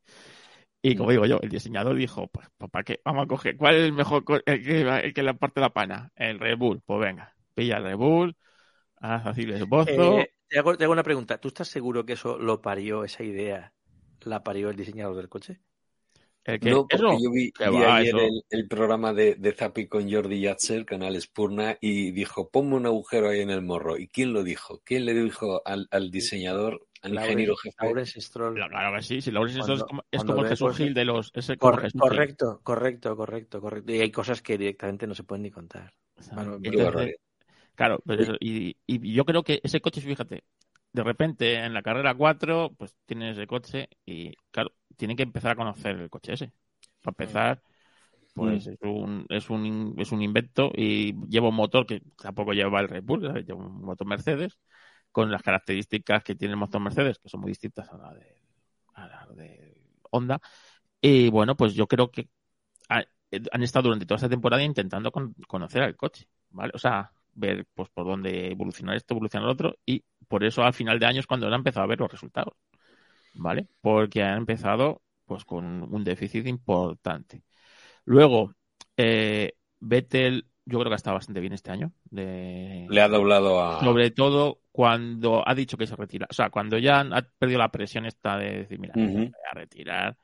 Y 0.81 0.95
como 0.95 1.11
digo 1.11 1.25
yo, 1.25 1.39
el 1.41 1.49
diseñador 1.49 1.95
dijo, 1.95 2.27
pues, 2.27 2.47
pues, 2.57 2.71
¿para 2.71 2.83
qué? 2.83 3.01
Vamos 3.05 3.25
a 3.25 3.27
coger, 3.27 3.55
¿cuál 3.55 3.75
es 3.75 3.83
el 3.83 3.93
mejor, 3.93 4.23
el 4.45 4.63
que, 4.63 4.81
el 5.19 5.25
le 5.25 5.33
parte 5.35 5.61
la 5.61 5.69
pana? 5.69 6.11
El 6.15 6.39
Red 6.39 6.57
Bull. 6.57 6.81
Pues 6.83 6.99
venga, 6.99 7.35
pilla 7.53 7.77
el 7.77 7.83
Red 7.83 7.97
Bull, 7.97 8.35
haz 8.97 9.27
así 9.27 9.43
el 9.43 9.53
esbozo. 9.53 10.19
Eh, 10.19 10.33
te, 10.47 10.57
hago, 10.57 10.73
una 10.91 11.03
pregunta. 11.03 11.37
¿Tú 11.37 11.49
estás 11.49 11.67
seguro 11.67 12.05
que 12.05 12.13
eso 12.13 12.39
lo 12.39 12.61
parió, 12.61 13.03
esa 13.03 13.23
idea, 13.23 13.73
la 14.21 14.43
parió 14.43 14.69
el 14.69 14.75
diseñador 14.75 15.15
del 15.15 15.29
coche? 15.29 15.59
¿El 16.43 16.59
no, 16.61 16.87
porque 16.87 17.17
yo 17.21 17.29
vi, 17.29 17.53
ayer 17.59 18.15
el, 18.49 18.67
programa 18.67 19.13
de, 19.13 19.35
de 19.35 19.53
Zappi 19.53 19.85
con 19.85 20.11
Jordi 20.11 20.41
Yatzer, 20.41 20.85
canal 20.85 21.21
Spurna, 21.21 21.77
y 21.79 22.09
dijo, 22.09 22.49
ponme 22.49 22.77
un 22.77 22.87
agujero 22.87 23.29
ahí 23.29 23.41
en 23.41 23.51
el 23.51 23.61
morro. 23.61 23.99
¿Y 23.99 24.07
quién 24.07 24.33
lo 24.33 24.43
dijo? 24.43 24.81
¿Quién 24.83 25.05
le 25.05 25.13
dijo 25.13 25.61
al, 25.63 25.87
al 25.91 26.09
diseñador 26.09 26.87
ingeniero 27.03 27.55
jefe. 27.55 27.75
Laurence 27.79 28.21
Stroll. 28.21 28.53
Claro 28.55 28.95
que 28.95 29.01
sí, 29.01 29.21
si 29.21 29.31
Laurence 29.31 29.61
Stroll 29.61 30.03
es 30.11 30.23
como, 30.23 30.43
Jesús 30.43 30.77
Gil 30.77 30.93
de 30.93 31.05
los. 31.05 31.31
correcto, 31.59 32.61
correcto, 32.63 33.15
correcto, 33.15 33.61
correcto. 33.61 33.91
Y 33.91 34.01
hay 34.01 34.11
cosas 34.11 34.41
que 34.41 34.57
directamente 34.57 35.07
no 35.07 35.15
se 35.15 35.23
pueden 35.23 35.43
ni 35.43 35.51
contar. 35.51 35.93
claro, 37.75 38.03
y, 38.39 38.75
y, 38.85 39.13
yo 39.13 39.25
creo 39.25 39.43
que 39.43 39.59
ese 39.63 39.81
coche, 39.81 40.01
fíjate, 40.01 40.43
de 40.93 41.03
repente 41.03 41.55
en 41.55 41.73
la 41.73 41.81
carrera 41.81 42.13
4, 42.13 42.73
pues 42.77 42.95
tiene 43.05 43.31
ese 43.31 43.47
coche 43.47 43.89
y, 44.05 44.33
claro, 44.51 44.71
tiene 44.97 45.15
que 45.15 45.23
empezar 45.23 45.51
a 45.51 45.55
conocer 45.55 45.95
el 45.95 46.09
coche 46.09 46.33
ese. 46.33 46.53
Para 47.01 47.15
empezar, 47.17 47.61
pues 48.33 48.67
mm. 48.67 48.69
es, 48.69 48.77
un, 48.81 49.25
es, 49.29 49.49
un, 49.49 49.95
es 49.97 50.11
un 50.11 50.21
invento 50.21 50.71
y 50.75 51.15
lleva 51.27 51.49
un 51.49 51.55
motor 51.55 51.85
que 51.85 52.01
tampoco 52.21 52.53
lleva 52.53 52.79
el 52.81 52.89
Red 52.89 53.03
Bull, 53.03 53.21
lleva 53.43 53.65
un 53.65 53.81
motor 53.81 54.07
Mercedes 54.07 54.57
con 55.11 55.31
las 55.31 55.41
características 55.41 56.23
que 56.23 56.35
tiene 56.35 56.53
el 56.53 56.59
motor 56.59 56.81
Mercedes, 56.81 57.19
que 57.19 57.29
son 57.29 57.41
muy 57.41 57.51
distintas 57.51 57.89
a 57.89 57.97
la 57.97 58.13
de, 58.13 58.41
a 58.95 59.27
de 59.33 59.81
Honda. 60.11 60.39
Y 61.01 61.29
bueno, 61.29 61.55
pues 61.55 61.73
yo 61.73 61.87
creo 61.87 62.11
que 62.11 62.29
han 62.89 63.63
estado 63.63 63.83
durante 63.83 64.05
toda 64.05 64.17
esta 64.17 64.29
temporada 64.29 64.63
intentando 64.63 65.11
conocer 65.11 65.83
al 65.83 65.95
coche, 65.95 66.27
¿vale? 66.49 66.71
O 66.75 66.79
sea, 66.79 67.11
ver 67.33 67.65
pues 67.73 67.89
por 67.89 68.05
dónde 68.05 68.51
evolucionar 68.51 68.95
esto, 68.95 69.13
evolucionar 69.13 69.45
lo 69.45 69.53
otro, 69.53 69.77
y 69.85 70.03
por 70.27 70.43
eso 70.43 70.63
al 70.63 70.73
final 70.73 70.99
de 70.99 71.05
años 71.05 71.27
cuando 71.27 71.47
han 71.47 71.53
empezado 71.53 71.85
a 71.85 71.87
ver 71.87 71.99
los 71.99 72.11
resultados, 72.11 72.53
¿vale? 73.33 73.67
Porque 73.79 74.21
han 74.21 74.39
empezado 74.39 75.01
pues 75.25 75.45
con 75.45 75.93
un 75.93 76.03
déficit 76.03 76.45
importante. 76.47 77.43
Luego, 78.03 78.53
eh, 78.97 79.53
Vettel 79.79 80.45
yo 80.65 80.79
creo 80.79 80.89
que 80.89 80.93
ha 80.93 80.97
estado 80.97 81.15
bastante 81.15 81.39
bien 81.39 81.53
este 81.53 81.71
año. 81.71 81.93
Le 82.09 83.01
ha 83.01 83.07
doblado 83.07 83.63
a. 83.63 83.79
Sobre 83.79 84.11
todo 84.11 84.60
cuando 84.71 85.47
ha 85.47 85.53
dicho 85.53 85.77
que 85.77 85.87
se 85.87 85.95
retira. 85.95 86.27
O 86.29 86.33
sea, 86.33 86.49
cuando 86.49 86.77
ya 86.77 87.01
ha 87.01 87.21
perdido 87.21 87.59
la 87.59 87.71
presión 87.71 88.05
esta 88.05 88.37
de 88.37 88.59
decir, 88.59 88.79
mira, 88.79 88.93
voy 88.95 89.31
a 89.51 89.53
retirar, 89.53 90.17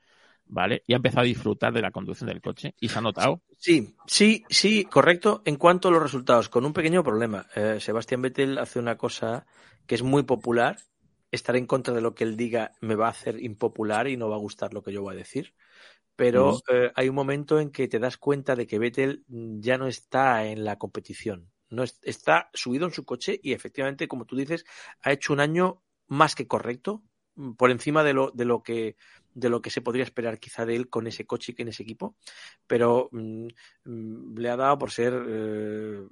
¿vale? 0.46 0.82
Y 0.86 0.94
ha 0.94 0.96
empezado 0.96 1.22
a 1.22 1.24
disfrutar 1.24 1.72
de 1.72 1.82
la 1.82 1.90
conducción 1.90 2.28
del 2.28 2.40
coche 2.40 2.74
y 2.80 2.88
se 2.88 2.98
ha 2.98 3.02
notado. 3.02 3.42
Sí, 3.58 3.94
sí, 4.06 4.44
sí, 4.48 4.84
correcto. 4.84 5.42
En 5.44 5.56
cuanto 5.56 5.88
a 5.88 5.90
los 5.90 6.02
resultados, 6.02 6.48
con 6.48 6.64
un 6.64 6.72
pequeño 6.72 7.02
problema. 7.02 7.46
Eh, 7.54 7.78
Sebastián 7.80 8.22
Vettel 8.22 8.58
hace 8.58 8.78
una 8.78 8.96
cosa 8.96 9.46
que 9.86 9.94
es 9.94 10.02
muy 10.02 10.22
popular. 10.22 10.78
Estar 11.30 11.56
en 11.56 11.66
contra 11.66 11.92
de 11.92 12.00
lo 12.00 12.14
que 12.14 12.24
él 12.24 12.38
diga 12.38 12.72
me 12.80 12.94
va 12.94 13.08
a 13.08 13.10
hacer 13.10 13.42
impopular 13.42 14.08
y 14.08 14.16
no 14.16 14.30
va 14.30 14.36
a 14.36 14.40
gustar 14.40 14.72
lo 14.72 14.82
que 14.82 14.92
yo 14.92 15.02
voy 15.02 15.14
a 15.14 15.18
decir 15.18 15.52
pero 16.18 16.60
eh, 16.68 16.90
hay 16.96 17.08
un 17.08 17.14
momento 17.14 17.60
en 17.60 17.70
que 17.70 17.86
te 17.86 18.00
das 18.00 18.16
cuenta 18.16 18.56
de 18.56 18.66
que 18.66 18.80
Vettel 18.80 19.22
ya 19.28 19.78
no 19.78 19.86
está 19.86 20.46
en 20.46 20.64
la 20.64 20.76
competición. 20.76 21.48
No 21.70 21.84
está 21.84 22.50
subido 22.54 22.86
en 22.86 22.92
su 22.92 23.04
coche 23.04 23.38
y 23.42 23.52
efectivamente, 23.52 24.08
como 24.08 24.24
tú 24.24 24.36
dices, 24.36 24.64
ha 25.02 25.12
hecho 25.12 25.32
un 25.32 25.40
año 25.40 25.82
más 26.06 26.34
que 26.34 26.46
correcto, 26.46 27.02
mm, 27.34 27.52
por 27.52 27.70
encima 27.70 28.02
de 28.04 28.14
lo, 28.14 28.30
de 28.30 28.44
lo 28.44 28.62
que 28.62 28.96
de 29.38 29.48
lo 29.48 29.62
que 29.62 29.70
se 29.70 29.80
podría 29.80 30.04
esperar 30.04 30.38
quizá 30.38 30.66
de 30.66 30.74
él 30.74 30.88
con 30.88 31.06
ese 31.06 31.24
coche 31.26 31.54
y 31.56 31.62
en 31.62 31.68
ese 31.68 31.82
equipo, 31.82 32.16
pero 32.66 33.08
mm, 33.12 33.46
mm, 33.84 34.38
le 34.38 34.50
ha 34.50 34.56
dado 34.56 34.78
por 34.78 34.90
ser 34.90 35.14
eh, 35.28 36.02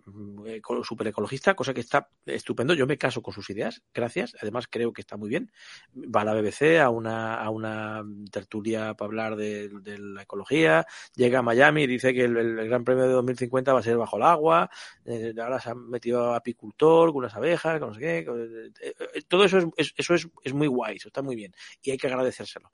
súper 0.85 1.09
ecologista, 1.09 1.55
cosa 1.55 1.75
que 1.75 1.81
está 1.81 2.09
estupendo. 2.25 2.75
Yo 2.75 2.87
me 2.87 2.99
caso 2.99 3.23
con 3.23 3.35
sus 3.35 3.51
ideas, 3.51 3.83
gracias. 3.93 4.37
Además 4.41 4.67
creo 4.71 4.93
que 4.93 5.01
está 5.01 5.17
muy 5.17 5.29
bien. 5.29 5.51
Va 5.95 6.21
a 6.21 6.25
la 6.25 6.35
BBC 6.35 6.81
a 6.81 6.91
una, 6.91 8.05
tertulia 8.31 8.95
para 8.95 9.07
hablar 9.07 9.37
de, 9.37 9.71
la 9.99 10.23
ecología, 10.23 10.87
llega 11.15 11.41
a 11.41 11.43
Miami 11.43 11.83
y 11.83 11.87
dice 11.87 12.15
que 12.15 12.25
el, 12.25 12.69
Gran 12.69 12.85
Premio 12.85 13.05
de 13.05 13.13
2050 13.13 13.73
va 13.73 13.81
a 13.81 13.83
ser 13.83 13.97
bajo 13.97 14.17
el 14.17 14.23
agua, 14.23 14.71
eh, 15.05 15.35
ahora 15.41 15.61
se 15.61 15.71
ha 15.71 15.75
metido 15.75 16.33
a 16.33 16.37
apicultor 16.37 17.09
con 17.11 17.19
unas 17.19 17.35
abejas, 17.35 17.79
con 17.81 17.89
no 17.89 17.95
sé 17.95 18.01
qué. 18.01 18.19
Eh, 18.19 18.95
eh, 19.15 19.23
todo 19.29 19.45
eso 19.45 19.59
es, 19.77 19.95
eso 19.97 20.15
es, 20.15 20.29
es 20.43 20.55
muy 20.55 20.67
guay, 20.67 20.97
eso 20.97 21.09
está 21.09 21.23
muy 21.23 21.37
bien 21.37 21.53
y 21.83 21.91
hay 21.91 21.99
que 21.99 22.07
agradecérselo. 22.07 22.73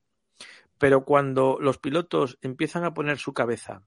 Pero 0.83 1.05
cuando 1.05 1.59
los 1.61 1.79
pilotos 1.79 2.39
empiezan 2.43 2.83
a 2.83 2.93
poner 2.93 3.17
su 3.19 3.33
cabeza 3.33 3.87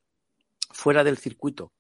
fuera 0.72 1.04
del 1.04 1.18
circuito, 1.18 1.74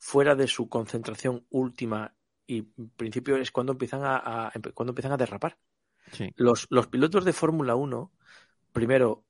fuera 0.00 0.34
de 0.34 0.48
su 0.48 0.68
concentración 0.68 1.46
última 1.48 2.16
y 2.44 2.66
en 2.76 2.90
principio 2.96 3.36
es 3.36 3.52
cuando 3.52 3.70
empiezan 3.70 4.00
a, 4.02 4.50
cuando 4.74 4.90
empiezan 4.90 5.12
a 5.12 5.16
derrapar. 5.16 5.58
Los, 6.34 6.66
pilotos 6.90 7.24
de 7.24 7.32
Fórmula 7.32 7.76
1, 7.76 8.10
primero, 8.72 9.24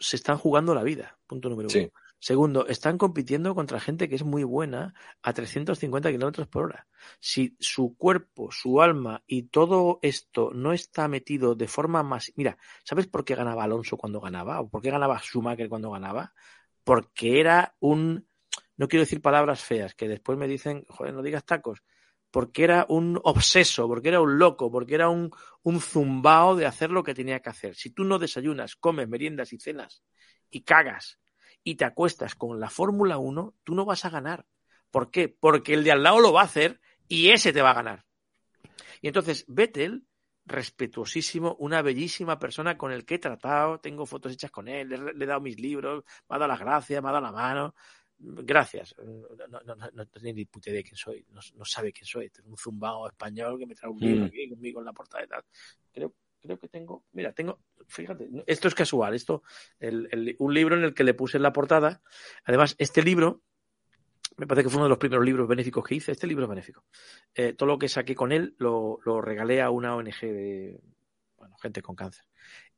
se 0.00 0.16
están 0.16 0.36
jugando 0.36 0.74
la 0.74 0.82
vida, 0.82 1.16
punto 1.28 1.48
número 1.48 1.68
uno. 1.72 1.88
Segundo, 2.26 2.66
están 2.66 2.98
compitiendo 2.98 3.54
contra 3.54 3.78
gente 3.78 4.08
que 4.08 4.16
es 4.16 4.24
muy 4.24 4.42
buena 4.42 4.94
a 5.22 5.32
350 5.32 6.10
kilómetros 6.10 6.48
por 6.48 6.64
hora. 6.64 6.88
Si 7.20 7.56
su 7.60 7.96
cuerpo, 7.96 8.50
su 8.50 8.82
alma 8.82 9.22
y 9.28 9.44
todo 9.44 10.00
esto 10.02 10.50
no 10.52 10.72
está 10.72 11.06
metido 11.06 11.54
de 11.54 11.68
forma 11.68 12.02
más. 12.02 12.32
Mira, 12.34 12.58
¿sabes 12.82 13.06
por 13.06 13.24
qué 13.24 13.36
ganaba 13.36 13.62
Alonso 13.62 13.96
cuando 13.96 14.20
ganaba? 14.20 14.60
¿O 14.60 14.68
por 14.68 14.82
qué 14.82 14.90
ganaba 14.90 15.20
Schumacher 15.20 15.68
cuando 15.68 15.92
ganaba? 15.92 16.34
Porque 16.82 17.38
era 17.38 17.76
un. 17.78 18.26
No 18.76 18.88
quiero 18.88 19.04
decir 19.04 19.22
palabras 19.22 19.62
feas, 19.62 19.94
que 19.94 20.08
después 20.08 20.36
me 20.36 20.48
dicen, 20.48 20.84
joder, 20.88 21.14
no 21.14 21.22
digas 21.22 21.44
tacos 21.44 21.84
porque 22.32 22.64
era 22.64 22.86
un 22.88 23.20
obseso, 23.22 23.86
porque 23.86 24.08
era 24.08 24.20
un 24.20 24.36
loco, 24.36 24.68
porque 24.68 24.96
era 24.96 25.08
un, 25.08 25.30
un 25.62 25.80
zumbao 25.80 26.56
de 26.56 26.66
hacer 26.66 26.90
lo 26.90 27.04
que 27.04 27.14
tenía 27.14 27.38
que 27.38 27.50
hacer. 27.50 27.76
Si 27.76 27.90
tú 27.90 28.02
no 28.02 28.18
desayunas, 28.18 28.74
comes, 28.74 29.08
meriendas 29.08 29.52
y 29.52 29.60
cenas 29.60 30.02
y 30.50 30.62
cagas 30.62 31.20
y 31.66 31.74
te 31.74 31.84
acuestas 31.84 32.36
con 32.36 32.60
la 32.60 32.70
Fórmula 32.70 33.18
1, 33.18 33.52
tú 33.64 33.74
no 33.74 33.84
vas 33.84 34.04
a 34.04 34.10
ganar. 34.10 34.46
¿Por 34.92 35.10
qué? 35.10 35.28
Porque 35.28 35.74
el 35.74 35.82
de 35.82 35.90
al 35.90 36.04
lado 36.04 36.20
lo 36.20 36.32
va 36.32 36.42
a 36.42 36.44
hacer 36.44 36.80
y 37.08 37.30
ese 37.30 37.52
te 37.52 37.60
va 37.60 37.72
a 37.72 37.74
ganar. 37.74 38.04
Y 39.02 39.08
entonces 39.08 39.44
Vettel, 39.48 40.06
respetuosísimo, 40.44 41.56
una 41.58 41.82
bellísima 41.82 42.38
persona 42.38 42.78
con 42.78 42.92
el 42.92 43.04
que 43.04 43.16
he 43.16 43.18
tratado, 43.18 43.80
tengo 43.80 44.06
fotos 44.06 44.32
hechas 44.32 44.52
con 44.52 44.68
él, 44.68 44.88
le, 44.88 45.12
le 45.12 45.24
he 45.24 45.26
dado 45.26 45.40
mis 45.40 45.58
libros, 45.58 46.04
me 46.28 46.36
ha 46.36 46.38
dado 46.38 46.52
las 46.52 46.60
gracias, 46.60 47.02
me 47.02 47.08
ha 47.08 47.12
dado 47.12 47.24
la 47.24 47.32
mano, 47.32 47.74
gracias. 48.18 48.94
No, 48.98 49.58
no, 49.64 49.74
no, 49.74 49.90
no 49.92 50.06
tiene 50.06 50.34
ni 50.34 50.44
puta 50.44 50.70
idea 50.70 50.78
de 50.78 50.84
quién 50.84 50.96
soy. 50.96 51.26
No, 51.30 51.64
sabe 51.64 51.92
quién 51.92 52.06
soy. 52.06 52.30
Tengo 52.30 52.50
un 52.50 52.56
zumbao 52.56 53.08
español 53.08 53.58
que 53.58 53.66
me 53.66 53.74
trae 53.74 53.90
un 53.90 53.98
libro 53.98 54.22
mm. 54.22 54.28
aquí 54.28 54.48
conmigo 54.48 54.78
en 54.78 54.86
la 54.86 54.92
portada 54.92 55.24
y 55.24 55.26
tal. 55.26 55.42
Creo, 55.92 56.14
creo 56.46 56.58
que 56.58 56.68
tengo. 56.68 57.04
Mira, 57.12 57.32
tengo. 57.32 57.60
Fíjate, 57.86 58.28
esto 58.46 58.68
es 58.68 58.74
casual. 58.74 59.14
Esto, 59.14 59.42
el, 59.78 60.36
un 60.38 60.54
libro 60.54 60.76
en 60.76 60.84
el 60.84 60.94
que 60.94 61.04
le 61.04 61.14
puse 61.14 61.38
la 61.38 61.52
portada. 61.52 62.02
Además, 62.44 62.74
este 62.78 63.02
libro. 63.02 63.42
Me 64.38 64.46
parece 64.46 64.64
que 64.64 64.70
fue 64.70 64.78
uno 64.78 64.86
de 64.86 64.90
los 64.90 64.98
primeros 64.98 65.24
libros 65.24 65.48
benéficos 65.48 65.84
que 65.84 65.94
hice. 65.94 66.12
Este 66.12 66.26
libro 66.26 66.44
es 66.44 66.50
benéfico. 66.50 66.84
Eh, 67.34 67.54
todo 67.54 67.68
lo 67.68 67.78
que 67.78 67.88
saqué 67.88 68.14
con 68.14 68.32
él 68.32 68.54
lo, 68.58 68.98
lo 69.04 69.22
regalé 69.22 69.62
a 69.62 69.70
una 69.70 69.96
ONG 69.96 70.20
de 70.20 70.80
bueno, 71.38 71.56
gente 71.56 71.82
con 71.82 71.96
cáncer. 71.96 72.24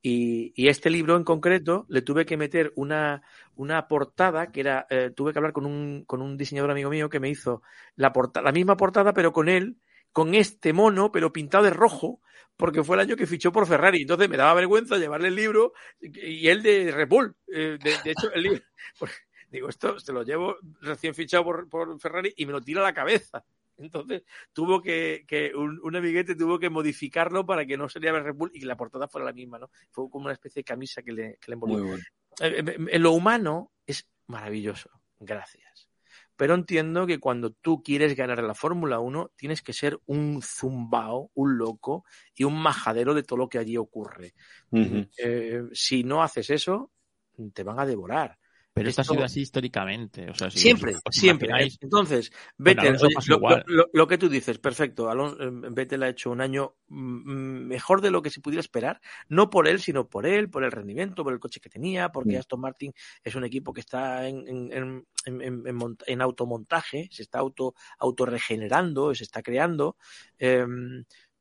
Y, 0.01 0.53
y, 0.55 0.69
este 0.69 0.91
libro 0.91 1.17
en 1.17 1.25
concreto 1.25 1.85
le 1.89 2.03
tuve 2.03 2.25
que 2.25 2.37
meter 2.37 2.73
una, 2.77 3.23
una 3.57 3.89
portada 3.89 4.53
que 4.53 4.61
era, 4.61 4.87
eh, 4.91 5.11
tuve 5.11 5.33
que 5.33 5.41
hablar 5.41 5.53
con 5.53 5.67
un, 5.67 6.05
con 6.05 6.23
un 6.23 6.37
diseñador 6.37 6.71
amigo 6.71 6.91
mío 6.91 7.09
que 7.09 7.19
me 7.19 7.29
hizo 7.29 7.63
la, 7.97 8.13
porta, 8.13 8.41
la 8.41 8.53
misma 8.53 8.77
portada, 8.77 9.13
pero 9.13 9.33
con 9.33 9.49
él, 9.49 9.79
con 10.19 10.35
este 10.35 10.73
mono, 10.73 11.13
pero 11.13 11.33
pintado 11.33 11.63
de 11.63 11.71
rojo, 11.71 12.21
porque 12.57 12.83
fue 12.83 12.97
el 12.97 13.03
año 13.03 13.15
que 13.15 13.25
fichó 13.25 13.53
por 13.53 13.69
Ferrari. 13.69 14.03
Entonces 14.03 14.29
me 14.29 14.37
daba 14.37 14.55
vergüenza 14.55 14.97
llevarle 14.97 15.29
el 15.29 15.37
libro 15.37 15.75
y 16.01 16.49
él 16.49 16.61
de 16.61 16.91
Red 16.91 17.07
Bull. 17.07 17.37
Eh, 17.47 17.79
de, 17.81 17.95
de, 18.03 18.11
hecho, 18.11 18.33
el 18.35 18.43
libro, 18.43 18.61
digo, 19.53 19.69
esto 19.69 20.01
se 20.01 20.13
lo 20.13 20.25
llevo 20.25 20.57
recién 20.81 21.15
fichado 21.15 21.45
por, 21.45 21.69
por 21.69 22.01
Ferrari 22.01 22.35
y 22.37 22.47
me 22.47 22.53
lo 22.53 22.61
tira 22.61 22.81
a 22.81 22.83
la 22.83 22.93
cabeza. 22.93 23.45
Entonces 23.77 24.25
tuvo 24.53 24.83
que, 24.83 25.25
que 25.25 25.53
un, 25.55 25.79
un, 25.85 25.95
amiguete 25.95 26.35
tuvo 26.35 26.59
que 26.59 26.69
modificarlo 26.69 27.47
para 27.47 27.65
que 27.65 27.77
no 27.77 27.89
sería 27.89 28.11
Red 28.11 28.35
Bull 28.35 28.51
y 28.53 28.59
que 28.59 28.67
la 28.67 28.77
portada 28.77 29.07
fuera 29.07 29.25
la 29.25 29.33
misma, 29.33 29.61
¿no? 29.61 29.71
Fue 29.93 30.11
como 30.11 30.25
una 30.25 30.35
especie 30.35 30.63
de 30.63 30.65
camisa 30.65 31.01
que 31.01 31.13
le, 31.13 31.39
que 31.41 31.53
le 31.53 31.55
envolvió. 31.55 31.87
Bueno. 31.87 32.03
Eh, 32.41 32.65
eh, 32.67 32.77
en 32.91 33.03
lo 33.05 33.13
humano 33.13 33.71
es 33.87 34.05
maravilloso, 34.27 34.91
gracias. 35.21 35.88
Pero 36.39 36.55
entiendo 36.55 37.07
que 37.07 37.19
cuando 37.21 37.51
tú 37.53 37.83
quieres 37.83 38.17
ganar 38.17 38.43
la 38.45 38.55
Fórmula 38.55 39.01
1, 39.01 39.33
tienes 39.37 39.63
que 39.63 39.75
ser 39.75 40.01
un 40.07 40.41
zumbao, 40.43 41.31
un 41.35 41.59
loco 41.59 42.05
y 42.35 42.45
un 42.45 42.63
majadero 42.63 43.15
de 43.15 43.25
todo 43.25 43.39
lo 43.41 43.49
que 43.51 43.59
allí 43.59 43.77
ocurre. 43.77 44.35
Uh 44.71 44.79
-huh. 44.79 45.11
eh, 45.19 45.63
si 45.73 46.05
no 46.05 46.23
haces 46.23 46.51
eso, 46.51 46.93
te 47.55 47.65
van 47.65 47.81
a 47.81 47.87
devorar. 47.87 48.39
Pero 48.79 48.91
esto, 48.91 49.03
esto 49.03 49.13
ha 49.13 49.17
sido 49.17 49.25
así 49.25 49.41
históricamente. 49.41 50.31
O 50.31 50.35
sea, 50.35 50.51
si 50.51 50.59
siempre, 50.59 50.95
os, 50.95 51.01
os 51.05 51.15
siempre. 51.15 51.49
Imagináis... 51.49 51.79
Entonces, 51.81 52.33
Vettel, 52.57 52.97
oye, 52.97 53.15
lo, 53.27 53.39
lo, 53.67 53.87
lo, 53.93 54.07
que 54.07 54.19
tú 54.19 54.29
dices, 54.29 54.59
perfecto. 54.59 55.11
Alonso, 55.11 55.37
Vettel 55.73 56.03
ha 56.03 56.09
hecho 56.09 56.31
un 56.31 56.41
año 56.41 56.75
mejor 56.89 58.01
de 58.01 58.11
lo 58.11 58.23
que 58.23 58.31
se 58.31 58.41
pudiera 58.41 58.61
esperar. 58.61 59.01
No 59.29 59.51
por 59.51 59.69
él, 59.69 59.81
sino 59.81 60.09
por 60.09 60.27
él, 60.27 60.49
por 60.49 60.65
el 60.65 60.73
rendimiento, 60.73 61.25
por 61.25 61.33
el 61.33 61.41
coche 61.41 61.61
que 61.61 61.69
tenía, 61.69 62.11
porque 62.11 62.37
mm. 62.37 62.41
Aston 62.41 62.61
Martin 62.61 62.93
es 63.23 63.35
un 63.35 63.45
equipo 63.45 63.73
que 63.73 63.81
está 63.81 64.29
en, 64.29 64.47
en, 64.49 65.05
en, 65.27 65.43
en, 65.43 65.97
en 66.07 66.21
automontaje, 66.23 67.09
se 67.11 67.23
está 67.23 67.41
auto, 67.41 67.75
autorregenerando, 67.99 69.15
se 69.15 69.25
está 69.25 69.43
creando. 69.43 69.97
Eh, 70.39 70.65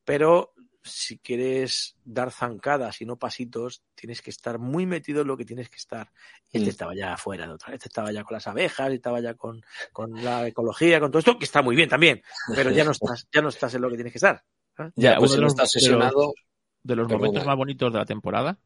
pero 0.08 0.54
si 0.90 1.20
quieres 1.20 1.96
dar 2.04 2.32
zancadas 2.32 3.02
y 3.02 3.06
no 3.06 3.18
pasitos, 3.18 3.84
tienes 3.96 4.22
que 4.22 4.30
estar 4.30 4.60
muy 4.60 4.86
metido 4.86 5.22
en 5.22 5.28
lo 5.28 5.38
que 5.38 5.46
tienes 5.46 5.70
que 5.70 5.78
estar. 5.78 6.12
Y 6.52 6.58
este 6.58 6.68
mm. 6.68 6.70
estaba 6.70 6.96
ya 6.96 7.14
afuera 7.14 7.48
de 7.48 7.54
otra 7.54 7.70
vez, 7.70 7.76
este 7.76 7.90
estaba 7.90 8.12
ya 8.12 8.24
con 8.24 8.36
las 8.36 8.48
abejas, 8.48 8.92
estaba 8.92 9.20
ya 9.20 9.34
con, 9.34 9.62
con, 9.92 10.24
la 10.24 10.48
ecología, 10.48 11.00
con 11.00 11.12
todo 11.12 11.20
esto, 11.20 11.38
que 11.38 11.46
está 11.46 11.62
muy 11.62 11.76
bien 11.76 11.90
también, 11.90 12.22
pero 12.56 12.72
ya 12.72 12.84
no 12.84 12.92
estás, 12.92 13.28
ya 13.32 13.42
no 13.42 13.50
estás 13.50 13.74
en 13.76 13.82
lo 13.82 13.90
que 13.90 13.96
tienes 13.96 14.14
que 14.14 14.18
estar. 14.18 14.44
¿eh? 14.80 14.92
Ya, 14.96 15.18
pues 15.18 15.32
uno 15.32 15.38
de 15.38 15.44
los, 15.44 15.54
estás 15.54 15.72
sesionado. 15.72 16.34
De 16.84 16.96
los, 16.96 17.08
de 17.08 17.14
los 17.14 17.22
momentos 17.22 17.46
más 17.46 17.58
bonitos 17.58 17.92
de 17.92 18.00
la 18.00 18.06
temporada 18.06 18.60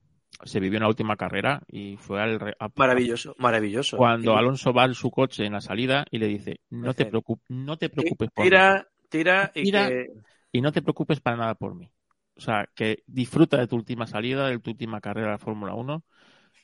se 0.43 0.59
vivió 0.59 0.77
en 0.77 0.83
la 0.83 0.89
última 0.89 1.17
carrera 1.17 1.61
y 1.67 1.97
fue 1.97 2.21
al 2.21 2.55
a, 2.59 2.69
maravilloso, 2.75 3.35
maravilloso. 3.37 3.97
Cuando 3.97 4.37
Alonso 4.37 4.73
va 4.73 4.85
en 4.85 4.93
su 4.93 5.11
coche 5.11 5.45
en 5.45 5.53
la 5.53 5.61
salida 5.61 6.05
y 6.09 6.17
le 6.17 6.27
dice, 6.27 6.61
no 6.69 6.93
te 6.93 7.05
preocupes, 7.05 7.45
no 7.49 7.77
te 7.77 7.89
preocupes 7.89 8.29
por 8.31 8.43
tira, 8.43 8.75
mí. 8.75 9.07
Tira, 9.09 9.51
y, 9.53 9.63
tira 9.63 9.87
que... 9.89 10.07
y 10.51 10.61
no 10.61 10.71
te 10.71 10.81
preocupes 10.81 11.19
para 11.19 11.37
nada 11.37 11.55
por 11.55 11.75
mí. 11.75 11.91
O 12.41 12.43
sea, 12.43 12.67
que 12.73 13.03
disfruta 13.05 13.57
de 13.57 13.67
tu 13.67 13.75
última 13.75 14.07
salida, 14.07 14.47
de 14.47 14.57
tu 14.57 14.71
última 14.71 14.99
carrera 14.99 15.27
de 15.27 15.33
la 15.33 15.37
Fórmula 15.37 15.75
1. 15.75 15.93
O 15.93 16.03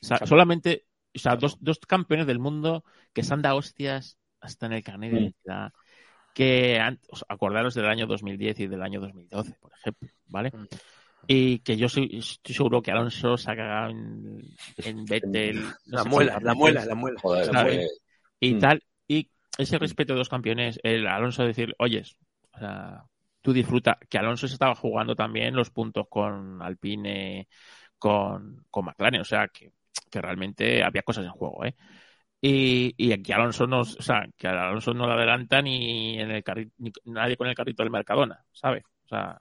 sea, 0.00 0.18
solamente, 0.26 0.86
o 1.14 1.18
sea, 1.20 1.36
dos, 1.36 1.56
dos 1.60 1.78
campeones 1.78 2.26
del 2.26 2.40
mundo 2.40 2.82
que 3.12 3.22
se 3.22 3.32
han 3.32 3.42
dado 3.42 3.58
hostias 3.58 4.18
hasta 4.40 4.66
en 4.66 4.72
el 4.72 4.82
carnet 4.82 5.12
de 5.12 5.20
identidad. 5.20 5.68
Mm. 5.68 5.72
Que 6.34 6.80
han, 6.80 6.98
os 7.08 7.24
acordaros 7.28 7.74
del 7.74 7.86
año 7.86 8.08
2010 8.08 8.58
y 8.58 8.66
del 8.66 8.82
año 8.82 9.00
2012, 9.00 9.54
por 9.60 9.72
ejemplo, 9.72 10.08
¿vale? 10.26 10.50
Mm. 10.52 10.66
Y 11.28 11.60
que 11.60 11.76
yo 11.76 11.88
soy, 11.88 12.10
estoy 12.12 12.56
seguro 12.56 12.82
que 12.82 12.90
Alonso 12.90 13.36
se 13.36 13.48
ha 13.48 13.54
cagado 13.54 13.90
en, 13.90 14.42
en 14.78 15.04
Vettel. 15.04 15.62
No 15.62 15.98
la, 15.98 16.04
muela, 16.04 16.40
la 16.42 16.54
muela, 16.54 16.84
la 16.86 16.94
muela, 16.96 17.20
Joder, 17.20 17.54
la 17.54 17.62
muela. 17.62 17.82
Y 18.40 18.54
mm. 18.54 18.58
tal. 18.58 18.82
Y 19.06 19.30
ese 19.56 19.78
respeto 19.78 20.14
de 20.14 20.18
los 20.18 20.28
campeones, 20.28 20.80
el 20.82 21.06
Alonso 21.06 21.44
decir, 21.44 21.76
oyes, 21.78 22.16
o 22.52 22.58
sea, 22.58 23.04
tú 23.48 23.54
disfruta, 23.54 23.98
que 24.10 24.18
Alonso 24.18 24.46
se 24.46 24.52
estaba 24.52 24.74
jugando 24.74 25.16
también 25.16 25.56
los 25.56 25.70
puntos 25.70 26.06
con 26.10 26.60
Alpine, 26.60 27.48
con, 27.98 28.66
con 28.70 28.84
McLaren, 28.84 29.22
o 29.22 29.24
sea, 29.24 29.48
que, 29.48 29.72
que 30.10 30.20
realmente 30.20 30.84
había 30.84 31.00
cosas 31.00 31.24
en 31.24 31.30
juego, 31.30 31.64
¿eh? 31.64 31.74
Y, 32.42 32.92
y 32.98 33.10
aquí 33.10 33.32
Alonso 33.32 33.66
no, 33.66 33.80
o 33.80 33.84
sea, 33.84 34.28
que 34.36 34.46
Alonso 34.46 34.92
no 34.92 35.06
lo 35.06 35.14
adelanta 35.14 35.62
ni 35.62 36.20
en 36.20 36.30
el 36.30 36.44
carrito, 36.44 36.74
ni 36.76 36.92
nadie 37.06 37.38
con 37.38 37.48
el 37.48 37.54
carrito 37.54 37.82
del 37.82 37.90
Mercadona, 37.90 38.44
¿sabes? 38.52 38.84
O 39.06 39.08
sea, 39.08 39.40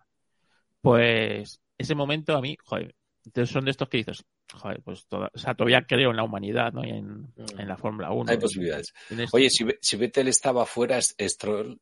pues 0.80 1.60
ese 1.78 1.94
momento 1.94 2.38
a 2.38 2.42
mí, 2.42 2.56
joder, 2.64 2.96
entonces 3.26 3.54
son 3.54 3.66
de 3.66 3.72
estos 3.72 3.90
que 3.90 3.98
dices, 3.98 4.24
joder, 4.54 4.82
pues 4.84 5.06
toda, 5.08 5.30
o 5.34 5.38
sea, 5.38 5.54
todavía 5.54 5.86
creo 5.86 6.12
en 6.12 6.16
la 6.16 6.24
humanidad, 6.24 6.72
¿no? 6.72 6.86
Y 6.86 6.92
en, 6.92 7.24
mm. 7.24 7.60
en 7.60 7.68
la 7.68 7.76
Fórmula 7.76 8.12
1. 8.12 8.32
Hay 8.32 8.38
posibilidades. 8.38 8.94
Oye, 9.34 9.50
si, 9.50 9.66
si 9.82 9.98
Vettel 9.98 10.30
estaba 10.30 10.66
fuera, 10.66 10.98
Stroll, 11.02 11.78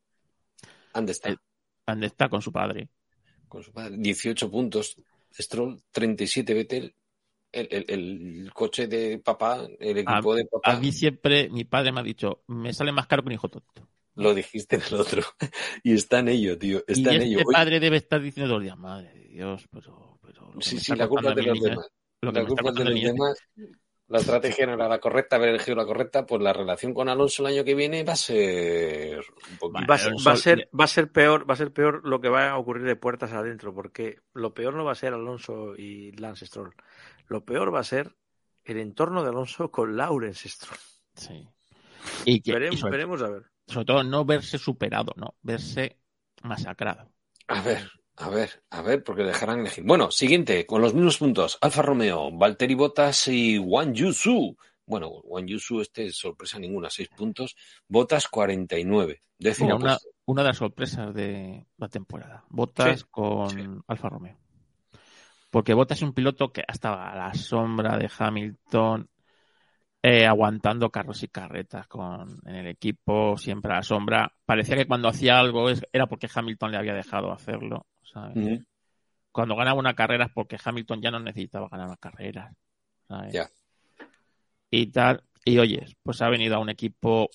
¿dónde 0.91 1.11
está? 1.11 1.29
El, 1.29 1.35
¿Dónde 1.35 1.54
está 2.03 2.29
con 2.29 2.41
su 2.41 2.51
padre? 2.51 2.89
Con 3.47 3.63
su 3.63 3.71
padre. 3.71 3.95
18 3.97 4.49
puntos. 4.49 4.95
Stroll, 5.33 5.81
37 5.91 6.53
Vettel. 6.53 6.95
El, 7.51 7.67
el, 7.71 7.85
el, 7.87 8.53
coche 8.53 8.87
de 8.87 9.17
papá, 9.19 9.65
el 9.79 9.99
equipo 9.99 10.33
a, 10.33 10.35
de 10.35 10.45
papá. 10.45 10.73
A 10.73 10.79
mí 10.79 10.91
siempre, 10.91 11.47
mi 11.49 11.63
padre 11.63 11.93
me 11.93 12.01
ha 12.01 12.03
dicho, 12.03 12.43
me 12.47 12.73
sale 12.73 12.91
más 12.91 13.07
caro 13.07 13.23
que 13.23 13.27
un 13.27 13.33
hijo 13.33 13.47
tonto. 13.47 13.87
Lo 14.15 14.33
dijiste 14.33 14.77
del 14.77 14.95
otro. 14.95 15.21
y 15.83 15.93
está 15.93 16.19
en 16.19 16.27
ello, 16.29 16.57
tío. 16.57 16.83
Está 16.85 17.13
y 17.13 17.15
en 17.15 17.21
este 17.21 17.33
ello. 17.35 17.43
padre 17.49 17.79
debe 17.79 17.95
estar 17.95 18.21
diciendo 18.21 18.49
todos 18.49 18.59
los 18.59 18.65
días, 18.65 18.77
madre 18.77 19.13
de 19.13 19.27
Dios, 19.29 19.65
pero. 19.71 20.19
pero 20.21 20.53
sí, 20.59 20.79
sí, 20.79 20.95
la 20.97 21.07
culpa 21.07 21.33
de 21.33 21.43
los 21.43 21.61
demás. 21.61 21.87
La 22.21 22.45
culpa 22.45 22.71
de 22.73 22.85
los 22.89 23.01
demás 23.01 23.37
la 24.07 24.19
estrategia 24.19 24.67
no 24.67 24.73
era 24.73 24.87
la 24.87 24.99
correcta, 24.99 25.35
haber 25.35 25.49
elegido 25.49 25.75
la 25.75 25.85
correcta, 25.85 26.25
pues 26.25 26.41
la 26.41 26.53
relación 26.53 26.93
con 26.93 27.09
Alonso 27.09 27.41
el 27.41 27.53
año 27.53 27.63
que 27.63 27.73
viene 27.73 28.03
va 28.03 28.13
a 28.13 28.17
ser 28.17 29.23
un 29.51 29.57
poquito. 29.57 29.85
Va, 29.89 29.97
va, 30.25 30.31
a 30.31 30.37
ser, 30.37 30.69
va 30.79 30.83
a 30.83 30.87
ser 30.87 31.11
peor, 31.11 31.49
va 31.49 31.55
a 31.55 31.57
ser 31.57 31.73
peor 31.73 32.01
lo 32.07 32.21
que 32.21 32.29
va 32.29 32.51
a 32.51 32.57
ocurrir 32.57 32.85
de 32.85 32.95
puertas 32.95 33.33
adentro, 33.33 33.73
porque 33.73 34.19
lo 34.33 34.53
peor 34.53 34.75
no 34.75 34.85
va 34.85 34.91
a 34.91 34.95
ser 34.95 35.13
Alonso 35.13 35.75
y 35.75 36.11
Lance 36.11 36.45
Stroll. 36.45 36.75
Lo 37.27 37.43
peor 37.43 37.73
va 37.73 37.79
a 37.79 37.83
ser 37.83 38.15
el 38.63 38.77
entorno 38.77 39.23
de 39.23 39.29
Alonso 39.29 39.71
con 39.71 39.97
Lawrence 39.97 40.49
Stroll. 40.49 40.79
Sí. 41.15 41.47
Y 42.25 42.41
que, 42.41 42.53
veremos, 42.53 42.75
y 42.75 42.77
sobre, 42.79 42.91
veremos 42.91 43.21
a 43.23 43.29
ver. 43.29 43.43
Sobre 43.65 43.85
todo 43.85 44.03
no 44.03 44.23
verse 44.25 44.59
superado, 44.59 45.13
no, 45.15 45.35
verse 45.41 45.97
masacrado. 46.43 47.11
A 47.47 47.61
ver, 47.61 47.89
a 48.17 48.29
ver, 48.29 48.63
a 48.69 48.81
ver, 48.81 49.03
porque 49.03 49.23
dejarán 49.23 49.59
elegir. 49.59 49.83
Bueno, 49.83 50.09
siguiente, 50.09 50.65
con 50.65 50.81
los 50.81 50.93
mismos 50.93 51.17
puntos. 51.17 51.57
Alfa 51.61 51.81
Romeo, 51.81 52.31
Valtteri 52.31 52.73
Bottas 52.73 53.27
y 53.27 53.59
Wang 53.59 53.93
Yusu. 53.93 54.55
Bueno, 54.85 55.09
Wang 55.25 55.47
Yusu, 55.47 55.81
este 55.81 56.11
sorpresa 56.11 56.57
ninguna, 56.57 56.89
seis 56.89 57.09
puntos. 57.09 57.55
Bottas 57.87 58.27
49. 58.27 59.21
Décimo 59.37 59.75
una, 59.75 59.97
una, 60.25 60.43
de 60.43 60.47
las 60.47 60.57
sorpresas 60.57 61.13
de 61.13 61.65
la 61.77 61.89
temporada. 61.89 62.45
Bottas 62.49 63.01
sí, 63.01 63.05
con 63.11 63.49
sí. 63.49 63.67
Alfa 63.87 64.09
Romeo. 64.09 64.37
Porque 65.49 65.73
Bottas 65.73 65.97
es 65.97 66.03
un 66.03 66.13
piloto 66.13 66.53
que 66.53 66.63
estaba 66.67 67.11
a 67.11 67.15
la 67.15 67.33
sombra 67.33 67.97
de 67.97 68.09
Hamilton. 68.17 69.09
Eh, 70.07 70.27
aguantando 70.27 70.91
carros 70.91 71.23
y 71.23 71.29
carretas 71.29 71.87
con, 71.87 72.39
en 72.45 72.55
el 72.55 72.67
equipo, 72.67 73.35
siempre 73.37 73.71
a 73.71 73.77
la 73.77 73.81
sombra. 73.81 74.31
Parecía 74.45 74.75
que 74.75 74.85
cuando 74.85 75.07
hacía 75.07 75.39
algo 75.39 75.67
era 75.91 76.05
porque 76.05 76.29
Hamilton 76.31 76.71
le 76.73 76.77
había 76.77 76.93
dejado 76.93 77.31
hacerlo. 77.31 77.87
¿sabes? 78.03 78.63
Cuando 79.31 79.55
ganaba 79.55 79.79
una 79.79 79.95
carrera 79.95 80.25
es 80.25 80.31
porque 80.31 80.59
Hamilton 80.63 81.01
ya 81.01 81.09
no 81.09 81.19
necesitaba 81.19 81.69
ganar 81.69 81.87
una 81.87 81.97
carrera. 81.97 82.53
Ya. 83.31 83.49
Y 84.69 84.91
tal. 84.91 85.23
Y 85.43 85.57
oyes, 85.57 85.95
pues 86.03 86.21
ha 86.21 86.29
venido 86.29 86.55
a 86.55 86.59
un 86.59 86.69
equipo 86.69 87.31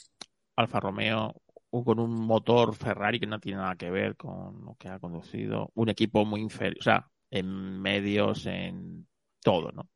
Alfa 0.55 0.79
Romeo 0.79 1.43
con 1.73 1.99
un 1.99 2.25
motor 2.25 2.77
Ferrari 2.77 3.19
que 3.19 3.27
no 3.27 3.41
tiene 3.41 3.59
nada 3.59 3.75
que 3.75 3.91
ver 3.91 4.15
con 4.15 4.65
lo 4.65 4.77
que 4.79 4.89
ha 4.89 5.01
conducido. 5.01 5.73
Un 5.75 5.89
equipo 5.89 6.25
muy 6.25 6.41
inferior, 6.41 6.79
o 6.79 6.85
sea, 6.85 7.11
en 7.33 7.83
medios, 7.83 8.47
en 8.47 9.09
todo, 9.43 9.73
¿no? 9.73 9.89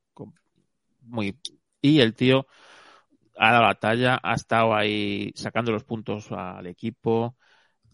Muy... 1.03 1.39
Y 1.85 2.01
el 2.01 2.15
tío 2.15 2.47
ha 3.37 3.53
dado 3.53 3.65
la 3.65 3.75
talla, 3.75 4.19
ha 4.23 4.33
estado 4.33 4.75
ahí 4.75 5.33
sacando 5.35 5.71
los 5.71 5.85
puntos 5.85 6.33
al 6.33 6.67
equipo, 6.67 7.37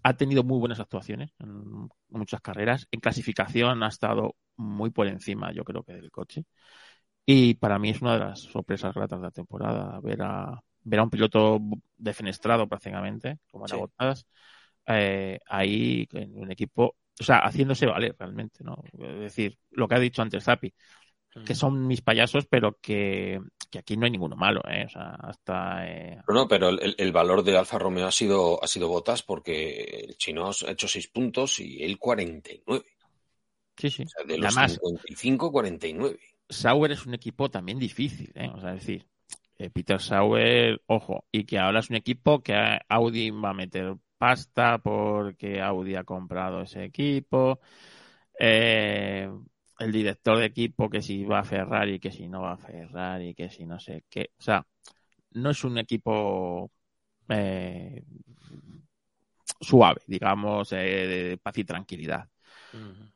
ha 0.05 0.15
tenido 0.15 0.45
muy 0.45 0.61
buenas 0.61 0.79
actuaciones 0.79 1.33
en 1.41 1.89
muchas 2.09 2.41
carreras. 2.41 2.87
En 2.93 3.01
clasificación 3.01 3.83
ha 3.83 3.89
estado 3.89 4.37
muy 4.57 4.91
por 4.91 5.09
encima, 5.09 5.53
yo 5.53 5.65
creo 5.65 5.83
que 5.83 5.95
del 5.95 6.13
coche. 6.13 6.45
Y 7.27 7.55
para 7.55 7.81
mí 7.81 7.91
es 7.91 8.01
una 8.01 8.13
de 8.13 8.21
las 8.21 8.39
sorpresas 8.39 8.95
gratas 8.95 9.19
de 9.19 9.25
la 9.25 9.33
temporada, 9.33 9.99
ver 9.99 10.23
a, 10.23 10.63
ver 10.83 11.01
a 11.01 11.03
un 11.03 11.11
piloto 11.11 11.59
defenestrado 11.97 12.69
prácticamente, 12.69 13.41
como 13.51 13.67
era 13.67 13.77
Bottas, 13.77 14.25
eh, 14.87 15.41
ahí 15.49 16.07
en 16.13 16.39
un 16.39 16.53
equipo, 16.53 16.95
o 17.19 17.25
sea, 17.25 17.39
haciéndose 17.39 17.87
valer 17.87 18.15
realmente, 18.17 18.63
¿no? 18.63 18.85
Es 18.93 19.19
decir, 19.19 19.59
lo 19.73 19.89
que 19.89 19.97
ha 19.97 19.99
dicho 19.99 20.23
antes 20.23 20.45
Zapi, 20.45 20.73
que 21.45 21.57
son 21.57 21.89
mis 21.89 22.03
payasos, 22.03 22.47
pero 22.47 22.79
que, 22.81 23.41
aquí 23.79 23.97
no 23.97 24.05
hay 24.05 24.11
ninguno 24.11 24.37
malo, 24.37 24.61
¿eh? 24.69 24.85
O 24.87 24.89
sea, 24.89 25.17
hasta... 25.21 25.87
Eh... 25.87 26.19
No, 26.29 26.49
pero 26.49 26.69
el, 26.69 27.13
valor 27.13 27.43
de 27.43 27.57
Alfa 27.57 27.79
Romeo 27.79 28.07
ha 28.07 28.13
sido, 28.13 28.63
ha 28.63 28.67
sido 28.67 28.89
Botas 28.89 29.23
porque 29.23 30.05
el 30.09 30.17
chino 30.17 30.49
ha 30.49 30.71
hecho 30.71 30.89
6 30.89 31.09
puntos 31.09 31.61
y 31.61 31.83
él 31.83 31.99
49. 31.99 32.85
Sí, 33.77 33.91
sí. 33.91 34.03
O 34.03 34.09
sea, 34.09 34.25
de 34.25 34.39
los 34.39 34.57
Además, 34.57 34.73
55, 34.73 35.53
49. 35.53 36.19
Sauer 36.49 36.93
es 36.93 37.07
un 37.07 37.15
equipo 37.15 37.51
también 37.51 37.79
difícil, 37.79 38.33
¿eh? 38.35 38.51
O 38.53 38.61
sea, 38.61 38.75
es 38.75 38.81
decir, 38.81 39.07
eh, 39.59 39.71
Peter 39.71 40.01
Sauer, 40.01 40.83
ojo, 40.87 41.25
y 41.31 41.45
que 41.45 41.59
ahora 41.59 41.81
es 41.81 41.91
un 41.91 41.97
equipo 41.97 42.43
que 42.43 42.55
Audi 42.89 43.31
va 43.31 43.51
a 43.51 43.55
meter 43.55 43.95
pasta 44.19 44.79
porque 44.79 45.61
Audi 45.61 45.95
ha 45.95 46.05
comprado 46.05 46.63
ese 46.63 46.85
equipo. 46.85 47.61
Eh, 48.39 49.31
el 49.81 49.93
director 49.93 50.39
de 50.39 50.45
equipo 50.47 50.91
que 50.91 51.01
si 51.03 51.25
va 51.25 51.41
a 51.41 51.45
Ferrari, 51.45 51.99
que 51.99 52.13
si 52.13 52.29
no 52.29 52.43
va 52.43 52.53
a 52.53 52.57
Ferrari, 52.59 53.35
que 53.35 53.49
si 53.51 53.65
no 53.65 53.81
sé 53.81 54.05
qué. 54.11 54.31
O 54.39 54.43
sea, 54.43 54.67
no 55.33 55.51
es 55.51 55.65
un 55.65 55.79
equipo 55.79 56.71
eh, 57.29 58.05
suave, 59.61 60.03
digamos, 60.07 60.73
eh, 60.73 60.77
de 60.77 61.39
paz 61.39 61.59
y 61.59 61.65
tranquilidad. 61.65 62.29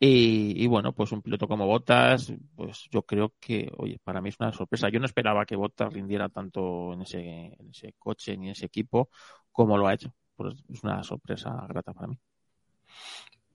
y, 0.01 0.66
bueno, 0.66 0.93
pues 0.95 1.12
un 1.12 1.23
piloto 1.23 1.47
como 1.47 1.66
Bottas, 1.66 2.32
pues 2.57 2.89
yo 2.91 3.03
creo 3.03 3.35
que, 3.39 3.70
oye, 3.77 3.99
para 4.03 4.20
mí 4.20 4.31
es 4.31 4.36
una 4.41 4.53
sorpresa. 4.53 4.89
Yo 4.89 5.01
no 5.01 5.07
esperaba 5.07 5.47
que 5.47 5.57
Bottas 5.57 5.93
rindiera 5.93 6.28
tanto 6.31 6.95
en 6.95 7.03
ese, 7.03 7.20
en 7.59 7.70
ese 7.70 7.95
coche 7.99 8.36
ni 8.36 8.47
en 8.47 8.53
ese 8.53 8.66
equipo 8.66 9.11
como 9.53 9.77
lo 9.77 9.86
ha 9.86 9.95
hecho. 9.95 10.15
Pues 10.35 10.55
es 10.73 10.82
una 10.82 11.03
sorpresa 11.03 11.66
grata 11.69 11.93
para 11.93 12.09
mí. 12.09 12.19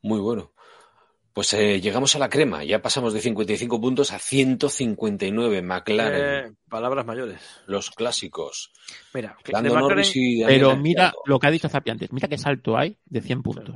Muy 0.02 0.20
bueno. 0.20 0.54
Pues 1.34 1.54
eh, 1.54 1.80
llegamos 1.80 2.16
a 2.16 2.20
la 2.20 2.30
crema, 2.30 2.64
ya 2.64 2.82
pasamos 2.82 3.14
de 3.14 3.22
55 3.22 3.80
puntos 3.80 4.12
a 4.12 4.20
159 4.20 5.62
McLaren. 5.62 6.52
Eh, 6.52 6.56
palabras 6.68 7.06
mayores. 7.06 7.42
Los 7.68 7.92
clásicos. 7.92 8.72
Mira, 9.14 9.38
pero 9.44 10.76
mira 10.76 11.14
lo 11.26 11.40
que 11.40 11.48
ha 11.48 11.52
dicho 11.52 11.70
Zapi 11.70 11.92
antes, 11.92 12.12
mira 12.12 12.28
qué 12.28 12.38
salto 12.38 12.78
hay 12.78 12.98
de 13.06 13.22
100 13.22 13.44
puntos. 13.44 13.76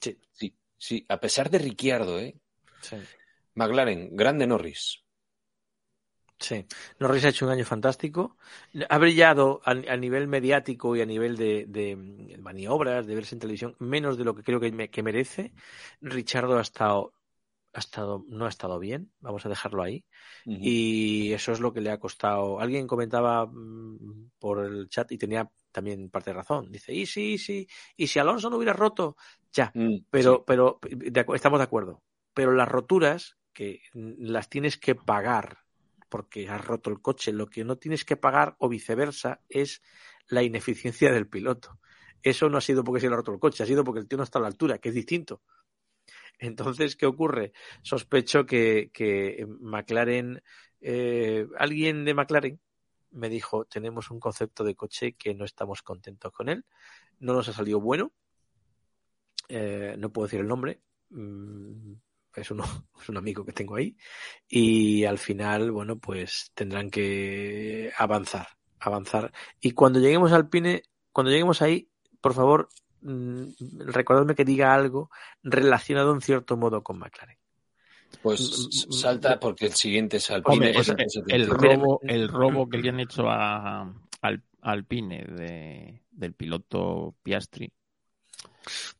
Sí, 0.00 0.18
sí, 0.32 0.54
sí, 0.78 1.04
a 1.08 1.20
pesar 1.20 1.50
de 1.50 1.58
Ricciardo, 1.58 2.18
¿eh? 2.18 2.34
Sí. 2.80 2.96
McLaren, 3.54 4.16
grande 4.16 4.46
Norris. 4.46 5.01
Sí, 6.42 6.66
Norris 6.98 7.24
ha 7.24 7.28
hecho 7.28 7.46
un 7.46 7.52
año 7.52 7.64
fantástico. 7.64 8.36
Ha 8.88 8.98
brillado 8.98 9.60
a, 9.64 9.74
nivel 9.96 10.26
mediático 10.26 10.96
y 10.96 11.00
a 11.00 11.06
nivel 11.06 11.36
de, 11.36 11.96
maniobras, 12.40 13.06
de 13.06 13.14
verse 13.14 13.36
en 13.36 13.38
televisión, 13.38 13.76
menos 13.78 14.18
de 14.18 14.24
lo 14.24 14.34
que 14.34 14.42
creo 14.42 14.58
que, 14.58 15.02
merece. 15.02 15.52
Richardo 16.00 16.58
ha 16.58 16.62
estado, 16.62 17.14
ha 17.72 17.78
estado, 17.78 18.24
no 18.28 18.46
ha 18.46 18.48
estado 18.48 18.80
bien, 18.80 19.12
vamos 19.20 19.46
a 19.46 19.48
dejarlo 19.48 19.84
ahí. 19.84 20.04
Y 20.44 21.32
eso 21.32 21.52
es 21.52 21.60
lo 21.60 21.72
que 21.72 21.80
le 21.80 21.92
ha 21.92 22.00
costado. 22.00 22.58
Alguien 22.58 22.88
comentaba 22.88 23.46
mm, 23.46 24.32
por 24.40 24.64
el 24.64 24.88
chat 24.88 25.12
y 25.12 25.18
tenía 25.18 25.48
también 25.70 26.10
parte 26.10 26.30
de 26.30 26.34
razón. 26.34 26.72
Dice, 26.72 26.92
y 26.92 27.06
sí, 27.06 27.38
sí, 27.38 27.68
y 27.96 28.08
si 28.08 28.18
Alonso 28.18 28.50
no 28.50 28.56
hubiera 28.56 28.72
roto, 28.72 29.16
ya, 29.52 29.70
mm, 29.74 30.06
pero, 30.10 30.44
pero 30.44 30.80
estamos 31.34 31.60
de 31.60 31.64
acuerdo. 31.64 32.02
Pero 32.34 32.52
las 32.52 32.68
roturas 32.68 33.36
que 33.52 33.82
las 33.92 34.48
tienes 34.48 34.76
que 34.78 34.94
pagar 34.94 35.61
porque 36.12 36.46
has 36.46 36.62
roto 36.62 36.90
el 36.90 37.00
coche. 37.00 37.32
Lo 37.32 37.46
que 37.46 37.64
no 37.64 37.78
tienes 37.78 38.04
que 38.04 38.18
pagar 38.18 38.54
o 38.58 38.68
viceversa 38.68 39.40
es 39.48 39.80
la 40.28 40.42
ineficiencia 40.42 41.10
del 41.10 41.26
piloto. 41.26 41.80
Eso 42.22 42.50
no 42.50 42.58
ha 42.58 42.60
sido 42.60 42.84
porque 42.84 43.00
se 43.00 43.08
le 43.08 43.14
ha 43.14 43.16
roto 43.16 43.32
el 43.32 43.40
coche, 43.40 43.62
ha 43.62 43.66
sido 43.66 43.82
porque 43.82 44.00
el 44.00 44.06
tío 44.06 44.18
no 44.18 44.24
está 44.24 44.38
a 44.38 44.42
la 44.42 44.48
altura, 44.48 44.76
que 44.76 44.90
es 44.90 44.94
distinto. 44.94 45.40
Entonces, 46.38 46.96
¿qué 46.96 47.06
ocurre? 47.06 47.54
Sospecho 47.80 48.44
que, 48.44 48.90
que 48.92 49.46
McLaren, 49.60 50.42
eh, 50.82 51.46
alguien 51.56 52.04
de 52.04 52.12
McLaren 52.12 52.60
me 53.12 53.30
dijo, 53.30 53.64
tenemos 53.64 54.10
un 54.10 54.20
concepto 54.20 54.64
de 54.64 54.74
coche 54.74 55.14
que 55.14 55.34
no 55.34 55.46
estamos 55.46 55.80
contentos 55.80 56.30
con 56.30 56.50
él, 56.50 56.66
no 57.20 57.32
nos 57.32 57.48
ha 57.48 57.54
salido 57.54 57.80
bueno, 57.80 58.12
eh, 59.48 59.96
no 59.98 60.12
puedo 60.12 60.26
decir 60.26 60.40
el 60.40 60.46
nombre, 60.48 60.82
mm, 61.08 61.94
es, 62.36 62.50
uno, 62.50 62.64
es 63.00 63.08
un 63.08 63.16
amigo 63.16 63.44
que 63.44 63.52
tengo 63.52 63.76
ahí, 63.76 63.96
y 64.48 65.04
al 65.04 65.18
final, 65.18 65.70
bueno, 65.70 65.98
pues 65.98 66.50
tendrán 66.54 66.90
que 66.90 67.92
avanzar, 67.96 68.48
avanzar. 68.80 69.32
Y 69.60 69.72
cuando 69.72 70.00
lleguemos 70.00 70.32
al 70.32 70.48
Pine, 70.48 70.82
cuando 71.12 71.30
lleguemos 71.30 71.62
ahí, 71.62 71.88
por 72.20 72.34
favor, 72.34 72.68
mm, 73.02 73.44
recordadme 73.86 74.34
que 74.34 74.44
diga 74.44 74.74
algo 74.74 75.10
relacionado 75.42 76.12
en 76.14 76.20
cierto 76.20 76.56
modo 76.56 76.82
con 76.82 76.98
McLaren. 76.98 77.38
Pues 78.22 78.40
mm, 78.40 78.88
mm, 78.88 78.92
salta 78.92 79.40
porque 79.40 79.66
el 79.66 79.72
siguiente 79.72 80.18
es 80.18 80.30
Alpine. 80.30 80.72
el, 81.28 81.46
robo, 81.46 82.00
el 82.02 82.28
robo 82.28 82.68
que 82.68 82.78
le 82.78 82.90
han 82.90 83.00
hecho 83.00 83.28
a, 83.28 83.92
al 84.20 84.42
Alpine 84.60 85.24
de, 85.24 86.02
del 86.10 86.34
piloto 86.34 87.14
Piastri 87.22 87.72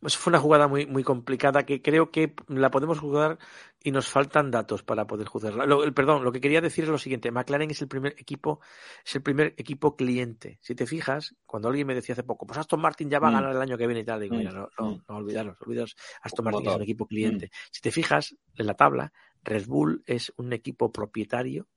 pues 0.01 0.17
fue 0.17 0.31
una 0.31 0.41
jugada 0.41 0.69
muy, 0.69 0.87
muy 0.87 1.03
complicada 1.03 1.65
que 1.65 1.83
creo 1.83 2.11
que 2.11 2.35
la 2.49 2.71
podemos 2.71 2.99
jugar 2.99 3.39
y 3.83 3.91
nos 3.91 4.09
faltan 4.09 4.51
datos 4.51 4.83
para 4.83 5.07
poder 5.07 5.27
juzgarla. 5.27 5.67
perdón, 5.93 6.25
lo 6.25 6.33
que 6.33 6.41
quería 6.41 6.61
decir 6.61 6.85
es 6.85 6.91
lo 6.91 6.99
siguiente. 6.99 7.31
McLaren 7.31 7.71
es 7.71 7.83
el 7.83 7.89
primer 7.89 8.15
equipo, 8.19 8.61
es 9.05 9.15
el 9.17 9.23
primer 9.23 9.55
equipo 9.57 9.97
cliente. 9.97 10.59
Si 10.63 10.75
te 10.75 10.87
fijas, 10.87 11.35
cuando 11.47 11.69
alguien 11.69 11.87
me 11.87 11.95
decía 11.95 12.13
hace 12.15 12.23
poco, 12.23 12.47
pues 12.47 12.59
Aston 12.59 12.81
Martin 12.81 13.11
ya 13.11 13.19
va 13.19 13.29
a 13.29 13.31
mm. 13.31 13.35
ganar 13.35 13.51
el 13.53 13.63
año 13.63 13.79
que 13.79 13.87
viene 13.87 14.01
y 14.01 14.05
tal, 14.05 14.21
digo, 14.21 14.37
mm. 14.37 14.39
mira, 14.39 14.53
no, 14.53 14.69
no, 14.79 14.91
mm. 14.91 15.05
no 15.09 15.17
olvidaros, 15.17 15.57
olvidaros, 15.61 15.97
Aston 16.23 16.45
Martin 16.45 16.69
es 16.69 16.77
un 16.77 16.83
equipo 16.83 17.07
cliente. 17.07 17.51
Si 17.71 17.81
te 17.81 17.91
fijas 17.91 18.37
en 18.57 18.67
la 18.67 18.75
tabla, 18.75 19.13
Red 19.43 19.67
Bull 19.67 20.03
es 20.07 20.33
un 20.37 20.53
equipo 20.53 20.93
propietario 20.93 21.69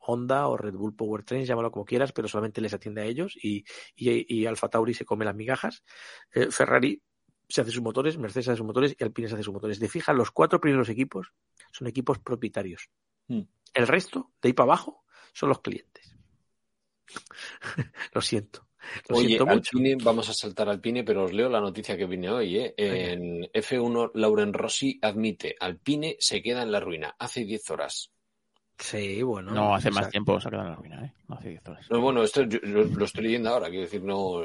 Honda 0.00 0.48
o 0.48 0.56
Red 0.56 0.74
Bull 0.74 0.94
Powertrain, 0.94 1.44
llámalo 1.44 1.70
como 1.70 1.84
quieras, 1.84 2.12
pero 2.12 2.26
solamente 2.26 2.60
les 2.60 2.72
atiende 2.72 3.02
a 3.02 3.04
ellos 3.04 3.36
y, 3.36 3.64
y, 3.94 4.46
Alfa 4.46 4.68
Tauri 4.68 4.94
se 4.94 5.04
come 5.04 5.24
las 5.24 5.34
migajas. 5.34 5.84
Eh, 6.32 6.50
Ferrari 6.50 7.02
se 7.50 7.60
hace 7.60 7.70
sus 7.70 7.82
motores, 7.82 8.16
Mercedes 8.16 8.48
hace 8.48 8.58
sus 8.58 8.66
motores 8.66 8.96
y 8.98 9.04
Alpine 9.04 9.28
se 9.28 9.34
hace 9.34 9.44
sus 9.44 9.52
motores. 9.52 9.78
De 9.78 9.88
fija, 9.88 10.12
los 10.12 10.30
cuatro 10.30 10.60
primeros 10.60 10.88
equipos 10.88 11.32
son 11.72 11.88
equipos 11.88 12.18
propietarios. 12.18 12.88
Hmm. 13.28 13.42
El 13.74 13.86
resto, 13.86 14.32
de 14.40 14.48
ahí 14.48 14.52
para 14.52 14.68
abajo, 14.68 15.04
son 15.32 15.48
los 15.50 15.60
clientes. 15.60 16.16
lo 18.12 18.20
siento. 18.20 18.66
Lo 19.08 19.16
Oye, 19.16 19.38
Alpine, 19.38 19.96
vamos 20.02 20.28
a 20.30 20.32
saltar 20.32 20.68
Alpine, 20.68 21.04
pero 21.04 21.24
os 21.24 21.32
leo 21.32 21.48
la 21.48 21.60
noticia 21.60 21.96
que 21.96 22.06
viene 22.06 22.30
hoy. 22.30 22.56
¿eh? 22.56 22.74
En 22.76 23.42
F1, 23.52 24.12
Lauren 24.14 24.52
Rossi 24.52 24.98
admite, 25.02 25.54
Alpine 25.58 26.16
se 26.18 26.42
queda 26.42 26.62
en 26.62 26.72
la 26.72 26.80
ruina. 26.80 27.14
Hace 27.18 27.44
10 27.44 27.70
horas. 27.70 28.10
Sí, 28.80 29.22
bueno. 29.22 29.52
No, 29.52 29.74
hace 29.74 29.90
más 29.90 30.08
tiempo 30.08 30.40
se 30.40 30.48
ha 30.48 30.50
quedado 30.50 30.68
en 30.68 30.72
la 30.72 30.76
ruina, 30.76 31.04
¿eh? 31.04 31.12
No 31.28 31.34
hace 31.36 31.50
10 31.50 31.68
horas. 31.68 31.86
No, 31.90 32.00
bueno, 32.00 32.22
esto 32.22 32.42
lo, 32.62 33.04
estoy 33.04 33.24
leyendo 33.24 33.50
ahora, 33.50 33.68
quiero 33.68 33.82
decir, 33.82 34.02
no. 34.02 34.42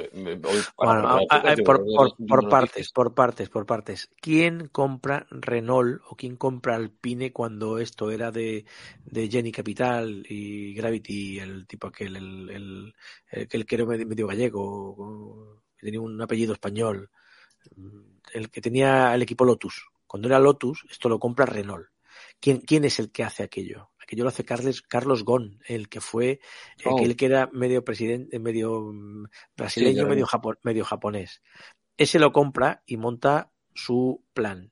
bueno, 0.77 1.19
por, 1.63 2.49
partes, 2.49 2.91
por 2.91 3.13
partes, 3.15 3.49
por 3.49 3.65
partes. 3.65 4.11
¿Quién 4.19 4.67
compra 4.67 5.25
Renault 5.31 6.01
o 6.09 6.15
quién 6.15 6.35
compra 6.35 6.75
Alpine 6.75 7.31
cuando 7.31 7.79
esto 7.79 8.11
era 8.11 8.29
de, 8.29 8.65
de 9.05 9.29
Jenny 9.29 9.53
Capital 9.53 10.25
y 10.27 10.73
Gravity, 10.73 11.39
el 11.39 11.65
tipo 11.65 11.87
aquel, 11.87 12.17
el, 12.17 12.49
el, 12.49 12.93
el, 13.31 13.65
que 13.65 13.75
era 13.75 13.85
medio 13.85 14.27
gallego, 14.27 15.61
que 15.77 15.85
tenía 15.85 16.01
un 16.01 16.21
apellido 16.21 16.53
español, 16.53 17.09
el 18.33 18.49
que 18.49 18.61
tenía 18.61 19.15
el 19.15 19.21
equipo 19.21 19.45
Lotus? 19.45 19.87
Cuando 20.05 20.27
era 20.27 20.39
Lotus, 20.39 20.85
esto 20.91 21.07
lo 21.07 21.19
compra 21.19 21.45
Renault. 21.45 21.87
¿Quién, 22.39 22.59
¿Quién 22.59 22.83
es 22.85 22.99
el 22.99 23.11
que 23.11 23.23
hace 23.23 23.43
aquello? 23.43 23.91
Aquello 24.05 24.23
lo 24.23 24.29
hace 24.29 24.45
Carles, 24.45 24.83
Carlos 24.83 25.23
Gon, 25.25 25.59
el 25.67 25.89
que 25.89 25.99
fue, 25.99 26.39
Oh. 26.85 26.95
aquel 26.95 27.15
que 27.15 27.25
era 27.25 27.49
medio 27.51 27.83
presidente, 27.83 28.37
medio 28.37 28.91
mm, 28.93 29.25
brasileño, 29.57 30.03
ya 30.03 30.05
medio, 30.05 30.27
medio 30.61 30.85
japonés. 30.85 31.41
Ese 31.97 32.19
lo 32.19 32.31
compra 32.31 32.83
y 32.85 32.97
monta 32.97 33.51
su 33.73 34.23
plan. 34.33 34.71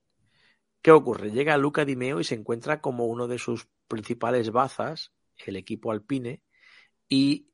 ¿Qué 0.83 0.91
ocurre? 0.91 1.31
Llega 1.31 1.57
Luca 1.57 1.83
Di 1.83 1.95
Meo 1.95 2.19
y 2.19 2.23
se 2.23 2.35
encuentra 2.35 2.79
como 2.79 3.05
uno 3.07 3.27
de 3.27 3.39
sus 3.39 3.67
principales 3.87 4.51
bazas, 4.51 5.13
el 5.45 5.55
equipo 5.55 5.91
alpine, 5.91 6.43
y 7.09 7.49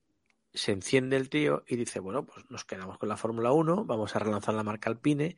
se 0.53 0.73
enciende 0.73 1.15
el 1.15 1.29
tío 1.29 1.63
y 1.65 1.77
dice, 1.77 1.99
bueno, 2.01 2.25
pues 2.25 2.45
nos 2.49 2.65
quedamos 2.65 2.97
con 2.97 3.07
la 3.07 3.15
Fórmula 3.17 3.53
1, 3.53 3.85
vamos 3.85 4.15
a 4.15 4.19
relanzar 4.19 4.53
la 4.55 4.63
marca 4.63 4.89
alpine 4.89 5.37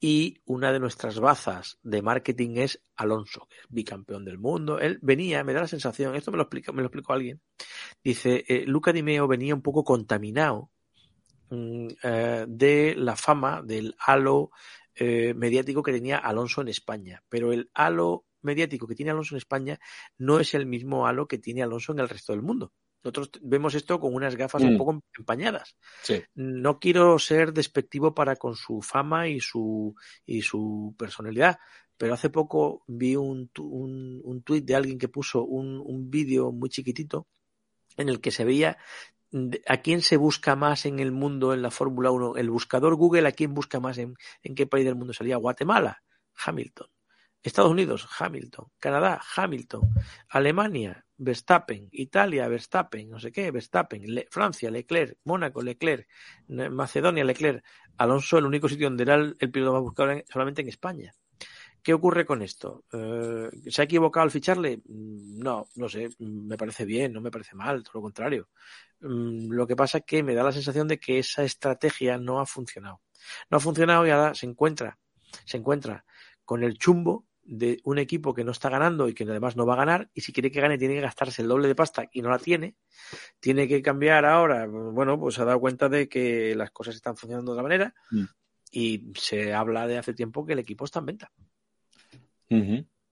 y 0.00 0.40
una 0.46 0.72
de 0.72 0.80
nuestras 0.80 1.20
bazas 1.20 1.78
de 1.82 2.00
marketing 2.00 2.56
es 2.56 2.82
Alonso, 2.96 3.46
que 3.50 3.56
es 3.58 3.66
bicampeón 3.68 4.24
del 4.24 4.38
mundo. 4.38 4.80
Él 4.80 4.98
venía, 5.02 5.44
me 5.44 5.52
da 5.52 5.60
la 5.60 5.68
sensación, 5.68 6.16
esto 6.16 6.30
me 6.30 6.38
lo 6.38 6.44
explica, 6.44 6.72
me 6.72 6.80
lo 6.80 6.86
explicó 6.86 7.12
alguien, 7.12 7.42
dice, 8.02 8.44
eh, 8.48 8.64
Luca 8.66 8.92
Di 8.92 9.02
Meo 9.02 9.28
venía 9.28 9.54
un 9.54 9.60
poco 9.60 9.84
contaminado 9.84 10.70
mm, 11.50 11.88
eh, 12.02 12.46
de 12.48 12.94
la 12.96 13.14
fama 13.14 13.62
del 13.62 13.94
halo 13.98 14.50
eh, 14.94 15.34
mediático 15.34 15.82
que 15.82 15.92
tenía 15.92 16.16
Alonso 16.16 16.62
en 16.62 16.68
España, 16.68 17.22
pero 17.28 17.52
el 17.52 17.70
halo 17.74 18.24
mediático 18.40 18.86
que 18.86 18.94
tiene 18.94 19.10
Alonso 19.10 19.34
en 19.34 19.38
España 19.38 19.78
no 20.16 20.40
es 20.40 20.54
el 20.54 20.64
mismo 20.64 21.06
halo 21.06 21.28
que 21.28 21.38
tiene 21.38 21.62
Alonso 21.62 21.92
en 21.92 21.98
el 21.98 22.08
resto 22.08 22.32
del 22.32 22.42
mundo. 22.42 22.72
Nosotros 23.02 23.30
vemos 23.42 23.74
esto 23.74 23.98
con 23.98 24.14
unas 24.14 24.36
gafas 24.36 24.62
un 24.62 24.74
Mm. 24.74 24.78
poco 24.78 25.00
empañadas. 25.18 25.76
Sí. 26.02 26.22
No 26.34 26.78
quiero 26.78 27.18
ser 27.18 27.52
despectivo 27.52 28.14
para 28.14 28.36
con 28.36 28.54
su 28.56 28.82
fama 28.82 29.28
y 29.28 29.40
su, 29.40 29.94
y 30.26 30.42
su 30.42 30.94
personalidad, 30.98 31.58
pero 31.96 32.14
hace 32.14 32.30
poco 32.30 32.82
vi 32.86 33.16
un, 33.16 33.50
un, 33.58 34.20
un 34.24 34.42
tuit 34.42 34.64
de 34.64 34.74
alguien 34.74 34.98
que 34.98 35.08
puso 35.08 35.44
un, 35.44 35.80
un 35.84 36.10
vídeo 36.10 36.52
muy 36.52 36.68
chiquitito 36.68 37.26
en 37.96 38.08
el 38.08 38.20
que 38.20 38.30
se 38.30 38.44
veía 38.44 38.78
a 39.68 39.76
quién 39.78 40.02
se 40.02 40.16
busca 40.16 40.56
más 40.56 40.86
en 40.86 40.98
el 40.98 41.12
mundo 41.12 41.54
en 41.54 41.62
la 41.62 41.70
Fórmula 41.70 42.10
1. 42.10 42.36
El 42.36 42.50
buscador 42.50 42.96
Google, 42.96 43.28
¿a 43.28 43.32
quién 43.32 43.54
busca 43.54 43.78
más 43.80 43.96
en, 43.98 44.14
en 44.42 44.54
qué 44.54 44.66
país 44.66 44.84
del 44.84 44.96
mundo 44.96 45.12
salía? 45.12 45.36
Guatemala, 45.36 46.02
Hamilton. 46.44 46.88
Estados 47.42 47.70
Unidos, 47.70 48.06
Hamilton. 48.18 48.66
Canadá, 48.78 49.20
Hamilton. 49.36 49.82
Alemania, 50.28 51.04
Verstappen. 51.16 51.88
Italia, 51.92 52.48
Verstappen. 52.48 53.08
No 53.08 53.18
sé 53.18 53.32
qué, 53.32 53.50
Verstappen. 53.50 54.02
Francia, 54.30 54.70
Leclerc. 54.70 55.18
Mónaco, 55.24 55.62
Leclerc. 55.62 56.06
Macedonia, 56.48 57.24
Leclerc. 57.24 57.64
Alonso, 57.96 58.38
el 58.38 58.46
único 58.46 58.68
sitio 58.68 58.86
donde 58.88 59.02
era 59.04 59.14
el, 59.14 59.36
el 59.38 59.50
piloto 59.50 59.72
más 59.74 59.82
buscado 59.82 60.10
era 60.10 60.24
solamente 60.30 60.62
en 60.62 60.68
España. 60.68 61.12
¿Qué 61.82 61.94
ocurre 61.94 62.26
con 62.26 62.42
esto? 62.42 62.84
Eh, 62.92 63.48
¿Se 63.68 63.80
ha 63.80 63.84
equivocado 63.84 64.24
al 64.24 64.30
ficharle? 64.30 64.78
Mm, 64.86 65.38
No, 65.38 65.66
no 65.76 65.88
sé, 65.88 66.08
mm, 66.18 66.46
me 66.46 66.56
parece 66.58 66.84
bien, 66.84 67.12
no 67.12 67.20
me 67.22 67.30
parece 67.30 67.54
mal, 67.56 67.82
todo 67.82 67.92
lo 67.94 68.02
contrario. 68.02 68.48
Mm, 69.00 69.50
Lo 69.52 69.66
que 69.66 69.76
pasa 69.76 69.98
es 69.98 70.04
que 70.04 70.22
me 70.22 70.34
da 70.34 70.42
la 70.44 70.52
sensación 70.52 70.88
de 70.88 70.98
que 71.00 71.18
esa 71.18 71.42
estrategia 71.42 72.18
no 72.18 72.40
ha 72.40 72.46
funcionado. 72.46 73.00
No 73.50 73.56
ha 73.58 73.60
funcionado 73.60 74.06
y 74.06 74.10
ahora 74.10 74.34
se 74.34 74.46
encuentra, 74.46 74.98
se 75.46 75.56
encuentra 75.56 76.04
con 76.44 76.62
el 76.64 76.76
chumbo 76.78 77.26
de 77.52 77.80
un 77.82 77.98
equipo 77.98 78.32
que 78.32 78.44
no 78.44 78.52
está 78.52 78.68
ganando 78.70 79.08
y 79.08 79.12
que 79.12 79.24
además 79.24 79.56
no 79.56 79.66
va 79.66 79.74
a 79.74 79.78
ganar 79.78 80.08
y 80.14 80.20
si 80.20 80.32
quiere 80.32 80.52
que 80.52 80.60
gane 80.60 80.78
tiene 80.78 80.94
que 80.94 81.00
gastarse 81.00 81.42
el 81.42 81.48
doble 81.48 81.66
de 81.66 81.74
pasta 81.74 82.08
y 82.12 82.22
no 82.22 82.30
la 82.30 82.38
tiene. 82.38 82.76
Tiene 83.40 83.66
que 83.66 83.82
cambiar 83.82 84.24
ahora. 84.24 84.68
Bueno, 84.68 85.18
pues 85.18 85.34
se 85.34 85.42
ha 85.42 85.44
dado 85.44 85.58
cuenta 85.58 85.88
de 85.88 86.08
que 86.08 86.54
las 86.54 86.70
cosas 86.70 86.94
están 86.94 87.16
funcionando 87.16 87.50
de 87.50 87.58
otra 87.58 87.62
manera 87.64 87.94
Mm. 88.12 88.24
y 88.70 89.12
se 89.16 89.52
habla 89.52 89.88
de 89.88 89.98
hace 89.98 90.14
tiempo 90.14 90.46
que 90.46 90.52
el 90.52 90.60
equipo 90.60 90.84
está 90.84 91.00
en 91.00 91.06
venta. 91.06 91.32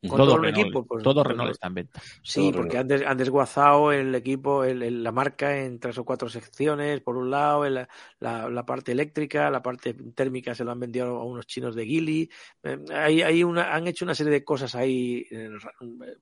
Todo 0.06 0.16
todo 0.18 0.36
el 0.36 0.42
Renault, 0.42 0.64
equipo, 0.66 0.86
pues, 0.86 1.02
todo 1.02 1.24
Renault 1.24 1.50
está 1.50 1.66
en 1.66 1.74
venta. 1.74 2.00
Sí, 2.22 2.40
Todo 2.52 2.52
porque 2.62 2.76
Renault. 2.76 2.92
han, 2.92 2.98
des- 2.98 3.06
han 3.08 3.16
desguazado 3.16 3.90
el 3.92 4.14
equipo, 4.14 4.62
el- 4.62 4.82
el- 4.82 5.02
la 5.02 5.10
marca 5.10 5.58
en 5.58 5.80
tres 5.80 5.98
o 5.98 6.04
cuatro 6.04 6.28
secciones. 6.28 7.00
Por 7.00 7.16
un 7.16 7.30
lado, 7.30 7.64
el- 7.64 7.86
la, 8.20 8.48
la 8.48 8.64
parte 8.64 8.92
eléctrica, 8.92 9.50
la 9.50 9.60
parte 9.60 9.94
térmica 10.14 10.54
se 10.54 10.62
lo 10.64 10.70
han 10.70 10.78
vendido 10.80 11.06
a 11.16 11.24
unos 11.24 11.46
chinos 11.46 11.74
de 11.74 11.84
Gili. 11.84 12.30
Eh, 12.62 12.78
hay, 12.94 13.22
hay 13.22 13.42
una, 13.42 13.74
han 13.74 13.88
hecho 13.88 14.04
una 14.04 14.14
serie 14.14 14.32
de 14.32 14.44
cosas 14.44 14.74
ahí 14.76 15.26
eh, 15.30 15.50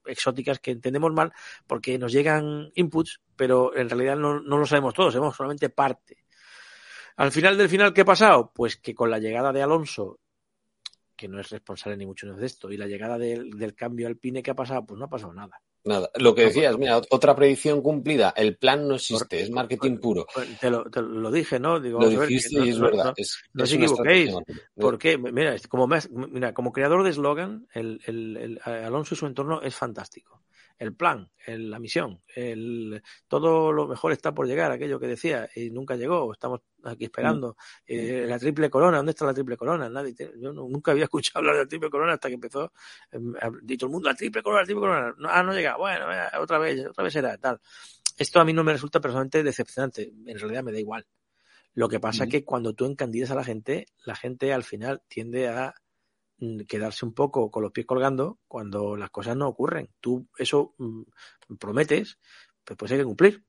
exóticas 0.06 0.58
que 0.58 0.70
entendemos 0.70 1.12
mal 1.12 1.32
porque 1.66 1.98
nos 1.98 2.12
llegan 2.12 2.70
inputs, 2.74 3.20
pero 3.36 3.76
en 3.76 3.90
realidad 3.90 4.16
no, 4.16 4.40
no 4.40 4.56
lo 4.56 4.64
sabemos 4.66 4.94
todo, 4.94 5.10
sabemos 5.10 5.36
solamente 5.36 5.68
parte. 5.68 6.24
Al 7.16 7.32
final 7.32 7.56
del 7.56 7.68
final, 7.68 7.92
¿qué 7.94 8.02
ha 8.02 8.04
pasado? 8.06 8.52
Pues 8.54 8.76
que 8.76 8.94
con 8.94 9.10
la 9.10 9.18
llegada 9.18 9.52
de 9.52 9.62
Alonso 9.62 10.18
que 11.16 11.28
no 11.28 11.40
es 11.40 11.50
responsable 11.50 11.96
ni 11.96 12.06
mucho 12.06 12.26
menos 12.26 12.40
de 12.40 12.46
esto, 12.46 12.70
y 12.70 12.76
la 12.76 12.86
llegada 12.86 13.18
del, 13.18 13.50
del 13.50 13.74
cambio 13.74 14.06
alpine 14.06 14.42
que 14.42 14.50
ha 14.50 14.54
pasado, 14.54 14.84
pues 14.86 14.98
no 14.98 15.06
ha 15.06 15.10
pasado 15.10 15.32
nada. 15.32 15.60
Nada. 15.84 16.10
Lo 16.16 16.34
que 16.34 16.42
decías, 16.42 16.76
mira, 16.78 16.98
ot- 16.98 17.06
otra 17.10 17.36
predicción 17.36 17.80
cumplida. 17.80 18.34
El 18.36 18.56
plan 18.56 18.88
no 18.88 18.96
existe, 18.96 19.40
es 19.40 19.50
marketing 19.50 19.98
puro. 19.98 20.26
Pues 20.34 20.58
Te 20.58 20.68
lo, 20.68 20.84
te 20.90 21.00
lo 21.00 21.30
dije, 21.30 21.60
¿no? 21.60 21.78
Digo, 21.78 22.00
Lo 22.00 22.06
a 22.06 22.10
ver, 22.10 22.26
dijiste 22.28 22.58
no- 22.58 22.64
y 22.64 22.70
es 22.70 22.80
verdad. 22.80 23.04
no- 23.04 23.12
es, 23.16 23.38
no 23.52 23.62
es 23.64 23.70
os 23.70 23.74
equivoquéis. 23.76 24.28
estrategia 24.28 24.34
marketing. 24.34 24.60
¿Por 24.74 24.98
qué? 24.98 25.16
Mira, 25.18 25.56
como, 25.68 25.86
más- 25.86 26.10
mira, 26.10 26.52
como 26.54 26.72
creador 26.72 27.04
de 27.04 27.10
eslogan, 27.10 27.68
el, 27.72 28.00
el- 28.04 28.36
el- 28.36 28.60
Alonso 28.64 29.14
y 29.14 29.16
su 29.18 29.26
entorno 29.26 29.62
es 29.62 29.76
fantástico. 29.76 30.42
El 30.78 30.94
plan, 30.94 31.30
el- 31.46 31.70
la 31.70 31.78
misión, 31.78 32.22
el, 32.34 33.02
todo 33.28 33.72
lo 33.72 33.86
mejor 33.88 34.12
está 34.12 34.34
por 34.34 34.46
llegar, 34.46 34.70
aquello 34.70 35.00
que 35.00 35.06
decía, 35.06 35.48
y 35.56 35.70
nunca 35.70 35.96
llegó, 35.96 36.30
estamos 36.32 36.60
aquí 36.84 37.04
esperando. 37.04 37.56
Eh, 37.86 38.26
la 38.28 38.38
triple 38.38 38.68
corona, 38.68 38.98
¿dónde 38.98 39.10
está 39.10 39.24
la 39.24 39.32
triple 39.34 39.56
corona? 39.56 39.88
Nadie 39.88 40.14
te- 40.14 40.32
yo 40.38 40.52
no- 40.52 40.68
nunca 40.68 40.90
había 40.90 41.04
escuchado 41.10 41.38
hablar 41.38 41.54
de 41.56 41.62
la 41.62 41.68
triple 41.68 41.88
corona 41.90 42.12
hasta 42.14 42.28
que 42.28 42.34
empezó, 42.34 42.72
eh, 43.12 43.18
y 43.66 43.76
todo 43.78 43.86
el 43.88 43.92
mundo, 43.92 44.08
la 44.10 44.14
triple 44.14 44.42
corona, 44.42 44.60
la 44.62 44.66
triple 44.66 44.80
corona. 44.82 45.14
No, 45.18 45.28
ah, 45.30 45.42
no 45.42 45.52
llega, 45.54 45.76
bueno, 45.76 46.12
eh, 46.12 46.26
otra 46.38 46.58
vez, 46.58 46.84
otra 46.86 47.04
vez 47.04 47.12
será, 47.12 47.38
tal. 47.38 47.58
Esto 48.18 48.40
a 48.40 48.44
mí 48.44 48.52
no 48.52 48.62
me 48.64 48.72
resulta 48.72 49.00
personalmente 49.00 49.42
decepcionante, 49.42 50.12
en 50.26 50.38
realidad 50.38 50.62
me 50.62 50.72
da 50.72 50.78
igual. 50.80 51.06
Lo 51.74 51.88
que 51.88 52.00
pasa 52.00 52.24
es 52.24 52.30
que 52.30 52.44
cuando 52.44 52.72
tú 52.74 52.86
encandidas 52.86 53.30
a 53.30 53.34
la 53.34 53.44
gente, 53.44 53.86
la 54.04 54.14
gente 54.16 54.52
al 54.54 54.64
final 54.64 55.02
tiende 55.08 55.48
a 55.48 55.74
mm, 55.74 55.85
quedarse 56.66 57.04
un 57.04 57.14
poco 57.14 57.50
con 57.50 57.62
los 57.62 57.72
pies 57.72 57.86
colgando 57.86 58.38
cuando 58.46 58.96
las 58.96 59.10
cosas 59.10 59.36
no 59.36 59.48
ocurren. 59.48 59.90
Tú 60.00 60.28
eso 60.38 60.74
mm, 60.78 61.02
prometes, 61.58 62.18
pues, 62.64 62.76
pues 62.76 62.92
hay 62.92 62.98
que 62.98 63.04
cumplir. 63.04 63.44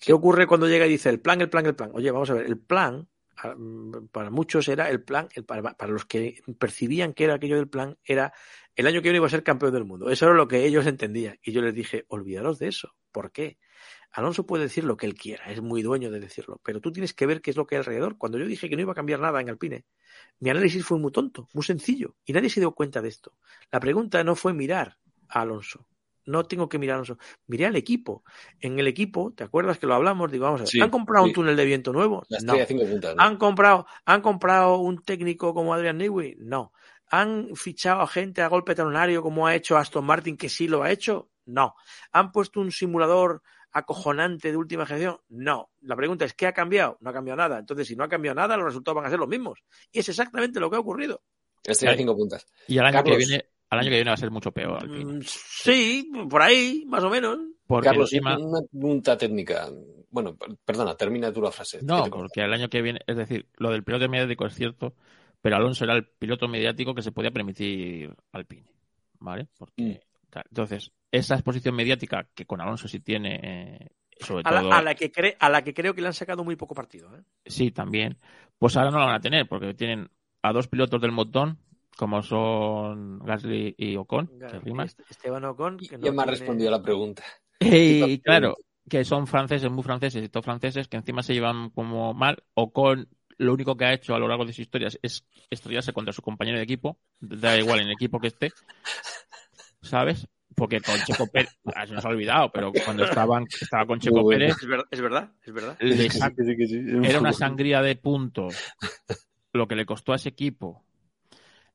¿Qué 0.00 0.12
ocurre 0.12 0.46
cuando 0.46 0.68
llega 0.68 0.86
y 0.86 0.90
dice 0.90 1.08
el 1.08 1.20
plan, 1.20 1.40
el 1.40 1.50
plan, 1.50 1.66
el 1.66 1.76
plan? 1.76 1.90
Oye, 1.94 2.10
vamos 2.10 2.30
a 2.30 2.34
ver, 2.34 2.46
el 2.46 2.58
plan, 2.58 3.08
mm, 3.56 4.06
para 4.10 4.30
muchos 4.30 4.66
era 4.68 4.90
el 4.90 5.02
plan, 5.02 5.28
para 5.46 5.92
los 5.92 6.04
que 6.04 6.42
percibían 6.58 7.12
que 7.12 7.24
era 7.24 7.34
aquello 7.34 7.56
del 7.56 7.68
plan, 7.68 7.96
era 8.04 8.32
el 8.74 8.86
año 8.86 9.00
que 9.00 9.08
viene 9.08 9.18
iba 9.18 9.26
a 9.26 9.30
ser 9.30 9.42
campeón 9.42 9.72
del 9.72 9.84
mundo. 9.84 10.10
Eso 10.10 10.26
era 10.26 10.34
lo 10.34 10.48
que 10.48 10.64
ellos 10.64 10.86
entendían. 10.86 11.38
Y 11.42 11.52
yo 11.52 11.62
les 11.62 11.74
dije, 11.74 12.04
olvidaros 12.08 12.58
de 12.58 12.68
eso. 12.68 12.94
¿Por 13.12 13.32
qué? 13.32 13.58
Alonso 14.12 14.46
puede 14.46 14.64
decir 14.64 14.84
lo 14.84 14.96
que 14.96 15.06
él 15.06 15.14
quiera, 15.14 15.50
es 15.50 15.60
muy 15.60 15.82
dueño 15.82 16.10
de 16.10 16.20
decirlo, 16.20 16.60
pero 16.64 16.80
tú 16.80 16.90
tienes 16.92 17.12
que 17.12 17.26
ver 17.26 17.40
qué 17.40 17.50
es 17.50 17.56
lo 17.56 17.66
que 17.66 17.76
hay 17.76 17.80
alrededor. 17.80 18.16
Cuando 18.16 18.38
yo 18.38 18.46
dije 18.46 18.68
que 18.68 18.76
no 18.76 18.82
iba 18.82 18.92
a 18.92 18.94
cambiar 18.94 19.20
nada 19.20 19.40
en 19.40 19.50
Alpine, 19.50 19.84
mi 20.40 20.50
análisis 20.50 20.84
fue 20.84 20.98
muy 20.98 21.10
tonto, 21.12 21.48
muy 21.52 21.64
sencillo, 21.64 22.14
y 22.24 22.32
nadie 22.32 22.50
se 22.50 22.60
dio 22.60 22.72
cuenta 22.72 23.00
de 23.02 23.08
esto. 23.08 23.34
La 23.70 23.80
pregunta 23.80 24.22
no 24.24 24.34
fue 24.36 24.52
mirar 24.52 24.98
a 25.28 25.40
Alonso. 25.42 25.86
No 26.26 26.44
tengo 26.44 26.68
que 26.68 26.78
mirar 26.78 26.94
a 26.94 26.96
Alonso. 26.96 27.18
Miré 27.46 27.66
al 27.66 27.76
equipo. 27.76 28.22
En 28.60 28.78
el 28.78 28.86
equipo, 28.86 29.32
¿te 29.34 29.44
acuerdas 29.44 29.78
que 29.78 29.86
lo 29.86 29.94
hablamos? 29.94 30.30
Digo, 30.30 30.44
vamos 30.44 30.60
a 30.60 30.64
ver, 30.64 30.70
Sí, 30.70 30.80
¿han 30.80 30.90
comprado 30.90 31.24
sí. 31.24 31.30
un 31.30 31.34
túnel 31.34 31.56
de 31.56 31.64
viento 31.64 31.92
nuevo? 31.92 32.24
No. 32.44 32.54
puntas. 32.66 33.16
¿no? 33.16 33.22
¿Han 33.22 33.36
comprado, 33.36 33.86
¿Han 34.04 34.20
comprado 34.20 34.76
un 34.76 35.02
técnico 35.02 35.54
como 35.54 35.72
Adrian 35.72 35.96
Newey? 35.98 36.36
No. 36.38 36.72
¿Han 37.10 37.56
fichado 37.56 38.02
a 38.02 38.06
gente 38.06 38.42
a 38.42 38.48
golpe 38.48 38.74
talonario 38.74 39.22
como 39.22 39.46
ha 39.46 39.54
hecho 39.54 39.78
Aston 39.78 40.04
Martin, 40.04 40.36
que 40.36 40.50
sí 40.50 40.68
lo 40.68 40.82
ha 40.82 40.90
hecho? 40.90 41.30
No. 41.46 41.74
¿Han 42.12 42.30
puesto 42.30 42.60
un 42.60 42.70
simulador 42.70 43.42
acojonante 43.72 44.50
de 44.50 44.56
última 44.56 44.86
generación? 44.86 45.18
No. 45.28 45.70
La 45.82 45.96
pregunta 45.96 46.24
es, 46.24 46.34
¿qué 46.34 46.46
ha 46.46 46.52
cambiado? 46.52 46.96
No 47.00 47.10
ha 47.10 47.12
cambiado 47.12 47.36
nada. 47.36 47.58
Entonces, 47.58 47.86
si 47.86 47.96
no 47.96 48.04
ha 48.04 48.08
cambiado 48.08 48.34
nada, 48.36 48.56
los 48.56 48.66
resultados 48.66 48.96
van 48.96 49.06
a 49.06 49.10
ser 49.10 49.18
los 49.18 49.28
mismos. 49.28 49.58
Y 49.92 49.98
es 50.00 50.08
exactamente 50.08 50.60
lo 50.60 50.70
que 50.70 50.76
ha 50.76 50.80
ocurrido. 50.80 51.22
Estrella 51.64 51.92
de 51.92 51.98
cinco 51.98 52.16
puntas. 52.16 52.46
Y 52.66 52.78
el 52.78 52.84
año 52.84 52.92
Carlos. 52.94 53.12
que 53.18 53.24
viene, 53.26 53.44
al 53.70 53.78
año 53.80 53.88
que 53.90 53.96
viene 53.96 54.10
va 54.10 54.14
a 54.14 54.18
ser 54.18 54.30
mucho 54.30 54.52
peor 54.52 54.82
Alpine. 54.82 55.04
Mm, 55.18 55.22
Sí, 55.24 56.10
por 56.30 56.40
ahí, 56.42 56.84
más 56.86 57.02
o 57.04 57.10
menos. 57.10 57.38
Porque 57.66 57.86
Carlos, 57.88 58.12
encima, 58.12 58.38
una 58.38 58.60
pregunta 58.70 59.16
técnica. 59.18 59.68
Bueno, 60.10 60.34
per- 60.36 60.56
perdona, 60.64 60.94
termina 60.96 61.30
tú 61.32 61.42
la 61.42 61.52
frase. 61.52 61.80
no, 61.82 62.06
porque 62.10 62.40
el 62.40 62.52
año 62.52 62.68
que 62.70 62.80
viene, 62.80 63.00
es 63.06 63.16
decir, 63.16 63.46
lo 63.58 63.70
del 63.70 63.84
piloto 63.84 64.08
mediático 64.08 64.46
es 64.46 64.54
cierto, 64.54 64.94
pero 65.42 65.56
Alonso 65.56 65.84
era 65.84 65.94
el 65.94 66.06
piloto 66.06 66.48
mediático 66.48 66.94
que 66.94 67.02
se 67.02 67.12
podía 67.12 67.30
permitir 67.30 68.14
Alpine, 68.32 68.64
¿vale? 69.18 69.48
Porque, 69.58 69.82
Mm. 69.82 70.38
entonces, 70.48 70.90
esa 71.10 71.34
exposición 71.34 71.74
mediática 71.74 72.26
que 72.34 72.46
con 72.46 72.60
Alonso 72.60 72.88
sí 72.88 73.00
tiene, 73.00 73.40
eh, 73.42 73.88
sobre 74.20 74.42
A 74.44 74.52
la, 74.52 74.60
todo, 74.60 74.72
a 74.72 74.82
la 74.82 74.94
que 74.94 75.10
cre- 75.12 75.36
a 75.38 75.48
la 75.48 75.62
que 75.62 75.74
creo 75.74 75.94
que 75.94 76.00
le 76.02 76.08
han 76.08 76.14
sacado 76.14 76.44
muy 76.44 76.56
poco 76.56 76.74
partido. 76.74 77.14
¿eh? 77.16 77.22
sí, 77.46 77.70
también, 77.70 78.16
pues 78.58 78.76
ahora 78.76 78.90
no 78.90 78.98
la 78.98 79.06
van 79.06 79.14
a 79.16 79.20
tener, 79.20 79.46
porque 79.48 79.74
tienen 79.74 80.10
a 80.42 80.52
dos 80.52 80.68
pilotos 80.68 81.00
del 81.00 81.12
montón, 81.12 81.58
como 81.96 82.22
son 82.22 83.18
Gasly 83.20 83.74
y 83.78 83.96
Ocon, 83.96 84.28
que. 84.38 84.60
Este- 84.84 85.02
Esteban 85.10 85.44
Ocon. 85.44 85.78
Que 85.78 85.96
no 85.96 86.02
¿Quién 86.02 86.14
me 86.16 86.22
ha 86.22 86.24
tiene- 86.26 86.38
respondido 86.38 86.68
a 86.68 86.72
la 86.78 86.82
pregunta? 86.82 87.24
Y 87.60 88.20
claro, 88.20 88.56
que 88.88 89.04
son 89.04 89.26
franceses, 89.26 89.70
muy 89.70 89.82
franceses 89.82 90.22
y 90.24 90.28
todos 90.28 90.44
franceses, 90.44 90.86
que 90.88 90.96
encima 90.96 91.22
se 91.22 91.34
llevan 91.34 91.70
como 91.70 92.14
mal. 92.14 92.42
Ocon 92.54 93.08
lo 93.36 93.52
único 93.52 93.76
que 93.76 93.84
ha 93.84 93.92
hecho 93.94 94.14
a 94.14 94.18
lo 94.18 94.26
largo 94.28 94.44
de 94.44 94.52
sus 94.52 94.60
historias 94.60 94.98
es 95.02 95.24
estrellarse 95.50 95.92
contra 95.92 96.12
su 96.12 96.22
compañero 96.22 96.56
de 96.58 96.64
equipo, 96.64 96.98
da 97.20 97.56
igual 97.56 97.80
en 97.80 97.86
el 97.86 97.92
equipo 97.92 98.18
que 98.20 98.28
esté, 98.28 98.50
¿sabes? 99.82 100.26
Porque 100.58 100.80
con 100.80 100.98
Checo 101.02 101.26
Pérez, 101.30 101.56
ah, 101.74 101.86
se 101.86 101.94
nos 101.94 102.04
ha 102.04 102.08
olvidado, 102.08 102.50
pero 102.52 102.72
cuando 102.84 103.04
estaban, 103.04 103.46
estaba 103.60 103.86
con 103.86 103.98
Checo 104.00 104.22
bueno. 104.22 104.30
Pérez, 104.40 104.56
Es 104.60 104.66
verdad, 104.68 104.86
es 104.90 105.00
verdad. 105.00 105.32
Es 105.46 105.52
verdad. 105.52 105.76
le 105.80 106.10
Sí, 106.10 106.18
sac- 106.18 106.34
que 106.36 106.44
sí, 106.44 106.56
que 106.56 106.66
sí. 106.66 106.82
era 107.04 107.20
una 107.20 107.32
sangría 107.32 107.80
de 107.82 107.96
puntos 107.96 108.54
lo 109.52 109.66
que 109.66 109.76
le 109.76 109.86
costó 109.86 110.12
a 110.12 110.16
ese 110.16 110.28
equipo 110.28 110.84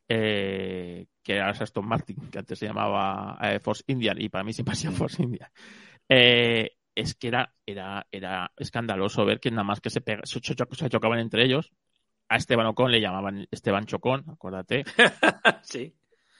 eh, 0.07 1.07
que 1.23 1.33
era 1.35 1.49
Aston 1.49 1.87
Martin 1.87 2.29
que 2.29 2.39
antes 2.39 2.59
se 2.59 2.67
llamaba 2.67 3.37
eh, 3.41 3.59
Force 3.59 3.83
Indian 3.87 4.21
y 4.21 4.29
para 4.29 4.43
mí 4.43 4.53
siempre 4.53 4.73
ha 4.73 4.75
sido 4.75 4.93
Force 4.93 5.21
Indian 5.23 5.49
eh, 6.09 6.71
es 6.95 7.15
que 7.15 7.29
era, 7.29 7.53
era, 7.65 8.05
era 8.11 8.51
escandaloso 8.57 9.25
ver 9.25 9.39
que 9.39 9.49
nada 9.49 9.63
más 9.63 9.81
que 9.81 9.89
se, 9.89 10.01
pega- 10.01 10.25
se, 10.25 10.39
cho- 10.41 10.53
se 10.71 10.89
chocaban 10.89 11.19
entre 11.19 11.43
ellos 11.45 11.71
a 12.29 12.35
Esteban 12.37 12.67
Ocon 12.67 12.91
le 12.91 13.01
llamaban 13.01 13.47
Esteban 13.51 13.85
Chocón 13.85 14.23
acuérdate 14.29 14.83
sí. 15.63 15.93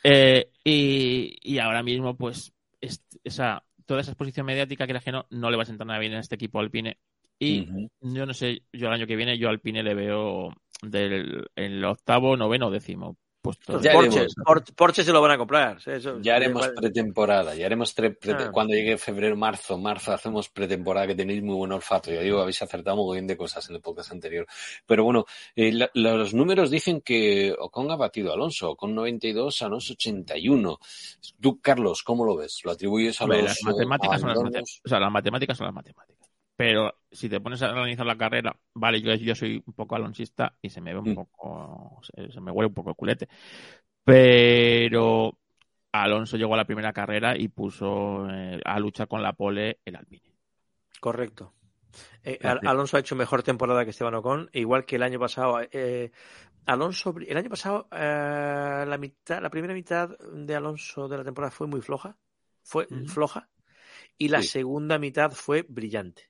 Eh, 0.04 0.52
y, 0.64 1.38
y 1.42 1.60
ahora 1.60 1.84
mismo, 1.84 2.16
pues, 2.18 2.54
es- 2.82 3.04
esa, 3.24 3.64
toda 3.86 4.02
esa 4.02 4.12
exposición 4.12 4.46
mediática 4.46 4.88
que 4.88 5.00
que 5.00 5.12
no, 5.12 5.26
no 5.30 5.50
le 5.52 5.58
va 5.58 5.64
a 5.64 5.66
sentar 5.66 5.88
nada 5.88 6.00
bien 6.00 6.14
a 6.14 6.20
este 6.20 6.36
equipo 6.36 6.60
Alpine. 6.60 6.98
Y 7.40 7.70
yo 8.02 8.26
no 8.26 8.34
sé, 8.34 8.64
yo 8.72 8.88
el 8.88 8.94
año 8.94 9.08
que 9.08 9.16
viene, 9.16 9.38
yo 9.38 9.50
Alpine 9.50 9.84
le 9.84 9.94
veo 9.96 10.54
del 10.82 11.48
el 11.56 11.84
octavo, 11.86 12.38
noveno, 12.38 12.70
décimo 12.72 13.18
Ya 13.82 13.92
Porsche, 13.92 14.20
haremos. 14.20 14.72
Porsche 14.76 15.04
se 15.04 15.12
lo 15.12 15.22
van 15.22 15.32
a 15.32 15.38
comprar. 15.38 15.82
sí, 15.82 15.92
eso- 15.92 16.20
Ya 16.22 16.36
haremos 16.38 16.62
vale. 16.62 16.74
pretemporada, 16.76 17.54
ya 17.56 17.66
haremos 17.66 17.94
Ah. 17.98 18.50
cuando 18.52 18.74
llegue 18.74 18.98
febrero, 18.98 19.36
marzo, 19.36 19.78
marzo 19.78 20.14
hacemos 20.14 20.50
pretemporada 20.50 21.08
que 21.08 21.16
tenéis 21.16 21.44
muy 21.44 21.56
buen 21.56 21.72
olfato. 21.74 22.12
Ya 22.12 22.22
digo, 22.22 22.40
habéis 22.42 22.62
acertado 22.62 22.96
muy 22.98 23.16
bien 23.18 23.28
de 23.28 23.36
cosas 23.36 23.70
en 23.70 23.76
el 23.76 23.82
podcast 23.82 24.12
anterior. 24.14 24.48
Pero 24.86 25.04
bueno, 25.04 25.26
eh, 25.56 25.72
la- 25.74 25.92
los 25.94 26.34
números 26.34 26.72
dicen 26.72 27.02
que 27.02 27.54
Ocon 27.60 27.92
ha 27.92 27.96
batido 27.96 28.32
a 28.32 28.36
Alonso, 28.36 28.76
con 28.76 28.96
92, 28.96 29.62
Alonso 29.62 29.94
81. 29.94 30.80
Tú, 31.42 31.60
Carlos, 31.62 32.04
¿cómo 32.04 32.26
lo 32.26 32.38
ves? 32.38 32.62
¿Lo 32.64 32.72
atribuyes 32.72 33.20
a 33.20 33.26
Hombre, 33.26 33.40
los 33.42 33.50
las 33.50 33.64
matemáticas 33.64 34.22
son 34.22 34.30
las. 34.52 34.82
O 34.86 34.90
sea, 34.90 35.00
las 35.00 35.12
matemáticas 35.12 35.58
son 35.58 35.66
las 35.66 35.74
matemáticas. 35.76 36.30
Pero 36.56 36.94
si 37.12 37.30
te 37.30 37.40
pones 37.42 37.62
a 37.64 37.70
analizar 37.72 38.06
la 38.06 38.18
carrera, 38.18 38.56
vale, 38.76 39.02
yo, 39.02 39.14
yo 39.16 39.36
soy 39.36 39.64
un 39.66 39.74
poco 39.74 39.96
alonsista 39.96 40.56
y 40.62 40.70
se 40.70 40.82
me 40.82 40.94
ve 40.94 41.00
un 41.00 41.12
Mm. 41.12 41.16
poco, 41.16 42.00
se, 42.04 42.32
se 42.32 42.42
me 42.42 42.52
huele 42.52 42.68
un 42.68 42.74
poco 42.74 42.92
el 42.92 42.96
culete. 42.96 43.28
Pero 44.04 45.38
Alonso 45.92 46.38
llegó 46.38 46.54
a 46.54 46.58
la 46.58 46.66
primera 46.66 46.94
carrera 46.94 47.38
y 47.38 47.48
puso 47.48 48.28
eh, 48.30 48.60
a 48.64 48.80
luchar 48.80 49.08
con 49.08 49.22
la 49.22 49.34
pole 49.34 49.80
el 49.86 49.96
Alpine. 49.96 50.24
Correcto. 51.00 51.54
Eh, 52.24 52.40
Al-. 52.44 52.62
Alonso 52.66 52.98
ha 52.98 53.00
hecho 53.00 53.16
mejor 53.16 53.44
temporada 53.44 53.84
que 53.84 53.92
Esteban 53.92 54.16
Ocon, 54.16 54.50
igual 54.54 54.86
que 54.86 54.96
el 54.98 55.04
año 55.04 55.20
pasado. 55.20 55.60
eh, 55.72 56.12
Alonso, 56.66 57.14
el 57.28 57.38
año 57.38 57.50
pasado, 57.50 57.88
la 57.92 58.98
mitad, 59.00 59.42
la 59.42 59.50
primera 59.50 59.74
mitad 59.74 60.10
de 60.18 60.56
Alonso 60.56 61.08
de 61.10 61.18
la 61.18 61.24
temporada 61.24 61.52
fue 61.52 61.68
muy 61.68 61.82
floja, 61.82 62.18
fue 62.64 62.88
floja, 63.08 63.50
y 64.18 64.30
la 64.30 64.42
Sí. 64.42 64.48
segunda 64.48 64.98
mitad 64.98 65.32
fue 65.32 65.66
brillante. 65.68 66.30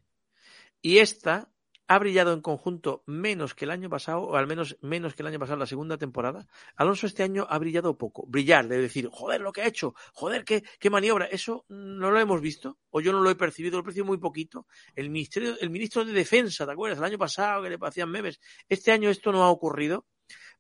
Y 0.84 1.00
esta 1.00 1.50
ha 1.88 1.98
brillado 1.98 2.34
en 2.34 2.42
conjunto 2.42 3.04
menos 3.06 3.56
que 3.56 3.64
el 3.66 3.72
año 3.72 3.90
pasado, 3.90 4.22
o 4.24 4.36
al 4.36 4.48
menos 4.48 4.78
menos 4.82 5.14
que 5.16 5.22
el 5.24 5.28
año 5.28 5.40
pasado, 5.40 5.58
la 5.60 5.66
segunda 5.66 5.98
temporada. 5.98 6.46
Alonso 6.76 7.08
este 7.08 7.24
año 7.24 7.48
ha 7.50 7.58
brillado 7.58 7.98
poco. 7.98 8.26
Brillar, 8.28 8.68
de 8.68 8.78
decir, 8.80 9.08
joder, 9.10 9.40
lo 9.40 9.54
que 9.54 9.62
ha 9.62 9.68
hecho, 9.68 9.96
joder, 10.14 10.44
qué, 10.44 10.62
qué 10.80 10.90
maniobra. 10.90 11.26
Eso 11.26 11.66
no 11.70 12.12
lo 12.12 12.20
hemos 12.20 12.42
visto, 12.42 12.80
o 12.90 13.00
yo 13.00 13.14
no 13.14 13.22
lo 13.22 13.30
he 13.30 13.36
percibido, 13.36 13.78
lo 13.78 13.82
he 13.82 13.84
percibido 13.86 14.06
muy 14.08 14.18
poquito. 14.18 14.68
El, 14.94 15.10
ministerio, 15.10 15.56
el 15.62 15.70
ministro 15.70 16.04
de 16.04 16.12
Defensa, 16.12 16.66
¿te 16.66 16.72
acuerdas? 16.74 17.00
El 17.00 17.06
año 17.06 17.18
pasado 17.18 17.64
que 17.64 17.70
le 17.70 17.78
hacían 17.82 18.12
memes. 18.12 18.42
Este 18.68 18.92
año 18.92 19.10
esto 19.10 19.32
no 19.32 19.44
ha 19.44 19.50
ocurrido, 19.50 20.06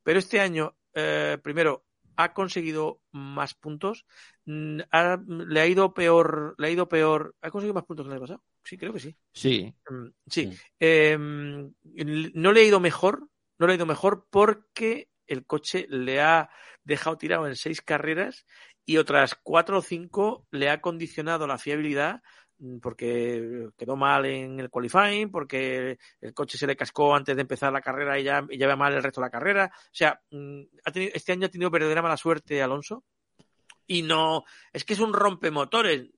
pero 0.03 0.19
este 0.19 0.39
año, 0.39 0.77
eh, 0.93 1.37
primero, 1.43 1.85
ha 2.15 2.33
conseguido 2.33 3.01
más 3.11 3.55
puntos, 3.55 4.05
mm, 4.45 4.79
ha- 4.91 5.19
le 5.27 5.59
ha 5.61 5.67
ido 5.67 5.93
peor, 5.93 6.55
le 6.57 6.67
ha 6.67 6.71
ido 6.71 6.87
peor, 6.87 7.35
ha 7.41 7.51
conseguido 7.51 7.73
más 7.73 7.85
puntos 7.85 8.05
que 8.05 8.09
el 8.09 8.13
año 8.13 8.21
pasado. 8.21 8.43
Sí, 8.63 8.77
creo 8.77 8.93
que 8.93 8.99
sí. 8.99 9.15
Sí, 9.33 9.73
Mm, 9.89 10.07
Sí. 10.27 10.51
Eh, 10.79 11.17
no 11.17 12.51
le 12.51 12.61
ha 12.61 12.63
ido 12.63 12.79
mejor, 12.79 13.27
no 13.59 13.67
le 13.67 13.73
ha 13.73 13.75
ido 13.75 13.85
mejor 13.85 14.27
porque 14.29 15.09
el 15.27 15.45
coche 15.45 15.85
le 15.89 16.21
ha 16.21 16.49
dejado 16.83 17.17
tirado 17.17 17.47
en 17.47 17.55
seis 17.55 17.81
carreras 17.81 18.45
y 18.85 18.97
otras 18.97 19.35
cuatro 19.41 19.77
o 19.79 19.81
cinco 19.81 20.47
le 20.51 20.69
ha 20.69 20.81
condicionado 20.81 21.47
la 21.47 21.57
fiabilidad 21.57 22.21
mm, 22.59 22.79
porque 22.79 23.69
quedó 23.77 23.95
mal 23.95 24.25
en 24.25 24.59
el 24.59 24.69
qualifying, 24.69 25.31
porque 25.31 25.97
el 26.21 26.33
coche 26.33 26.57
se 26.57 26.67
le 26.67 26.75
cascó 26.75 27.15
antes 27.15 27.35
de 27.35 27.41
empezar 27.41 27.71
la 27.73 27.81
carrera 27.81 28.19
y 28.19 28.23
ya, 28.23 28.45
y 28.49 28.57
ya 28.57 28.67
va 28.67 28.75
mal 28.75 28.93
el 28.93 29.03
resto 29.03 29.21
de 29.21 29.25
la 29.27 29.31
carrera. 29.31 29.71
O 29.75 29.89
sea, 29.93 30.21
mm, 30.31 30.61
ha 30.85 30.91
tenido- 30.91 31.11
este 31.15 31.31
año 31.31 31.47
ha 31.47 31.51
tenido 31.51 31.69
verdadera 31.71 32.01
mala 32.01 32.17
suerte 32.17 32.61
Alonso. 32.61 33.03
Y 33.87 34.01
no, 34.03 34.43
es 34.71 34.85
que 34.85 34.93
es 34.93 34.99
un 35.01 35.13
rompemotores. 35.13 36.09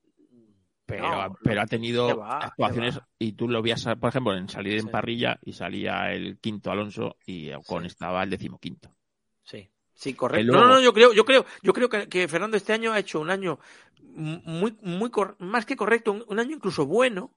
Pero, 0.86 1.10
No, 1.30 1.36
pero 1.44 1.62
ha 1.62 1.66
tenido 1.66 2.18
va, 2.18 2.40
actuaciones 2.40 3.00
y 3.18 3.34
tú 3.34 3.48
lo 3.50 3.62
veías, 3.62 3.86
por 4.00 4.10
ejemplo, 4.10 4.36
en 4.36 4.48
salir 4.50 4.74
en 4.76 4.84
Sí. 4.86 4.90
parrilla 4.90 5.40
y 5.44 5.54
salía 5.54 6.12
el 6.14 6.38
quinto 6.40 6.72
Alonso 6.72 7.18
y 7.26 7.52
Ocon 7.52 7.84
Sí. 7.84 7.88
estaba 7.88 8.24
el 8.24 8.30
decimoquinto. 8.30 8.96
Sí, 9.44 9.70
sí, 9.94 10.14
correcto. 10.14 10.52
No, 10.52 10.60
luego- 10.60 10.68
no, 10.70 10.76
no, 10.76 10.82
yo 10.82 10.94
creo, 10.94 11.14
yo 11.14 11.26
creo, 11.26 11.46
yo 11.62 11.74
creo 11.74 11.90
que, 11.90 12.08
que 12.08 12.28
Fernando 12.28 12.58
este 12.58 12.74
año 12.74 12.94
ha 12.94 13.00
hecho 13.00 13.20
un 13.20 13.30
año 13.30 13.60
muy, 14.02 14.78
muy 14.82 15.10
cor- 15.10 15.36
más 15.40 15.66
que 15.66 15.76
correcto, 15.76 16.12
un, 16.12 16.24
un 16.28 16.40
año 16.40 16.56
incluso 16.56 16.86
bueno, 16.86 17.32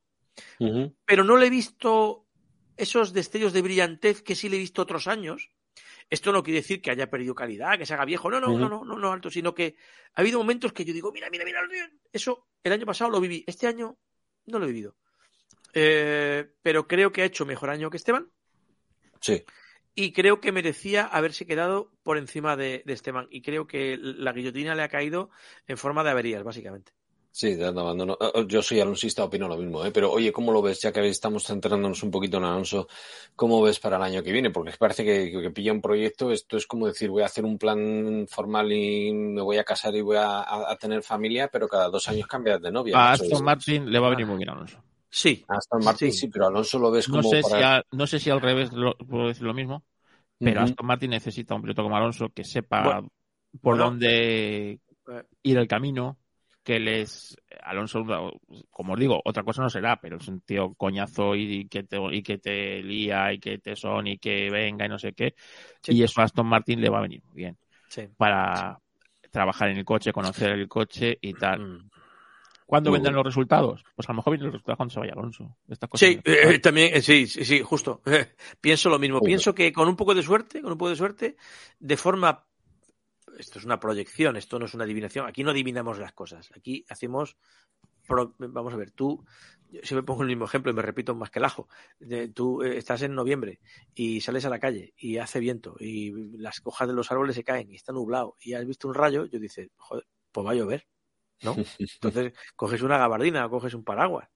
pero 1.05 1.25
no 1.25 1.37
le 1.37 1.47
he 1.47 1.51
visto 1.51 2.27
esos 2.77 3.13
destellos 3.13 3.53
de 3.53 3.63
brillantez 3.63 4.23
que 4.23 4.35
sí 4.37 4.49
le 4.49 4.57
he 4.57 4.61
visto 4.61 4.83
otros 4.83 5.09
años. 5.09 5.51
Esto 6.11 6.33
no 6.33 6.43
quiere 6.43 6.61
decir 6.61 6.81
que 6.81 6.91
haya 6.91 7.11
perdido 7.11 7.35
calidad, 7.35 7.77
que 7.77 7.85
se 7.85 7.93
haga 7.95 8.05
viejo, 8.07 8.31
no, 8.31 8.41
no, 8.41 8.57
no, 8.57 8.69
no, 8.69 8.85
no, 8.85 8.97
no, 8.97 9.13
alto, 9.13 9.31
sino 9.31 9.55
que 9.55 9.77
ha 10.15 10.21
habido 10.21 10.39
momentos 10.39 10.73
que 10.73 10.85
yo 10.85 10.93
digo, 10.95 11.13
mira, 11.13 11.29
mira, 11.31 11.45
mira, 11.45 11.61
eso 12.13 12.48
el 12.65 12.73
año 12.73 12.87
pasado 12.87 13.11
lo 13.11 13.21
viví, 13.21 13.45
este 13.47 13.67
año 13.67 13.99
no 14.47 14.59
lo 14.59 14.65
he 14.65 14.69
vivido. 14.69 14.97
Eh, 15.75 16.51
pero 16.63 16.87
creo 16.89 17.13
que 17.13 17.23
ha 17.23 17.27
hecho 17.27 17.47
mejor 17.47 17.71
año 17.71 17.91
que 17.91 17.99
Esteban 17.99 18.31
Sí. 19.21 19.45
y 19.95 20.13
creo 20.13 20.41
que 20.41 20.53
merecía 20.53 21.05
haberse 21.07 21.47
quedado 21.47 21.93
por 22.03 22.19
encima 22.19 22.57
de, 22.57 22.83
de 22.87 22.93
Esteban. 22.93 23.27
Y 23.31 23.43
creo 23.43 23.67
que 23.67 23.99
la 24.01 24.33
guillotina 24.33 24.75
le 24.75 24.83
ha 24.83 24.89
caído 24.89 25.31
en 25.67 25.77
forma 25.77 26.05
de 26.05 26.11
averías, 26.11 26.43
básicamente. 26.45 26.93
Sí, 27.41 27.55
dando 27.55 27.83
abandono. 27.83 28.15
Eh, 28.21 28.33
eh, 28.35 28.45
Yo 28.49 28.61
soy 28.63 28.81
alonsista, 28.81 29.23
opino 29.25 29.47
lo 29.47 29.57
mismo, 29.57 29.85
¿eh? 29.85 29.93
Pero 29.93 30.11
oye, 30.11 30.33
¿cómo 30.33 30.51
lo 30.53 30.61
ves? 30.61 30.81
Ya 30.83 30.91
que 30.93 31.07
estamos 31.09 31.45
centrándonos 31.45 32.03
un 32.03 32.11
poquito 32.11 32.39
en 32.39 32.45
Alonso, 32.45 32.89
¿cómo 33.37 33.63
ves 33.63 33.79
para 33.79 33.97
el 33.97 34.03
año 34.03 34.25
que 34.25 34.33
viene? 34.33 34.51
Porque 34.51 34.73
parece 34.77 35.05
que, 35.05 35.31
que, 35.31 35.51
pilla 35.51 35.73
un 35.73 35.81
proyecto, 35.81 36.33
esto 36.33 36.57
es 36.57 36.67
como 36.67 36.89
decir, 36.89 37.11
voy 37.11 37.23
a 37.23 37.27
hacer 37.27 37.45
un 37.45 37.57
plan 37.57 38.27
formal 38.29 38.73
y 38.73 39.13
me 39.13 39.41
voy 39.41 39.57
a 39.59 39.63
casar 39.63 39.95
y 39.95 40.01
voy 40.01 40.17
a, 40.17 40.41
a- 40.41 40.73
a 40.73 40.77
tener 40.77 41.01
familia, 41.05 41.47
pero 41.47 41.69
cada 41.69 41.89
dos 41.89 42.09
años 42.09 42.27
cambias 42.27 42.61
de 42.61 42.73
novia. 42.73 42.97
A. 42.97 43.13
Aston 43.13 43.45
Martin 43.45 43.89
le 43.93 43.99
va 44.01 44.09
a 44.09 44.11
venir 44.11 44.27
muy 44.27 44.37
bien 44.39 44.49
a 44.49 44.53
Alonso. 44.55 44.83
Sí, 45.09 45.45
a 45.49 45.59
Aston 45.59 45.85
Martin 45.85 46.11
Sí. 46.11 46.19
sí, 46.19 46.27
pero 46.29 46.47
Alonso 46.49 46.79
lo 46.81 46.91
ves 46.91 47.07
No 47.07 47.21
como 47.21 47.31
sé, 47.31 47.43
si 47.45 47.51
para... 47.51 47.63
a- 47.63 47.85
no 47.93 48.07
sé 48.07 48.19
si 48.19 48.31
al 48.31 48.41
revés 48.41 48.73
lo- 48.73 48.97
puedo 48.97 49.29
decir 49.29 49.45
lo 49.45 49.55
mismo, 49.55 49.85
pero. 50.43 50.61
Aston 50.63 50.87
Martin 50.87 51.11
necesita 51.11 51.55
un 51.55 51.63
piloto 51.63 51.83
como 51.83 51.97
Alonso 51.97 52.31
que 52.31 52.45
sepa 52.45 52.85
Bueno, 52.85 53.09
por 53.63 53.77
bueno, 53.77 53.85
dónde 53.85 54.81
eh, 55.09 55.25
ir 55.43 55.59
el 55.59 55.69
camino, 55.69 56.19
que 56.69 56.79
les 56.79 57.35
Alonso, 57.63 58.05
como 58.69 58.93
os 58.93 59.01
digo, 59.01 59.23
otra 59.25 59.43
cosa 59.43 59.63
no 59.63 59.71
será, 59.71 59.99
pero 59.99 60.19
es 60.19 60.29
un 60.29 60.43
tío 60.43 60.75
coñazo 60.75 61.35
y, 61.35 61.67
que 61.67 61.85
te 61.85 61.97
y 62.13 62.23
que 62.23 62.37
te 62.37 62.83
lía 62.83 63.33
y 63.33 63.39
que 63.39 63.57
te 63.57 63.75
son 63.75 64.07
y 64.07 64.19
que 64.19 64.51
venga 64.51 64.85
y 64.85 64.89
no 64.91 64.99
sé 64.99 65.15
qué. 65.15 65.35
Sí. 65.81 65.95
Y 65.95 66.03
eso 66.03 66.21
a 66.21 66.25
Aston 66.25 66.47
Martin 66.47 66.83
le 66.83 66.91
va 66.91 66.99
a 66.99 67.03
venir 67.03 67.23
muy 67.25 67.37
bien 67.37 67.57
sí. 67.89 68.03
para 68.19 68.79
trabajar 69.31 69.71
en 69.71 69.79
el 69.79 69.85
coche, 69.87 70.13
conocer 70.13 70.51
el 70.51 70.69
coche 70.69 71.17
y 71.23 71.33
tal. 71.33 71.61
Mm. 71.61 71.91
¿Cuándo 72.67 72.93
vendrán 72.93 73.15
los 73.15 73.25
resultados? 73.25 73.83
Pues 73.97 74.07
a 74.07 74.13
lo 74.13 74.17
mejor 74.17 74.33
vienen 74.33 74.49
los 74.49 74.53
resultados 74.53 74.77
cuando 74.77 74.93
se 74.93 75.01
vaya 75.01 75.15
Alonso. 75.15 75.57
Estas 75.67 75.89
cosas 75.89 76.07
Sí, 76.07 76.21
eh, 76.23 76.59
también, 76.59 76.91
eh, 76.93 77.01
sí, 77.01 77.27
sí, 77.27 77.47
sí, 77.47 77.63
justo. 77.63 78.03
Pienso 78.61 78.91
lo 78.91 78.99
mismo. 78.99 79.23
Pienso 79.23 79.55
que 79.55 79.73
con 79.73 79.89
un 79.89 79.97
poco 79.97 80.15
de 80.15 80.23
suerte, 80.23 80.61
con 80.61 80.73
un 80.73 80.77
poco 80.77 80.91
de 80.91 80.97
suerte, 80.97 81.37
de 81.79 81.97
forma. 81.97 82.45
Esto 83.39 83.59
es 83.59 83.65
una 83.65 83.81
proyección, 83.81 84.37
esto 84.37 84.59
no 84.59 84.67
es 84.67 84.75
una 84.75 84.85
adivinación. 84.85 85.27
Aquí 85.27 85.43
no 85.45 85.51
adivinamos 85.51 85.99
las 85.99 86.13
cosas. 86.13 86.51
Aquí 86.55 86.85
hacemos. 86.89 87.37
pro- 88.07 88.35
Vamos 88.39 88.73
a 88.75 88.77
ver, 88.77 88.91
tú. 88.91 89.25
yo 89.71 89.81
siempre 89.83 90.03
pongo 90.03 90.23
el 90.23 90.29
mismo 90.29 90.45
ejemplo 90.47 90.73
y 90.73 90.75
me 90.75 90.83
repito 90.83 91.15
más 91.15 91.31
que 91.31 91.39
el 91.39 91.45
ajo. 91.45 91.69
De- 92.01 92.29
Tú 92.29 92.63
eh, 92.63 92.79
estás 92.79 93.03
en 93.03 93.15
noviembre 93.15 93.61
y 93.95 94.21
sales 94.21 94.45
a 94.45 94.51
la 94.51 94.59
calle 94.59 94.95
y 94.97 95.19
hace 95.19 95.41
viento 95.41 95.77
y 95.79 96.13
las 96.39 96.61
hojas 96.65 96.89
de 96.89 96.95
los 96.95 97.11
árboles 97.13 97.37
se 97.37 97.45
caen 97.45 97.71
y 97.71 97.77
está 97.77 97.93
nublado 97.93 98.37
y 98.41 98.55
has 98.55 98.67
visto 98.67 98.89
un 98.89 98.95
rayo, 98.95 99.27
yo 99.27 99.39
dices, 99.39 99.71
joder, 99.77 100.07
pues 100.33 100.47
va 100.47 100.53
a 100.53 100.55
llover. 100.55 100.87
¿no? 101.43 101.55
Entonces 101.79 102.33
coges 102.57 102.83
una 102.83 102.99
gabardina 102.99 103.47
o 103.47 103.51
coges 103.51 103.75
un 103.75 103.85
paraguas. 103.85 104.29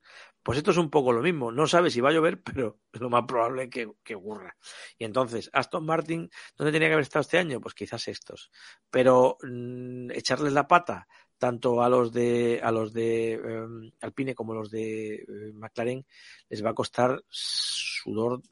Pues 0.43 0.59
esto 0.59 0.73
es 0.73 0.77
un 0.77 0.91
poco 0.91 1.13
lo 1.13 1.23
mismo. 1.23 1.53
No 1.53 1.67
sabes 1.67 1.93
si 1.93 2.01
va 2.01 2.11
a 2.11 2.13
llover, 2.13 2.43
pero 2.43 2.81
es 2.93 3.01
lo 3.01 3.11
más 3.11 3.25
probable 3.27 3.69
que, 3.71 3.91
que 4.03 4.15
ocurra. 4.15 4.57
Y 4.99 5.05
entonces, 5.05 5.51
Aston 5.53 5.85
Martin, 5.87 6.31
¿dónde 6.57 6.73
tenía 6.73 6.89
que 6.89 6.95
haber 6.95 7.05
estado 7.05 7.23
este 7.23 7.39
año? 7.39 7.61
Pues 7.61 7.75
quizás 7.75 8.09
estos. 8.09 8.51
Pero 8.91 9.39
mm, 9.43 10.11
echarles 10.13 10.53
la 10.53 10.67
pata 10.67 11.07
tanto 11.43 11.83
a 11.83 11.89
los 11.89 12.13
de 12.13 12.61
a 12.63 12.71
los 12.71 12.93
de 12.93 13.33
eh, 13.33 13.91
Alpine 14.01 14.33
como 14.33 14.53
a 14.53 14.55
los 14.55 14.71
de 14.71 15.15
eh, 15.15 15.53
McLaren 15.55 16.07
les 16.49 16.65
va 16.65 16.71
a 16.71 16.75
costar 16.75 17.21
sudor. 17.29 18.43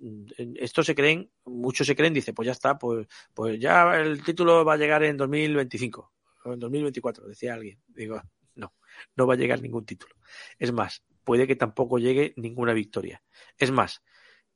Estos 0.56 0.86
se 0.86 0.96
creen, 0.96 1.30
muchos 1.44 1.86
se 1.86 1.94
creen, 1.94 2.12
dice, 2.14 2.32
pues 2.32 2.46
ya 2.46 2.52
está, 2.52 2.76
pues, 2.76 3.06
pues 3.32 3.60
ya 3.60 3.94
el 3.96 4.24
título 4.24 4.64
va 4.64 4.72
a 4.72 4.76
llegar 4.76 5.04
en 5.04 5.16
2025 5.16 6.12
o 6.46 6.52
en 6.52 6.58
2024, 6.58 7.28
decía 7.28 7.54
alguien. 7.54 7.78
Digo, 7.86 8.20
no. 8.56 8.74
no 9.14 9.26
va 9.26 9.34
a 9.34 9.36
llegar 9.36 9.62
ningún 9.62 9.84
título. 9.84 10.16
Es 10.58 10.72
más, 10.72 11.04
puede 11.30 11.46
que 11.46 11.54
tampoco 11.54 12.00
llegue 12.00 12.34
ninguna 12.36 12.72
victoria. 12.72 13.22
Es 13.56 13.70
más, 13.70 14.02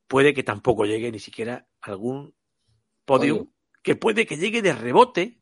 puede 0.09 0.35
que 0.35 0.43
tampoco 0.43 0.87
llegue 0.87 1.13
ni 1.13 1.21
siquiera 1.21 1.69
algún 1.81 2.35
podio 3.05 3.37
Podio. 3.37 3.53
que 3.85 3.95
puede 3.95 4.27
que 4.27 4.37
llegue 4.37 4.61
de 4.61 4.73
rebote, 4.73 5.39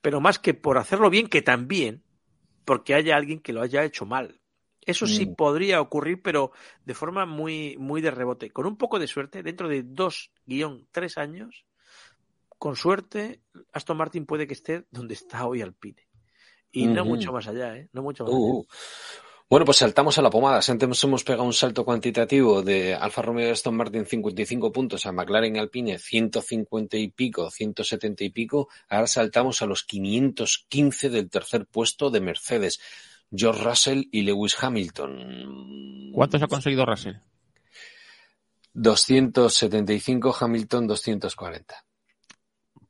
pero 0.00 0.20
más 0.20 0.38
que 0.38 0.54
por 0.54 0.78
hacerlo 0.78 1.10
bien, 1.10 1.26
que 1.26 1.42
también 1.42 2.04
porque 2.64 2.94
haya 2.94 3.16
alguien 3.16 3.40
que 3.40 3.52
lo 3.52 3.62
haya 3.62 3.82
hecho 3.82 4.06
mal. 4.06 4.40
Eso 4.82 5.08
sí 5.08 5.26
Mm. 5.26 5.34
podría 5.34 5.80
ocurrir, 5.80 6.22
pero 6.22 6.52
de 6.84 6.94
forma 6.94 7.26
muy, 7.26 7.76
muy 7.80 8.00
de 8.00 8.12
rebote. 8.12 8.52
Con 8.52 8.64
un 8.66 8.76
poco 8.76 9.00
de 9.00 9.08
suerte, 9.08 9.42
dentro 9.42 9.68
de 9.68 9.82
dos 9.82 10.30
guion 10.44 10.86
tres 10.92 11.18
años, 11.18 11.66
con 12.58 12.76
suerte, 12.76 13.40
Aston 13.72 13.96
Martin 13.96 14.24
puede 14.24 14.46
que 14.46 14.54
esté 14.54 14.86
donde 14.92 15.14
está 15.14 15.48
hoy 15.48 15.62
Alpine. 15.62 16.06
Y 16.70 16.86
no 16.86 17.04
mucho 17.04 17.32
más 17.32 17.48
allá, 17.48 17.76
¿eh? 17.76 17.88
No 17.92 18.02
mucho 18.02 18.22
más 18.22 18.32
allá. 18.32 18.40
Uh, 18.40 18.58
uh. 18.60 18.66
Bueno, 19.48 19.64
pues 19.64 19.78
saltamos 19.78 20.18
a 20.18 20.22
la 20.22 20.30
pomada. 20.30 20.60
Antes 20.66 21.04
hemos 21.04 21.22
pegado 21.22 21.44
un 21.44 21.52
salto 21.52 21.84
cuantitativo 21.84 22.62
de 22.62 22.94
Alfa 22.94 23.22
Romeo 23.22 23.46
y 23.46 23.50
Aston 23.52 23.76
Martin 23.76 24.04
55 24.04 24.72
puntos 24.72 25.06
a 25.06 25.12
McLaren 25.12 25.54
y 25.54 25.58
Alpine 25.60 25.98
150 25.98 26.96
y 26.96 27.08
pico, 27.08 27.48
170 27.48 28.24
y 28.24 28.30
pico. 28.30 28.68
Ahora 28.88 29.06
saltamos 29.06 29.62
a 29.62 29.66
los 29.66 29.84
515 29.84 31.10
del 31.10 31.30
tercer 31.30 31.64
puesto 31.66 32.10
de 32.10 32.20
Mercedes. 32.20 32.80
George 33.30 33.62
Russell 33.62 34.02
y 34.10 34.22
Lewis 34.22 34.56
Hamilton. 34.60 36.10
¿Cuántos 36.12 36.42
ha 36.42 36.48
conseguido 36.48 36.84
Russell? 36.84 37.14
275, 38.74 40.36
Hamilton 40.40 40.88
240. 40.88 41.85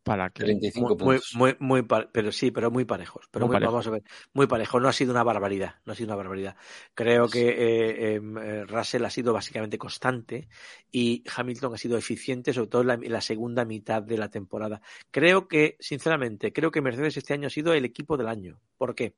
Para 0.07 0.31
que 0.31 0.45
35 0.45 0.87
Muy, 0.89 0.97
puntos. 0.97 1.35
muy, 1.35 1.57
muy 1.59 1.85
pero 2.13 2.31
sí, 2.31 2.53
pero 2.53 2.71
muy 2.71 2.85
parejos. 2.85 3.27
Pero 3.29 3.47
Muy 3.47 3.49
muy, 3.49 3.55
parejos. 3.57 3.73
vamos 3.73 3.87
a 3.89 3.91
ver, 3.91 4.03
muy 4.35 4.47
parejo. 4.47 4.79
No 4.79 4.89
ha 4.89 4.93
sido 4.93 5.11
una 5.11 5.25
barbaridad. 5.25 5.75
No 5.85 5.93
ha 5.95 5.97
sido 5.97 6.07
una 6.07 6.15
barbaridad. 6.17 6.55
Creo 6.95 7.29
que 7.29 7.49
eh, 7.49 8.15
em, 8.15 8.39
eh, 8.39 8.65
Russell 8.67 9.05
ha 9.05 9.11
sido 9.11 9.33
básicamente 9.33 9.79
constante 9.79 10.49
y 10.93 11.25
Hamilton 11.37 11.75
ha 11.75 11.77
sido 11.77 11.99
eficiente, 11.99 12.53
sobre 12.53 12.69
todo 12.69 12.83
en 12.83 12.89
la, 12.89 12.95
en 12.95 13.13
la 13.13 13.21
segunda 13.21 13.65
mitad 13.65 14.01
de 14.01 14.17
la 14.17 14.31
temporada. 14.31 14.81
Creo 15.11 15.49
que, 15.49 15.77
sinceramente, 15.81 16.53
creo 16.53 16.71
que 16.71 16.81
Mercedes 16.81 17.17
este 17.17 17.35
año 17.35 17.49
ha 17.49 17.51
sido 17.51 17.75
el 17.75 17.85
equipo 17.85 18.17
del 18.17 18.29
año. 18.29 18.61
¿Por 18.79 18.95
qué? 18.95 19.17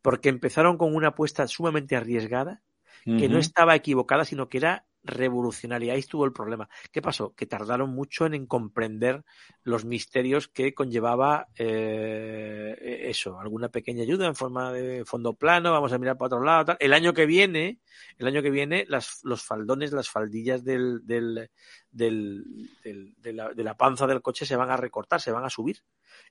Porque 0.00 0.30
empezaron 0.30 0.78
con 0.78 0.94
una 0.94 1.08
apuesta 1.08 1.46
sumamente 1.46 1.94
arriesgada 1.94 2.62
que 3.04 3.28
no 3.28 3.38
estaba 3.38 3.74
equivocada, 3.74 4.24
sino 4.24 4.48
que 4.48 4.58
era 4.58 4.86
revolucionaria. 5.04 5.92
Ahí 5.92 6.00
estuvo 6.00 6.24
el 6.24 6.32
problema. 6.32 6.68
¿Qué 6.90 7.02
pasó? 7.02 7.34
Que 7.34 7.46
tardaron 7.46 7.90
mucho 7.90 8.26
en, 8.26 8.34
en 8.34 8.46
comprender 8.46 9.24
los 9.64 9.84
misterios 9.84 10.48
que 10.48 10.74
conllevaba 10.74 11.48
eh, 11.56 13.04
eso, 13.08 13.38
alguna 13.38 13.68
pequeña 13.68 14.02
ayuda 14.02 14.26
en 14.26 14.34
forma 14.34 14.72
de 14.72 15.04
fondo 15.04 15.34
plano, 15.34 15.72
vamos 15.72 15.92
a 15.92 15.98
mirar 15.98 16.16
para 16.16 16.26
otro 16.36 16.44
lado. 16.44 16.76
El 16.80 16.92
año 16.92 17.12
que 17.14 17.26
viene, 17.26 17.78
el 18.18 18.26
año 18.26 18.42
que 18.42 18.50
viene, 18.50 18.86
los 18.88 19.42
faldones, 19.42 19.92
las 19.92 20.08
faldillas 20.08 20.64
del, 20.64 21.00
del, 21.06 21.50
del, 21.90 22.44
del- 22.84 23.14
de, 23.16 23.32
la, 23.32 23.52
de 23.52 23.64
la 23.64 23.76
panza 23.76 24.06
del 24.06 24.22
coche 24.22 24.46
se 24.46 24.56
van 24.56 24.70
a 24.70 24.76
recortar, 24.76 25.20
se 25.20 25.32
van 25.32 25.44
a 25.44 25.50
subir. 25.50 25.78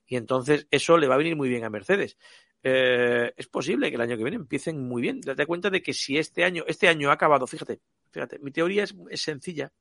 Y 0.06 0.16
entonces 0.16 0.66
eso 0.70 0.96
le 0.96 1.08
va 1.08 1.14
a 1.14 1.18
venir 1.18 1.36
muy 1.36 1.48
bien 1.48 1.64
a 1.64 1.70
Mercedes. 1.70 2.16
Eh, 2.62 3.32
es 3.36 3.46
posible 3.48 3.88
que 3.88 3.96
el 3.96 4.00
año 4.02 4.16
que 4.16 4.22
viene 4.22 4.36
empiecen 4.36 4.80
muy 4.86 5.02
bien. 5.02 5.20
Date 5.20 5.46
cuenta 5.46 5.70
de 5.70 5.82
que 5.82 5.92
si 5.92 6.18
este 6.18 6.44
año, 6.44 6.64
este 6.66 6.88
año 6.88 7.10
ha 7.10 7.14
acabado, 7.14 7.46
fíjate, 7.46 7.80
fíjate, 8.12 8.38
mi 8.38 8.50
teoría 8.52 8.84
es, 8.84 8.94
es 9.10 9.22
sencilla. 9.22 9.72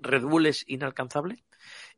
Red 0.00 0.22
Bull 0.22 0.46
es 0.46 0.64
inalcanzable 0.68 1.44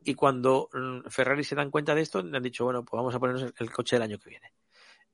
y 0.02 0.14
cuando 0.14 0.68
mm, 0.72 1.08
Ferrari 1.08 1.44
se 1.44 1.54
dan 1.54 1.70
cuenta 1.70 1.94
de 1.94 2.02
esto, 2.02 2.22
le 2.22 2.36
han 2.36 2.42
dicho, 2.42 2.64
bueno, 2.64 2.84
pues 2.84 2.98
vamos 2.98 3.14
a 3.14 3.20
ponernos 3.20 3.44
el, 3.44 3.54
el 3.56 3.70
coche 3.70 3.96
del 3.96 4.02
año 4.02 4.18
que 4.18 4.30
viene. 4.30 4.52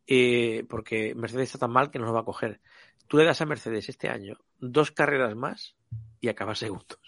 Eh, 0.07 0.65
porque 0.69 1.15
Mercedes 1.15 1.51
está 1.51 1.59
tan 1.59 1.71
mal 1.71 1.91
que 1.91 1.99
nos 1.99 2.13
va 2.13 2.21
a 2.21 2.25
coger. 2.25 2.61
Tú 3.07 3.17
le 3.17 3.25
das 3.25 3.41
a 3.41 3.47
Mercedes 3.47 3.89
este 3.89 4.09
año 4.09 4.39
dos 4.59 4.91
carreras 4.91 5.35
más 5.37 5.77
y 6.21 6.29
acabas 6.29 6.59
segundos. 6.59 6.99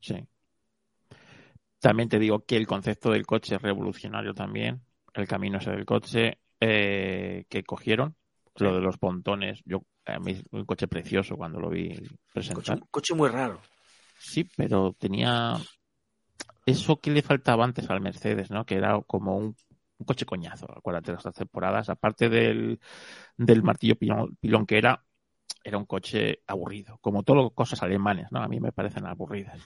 Sí. 0.00 0.26
También 1.80 2.08
te 2.08 2.18
digo 2.18 2.44
que 2.44 2.56
el 2.56 2.66
concepto 2.66 3.10
del 3.10 3.26
coche 3.26 3.56
es 3.56 3.62
revolucionario 3.62 4.34
también. 4.34 4.82
El 5.12 5.28
camino 5.28 5.58
ese 5.58 5.70
del 5.70 5.84
coche 5.84 6.38
eh, 6.60 7.44
que 7.48 7.62
cogieron, 7.62 8.16
lo 8.56 8.74
de 8.74 8.80
los 8.80 8.98
pontones. 8.98 9.60
Yo, 9.64 9.84
a 10.06 10.18
mí 10.18 10.32
es 10.32 10.42
un 10.50 10.64
coche 10.64 10.88
precioso 10.88 11.36
cuando 11.36 11.60
lo 11.60 11.70
vi 11.70 11.90
Coche, 11.90 12.10
presentar. 12.32 12.80
coche 12.90 13.14
muy 13.14 13.28
raro. 13.28 13.60
Sí, 14.18 14.48
pero 14.56 14.94
tenía 14.98 15.56
eso 16.66 16.98
que 17.00 17.10
le 17.10 17.22
faltaba 17.22 17.64
antes 17.64 17.88
al 17.90 18.00
Mercedes, 18.00 18.50
¿no? 18.50 18.64
Que 18.64 18.76
era 18.76 19.00
como 19.06 19.36
un, 19.36 19.56
un 19.98 20.06
coche 20.06 20.24
coñazo, 20.24 20.66
acuérdate 20.70 21.12
de 21.12 21.18
estas 21.18 21.34
temporadas. 21.34 21.88
Aparte 21.88 22.28
del, 22.28 22.80
del 23.36 23.62
martillo 23.62 23.96
pilón, 23.96 24.36
pilón 24.40 24.66
que 24.66 24.78
era, 24.78 25.04
era 25.62 25.78
un 25.78 25.84
coche 25.86 26.40
aburrido, 26.46 26.98
como 27.00 27.22
todas 27.22 27.44
las 27.44 27.52
cosas 27.52 27.82
alemanes, 27.82 28.28
¿no? 28.30 28.42
A 28.42 28.48
mí 28.48 28.60
me 28.60 28.72
parecen 28.72 29.06
aburridas. 29.06 29.60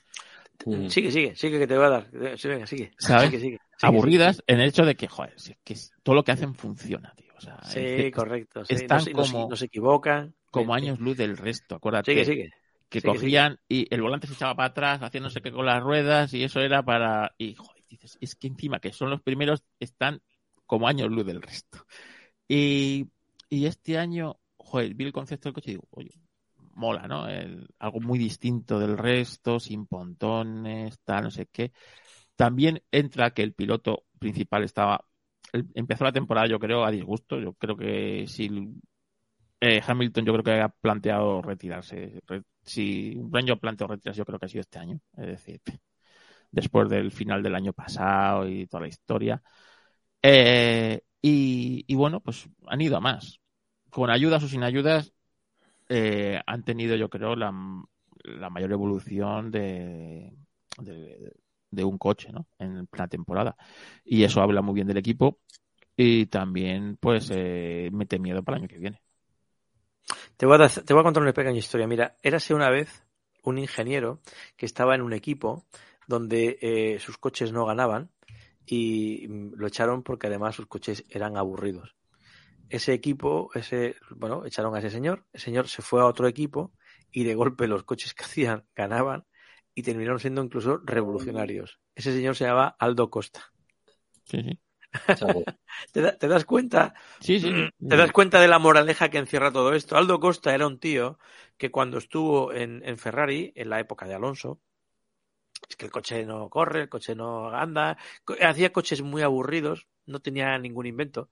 Mm. 0.66 0.88
Sigue, 0.88 1.12
sigue, 1.12 1.36
sigue 1.36 1.58
que 1.60 1.66
te 1.68 1.76
voy 1.76 1.86
a 1.86 1.90
dar. 1.90 2.10
Eh, 2.12 2.34
Sí, 2.36 2.48
venga, 2.48 2.66
sigue. 2.66 2.92
¿Sabes? 2.98 3.26
Sigue, 3.26 3.38
sigue, 3.38 3.58
sigue, 3.76 3.86
aburridas 3.86 4.42
en 4.46 4.60
el 4.60 4.68
hecho 4.68 4.84
de 4.84 4.96
que, 4.96 5.06
joder, 5.06 5.38
si 5.38 5.52
es 5.52 5.58
que 5.62 5.76
todo 6.02 6.16
lo 6.16 6.24
que 6.24 6.32
hacen 6.32 6.54
funciona, 6.54 7.12
tío. 7.16 7.27
O 7.38 7.40
sea, 7.40 7.58
Sí, 7.62 7.78
es 7.80 8.02
que 8.04 8.10
correcto. 8.12 8.64
Sí. 8.64 8.74
están 8.74 8.98
no, 8.98 9.10
no 9.12 9.22
como- 9.22 9.48
no 9.50 9.56
se 9.56 9.66
equivocan. 9.66 10.34
como 10.50 10.74
Sí, 10.74 10.80
sí. 10.80 10.86
años 10.86 10.98
luz 11.00 11.16
del 11.16 11.36
resto, 11.36 11.76
acuérdate. 11.76 12.12
Sigue, 12.12 12.24
sigue. 12.24 12.50
que 12.88 13.00
sigue, 13.00 13.12
cogían 13.14 13.58
y 13.68 13.86
el 13.94 14.00
volante 14.02 14.26
se 14.26 14.32
echaba 14.32 14.54
para 14.54 14.68
atrás, 14.68 15.00
sé 15.30 15.40
qué 15.42 15.52
con 15.52 15.66
las 15.66 15.82
ruedas 15.82 16.32
y 16.34 16.42
eso 16.42 16.60
era 16.60 16.82
para... 16.82 17.34
Y 17.38 17.54
joder, 17.54 17.84
dices, 17.88 18.16
es 18.20 18.34
que 18.34 18.46
encima 18.48 18.80
que 18.80 18.92
son 18.92 19.10
los 19.10 19.20
primeros, 19.22 19.62
están 19.78 20.20
como 20.66 20.88
años 20.88 21.10
luz 21.10 21.24
del 21.26 21.42
resto. 21.42 21.84
Y, 22.48 23.06
y 23.50 23.66
este 23.66 23.98
año, 23.98 24.38
joder, 24.56 24.94
vi 24.94 25.04
el 25.04 25.12
concepto 25.12 25.48
del 25.48 25.54
coche 25.54 25.70
y 25.70 25.74
digo, 25.74 25.86
oye, 25.90 26.12
mola, 26.74 27.06
¿no? 27.06 27.28
El- 27.28 27.68
algo 27.78 28.00
muy 28.00 28.18
distinto 28.18 28.78
del 28.78 28.96
resto, 28.96 29.60
sin 29.60 29.86
pontones, 29.86 30.98
tal, 31.04 31.24
no 31.24 31.30
sé 31.30 31.46
qué. 31.52 31.72
También 32.36 32.82
entra 32.90 33.32
que 33.32 33.42
el 33.42 33.52
piloto 33.52 34.04
principal 34.18 34.64
estaba... 34.64 35.04
Empezó 35.74 36.04
la 36.04 36.12
temporada, 36.12 36.46
yo 36.46 36.58
creo, 36.58 36.84
a 36.84 36.90
disgusto. 36.90 37.38
Yo 37.40 37.54
creo 37.54 37.76
que 37.76 38.26
si 38.28 38.48
eh, 39.60 39.80
Hamilton 39.86 40.24
yo 40.24 40.32
creo 40.34 40.44
que 40.44 40.60
ha 40.60 40.68
planteado 40.68 41.42
retirarse. 41.42 42.20
Re- 42.26 42.42
si 42.62 43.16
un 43.16 43.36
año 43.36 43.54
ha 43.54 43.56
planteado 43.56 43.94
retirarse, 43.94 44.18
yo 44.18 44.24
creo 44.26 44.38
que 44.38 44.46
ha 44.46 44.48
sido 44.48 44.60
este 44.62 44.78
año. 44.78 45.00
Es 45.16 45.26
decir, 45.26 45.60
después 46.50 46.88
del 46.90 47.12
final 47.12 47.42
del 47.42 47.54
año 47.56 47.72
pasado 47.72 48.48
y 48.48 48.66
toda 48.66 48.82
la 48.82 48.88
historia. 48.88 49.42
Eh, 50.22 51.02
y, 51.22 51.84
y 51.88 51.96
bueno, 51.96 52.20
pues 52.20 52.48
han 52.68 52.80
ido 52.80 52.96
a 52.96 53.00
más. 53.00 53.40
Con 53.90 54.10
ayudas 54.10 54.42
o 54.44 54.48
sin 54.48 54.64
ayudas, 54.64 55.14
eh, 55.88 56.40
han 56.46 56.64
tenido, 56.64 56.96
yo 56.96 57.10
creo, 57.10 57.36
la, 57.36 57.52
la 58.24 58.50
mayor 58.50 58.72
evolución 58.72 59.50
de, 59.50 60.32
de 61.70 61.84
un 61.84 61.98
coche, 61.98 62.30
¿no? 62.32 62.46
En 62.58 62.88
la 62.92 63.08
temporada. 63.08 63.56
Y 64.04 64.24
eso 64.24 64.40
habla 64.40 64.62
muy 64.62 64.74
bien 64.74 64.86
del 64.86 64.98
equipo 64.98 65.38
y 65.96 66.26
también, 66.26 66.96
pues, 67.00 67.30
eh, 67.32 67.90
mete 67.92 68.18
miedo 68.18 68.42
para 68.42 68.56
el 68.56 68.62
año 68.62 68.68
que 68.68 68.78
viene. 68.78 69.02
Te 70.36 70.46
voy, 70.46 70.62
a, 70.62 70.68
te 70.68 70.94
voy 70.94 71.00
a 71.00 71.04
contar 71.04 71.22
una 71.22 71.32
pequeña 71.32 71.58
historia. 71.58 71.86
Mira, 71.86 72.16
érase 72.22 72.54
una 72.54 72.70
vez 72.70 73.04
un 73.42 73.58
ingeniero 73.58 74.20
que 74.56 74.66
estaba 74.66 74.94
en 74.94 75.02
un 75.02 75.12
equipo 75.12 75.66
donde 76.06 76.58
eh, 76.62 76.98
sus 77.00 77.18
coches 77.18 77.52
no 77.52 77.66
ganaban 77.66 78.10
y 78.64 79.26
mm, 79.28 79.54
lo 79.56 79.66
echaron 79.66 80.02
porque 80.02 80.28
además 80.28 80.54
sus 80.54 80.66
coches 80.66 81.04
eran 81.10 81.36
aburridos. 81.36 81.96
Ese 82.68 82.92
equipo, 82.92 83.50
ese, 83.54 83.96
bueno, 84.10 84.44
echaron 84.44 84.74
a 84.74 84.78
ese 84.78 84.90
señor, 84.90 85.26
el 85.32 85.40
señor 85.40 85.68
se 85.68 85.82
fue 85.82 86.00
a 86.00 86.06
otro 86.06 86.28
equipo 86.28 86.72
y 87.10 87.24
de 87.24 87.34
golpe 87.34 87.66
los 87.66 87.84
coches 87.84 88.14
que 88.14 88.24
hacían 88.24 88.64
ganaban 88.74 89.24
y 89.78 89.82
terminaron 89.82 90.18
siendo 90.20 90.42
incluso 90.42 90.78
revolucionarios. 90.84 91.78
Ese 91.94 92.12
señor 92.12 92.34
se 92.36 92.44
llamaba 92.46 92.76
Aldo 92.80 93.10
Costa. 93.10 93.52
Sí, 94.24 94.42
sí. 94.42 94.58
Chavo. 95.14 95.44
¿Te, 95.92 96.00
da- 96.00 96.16
te 96.18 96.28
das 96.28 96.44
cuenta? 96.44 96.94
Sí, 97.20 97.38
sí. 97.40 97.48
¿Te 97.88 97.96
das 97.96 98.12
cuenta 98.12 98.40
de 98.40 98.48
la 98.48 98.58
moraleja 98.58 99.08
que 99.10 99.18
encierra 99.18 99.52
todo 99.52 99.74
esto? 99.74 99.96
Aldo 99.96 100.20
Costa 100.20 100.54
era 100.54 100.66
un 100.66 100.78
tío 100.80 101.18
que 101.56 101.70
cuando 101.70 101.98
estuvo 101.98 102.52
en, 102.52 102.82
en 102.84 102.98
Ferrari, 102.98 103.52
en 103.56 103.70
la 103.70 103.80
época 103.80 104.06
de 104.06 104.14
Alonso, 104.14 104.60
es 105.68 105.76
que 105.76 105.86
el 105.86 105.92
coche 105.92 106.24
no 106.26 106.48
corre, 106.50 106.82
el 106.82 106.88
coche 106.88 107.14
no 107.14 107.50
anda, 107.50 107.96
hacía 108.50 108.72
coches 108.72 109.02
muy 109.02 109.22
aburridos, 109.22 109.86
no 110.06 110.20
tenía 110.20 110.58
ningún 110.58 110.86
invento. 110.86 111.30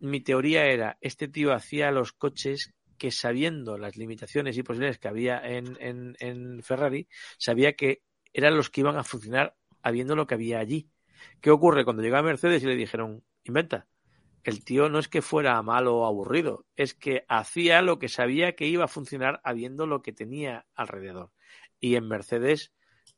Mi 0.00 0.20
teoría 0.20 0.66
era, 0.66 0.98
este 1.00 1.28
tío 1.28 1.52
hacía 1.54 1.90
los 1.92 2.12
coches 2.12 2.74
que 3.00 3.10
sabiendo 3.10 3.78
las 3.78 3.96
limitaciones 3.96 4.58
y 4.58 4.62
posibilidades 4.62 4.98
que 4.98 5.08
había 5.08 5.40
en, 5.42 6.62
Ferrari, 6.62 7.08
sabía 7.38 7.72
que 7.72 8.02
eran 8.34 8.58
los 8.58 8.68
que 8.68 8.82
iban 8.82 8.98
a 8.98 9.04
funcionar 9.04 9.56
habiendo 9.80 10.14
lo 10.14 10.26
que 10.26 10.34
había 10.34 10.58
allí. 10.58 10.90
¿Qué 11.40 11.50
ocurre 11.50 11.86
cuando 11.86 12.02
llegó 12.02 12.18
a 12.18 12.22
Mercedes 12.22 12.62
y 12.62 12.66
le 12.66 12.76
dijeron, 12.76 13.24
inventa? 13.42 13.88
El 14.44 14.62
tío 14.64 14.90
no 14.90 14.98
es 14.98 15.08
que 15.08 15.22
fuera 15.22 15.62
malo 15.62 15.96
o 15.96 16.06
aburrido, 16.06 16.66
es 16.76 16.92
que 16.92 17.24
hacía 17.26 17.80
lo 17.80 17.98
que 17.98 18.10
sabía 18.10 18.54
que 18.54 18.66
iba 18.66 18.84
a 18.84 18.88
funcionar 18.88 19.40
habiendo 19.44 19.86
lo 19.86 20.02
que 20.02 20.12
tenía 20.12 20.66
alrededor. 20.74 21.32
Y 21.80 21.94
en 21.94 22.06
Mercedes 22.06 22.74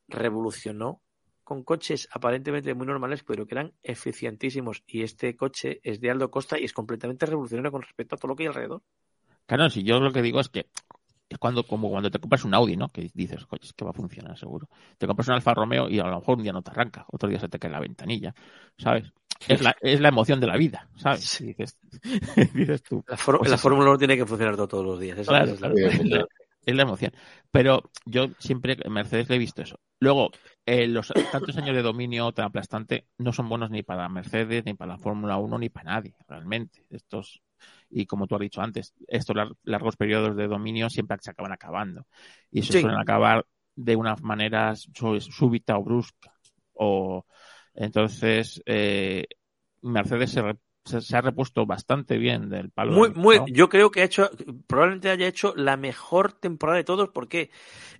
revolucionó 0.07 1.03
con 1.43 1.65
coches 1.65 2.09
aparentemente 2.13 2.73
muy 2.75 2.87
normales, 2.87 3.25
pero 3.25 3.49
que 3.49 3.57
eran 3.57 3.75
eficientísimos. 3.83 4.85
Y 4.87 5.03
este 5.03 5.35
coche 5.35 5.81
es 5.83 6.01
de 6.01 6.13
Aldo 6.13 6.31
Costa 6.31 6.57
y 6.57 6.65
es 6.67 6.73
completamente 6.73 7.27
revolucionario 7.27 7.73
con 7.73 7.83
respecto 7.83 8.15
a 8.15 8.19
todo 8.19 8.29
lo 8.29 8.37
que 8.37 8.45
hay 8.45 8.47
alrededor. 8.47 8.83
Claro, 9.47 9.70
si 9.70 9.82
yo 9.82 10.01
lo 10.01 10.12
que 10.12 10.23
digo 10.23 10.40
es 10.40 10.48
que 10.48 10.66
es 11.28 11.39
cuando, 11.39 11.64
como 11.64 11.90
cuando 11.90 12.10
te 12.10 12.19
compras 12.19 12.44
un 12.44 12.55
Audi, 12.55 12.77
¿no? 12.77 12.90
Que 12.90 13.10
dices, 13.14 13.47
coño, 13.47 13.60
es 13.62 13.73
que 13.73 13.85
va 13.85 13.90
a 13.90 13.94
funcionar 13.94 14.36
seguro. 14.39 14.69
Te 14.98 15.06
compras 15.06 15.28
un 15.28 15.35
Alfa 15.35 15.55
Romeo 15.55 15.89
y 15.89 15.98
a 15.98 16.05
lo 16.05 16.19
mejor 16.19 16.36
un 16.36 16.43
día 16.43 16.52
no 16.52 16.62
te 16.62 16.70
arranca, 16.70 17.06
otro 17.10 17.28
día 17.28 17.39
se 17.40 17.48
te 17.48 17.59
cae 17.59 17.70
la 17.70 17.81
ventanilla, 17.81 18.35
¿sabes? 18.78 19.10
Es 19.48 19.60
la, 19.62 19.74
es 19.81 20.01
la 20.01 20.09
emoción 20.09 20.39
de 20.40 20.47
la 20.47 20.56
vida, 20.56 20.89
¿sabes? 20.97 21.39
Dices, 21.40 21.78
dices 22.55 22.82
tú. 22.82 23.02
La, 23.09 23.16
Pues 23.16 23.51
la. 23.51 23.59
Fórmula 23.59 23.90
1 23.90 23.98
tiene 23.98 24.16
que 24.16 24.27
funcionar 24.27 24.56
to- 24.56 24.69
todos 24.69 24.85
los 24.85 25.01
días. 25.01 25.19
esa- 25.19 25.31
Claro, 25.32 25.44
esa 25.47 25.55
es 25.55 25.60
la- 25.60 25.69
claro. 25.70 26.28
Es 26.64 26.77
la, 26.77 26.82
emoción. 26.82 27.10
Pero 27.51 27.90
yo 28.05 28.27
siempre 28.39 28.77
en 28.81 28.93
Mercedes 28.93 29.28
le 29.28 29.35
he 29.35 29.39
visto 29.39 29.62
eso. 29.62 29.81
Luego, 29.98 30.31
eh, 30.64 30.86
los 30.86 31.09
tantos 31.32 31.56
años 31.56 31.74
de 31.74 31.82
dominio 31.82 32.31
tan 32.31 32.47
aplastante 32.47 33.09
no 33.19 33.32
son 33.32 33.48
buenos 33.48 33.70
ni 33.70 33.82
para 33.82 34.09
Mercedes, 34.09 34.64
ni 34.64 34.74
para 34.74 34.93
la 34.93 34.98
Fórmula 34.98 35.39
1, 35.39 35.59
ni 35.59 35.70
para 35.70 35.94
nadie, 35.94 36.14
realmente. 36.28 36.85
Estos, 36.90 37.43
y 37.93 38.06
como 38.06 38.27
tú 38.27 38.35
has 38.35 38.40
dicho 38.40 38.60
antes, 38.62 38.94
estos 39.06 39.36
lar- 39.36 39.55
largos 39.64 39.97
periodos 39.97 40.35
de 40.36 40.48
dominio 40.48 40.89
siempre 40.90 41.19
se 41.20 41.31
acaban 41.31 41.52
acabando. 41.52 42.06
Y 42.51 42.62
se 42.62 42.73
Sí. 42.73 42.81
suelen 42.81 42.98
acabar 42.98 43.47
de 43.77 43.97
una 43.97 44.16
manera 44.16 44.74
sú- 44.77 45.20
súbita 45.20 45.77
o 45.78 45.85
brusca. 45.85 46.32
O, 46.73 47.27
entonces, 47.74 48.62
eh, 48.66 49.27
Mercedes 49.82 50.31
se, 50.31 50.43
re- 50.43 50.59
se, 50.85 51.01
se 51.01 51.16
ha 51.16 51.20
repuesto 51.20 51.64
bastante 51.66 52.16
bien 52.19 52.48
del 52.48 52.70
palo. 52.70 52.93
Muy, 52.93 53.09
del 53.10 53.19
muy, 53.19 53.39
yo 53.52 53.69
creo 53.69 53.90
que 53.90 54.01
ha 54.01 54.05
hecho, 54.05 54.31
probablemente 54.66 55.10
haya 55.10 55.27
hecho 55.28 55.52
la 55.56 55.77
mejor 55.77 56.32
temporada 56.32 56.78
de 56.78 56.85
todos 56.85 57.10
porque 57.10 57.51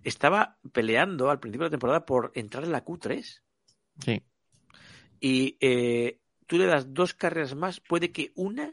estaba 0.05 0.59
peleando 0.73 1.31
al 1.31 1.39
principio 1.39 1.64
de 1.64 1.69
la 1.69 1.73
temporada 1.73 2.06
por 2.06 2.32
entrar 2.35 2.64
en 2.64 2.73
la 2.73 2.85
Q3 2.85 3.43
Sí. 4.01 4.23
y 5.20 5.56
eh, 5.60 6.19
tú 6.47 6.59
le 6.59 6.66
das 6.66 6.93
dos 6.93 7.14
carreras 7.14 7.55
más, 7.55 7.81
puede 7.81 8.10
que 8.10 8.32
una 8.35 8.73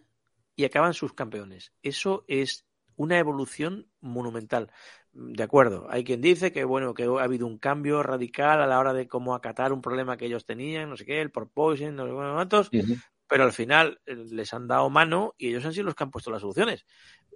y 0.60 0.66
acaban 0.66 0.94
sus 0.94 1.14
campeones. 1.14 1.72
Eso 1.84 2.26
es 2.28 2.66
una 2.98 3.18
evolución 3.18 3.88
monumental. 4.02 4.70
De 5.14 5.42
acuerdo, 5.42 5.88
hay 5.90 6.04
quien 6.04 6.20
dice 6.20 6.52
que 6.52 6.66
bueno, 6.66 6.94
que 6.94 7.04
ha 7.06 7.24
habido 7.24 7.48
un 7.48 7.58
cambio 7.58 8.04
radical 8.04 8.62
a 8.62 8.68
la 8.68 8.78
hora 8.78 8.92
de 8.92 9.08
cómo 9.08 9.36
acatar 9.36 9.72
un 9.72 9.82
problema 9.82 10.18
que 10.18 10.26
ellos 10.26 10.46
tenían, 10.46 10.90
no 10.90 10.98
sé 10.98 11.06
qué, 11.06 11.22
el 11.22 11.32
porpoising, 11.32 11.96
no 11.96 12.06
sé 12.06 12.12
cuántos, 12.12 12.68
pero 13.26 13.46
al 13.46 13.54
final 13.54 14.02
eh, 14.06 14.16
les 14.18 14.54
han 14.54 14.68
dado 14.68 14.90
mano 14.90 15.34
y 15.38 15.48
ellos 15.48 15.64
han 15.64 15.72
sido 15.72 15.86
los 15.86 15.96
que 15.96 16.04
han 16.04 16.12
puesto 16.12 16.30
las 16.30 16.42
soluciones. 16.42 16.86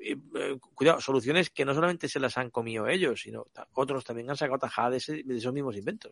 Y, 0.02 0.12
eh, 0.38 0.60
cuidado, 0.76 1.00
soluciones 1.00 1.50
que 1.50 1.64
no 1.64 1.74
solamente 1.74 2.10
se 2.10 2.20
las 2.20 2.38
han 2.38 2.50
comido 2.50 2.90
ellos, 2.90 3.22
sino 3.22 3.46
otros 3.72 4.04
también 4.04 4.30
han 4.30 4.36
sacado 4.36 4.60
tajada 4.60 4.90
de, 4.90 4.98
ese- 4.98 5.24
de 5.24 5.38
esos 5.38 5.54
mismos 5.54 5.78
inventos. 5.78 6.12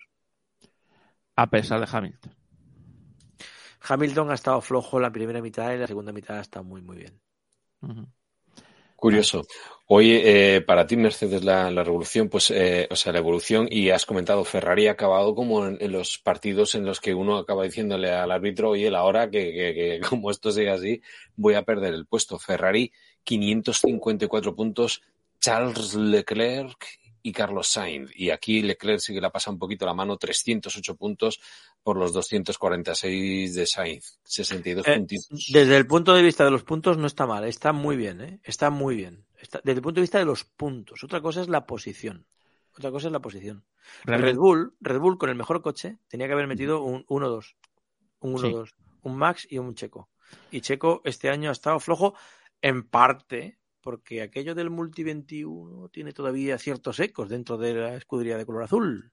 A 1.36 1.50
pesar 1.50 1.82
de 1.82 1.88
Hamilton. 1.92 2.34
Hamilton 3.84 4.32
ha 4.32 4.36
estado 4.36 4.62
flojo 4.62 4.98
en 4.98 5.04
la 5.04 5.12
primera 5.12 5.42
mitad 5.42 5.74
y 5.74 5.78
la 5.78 5.88
segunda 5.88 6.12
mitad 6.12 6.38
ha 6.38 6.42
estado 6.42 6.64
muy, 6.66 6.82
muy 6.82 6.98
bien. 6.98 7.20
Curioso. 8.96 9.42
Oye, 9.88 10.56
eh, 10.58 10.62
para 10.62 10.86
ti 10.86 10.96
Mercedes 10.96 11.44
la, 11.44 11.72
la 11.72 11.84
revolución, 11.84 12.30
pues, 12.30 12.52
eh, 12.52 12.88
o 12.92 12.96
sea, 12.96 13.12
la 13.12 13.18
evolución, 13.20 13.68
y 13.70 13.90
has 13.90 14.06
comentado, 14.06 14.46
Ferrari 14.46 14.88
ha 14.88 14.92
acabado 14.92 15.34
como 15.34 15.66
en, 15.66 15.78
en 15.82 15.92
los 15.92 16.20
partidos 16.20 16.76
en 16.76 16.86
los 16.86 17.02
que 17.02 17.16
uno 17.16 17.38
acaba 17.38 17.64
diciéndole 17.64 18.12
al 18.12 18.30
árbitro, 18.32 18.70
oye, 18.70 18.92
la 18.92 19.04
hora 19.04 19.30
que, 19.32 19.52
que- 19.52 19.74
que 19.74 20.00
como 20.08 20.30
esto 20.30 20.52
siga 20.52 20.76
así, 20.76 21.02
voy 21.36 21.56
a 21.56 21.64
perder 21.64 21.96
el 21.96 22.06
puesto. 22.06 22.38
Ferrari, 22.38 22.92
554 23.24 24.56
puntos, 24.56 25.02
Charles 25.40 25.96
Leclerc 25.96 26.86
y 27.24 27.32
Carlos 27.32 27.68
Sainz. 27.68 28.12
Y 28.16 28.30
aquí 28.30 28.62
Leclerc 28.62 29.00
sí 29.00 29.14
que 29.16 29.22
le 29.22 29.30
pasa 29.32 29.50
un 29.52 29.58
poquito 29.60 29.86
la 29.88 29.94
mano, 29.96 30.18
308 30.18 30.96
puntos 30.96 31.40
por 31.84 31.98
los 31.98 32.14
246 32.14 33.56
de 33.56 33.66
Sainz, 33.66 34.20
62 34.24 34.88
Eh, 34.88 34.96
puntitos. 34.98 35.50
Desde 35.52 35.78
el 35.78 35.88
punto 35.88 36.14
de 36.14 36.22
vista 36.22 36.44
de 36.46 36.52
los 36.52 36.64
puntos 36.64 36.98
no 36.98 37.08
está 37.08 37.26
mal, 37.26 37.44
está 37.46 37.74
muy 37.74 37.96
bien, 37.98 38.22
¿eh? 38.22 38.40
está 38.44 38.70
muy 38.70 38.96
bien. 38.96 39.26
Está, 39.40 39.60
desde 39.64 39.78
el 39.80 39.82
punto 39.82 39.96
de 40.00 40.02
vista 40.04 40.20
de 40.20 40.26
los 40.26 40.44
puntos. 40.44 41.04
Otra 41.04 41.22
cosa 41.22 41.42
es 41.42 41.50
la 41.50 41.66
posición. 41.66 42.26
Otra 42.78 42.92
cosa 42.92 43.08
es 43.08 43.14
la 43.14 43.20
posición. 43.20 43.66
Red 44.04 44.36
Bull, 44.38 44.76
Red 44.80 45.00
Bull 45.00 45.18
con 45.18 45.30
el 45.30 45.36
mejor 45.36 45.62
coche 45.62 45.98
tenía 46.08 46.28
que 46.28 46.34
haber 46.34 46.48
metido 46.48 46.84
un 46.84 47.06
1-2, 47.08 47.56
un 48.20 48.38
Sí. 48.38 48.46
1-2, 48.48 48.74
un 49.02 49.18
Max 49.18 49.48
y 49.50 49.58
un 49.58 49.74
Checo. 49.76 50.10
Y 50.52 50.62
Checo 50.62 51.02
este 51.04 51.30
año 51.30 51.50
ha 51.50 51.54
estado 51.54 51.80
flojo 51.80 52.14
en 52.62 52.84
parte 52.84 53.58
porque 53.82 54.22
aquello 54.22 54.54
del 54.54 54.70
Multi 54.70 55.04
21 55.04 55.90
tiene 55.90 56.14
todavía 56.14 56.58
ciertos 56.60 57.00
ecos 57.00 57.28
dentro 57.30 57.58
de 57.58 57.74
la 57.74 57.96
escudería 57.96 58.38
de 58.38 58.46
color 58.46 58.64
azul. 58.64 59.12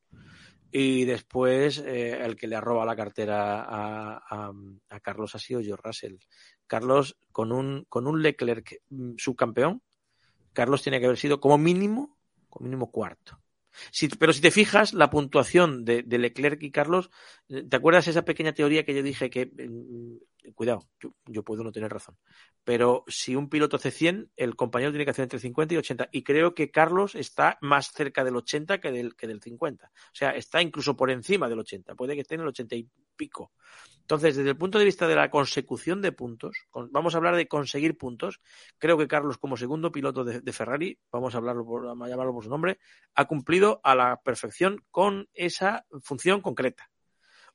Y 0.71 1.05
después 1.05 1.79
eh, 1.79 2.19
el 2.25 2.37
que 2.37 2.47
le 2.47 2.57
ha 2.57 2.61
robado 2.61 2.87
la 2.87 2.97
cartera 2.97 3.63
a, 3.63 4.21
a- 4.29 5.01
Carlos 5.01 5.35
ha 5.35 5.39
sido 5.39 5.63
George 5.63 5.83
Russell. 5.83 6.17
Carlos, 6.67 7.17
con 7.33 7.53
un, 7.53 7.87
con 7.89 8.07
un 8.07 8.23
Leclerc 8.23 8.83
mm, 8.91 9.15
subcampeón, 9.17 9.83
Carlos 10.53 10.83
tiene 10.83 11.01
que 11.01 11.07
haber 11.07 11.19
sido 11.19 11.41
como 11.41 11.57
mínimo, 11.57 12.19
como 12.49 12.65
mínimo 12.65 12.91
cuarto. 12.91 13.41
Pero 14.19 14.33
si 14.33 14.41
te 14.41 14.51
fijas, 14.51 14.93
la 14.93 15.11
puntuación 15.11 15.85
de, 15.85 16.03
de 16.03 16.19
Leclerc 16.19 16.63
y 16.63 16.71
Carlos, 16.71 17.11
eh, 17.49 17.63
¿te 17.63 17.77
acuerdas 17.77 18.09
esa 18.09 18.25
pequeña 18.25 18.53
teoría 18.53 18.85
que 18.85 18.95
yo 18.95 19.03
dije 19.03 19.31
que, 19.31 19.47
mm, 19.47 20.17
cuidado, 20.55 20.89
yo, 21.27 21.43
puedo 21.43 21.65
no 21.65 21.73
tener 21.73 21.93
razón, 21.93 22.17
pero 22.65 23.05
si 23.07 23.37
un 23.37 23.49
piloto 23.49 23.77
hace 23.77 23.91
100, 23.91 24.31
el 24.37 24.57
compañero 24.57 24.93
tiene 24.93 25.05
que 25.05 25.11
hacer 25.11 25.25
entre 25.25 25.39
50 25.39 25.75
y 25.75 25.77
80. 25.79 26.09
Y 26.13 26.23
creo 26.23 26.55
que 26.55 26.71
Carlos 26.71 27.15
está 27.15 27.59
más 27.61 27.93
cerca 27.93 28.25
del 28.25 28.37
80 28.37 28.79
que 28.79 28.93
del, 28.93 29.17
que 29.17 29.27
del 29.27 29.41
50. 29.41 29.87
O 29.87 29.91
sea, 30.13 30.31
está 30.31 30.63
incluso 30.63 30.97
por 30.97 31.11
encima 31.11 31.49
del 31.49 31.61
80. 31.61 31.95
Puede 31.95 32.15
que 32.15 32.23
esté 32.23 32.35
en 32.35 32.43
el 32.43 32.49
80 32.49 32.77
y 32.77 32.89
pico. 33.17 33.53
Entonces, 34.09 34.37
desde 34.37 34.49
el 34.49 34.57
punto 34.57 34.79
de 34.79 34.87
vista 34.87 35.07
de 35.07 35.15
la 35.15 35.31
consecución 35.31 36.01
de 36.01 36.13
puntos, 36.13 36.57
vamos 36.91 37.15
a 37.15 37.19
hablar 37.19 37.37
de 37.37 37.47
conseguir 37.47 37.99
puntos. 37.99 38.41
Creo 38.79 38.97
que 38.97 39.07
Carlos, 39.07 39.37
como 39.37 39.59
segundo 39.59 39.93
piloto 39.93 40.25
de, 40.25 40.53
Ferrari, 40.53 40.99
vamos 41.13 41.35
a 41.35 41.39
hablarlo 41.39 41.67
por, 41.67 41.87
a 41.87 42.09
llamarlo 42.09 42.33
por 42.33 42.43
su 42.43 42.49
nombre, 42.49 42.79
ha 43.15 43.27
cumplido 43.27 43.83
a 43.85 43.95
la 43.95 44.23
perfección 44.23 44.83
con 44.91 45.29
esa 45.35 45.85
función 46.03 46.41
concreta. 46.41 46.91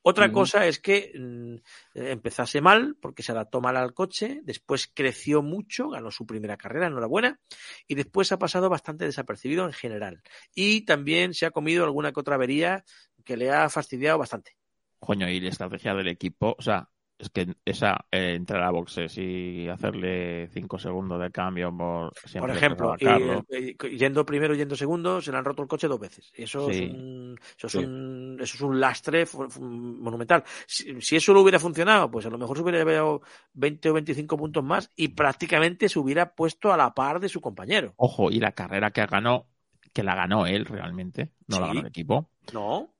Otra 0.05 0.31
cosa 0.33 0.67
es 0.67 0.79
que 0.79 1.13
mm, 1.17 1.55
eh, 1.95 2.11
empezase 2.11 2.59
mal, 2.59 2.97
porque 3.01 3.23
se 3.23 3.31
adaptó 3.31 3.61
mal 3.61 3.77
al 3.77 3.93
coche, 3.93 4.41
después 4.43 4.91
creció 4.93 5.41
mucho, 5.41 5.89
ganó 5.89 6.11
su 6.11 6.25
primera 6.25 6.57
carrera, 6.57 6.87
enhorabuena, 6.87 7.39
y 7.87 7.95
después 7.95 8.31
ha 8.33 8.37
pasado 8.37 8.69
bastante 8.69 9.05
desapercibido 9.05 9.65
en 9.65 9.71
general. 9.71 10.21
Y 10.53 10.81
también 10.81 11.33
se 11.33 11.45
ha 11.45 11.51
comido 11.51 11.85
alguna 11.85 12.11
que 12.11 12.19
otra 12.19 12.35
avería 12.35 12.83
que 13.23 13.37
le 13.37 13.51
ha 13.51 13.69
fastidiado 13.69 14.17
bastante. 14.17 14.57
coño, 14.99 15.29
y 15.29 15.39
la 15.39 15.49
estrategia 15.49 15.95
del 15.95 16.09
equipo, 16.09 16.55
o 16.57 16.61
sea, 16.61 16.89
es 17.17 17.29
que 17.29 17.55
esa, 17.63 18.05
eh, 18.11 18.33
entrar 18.35 18.61
a 18.63 18.71
boxes 18.71 19.17
y 19.17 19.67
hacerle 19.69 20.49
cinco 20.49 20.77
segundos 20.77 21.21
de 21.21 21.31
cambio 21.31 21.75
por 21.75 22.11
Por 22.39 22.49
ejemplo, 22.49 22.95
y- 22.99 23.75
y- 23.87 23.97
yendo 23.97 24.25
primero 24.25 24.53
y 24.53 24.57
yendo 24.57 24.75
segundo, 24.75 25.21
se 25.21 25.31
le 25.31 25.37
han 25.37 25.45
roto 25.45 25.61
el 25.61 25.67
coche 25.67 25.87
dos 25.87 25.99
veces. 25.99 26.31
Eso, 26.35 26.69
Sí. 26.71 26.83
es, 26.83 26.91
un, 26.91 27.39
eso, 27.57 27.67
es, 27.67 27.73
Sí. 27.73 27.77
un, 27.79 28.37
eso 28.41 28.55
es 28.55 28.61
un 28.61 28.79
lastre 28.79 29.25
monumental. 29.59 30.43
Si, 30.67 30.99
si 31.01 31.15
eso 31.15 31.33
lo 31.33 31.41
hubiera 31.41 31.59
funcionado, 31.59 32.09
pues 32.11 32.25
a 32.25 32.29
lo 32.29 32.37
mejor 32.37 32.57
se 32.57 32.63
hubiera 32.63 32.79
llevado 32.79 33.21
20 33.53 33.89
o 33.89 33.93
25 33.93 34.35
puntos 34.35 34.63
más 34.63 34.89
y 34.95 35.09
prácticamente 35.09 35.87
se 35.89 35.99
hubiera 35.99 36.33
puesto 36.33 36.73
a 36.73 36.77
la 36.77 36.93
par 36.93 37.19
de 37.19 37.29
su 37.29 37.39
compañero. 37.39 37.93
Ojo, 37.97 38.31
y 38.31 38.39
la 38.39 38.51
carrera 38.51 38.91
que 38.91 39.05
ganó, 39.05 39.47
que 39.93 40.03
la 40.03 40.15
ganó 40.15 40.45
él 40.47 40.65
realmente, 40.65 41.29
no 41.47 41.59
la 41.59 41.67
ganó 41.67 41.79
el 41.81 41.87
equipo, 41.87 42.31
¿No? 42.51 42.93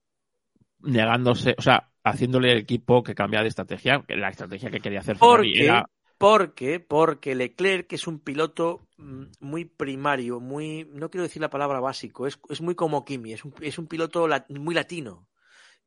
negándose, 0.80 1.56
o 1.57 1.61
sea, 1.61 1.90
haciéndole 2.03 2.51
el 2.53 2.59
equipo 2.59 3.03
que 3.03 3.15
cambia 3.15 3.41
de 3.41 3.49
estrategia, 3.49 4.03
que 4.07 4.15
la 4.15 4.30
estrategia 4.30 4.71
que 4.71 4.81
quería 4.81 4.99
hacer 5.01 5.17
Ferrari 5.17 5.57
Porque, 5.57 5.61
era 5.61 5.85
porque, 6.17 6.80
porque 6.80 7.35
Leclerc 7.35 7.91
es 7.93 8.07
un 8.07 8.19
piloto 8.19 8.88
mm, 8.97 9.23
muy 9.39 9.65
primario, 9.65 10.39
muy, 10.39 10.85
no 10.91 11.09
quiero 11.09 11.23
decir 11.23 11.41
la 11.41 11.49
palabra 11.49 11.80
básico, 11.80 12.27
es, 12.27 12.39
es 12.49 12.61
muy 12.61 12.75
como 12.75 13.05
Kimi, 13.05 13.34
es 13.34 13.45
un, 13.45 13.53
es 13.61 13.77
un 13.77 13.88
piloto 13.88 14.27
la- 14.27 14.45
muy 14.49 14.75
latino. 14.75 15.27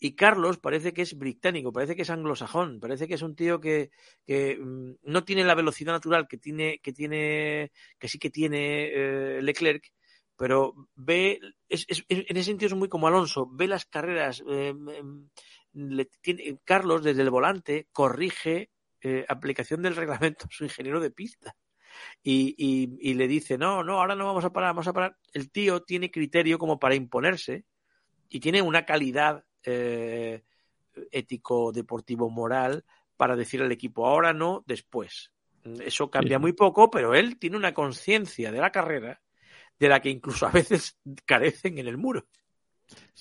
Y 0.01 0.16
Carlos 0.16 0.59
parece 0.59 0.93
que 0.94 1.02
es 1.02 1.18
británico, 1.18 1.72
parece 1.72 1.97
que 1.97 2.02
es 2.02 2.10
anglosajón, 2.10 2.80
parece 2.80 3.09
que 3.09 3.14
es 3.14 3.22
un 3.22 3.36
tío 3.36 3.60
que, 3.60 3.90
que 4.26 4.59
mm, 4.60 4.93
no 5.05 5.24
tiene 5.24 5.44
la 5.44 5.55
velocidad 5.56 5.93
natural 5.94 6.28
que 6.28 6.38
tiene, 6.38 6.80
que 6.80 6.93
tiene, 6.93 7.72
que 7.98 8.09
sí 8.09 8.18
que 8.18 8.30
tiene 8.30 9.38
eh, 9.38 9.43
Leclerc, 9.43 9.84
pero 10.36 10.74
ve, 10.97 11.40
es, 11.68 11.86
es- 11.88 12.05
en 12.09 12.36
ese 12.36 12.44
sentido 12.47 12.68
es 12.68 12.74
muy 12.78 12.88
como 12.88 13.09
Alonso, 13.09 13.48
ve 13.52 13.68
las 13.68 13.86
carreras, 13.86 14.43
eh, 14.48 14.74
le 15.77 16.07
tiene- 16.20 16.59
Carlos 16.65 17.05
desde 17.05 17.23
el 17.23 17.31
volante 17.31 17.89
corrige 17.93 18.70
eh, 19.03 19.24
aplicación 19.28 19.82
del 19.82 19.94
reglamento 19.94 20.47
a 20.47 20.51
su 20.51 20.65
ingeniero 20.65 21.01
de 21.01 21.11
pista. 21.11 21.55
Y, 22.23 22.55
y- 22.59 23.11
y 23.11 23.15
le 23.15 23.28
dice, 23.28 23.57
no, 23.57 23.85
no, 23.85 23.98
ahora 24.01 24.15
no 24.15 24.27
vamos 24.27 24.44
a 24.44 24.53
parar, 24.53 24.70
vamos 24.70 24.89
a 24.89 24.93
parar. 24.93 25.16
El 25.32 25.51
tío 25.51 25.82
tiene 25.82 26.11
criterio 26.11 26.59
como 26.59 26.78
para 26.78 26.94
imponerse 26.94 27.65
y 28.28 28.40
tiene 28.40 28.62
una 28.62 28.85
calidad 28.85 29.44
eh, 29.62 30.43
ético, 31.11 31.73
deportivo, 31.73 32.31
moral 32.31 32.85
para 33.16 33.36
decir 33.36 33.62
al 33.62 33.70
equipo, 33.73 34.07
ahora 34.07 34.32
no, 34.32 34.65
después. 34.66 35.32
Eso 35.65 36.11
cambia 36.11 36.39
muy 36.39 36.53
poco, 36.53 36.90
pero 36.90 37.15
él 37.15 37.39
tiene 37.39 37.57
una 37.57 37.74
conciencia 37.74 38.51
de 38.53 38.61
la 38.61 38.70
carrera 38.73 39.20
de 39.78 39.89
la 39.89 40.01
que 40.01 40.11
incluso 40.11 40.47
a 40.47 40.51
veces 40.51 40.98
carecen 41.24 41.78
en 41.78 41.86
el 41.89 41.97
muro. 41.97 42.27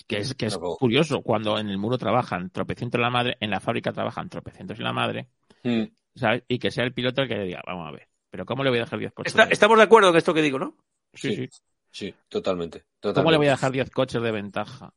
Que 0.07 0.17
es, 0.17 0.33
que 0.35 0.45
es 0.47 0.57
curioso, 0.57 1.21
cuando 1.21 1.57
en 1.57 1.69
el 1.69 1.77
muro 1.77 1.97
trabajan 1.97 2.49
tropecientos 2.49 2.99
la 3.01 3.09
madre, 3.09 3.37
en 3.39 3.49
la 3.49 3.59
fábrica 3.59 3.91
trabajan 3.91 4.29
tropecientos 4.29 4.79
y 4.79 4.83
la 4.83 4.93
madre, 4.93 5.29
Mm. 5.63 5.83
¿sabes? 6.15 6.43
Y 6.47 6.59
que 6.59 6.69
sea 6.71 6.83
el 6.83 6.93
piloto 6.93 7.21
el 7.23 7.27
que 7.27 7.35
le 7.35 7.45
diga, 7.45 7.61
vamos 7.65 7.87
a 7.87 7.91
ver, 7.91 8.07
Pero 8.29 8.45
¿cómo 8.45 8.63
le 8.63 8.69
voy 8.69 8.79
a 8.79 8.81
dejar 8.81 8.99
10 8.99 9.13
coches? 9.13 9.31
Está- 9.33 9.45
de- 9.45 9.53
estamos 9.53 9.77
de 9.77 9.83
acuerdo 9.83 10.09
en 10.09 10.17
esto 10.17 10.33
que 10.33 10.41
digo, 10.41 10.59
¿no? 10.59 10.75
Sí, 11.13 11.35
Sí. 11.35 11.47
sí. 11.49 11.59
Sí, 11.91 12.15
totalmente. 12.27 12.83
¿Cómo 13.01 13.31
le 13.31 13.37
voy 13.37 13.47
a 13.47 13.51
dejar 13.51 13.71
10 13.71 13.89
coches 13.89 14.21
de 14.21 14.31
ventaja? 14.31 14.93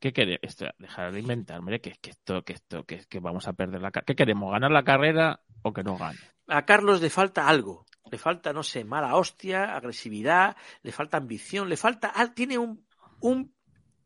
¿Qué 0.00 0.12
queremos? 0.12 0.40
Dejar 0.78 1.12
de 1.12 1.20
inventarme 1.20 1.80
que, 1.80 1.92
que 2.00 2.10
esto, 2.10 2.42
que 2.42 2.54
esto, 2.54 2.84
que, 2.84 3.04
que 3.08 3.20
vamos 3.20 3.46
a 3.46 3.52
perder 3.52 3.80
la 3.80 3.90
carrera. 3.92 4.06
¿Qué 4.06 4.16
queremos? 4.16 4.50
¿Ganar 4.52 4.72
la 4.72 4.82
carrera 4.82 5.40
o 5.62 5.72
que 5.72 5.84
no 5.84 5.96
gane? 5.96 6.18
A 6.48 6.64
Carlos 6.66 7.00
le 7.00 7.08
falta 7.08 7.48
algo. 7.48 7.86
Le 8.10 8.18
falta, 8.18 8.52
no 8.52 8.62
sé, 8.64 8.84
mala 8.84 9.14
hostia, 9.16 9.74
agresividad, 9.76 10.56
le 10.82 10.92
falta 10.92 11.16
ambición, 11.16 11.68
le 11.68 11.76
falta. 11.76 12.12
ah, 12.14 12.32
Tiene 12.34 12.58
un. 12.58 12.84
un 13.20 13.54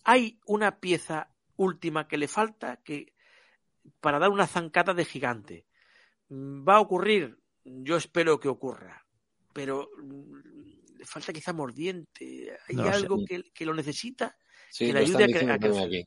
hay 0.05 0.39
una 0.47 0.79
pieza 0.81 1.31
última 1.57 2.09
que 2.09 2.17
le 2.19 2.29
falta 2.29 2.77
que 2.83 3.13
para 4.01 4.19
dar 4.19 4.31
una 4.31 4.47
zancada 4.47 4.95
de 4.95 5.05
gigante. 5.05 5.67
Mm, 6.29 6.67
¿Va 6.69 6.77
a 6.77 6.81
ocurrir? 6.81 7.39
Yo 7.65 7.97
espero 7.97 8.41
que 8.41 8.49
ocurra. 8.49 9.05
Pero 9.53 9.91
mm, 10.03 10.99
le 10.99 11.05
falta 11.05 11.33
quizá 11.33 11.53
mordiente. 11.53 12.57
¿Hay 12.69 12.77
No 12.77 12.91
algo 12.91 13.25
que, 13.27 13.45
que 13.53 13.67
lo 13.67 13.75
necesita? 13.75 14.37
Sí, 14.71 14.87
que 14.87 14.93
le 14.93 15.01
ayude 15.01 15.25
a 15.25 15.55
aquí. 15.55 16.05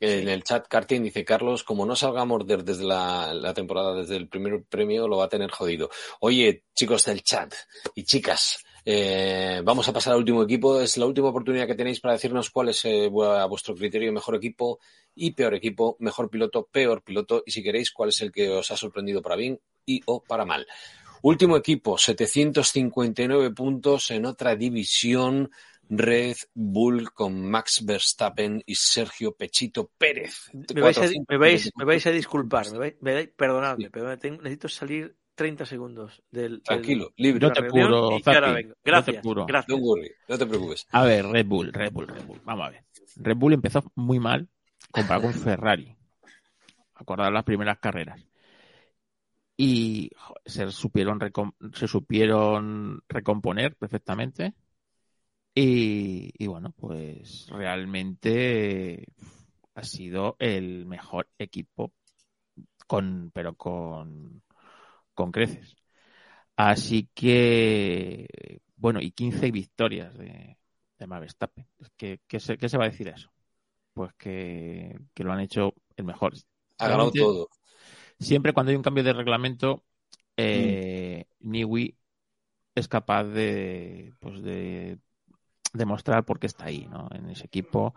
En 0.00 0.26
Sí. 0.26 0.30
el 0.30 0.44
chat, 0.44 0.68
Cartin 0.68 1.02
dice, 1.02 1.24
Carlos, 1.24 1.64
como 1.64 1.84
no 1.84 1.96
salga 1.96 2.22
a 2.22 2.24
morder 2.24 2.62
desde 2.62 2.84
la, 2.84 3.34
la 3.34 3.52
temporada, 3.52 3.96
desde 3.96 4.16
el 4.16 4.28
primer 4.28 4.62
premio, 4.62 5.08
lo 5.08 5.16
va 5.16 5.24
a 5.24 5.28
tener 5.28 5.50
jodido. 5.50 5.90
Oye, 6.20 6.66
chicos 6.72 7.04
del 7.06 7.22
chat 7.22 7.52
y 7.96 8.04
chicas, 8.04 8.64
eh, 8.90 9.60
vamos 9.62 9.86
a 9.86 9.92
pasar 9.92 10.14
al 10.14 10.20
último 10.20 10.42
equipo. 10.42 10.80
Es 10.80 10.96
la 10.96 11.04
última 11.04 11.28
oportunidad 11.28 11.66
que 11.66 11.74
tenéis 11.74 12.00
para 12.00 12.14
decirnos 12.14 12.48
cuál 12.48 12.70
es 12.70 12.82
eh, 12.86 13.04
a 13.06 13.44
vuestro 13.44 13.74
criterio 13.74 14.10
mejor 14.14 14.36
equipo 14.36 14.78
y 15.14 15.32
peor 15.32 15.54
equipo, 15.54 15.96
mejor 16.00 16.30
piloto, 16.30 16.66
peor 16.72 17.02
piloto 17.02 17.42
y 17.44 17.50
si 17.50 17.62
queréis, 17.62 17.90
cuál 17.90 18.08
es 18.08 18.20
el 18.22 18.32
que 18.32 18.48
os 18.48 18.70
ha 18.70 18.76
sorprendido 18.78 19.20
para 19.20 19.36
bien 19.36 19.60
y 19.84 20.00
o 20.06 20.22
para 20.24 20.46
mal. 20.46 20.66
Último 21.20 21.56
equipo, 21.58 21.98
759 21.98 23.50
puntos 23.50 24.10
en 24.10 24.24
otra 24.24 24.56
división. 24.56 25.50
Red 25.90 26.36
Bull 26.52 27.12
con 27.14 27.42
Max 27.50 27.82
Verstappen 27.82 28.62
y 28.66 28.74
Sergio 28.74 29.32
Pechito 29.34 29.90
Pérez. 29.96 30.50
Me 30.74 30.82
vais, 30.82 30.98
a, 30.98 31.00
400 31.00 31.24
me 31.30 31.38
vais- 31.38 31.70
me 31.76 31.84
vais 31.86 32.06
a 32.06 32.10
disculpar, 32.10 32.70
me 32.72 32.78
vais, 32.78 32.94
me 33.00 33.14
vais- 33.14 33.32
perdonadme, 33.34 33.84
Sí. 33.84 33.90
pero 33.90 34.08
necesito 34.08 34.68
salir 34.68 35.16
30 35.38 35.64
segundos 35.64 36.20
del. 36.32 36.50
del- 36.50 36.62
Tranquilo, 36.62 37.12
libre. 37.16 37.40
Yo 37.40 37.48
de 37.48 37.54
te 37.54 37.60
Zapi, 37.62 37.78
vengo. 37.78 38.74
yo 38.74 38.74
te 38.74 38.80
Gracias, 38.84 39.22
curo. 39.22 39.46
gracias. 39.46 39.68
Don't 39.68 39.84
worry, 39.84 40.10
no 40.28 40.36
te 40.36 40.46
preocupes. 40.46 40.86
A 40.90 41.04
ver, 41.04 41.26
Red 41.26 41.46
Bull, 41.46 41.72
Red 41.72 41.92
Bull, 41.92 42.08
Red 42.08 42.24
Bull. 42.26 42.40
Vamos 42.44 42.66
a 42.66 42.70
ver. 42.70 42.84
Red 43.16 43.36
Bull 43.36 43.52
empezó 43.52 43.84
muy 43.94 44.18
mal 44.18 44.48
comparado 44.90 45.22
con 45.22 45.34
Ferrari. 45.34 45.96
Acordar 46.94 47.32
las 47.32 47.44
primeras 47.44 47.78
carreras. 47.78 48.20
Y 49.56 50.10
joder, 50.16 50.42
se 50.44 50.72
supieron 50.72 51.20
se 51.72 51.86
supieron 51.86 53.00
recomponer 53.08 53.76
perfectamente. 53.76 54.54
Y, 55.54 56.32
y 56.36 56.46
bueno, 56.48 56.72
pues 56.76 57.46
realmente 57.48 59.06
ha 59.74 59.82
sido 59.84 60.34
el 60.40 60.84
mejor 60.86 61.28
equipo 61.38 61.92
con, 62.88 63.30
pero 63.32 63.54
con, 63.54 64.42
con 65.18 65.32
creces. 65.32 65.76
Así 66.56 67.10
que, 67.14 68.60
bueno, 68.76 69.00
y 69.00 69.10
15 69.12 69.50
victorias 69.50 70.16
de, 70.16 70.56
de 70.98 71.06
Max 71.08 71.22
Verstappen. 71.22 71.66
¿Qué, 71.96 72.20
qué 72.28 72.40
se, 72.40 72.56
qué 72.56 72.68
se 72.68 72.78
va 72.78 72.84
a 72.84 72.90
decir 72.90 73.08
a 73.08 73.16
eso? 73.16 73.32
Pues 73.94 74.12
que, 74.14 74.96
que 75.14 75.24
lo 75.24 75.32
han 75.32 75.40
hecho 75.40 75.74
el 75.96 76.04
mejor. 76.04 76.34
Ha 76.78 76.88
ganado 76.88 77.10
todo. 77.12 77.48
Siempre 78.20 78.52
cuando 78.52 78.70
hay 78.70 78.76
un 78.76 78.82
cambio 78.82 79.04
de 79.04 79.12
reglamento, 79.12 79.84
eh, 80.36 81.26
Niwi 81.40 81.96
es 82.74 82.88
capaz 82.88 83.24
de, 83.24 84.14
pues 84.20 84.42
de 84.42 84.98
demostrar 85.72 86.24
por 86.24 86.38
qué 86.40 86.46
está 86.46 86.66
ahí, 86.66 86.86
¿no? 86.90 87.08
En 87.12 87.30
ese 87.30 87.46
equipo 87.46 87.94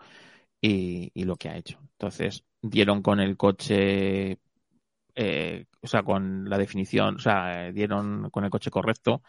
y, 0.60 1.10
y 1.14 1.24
lo 1.24 1.36
que 1.36 1.50
ha 1.50 1.56
hecho. 1.56 1.78
Entonces, 1.92 2.44
dieron 2.62 3.02
con 3.02 3.20
el 3.20 3.36
coche, 3.36 4.38
eh, 5.14 5.66
o 5.80 5.86
sea, 5.86 6.02
con 6.02 6.48
la 6.48 6.58
definición, 6.58 7.16
o 7.16 7.18
sea, 7.18 7.68
eh, 7.68 7.72
dieron 7.72 8.30
con 8.30 8.44
el 8.44 8.50
coche 8.50 8.70
correcto 8.70 9.22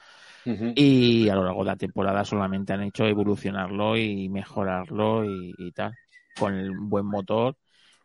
y 0.46 1.30
a 1.30 1.36
lo 1.36 1.46
largo 1.46 1.64
de 1.64 1.70
la 1.72 1.76
temporada 1.78 2.26
solamente 2.26 2.74
han 2.74 2.84
hecho 2.84 3.06
evolucionarlo 3.06 3.96
y 3.96 4.28
mejorarlo 4.28 5.24
y, 5.24 5.54
y 5.58 5.72
tal, 5.72 5.94
con 6.38 6.54
el 6.56 6.72
buen 6.72 7.06
motor 7.06 7.56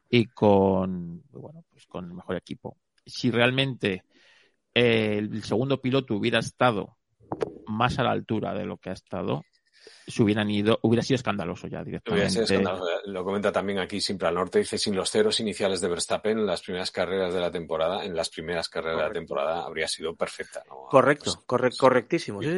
y 0.08 0.26
con, 0.26 1.22
bueno, 1.30 1.64
pues 1.70 1.86
con 1.86 2.04
el 2.04 2.14
mejor 2.14 2.36
equipo. 2.36 2.76
Si 3.04 3.30
realmente 3.30 4.04
eh, 4.74 5.18
el 5.18 5.42
segundo 5.42 5.80
piloto 5.80 6.14
hubiera 6.14 6.38
estado 6.38 6.96
más 7.66 7.98
a 7.98 8.04
la 8.04 8.12
altura 8.12 8.54
de 8.54 8.64
lo 8.64 8.78
que 8.78 8.90
ha 8.90 8.94
estado, 8.94 9.44
se 10.06 10.22
hubieran 10.22 10.50
ido, 10.50 10.78
hubiera 10.82 11.02
sido 11.02 11.16
escandaloso 11.16 11.66
ya 11.66 11.82
Hubiera 11.82 11.84
directamente. 11.84 12.30
sido 12.30 12.44
escandaloso. 12.44 12.86
Lo 13.06 13.24
comenta 13.24 13.52
también 13.52 13.78
aquí 13.78 14.00
siempre 14.00 14.26
al 14.28 14.34
norte. 14.34 14.58
Dice, 14.60 14.78
sin 14.78 14.96
los 14.96 15.10
ceros 15.10 15.38
iniciales 15.40 15.80
de 15.82 15.88
Verstappen 15.88 16.38
en 16.38 16.46
las 16.46 16.62
primeras 16.62 16.90
carreras 16.90 17.34
de 17.34 17.40
la 17.40 17.50
temporada, 17.50 18.04
en 18.04 18.16
las 18.16 18.30
primeras 18.30 18.68
carreras 18.70 18.98
de 18.98 19.04
la 19.08 19.12
temporada 19.12 19.64
habría 19.64 19.86
sido 19.86 20.14
perfecta. 20.14 20.62
¿no? 20.68 20.86
Correcto, 20.90 21.32
Pues, 21.34 21.44
corre- 21.46 21.76
correctísimo, 21.76 22.40
sí, 22.42 22.48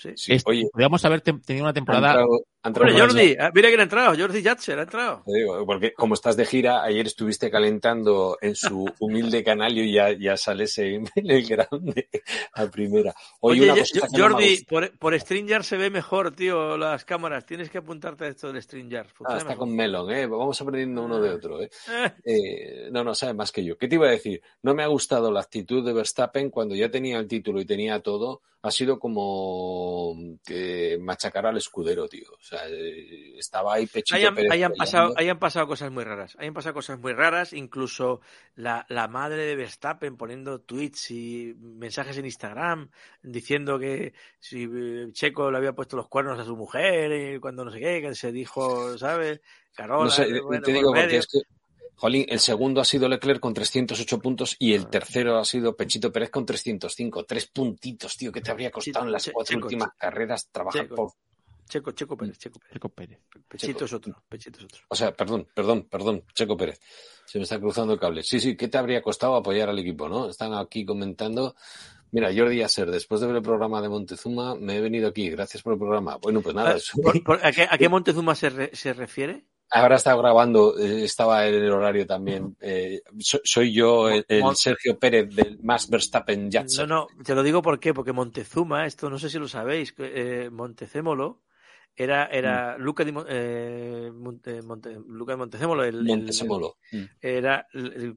sí, 0.00 0.12
Sí. 0.16 0.36
Oye, 0.44 0.64
podríamos 0.70 1.04
haber 1.04 1.22
te- 1.22 1.32
tenido 1.32 1.64
una 1.64 1.72
temporada 1.72 2.08
entrado- 2.10 2.28
por 2.72 2.92
Jordi, 2.98 3.36
ah, 3.38 3.50
mira 3.54 3.68
quién 3.68 3.80
ha 3.80 3.84
entrado, 3.84 4.14
Jordi 4.18 4.42
Yatser 4.42 4.78
ha 4.78 4.82
entrado. 4.82 5.22
Te 5.26 5.32
digo, 5.38 5.64
porque 5.66 5.92
como 5.92 6.14
estás 6.14 6.36
de 6.36 6.44
gira, 6.46 6.82
ayer 6.82 7.06
estuviste 7.06 7.50
calentando 7.50 8.38
en 8.40 8.54
su 8.54 8.86
humilde 9.00 9.42
canal 9.44 9.76
y 9.78 9.92
ya, 9.92 10.12
ya 10.12 10.36
sales 10.36 10.76
en 10.78 11.06
el 11.14 11.46
grande 11.46 12.08
a 12.54 12.66
primera. 12.66 13.14
Oye, 13.40 13.60
Oye, 13.62 13.64
una 13.70 13.74
yo- 13.76 13.80
cosita 13.82 14.06
yo- 14.06 14.10
que 14.12 14.18
no 14.18 14.28
me 14.28 14.32
Jordi, 14.34 14.64
por, 14.64 14.98
por 14.98 15.18
StreamYard 15.20 15.62
se 15.62 15.76
ve 15.76 15.90
mejor, 15.90 16.32
tío, 16.34 16.76
las 16.76 17.04
cámaras. 17.04 17.46
Tienes 17.46 17.70
que 17.70 17.78
apuntarte 17.78 18.24
a 18.24 18.28
esto 18.28 18.52
del 18.52 18.62
StreamYard. 18.62 19.06
Ah, 19.24 19.34
está 19.38 19.50
mejor. 19.50 19.56
con 19.58 19.74
Melon, 19.76 20.10
¿eh? 20.10 20.26
Vamos 20.26 20.60
aprendiendo 20.60 21.02
uno 21.04 21.20
de 21.20 21.30
otro, 21.30 21.62
¿eh? 21.62 21.70
Eh, 21.90 22.12
Eh, 22.48 22.88
no, 22.90 23.04
no, 23.04 23.14
sabe 23.14 23.34
más 23.34 23.52
que 23.52 23.64
yo. 23.64 23.76
¿Qué 23.78 23.88
te 23.88 23.96
iba 23.96 24.06
a 24.06 24.10
decir? 24.10 24.40
No 24.62 24.74
me 24.74 24.82
ha 24.82 24.86
gustado 24.86 25.30
la 25.32 25.40
actitud 25.40 25.84
de 25.84 25.92
Verstappen 25.92 26.50
cuando 26.50 26.74
ya 26.74 26.90
tenía 26.90 27.18
el 27.18 27.26
título 27.28 27.60
y 27.60 27.64
tenía 27.64 28.00
todo. 28.00 28.42
Ha 28.60 28.70
sido 28.72 28.98
como 28.98 30.16
que 30.44 30.98
machacar 31.00 31.46
al 31.46 31.56
escudero, 31.56 32.08
tío. 32.08 32.28
O 32.32 32.42
sea, 32.42 32.68
eh, 32.68 33.38
estaba 33.38 33.74
ahí 33.74 33.86
pechito 33.86 34.16
Hayan, 34.16 34.34
Pérez 34.34 34.50
hayan 34.50 34.72
peleando. 34.72 34.76
pasado, 34.76 35.14
hayan 35.16 35.38
pasado 35.38 35.66
cosas 35.68 35.92
muy 35.92 36.02
raras. 36.04 36.36
Hayan 36.40 36.54
pasado 36.54 36.74
cosas 36.74 36.98
muy 36.98 37.12
raras. 37.12 37.52
Incluso 37.52 38.20
la, 38.56 38.84
la 38.88 39.06
madre 39.06 39.44
de 39.46 39.54
Verstappen 39.54 40.16
poniendo 40.16 40.60
tweets 40.60 41.10
y 41.12 41.54
mensajes 41.58 42.18
en 42.18 42.24
Instagram 42.24 42.90
diciendo 43.22 43.78
que 43.78 44.12
si 44.40 44.64
eh, 44.64 45.08
Checo 45.12 45.50
le 45.50 45.58
había 45.58 45.72
puesto 45.72 45.96
los 45.96 46.08
cuernos 46.08 46.38
a 46.40 46.44
su 46.44 46.56
mujer 46.56 47.12
eh, 47.12 47.40
cuando 47.40 47.64
no 47.64 47.70
sé 47.70 47.78
qué, 47.78 48.00
que 48.00 48.14
se 48.14 48.32
dijo, 48.32 48.98
¿sabes? 48.98 49.40
Carola, 49.74 50.04
No 50.04 50.10
sé, 50.10 50.24
eh, 50.24 50.40
bueno, 50.40 50.62
te 50.64 50.72
digo 50.72 50.92
porque 50.92 51.18
es 51.18 51.26
que, 51.28 51.38
Jolín, 51.98 52.26
el 52.28 52.38
segundo 52.40 52.80
ha 52.80 52.84
sido 52.84 53.08
Leclerc 53.08 53.40
con 53.40 53.52
308 53.54 54.18
puntos 54.20 54.56
y 54.58 54.72
el 54.74 54.86
tercero 54.88 55.36
ha 55.38 55.44
sido 55.44 55.76
Pechito 55.76 56.12
Pérez 56.12 56.30
con 56.30 56.46
305. 56.46 57.24
Tres 57.24 57.46
puntitos, 57.48 58.16
tío, 58.16 58.30
que 58.32 58.40
te 58.40 58.50
habría 58.50 58.70
costado 58.70 59.04
en 59.06 59.12
las 59.12 59.24
Che- 59.24 59.32
cuatro 59.32 59.54
Checo, 59.56 59.66
últimas 59.66 59.90
carreras 59.98 60.48
trabajar 60.50 60.82
Checo. 60.82 60.94
por... 60.94 61.12
Checo, 61.68 61.90
Checo 61.92 62.16
Pérez, 62.16 62.38
Checo 62.38 62.58
Pérez. 62.60 62.72
Checo 62.74 62.88
Pérez. 62.88 63.18
Pechito 63.48 63.72
Checo. 63.72 63.84
es 63.84 63.92
otro, 63.92 64.22
Pechito 64.28 64.58
es 64.58 64.64
otro. 64.64 64.78
O 64.88 64.94
sea, 64.94 65.12
perdón, 65.12 65.48
perdón, 65.52 65.86
perdón, 65.90 66.24
Checo 66.34 66.56
Pérez. 66.56 66.80
Se 67.26 67.38
me 67.38 67.42
está 67.44 67.58
cruzando 67.60 67.92
el 67.92 67.98
cable. 68.00 68.22
Sí, 68.22 68.40
sí, 68.40 68.56
¿qué 68.56 68.68
te 68.68 68.78
habría 68.78 69.02
costado 69.02 69.34
apoyar 69.36 69.68
al 69.68 69.78
equipo, 69.78 70.08
no? 70.08 70.30
Están 70.30 70.54
aquí 70.54 70.86
comentando. 70.86 71.54
Mira, 72.10 72.30
Jordi 72.34 72.62
Aser, 72.62 72.90
después 72.90 73.20
de 73.20 73.26
ver 73.26 73.36
el 73.36 73.42
programa 73.42 73.82
de 73.82 73.90
Montezuma, 73.90 74.54
me 74.54 74.76
he 74.76 74.80
venido 74.80 75.08
aquí. 75.08 75.28
Gracias 75.28 75.62
por 75.62 75.74
el 75.74 75.78
programa. 75.78 76.16
Bueno, 76.16 76.40
pues 76.40 76.54
nada, 76.54 76.70
Ah, 76.70 76.76
eso- 76.76 76.96
por- 77.02 77.22
por- 77.24 77.44
¿a, 77.44 77.52
qué, 77.52 77.66
a 77.68 77.76
qué 77.76 77.88
Montezuma 77.90 78.34
se, 78.34 78.48
re- 78.48 78.70
se 78.72 78.94
refiere? 78.94 79.44
Ahora 79.70 79.96
estaba 79.96 80.20
grabando, 80.22 80.78
eh, 80.78 81.04
estaba 81.04 81.46
en 81.46 81.54
el 81.54 81.70
horario 81.70 82.06
también. 82.06 82.56
Eh, 82.60 83.02
so- 83.18 83.40
soy 83.44 83.72
yo, 83.72 84.08
el, 84.08 84.24
Sergio 84.54 84.98
Pérez 84.98 85.34
del 85.34 85.58
Max 85.62 85.88
Verstappen 85.90 86.50
Jatser. 86.50 86.88
No, 86.88 87.08
no, 87.16 87.24
te 87.24 87.34
lo 87.34 87.42
digo 87.42 87.62
por 87.62 87.78
qué, 87.80 87.92
porque 87.94 88.12
Montezuma, 88.12 88.86
esto 88.86 89.10
no 89.10 89.18
sé 89.18 89.28
si 89.30 89.38
lo 89.38 89.48
sabéis, 89.48 89.94
eh, 89.98 90.48
Montecémolo 90.50 91.42
era, 91.96 92.26
era 92.26 92.76
Mm. 92.78 92.82
Luca, 92.82 93.04
Mon- 93.04 93.26
eh, 93.28 94.10
Monte- 94.14 94.62
Monte- 94.62 94.98
Luca 95.06 95.32
de 95.32 95.36
Montecémolo, 95.38 95.82
el. 95.84 96.04
Mm. 96.92 97.04
era, 97.20 97.66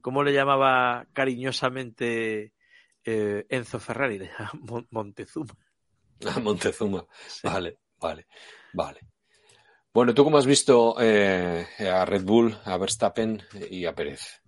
¿cómo 0.00 0.22
le 0.22 0.32
llamaba 0.32 1.06
cariñosamente 1.12 2.52
eh, 3.04 3.44
Enzo 3.48 3.80
Ferrari? 3.80 4.20
Montezuma. 4.90 5.56
Montezuma. 6.42 7.04
Sí. 7.26 7.40
Vale, 7.48 7.78
vale, 8.00 8.26
vale. 8.74 9.00
Bueno, 9.94 10.14
¿tú 10.14 10.24
cómo 10.24 10.38
has 10.38 10.46
visto 10.46 10.96
eh, 11.00 11.66
a 11.80 12.04
Red 12.06 12.24
Bull, 12.24 12.56
a 12.64 12.78
Verstappen 12.78 13.42
y 13.70 13.84
a 13.84 13.94
Pérez? 13.94 14.42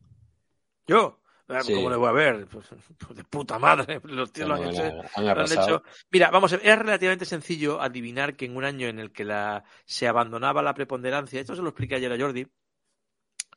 Yo, 0.86 1.20
eh, 1.48 1.58
Sí. 1.60 1.74
¿cómo 1.74 1.90
le 1.90 1.96
voy 1.96 2.08
a 2.08 2.12
ver? 2.12 2.46
Pues, 2.46 2.66
pues 2.98 3.16
de 3.16 3.24
puta 3.24 3.58
madre, 3.58 4.00
los 4.04 4.32
tíos 4.32 4.48
lo 4.48 4.54
han 4.54 4.64
hecho. 4.64 4.82
Han, 5.16 5.28
han 5.28 5.36
Lo 5.36 5.42
han 5.44 5.52
hecho- 5.52 5.82
Mira, 6.10 6.30
vamos 6.30 6.52
es 6.54 6.78
relativamente 6.78 7.26
sencillo 7.26 7.80
adivinar 7.82 8.36
que 8.36 8.46
en 8.46 8.56
un 8.56 8.64
año 8.64 8.88
en 8.88 8.98
el 8.98 9.12
que 9.12 9.24
la, 9.24 9.64
se 9.84 10.08
abandonaba 10.08 10.62
la 10.62 10.72
preponderancia, 10.74 11.40
esto 11.40 11.54
se 11.54 11.62
lo 11.62 11.68
expliqué 11.68 11.96
ayer 11.96 12.12
a 12.12 12.18
Jordi, 12.18 12.46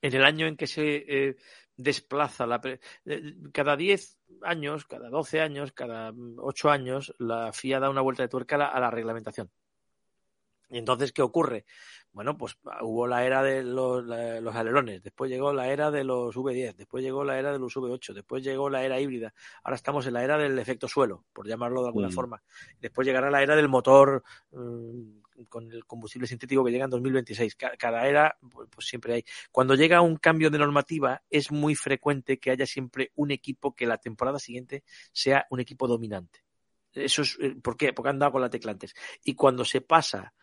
en 0.02 0.14
el 0.14 0.26
año 0.26 0.46
en 0.46 0.58
que 0.58 0.68
se 0.68 1.06
eh, 1.08 1.36
desplaza 1.78 2.46
la 2.46 2.60
cada 3.54 3.78
10 3.78 4.18
años, 4.44 4.86
cada 4.86 5.10
12 5.10 5.40
años, 5.40 5.72
cada 5.72 6.12
8 6.38 6.70
años, 6.70 7.16
la 7.18 7.54
FIA 7.54 7.80
da 7.80 7.90
una 7.90 8.02
vuelta 8.02 8.24
de 8.24 8.30
tuerca 8.30 8.58
a 8.68 8.80
la 8.80 8.92
reglamentación. 8.92 9.50
Y 10.70 10.78
entonces, 10.78 11.14
¿qué 11.14 11.22
ocurre? 11.22 11.66
Bueno, 12.12 12.36
pues 12.36 12.58
hubo 12.82 13.06
la 13.06 13.24
era 13.26 13.44
de 13.44 13.64
los, 13.64 14.04
los, 14.04 14.56
alerones, 14.56 15.04
después 15.04 15.30
llegó 15.30 15.54
la 15.54 15.70
era 15.70 15.92
de 15.92 16.04
los 16.04 16.36
V10, 16.36 16.76
después 16.76 17.04
llegó 17.04 17.24
la 17.24 17.38
era 17.38 17.52
de 17.52 17.60
los 17.60 17.76
V8, 17.76 18.14
después 18.14 18.44
llegó 18.44 18.70
la 18.70 18.84
era 18.84 19.00
híbrida, 19.00 19.34
ahora 19.64 19.76
estamos 19.76 20.08
en 20.08 20.14
la 20.14 20.24
era 20.24 20.38
del 20.38 20.58
efecto 20.58 20.88
suelo, 20.88 21.26
por 21.32 21.48
llamarlo 21.48 21.82
de 21.82 21.88
alguna 21.90 22.08
mm. 22.08 22.12
forma. 22.12 22.42
Después 22.82 23.06
llegará 23.06 23.30
la 23.30 23.44
era 23.44 23.56
del 23.56 23.70
motor 23.70 24.24
mm, 24.52 25.46
con 25.48 25.72
el 25.72 25.86
combustible 25.86 26.28
sintético 26.28 26.66
que 26.66 26.72
llega 26.72 26.86
en 26.86 26.90
2026. 26.90 27.56
Cada, 27.56 28.08
era, 28.08 28.38
pues, 28.52 28.68
pues, 28.74 28.88
siempre 28.88 29.14
hay. 29.14 29.26
Cuando 29.52 29.76
llega 29.76 30.02
un 30.02 30.18
cambio 30.18 30.50
de 30.50 30.58
normativa, 30.58 31.22
es 31.30 31.52
muy 31.52 31.76
frecuente 31.76 32.40
que 32.40 32.52
haya 32.52 32.66
siempre 32.66 33.12
un 33.16 33.32
equipo 33.32 33.76
que 33.76 33.86
la 33.86 33.98
temporada 33.98 34.40
siguiente 34.40 34.84
sea 35.12 35.46
un 35.52 35.60
equipo 35.60 35.88
dominante. 35.88 36.44
Eso 36.94 37.22
es, 37.22 37.38
eh, 37.40 37.56
¿por 37.62 37.78
qué? 37.78 37.94
Porque 37.94 38.10
han 38.10 38.20
dado 38.20 38.32
con 38.32 38.42
la 38.42 38.50
tecla 38.50 38.72
antes. 38.72 38.96
Y 39.24 39.36
cuando 39.36 39.64
se 39.64 39.82
pasa 39.82 40.34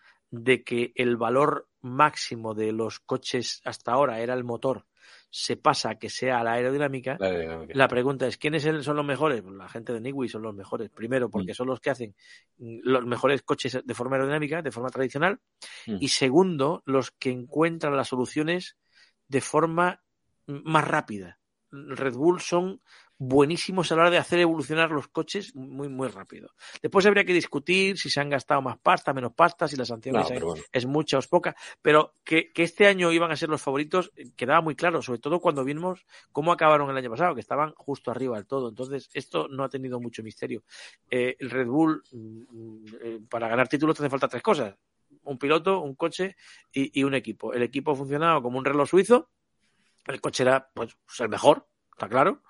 de 0.43 0.63
que 0.63 0.93
el 0.97 1.17
valor 1.17 1.69
máximo 1.81 2.55
de 2.55 2.73
los 2.73 3.01
coches 3.01 3.61
hasta 3.65 3.93
ahora 3.93 4.21
era 4.21 4.35
el 4.35 4.45
motor, 4.45 4.87
se 5.31 5.57
pasa 5.57 5.91
a 5.91 5.99
que 5.99 6.11
sea 6.11 6.43
la 6.45 6.53
aerodinámica, 6.53 7.19
la, 7.19 7.89
pregunta 7.89 8.27
es, 8.27 8.37
¿quiénes 8.37 8.63
son 8.63 8.97
los 8.97 9.05
mejores? 9.05 9.43
Pues 9.43 9.55
la 9.55 9.69
gente 9.69 9.93
de 9.93 10.01
Nigui 10.01 10.29
son 10.29 10.43
los 10.43 10.55
mejores. 10.55 10.91
Primero, 10.91 11.29
porque 11.29 11.53
mm. 11.53 11.55
son 11.57 11.67
los 11.67 11.81
que 11.81 11.91
hacen 11.91 12.15
los 12.57 13.05
mejores 13.05 13.43
coches 13.43 13.81
de 13.85 13.95
forma 13.95 14.15
aerodinámica, 14.17 14.63
de 14.63 14.71
forma 14.71 14.91
tradicional. 14.91 15.41
Mm. 15.87 15.97
Y 16.01 16.09
segundo, 16.09 16.83
los 16.87 17.11
que 17.11 17.31
encuentran 17.31 17.97
las 17.97 18.09
soluciones 18.09 18.77
de 19.27 19.41
forma 19.41 20.03
más 20.47 20.87
rápida. 20.87 21.41
Red 21.71 22.15
Bull 22.15 22.41
son 22.41 22.81
buenísimos 23.29 23.91
a 23.91 23.97
la 23.97 24.03
hora 24.03 24.11
de 24.11 24.19
hacer 24.19 24.39
evolucionar 24.41 24.91
los 24.91 25.09
coches 25.09 25.55
muy, 25.55 25.89
muy 25.89 26.09
rápido. 26.09 26.51
Después 26.83 27.07
habría 27.07 27.25
que 27.25 27.33
discutir 27.33 27.99
si 27.99 28.11
se 28.11 28.21
han 28.21 28.31
gastado 28.31 28.61
más 28.63 28.79
pasta, 28.79 29.13
menos 29.13 29.33
pasta, 29.33 29.67
si 29.69 29.77
la 29.77 29.85
sanción 29.85 30.17
es 30.73 30.87
mucha 30.87 31.17
o 31.17 31.21
es 31.21 31.27
poca, 31.27 31.57
pero 31.83 32.15
que, 32.25 32.53
este 32.55 32.87
año 32.87 33.13
iban 33.13 33.31
a 33.31 33.37
ser 33.37 33.49
los 33.49 33.61
favoritos 33.61 34.11
eh, 34.17 34.31
quedaba 34.37 34.61
muy 34.61 34.75
claro, 34.75 35.03
sobre 35.03 35.19
todo 35.19 35.41
cuando 35.41 35.65
vimos 35.65 36.07
cómo 36.33 36.53
acabaron 36.53 36.91
el 36.91 36.97
año 36.97 37.11
pasado, 37.11 37.35
que 37.35 37.41
estaban 37.41 37.73
justo 37.77 38.11
arriba 38.11 38.37
del 38.37 38.47
todo. 38.47 38.69
Entonces, 38.69 39.11
esto 39.13 39.49
no 39.49 39.65
ha 39.65 39.69
tenido 39.69 40.01
mucho 40.01 40.23
misterio. 40.23 40.63
Eh, 41.11 41.37
el 41.39 41.51
Red 41.51 41.67
Bull, 41.67 42.03
mm, 42.11 42.85
eh, 43.03 43.21
para 43.29 43.49
ganar 43.49 43.69
títulos 43.69 43.97
te 43.97 44.03
hace 44.03 44.11
falta 44.11 44.29
tres 44.29 44.43
cosas. 44.43 44.75
Un 45.25 45.39
piloto, 45.39 45.81
un 45.81 45.95
coche 45.95 46.37
y, 46.73 47.01
y 47.01 47.05
un 47.05 47.15
equipo. 47.15 47.53
El 47.53 47.63
equipo 47.63 47.93
ha 47.93 47.97
funcionado 47.97 48.43
como 48.43 48.59
un 48.59 48.65
reloj 48.65 48.89
suizo, 48.89 49.31
el 50.07 50.21
coche 50.21 50.43
era 50.43 50.71
pues 50.75 50.97
el 51.19 51.29
mejor, 51.29 51.67
está 51.93 52.09
claro 52.09 52.43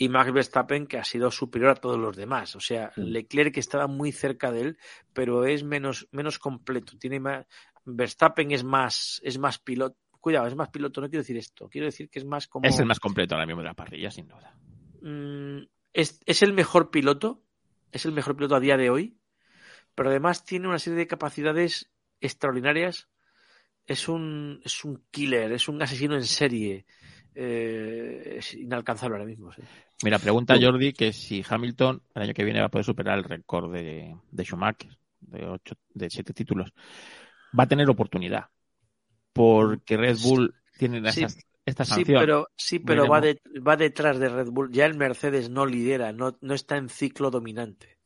y 0.00 0.08
Max 0.08 0.32
Verstappen 0.32 0.86
que 0.86 0.96
ha 0.96 1.02
sido 1.02 1.28
superior 1.32 1.72
a 1.72 1.74
todos 1.74 1.98
los 1.98 2.16
demás. 2.16 2.54
O 2.54 2.60
sea, 2.60 2.92
mm. 2.96 3.00
Leclerc 3.00 3.52
que 3.52 3.60
estaba 3.60 3.88
muy 3.88 4.12
cerca 4.12 4.52
de 4.52 4.60
él, 4.60 4.78
pero 5.12 5.44
es 5.44 5.64
menos, 5.64 6.08
menos 6.12 6.38
completo. 6.38 6.96
Tiene 6.96 7.18
más, 7.18 7.46
Verstappen 7.84 8.52
es 8.52 8.62
más, 8.62 9.20
es 9.24 9.38
más 9.38 9.58
piloto. 9.58 9.98
Cuidado, 10.20 10.46
es 10.46 10.54
más 10.54 10.68
piloto, 10.68 11.00
no 11.00 11.08
quiero 11.08 11.22
decir 11.22 11.36
esto. 11.36 11.68
Quiero 11.68 11.86
decir 11.86 12.08
que 12.10 12.20
es 12.20 12.24
más 12.24 12.46
como. 12.46 12.68
Es 12.68 12.78
el 12.78 12.86
más 12.86 13.00
completo 13.00 13.34
ahora 13.34 13.46
mismo 13.46 13.60
de 13.60 13.68
la 13.68 13.74
parrilla, 13.74 14.10
sin 14.10 14.28
duda. 14.28 14.56
Mm, 15.02 15.66
es, 15.92 16.20
es 16.24 16.42
el 16.42 16.52
mejor 16.52 16.90
piloto. 16.90 17.42
Es 17.90 18.04
el 18.04 18.12
mejor 18.12 18.36
piloto 18.36 18.54
a 18.54 18.60
día 18.60 18.76
de 18.76 18.90
hoy. 18.90 19.18
Pero 19.96 20.10
además 20.10 20.44
tiene 20.44 20.68
una 20.68 20.78
serie 20.78 20.98
de 20.98 21.06
capacidades 21.08 21.90
extraordinarias. 22.20 23.08
Es 23.86 24.08
un, 24.08 24.60
es 24.64 24.84
un 24.84 25.02
killer, 25.10 25.50
es 25.50 25.66
un 25.68 25.82
asesino 25.82 26.14
en 26.14 26.24
serie. 26.24 26.86
Eh, 27.40 28.38
es 28.38 28.54
inalcanzable 28.54 29.14
ahora 29.14 29.24
mismo. 29.24 29.52
Mira, 30.02 30.18
pregunta 30.18 30.58
Jordi 30.60 30.92
que 30.92 31.12
si 31.12 31.44
Hamilton 31.48 32.02
el 32.16 32.22
año 32.22 32.34
que 32.34 32.42
viene 32.42 32.58
va 32.58 32.66
a 32.66 32.68
poder 32.68 32.84
superar 32.84 33.16
el 33.16 33.22
récord 33.22 33.72
de, 33.72 34.16
de 34.28 34.44
Schumacher 34.44 34.98
de, 35.20 35.46
ocho, 35.46 35.76
de 35.94 36.10
siete 36.10 36.32
títulos. 36.32 36.72
Va 37.56 37.62
a 37.62 37.68
tener 37.68 37.88
oportunidad 37.88 38.46
porque 39.32 39.96
Red 39.96 40.18
Bull 40.20 40.52
tiene 40.76 40.98
esta 41.64 41.84
sanción. 41.84 42.06
Sí, 42.06 42.12
pero, 42.12 42.48
sí, 42.56 42.78
pero 42.80 43.06
va, 43.06 43.22
va 43.64 43.76
detrás 43.76 44.18
de 44.18 44.30
Red 44.30 44.48
Bull. 44.48 44.72
Ya 44.72 44.86
el 44.86 44.96
Mercedes 44.96 45.48
no 45.48 45.64
lidera, 45.64 46.12
no, 46.12 46.36
no 46.40 46.54
está 46.54 46.76
en 46.76 46.88
ciclo 46.88 47.30
dominante. 47.30 47.98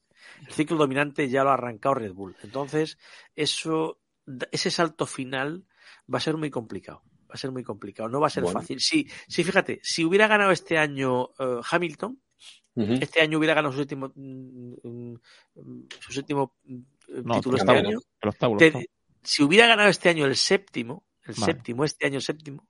El 0.46 0.52
ciclo 0.52 0.76
dominante 0.76 1.30
ya 1.30 1.42
lo 1.42 1.50
ha 1.50 1.54
arrancado 1.54 1.94
Red 1.94 2.12
Bull. 2.12 2.36
Entonces, 2.42 2.98
eso, 3.34 3.98
ese 4.50 4.70
salto 4.70 5.06
final 5.06 5.64
va 6.12 6.18
a 6.18 6.20
ser 6.20 6.36
muy 6.36 6.50
complicado 6.50 7.02
va 7.32 7.34
a 7.34 7.38
ser 7.38 7.50
muy 7.50 7.64
complicado, 7.64 8.10
no 8.10 8.20
va 8.20 8.26
a 8.26 8.30
ser 8.30 8.44
fácil. 8.44 8.78
Sí, 8.78 9.08
sí, 9.26 9.42
fíjate, 9.42 9.80
si 9.82 10.04
hubiera 10.04 10.28
ganado 10.28 10.50
este 10.50 10.76
año 10.76 11.30
uh, 11.38 11.62
Hamilton, 11.70 12.20
este 12.74 13.20
año 13.20 13.38
hubiera 13.38 13.54
ganado 13.54 13.72
su 13.72 13.78
séptimo, 13.80 14.12
mm, 14.14 15.14
su 15.98 16.12
séptimo 16.12 16.56
mm, 16.64 16.80
no, 17.24 17.34
título 17.34 17.56
este 17.56 17.72
año. 17.72 17.98
El 18.20 18.28
octavo, 18.28 18.58
el 18.58 18.66
octavo. 18.66 18.80
Te, 18.80 18.90
si 19.22 19.42
hubiera 19.42 19.66
ganado 19.66 19.88
este 19.88 20.10
año 20.10 20.26
el 20.26 20.36
séptimo, 20.36 21.06
el 21.22 21.34
vale. 21.34 21.52
séptimo, 21.52 21.84
este 21.84 22.06
año 22.06 22.16
el 22.16 22.22
séptimo, 22.22 22.68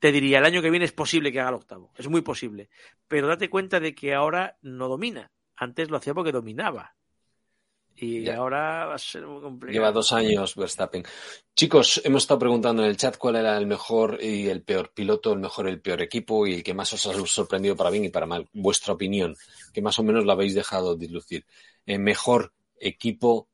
te 0.00 0.10
diría, 0.10 0.38
el 0.38 0.44
año 0.44 0.62
que 0.62 0.70
viene 0.70 0.84
es 0.84 0.92
posible 0.92 1.30
que 1.30 1.40
haga 1.40 1.50
el 1.50 1.54
octavo, 1.56 1.92
es 1.96 2.08
muy 2.08 2.22
posible. 2.22 2.70
Pero 3.06 3.28
date 3.28 3.48
cuenta 3.48 3.78
de 3.78 3.94
que 3.94 4.14
ahora 4.14 4.58
no 4.62 4.88
domina. 4.88 5.30
Antes 5.54 5.90
lo 5.90 5.96
hacía 5.96 6.12
porque 6.12 6.32
dominaba. 6.32 6.95
Y 7.98 8.22
ya. 8.22 8.36
ahora 8.36 8.86
va 8.86 8.94
a 8.94 8.98
ser 8.98 9.26
muy 9.26 9.40
complicado. 9.40 9.72
Lleva 9.72 9.92
dos 9.92 10.12
años 10.12 10.54
Verstappen. 10.54 11.02
Chicos, 11.54 12.02
hemos 12.04 12.24
estado 12.24 12.40
preguntando 12.40 12.82
en 12.82 12.88
el 12.88 12.96
chat 12.96 13.16
cuál 13.16 13.36
era 13.36 13.56
el 13.56 13.66
mejor 13.66 14.18
y 14.22 14.48
el 14.48 14.62
peor 14.62 14.92
piloto, 14.92 15.32
el 15.32 15.38
mejor 15.38 15.68
y 15.68 15.72
el 15.72 15.80
peor 15.80 16.02
equipo 16.02 16.46
y 16.46 16.54
el 16.54 16.62
que 16.62 16.74
más 16.74 16.92
os 16.92 17.06
ha 17.06 17.26
sorprendido 17.26 17.74
para 17.74 17.90
bien 17.90 18.04
y 18.04 18.10
para 18.10 18.26
mal. 18.26 18.48
Vuestra 18.52 18.92
opinión, 18.92 19.34
que 19.72 19.80
más 19.80 19.98
o 19.98 20.02
menos 20.02 20.26
la 20.26 20.34
habéis 20.34 20.54
dejado 20.54 20.96
dilucir. 20.96 21.46
Eh, 21.86 21.98
mejor 21.98 22.52
equipo, 22.78 23.48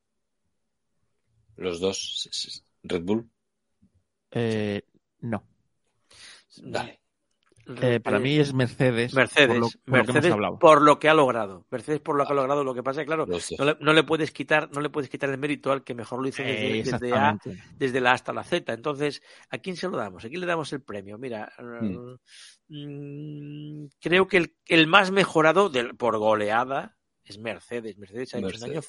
los 1.57 1.79
dos, 1.79 2.71
Red 2.83 3.03
Bull. 3.03 3.31
Eh, 4.33 4.83
no. 5.21 5.45
Dale. 6.57 7.02
Eh, 7.81 8.01
para 8.01 8.19
mí 8.19 8.39
es 8.39 8.53
Mercedes. 8.53 9.15
Mercedes, 9.15 9.49
por 9.49 9.57
lo, 9.57 9.69
por 9.69 9.93
Mercedes 9.93 10.37
lo 10.37 10.59
por 10.59 10.83
lo 10.83 10.99
que 10.99 11.09
ha 11.09 11.15
logrado. 11.15 11.65
Mercedes 11.71 12.01
por 12.01 12.17
lo 12.17 12.27
que 12.27 12.33
ha 12.33 12.35
logrado. 12.35 12.65
Lo 12.65 12.75
que 12.75 12.83
pasa 12.83 13.03
es 13.03 13.07
claro, 13.07 13.27
no, 13.27 13.65
le, 13.65 13.77
no, 13.81 13.93
le, 13.93 14.03
puedes 14.03 14.33
quitar, 14.33 14.71
no 14.73 14.81
le 14.81 14.91
puedes 14.91 15.09
quitar 15.09 15.31
el 15.31 15.39
mérito 15.39 15.71
al 15.71 15.85
que 15.85 15.95
mejor 15.95 16.21
lo 16.21 16.29
hizo 16.29 16.43
desde, 16.43 16.81
eh, 16.81 16.83
desde, 16.83 17.13
A, 17.13 17.39
desde 17.77 18.01
la 18.01 18.11
A 18.11 18.15
hasta 18.15 18.33
la 18.33 18.43
Z. 18.43 18.73
Entonces, 18.73 19.23
¿a 19.51 19.59
quién 19.59 19.77
se 19.77 19.89
lo 19.89 19.97
damos? 19.97 20.25
¿A 20.25 20.29
quién 20.29 20.41
le 20.41 20.47
damos 20.47 20.73
el 20.73 20.83
premio? 20.83 21.19
Mira, 21.19 21.53
hmm. 21.59 22.17
mmm, 22.69 23.87
creo 24.01 24.27
que 24.27 24.39
el, 24.39 24.57
el 24.67 24.87
más 24.89 25.13
mejorado 25.13 25.69
del, 25.69 25.95
por 25.97 26.19
goleada 26.19 26.97
es 27.25 27.39
Mercedes. 27.39 27.97
Mercedes 27.97 28.35
ha 28.35 28.39
hecho 28.39 28.57
un 28.57 28.71
año 28.71 28.81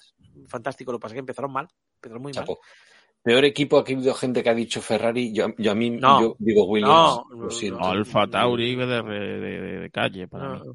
fantástico. 0.47 0.91
Lo 0.91 0.97
que 0.97 1.03
pasa 1.03 1.13
es 1.13 1.17
que 1.17 1.19
empezaron 1.19 1.51
mal, 1.51 1.67
empezaron 1.95 2.23
muy 2.23 2.31
Chapo. 2.31 2.53
mal. 2.53 2.92
Peor 3.23 3.45
equipo, 3.45 3.77
aquí 3.77 3.93
ha 3.93 3.95
habido 3.95 4.13
gente 4.13 4.43
que 4.43 4.49
ha 4.49 4.53
dicho 4.53 4.81
Ferrari, 4.81 5.33
yo, 5.33 5.47
yo 5.57 5.71
a 5.71 5.75
mí 5.75 5.89
no, 5.89 6.21
yo 6.21 6.35
digo 6.39 6.65
Williams. 6.65 7.21
No, 7.29 7.43
lo 7.43 7.49
siento. 7.49 7.79
No, 7.79 7.85
Alfa 7.85 8.27
Tauri 8.27 8.75
de, 8.75 8.85
de, 8.85 9.79
de, 9.79 9.89
calle 9.89 10.27
para 10.27 10.49
no. 10.49 10.65
mí. 10.65 10.71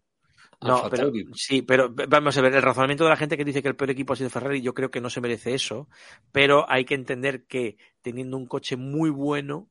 No, 0.61 0.89
pero, 0.91 1.13
sí, 1.35 1.63
pero 1.63 1.95
vamos 2.09 2.37
a 2.37 2.41
ver, 2.41 2.55
el 2.55 2.63
razonamiento 2.63 3.05
de 3.05 3.11
la 3.11 3.17
gente 3.17 3.37
que 3.37 3.45
dice 3.45 3.63
que 3.63 3.69
el 3.69 3.77
peor 3.77 3.91
equipo 3.91 4.15
ha 4.15 4.17
sido 4.17 4.31
Ferrari, 4.31 4.61
yo 4.61 4.75
creo 4.75 4.91
que 4.91 5.01
no 5.01 5.09
se 5.09 5.21
merece 5.21 5.55
eso, 5.55 5.89
pero 6.33 6.69
hay 6.69 6.85
que 6.85 6.95
entender 6.95 7.45
que 7.45 7.77
teniendo 8.03 8.37
un 8.37 8.47
coche 8.47 8.77
muy 8.77 9.11
bueno, 9.11 9.69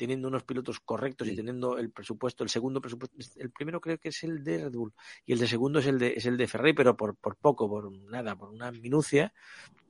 teniendo 0.00 0.28
unos 0.28 0.44
pilotos 0.44 0.80
correctos 0.80 1.28
y 1.28 1.36
teniendo 1.36 1.76
el 1.76 1.90
presupuesto, 1.90 2.42
el 2.42 2.48
segundo 2.48 2.80
presupuesto, 2.80 3.14
el 3.36 3.50
primero 3.50 3.82
creo 3.82 3.98
que 3.98 4.08
es 4.08 4.24
el 4.24 4.42
de 4.42 4.64
Red 4.64 4.72
Bull 4.72 4.94
y 5.26 5.34
el 5.34 5.38
de 5.38 5.46
segundo 5.46 5.80
es 5.80 5.86
el 5.86 5.98
de, 5.98 6.14
es 6.16 6.24
el 6.24 6.38
de 6.38 6.48
Ferrari, 6.48 6.72
pero 6.72 6.96
por, 6.96 7.16
por 7.16 7.36
poco, 7.36 7.68
por 7.68 7.92
nada, 7.92 8.34
por 8.34 8.48
una 8.48 8.72
minucia, 8.72 9.34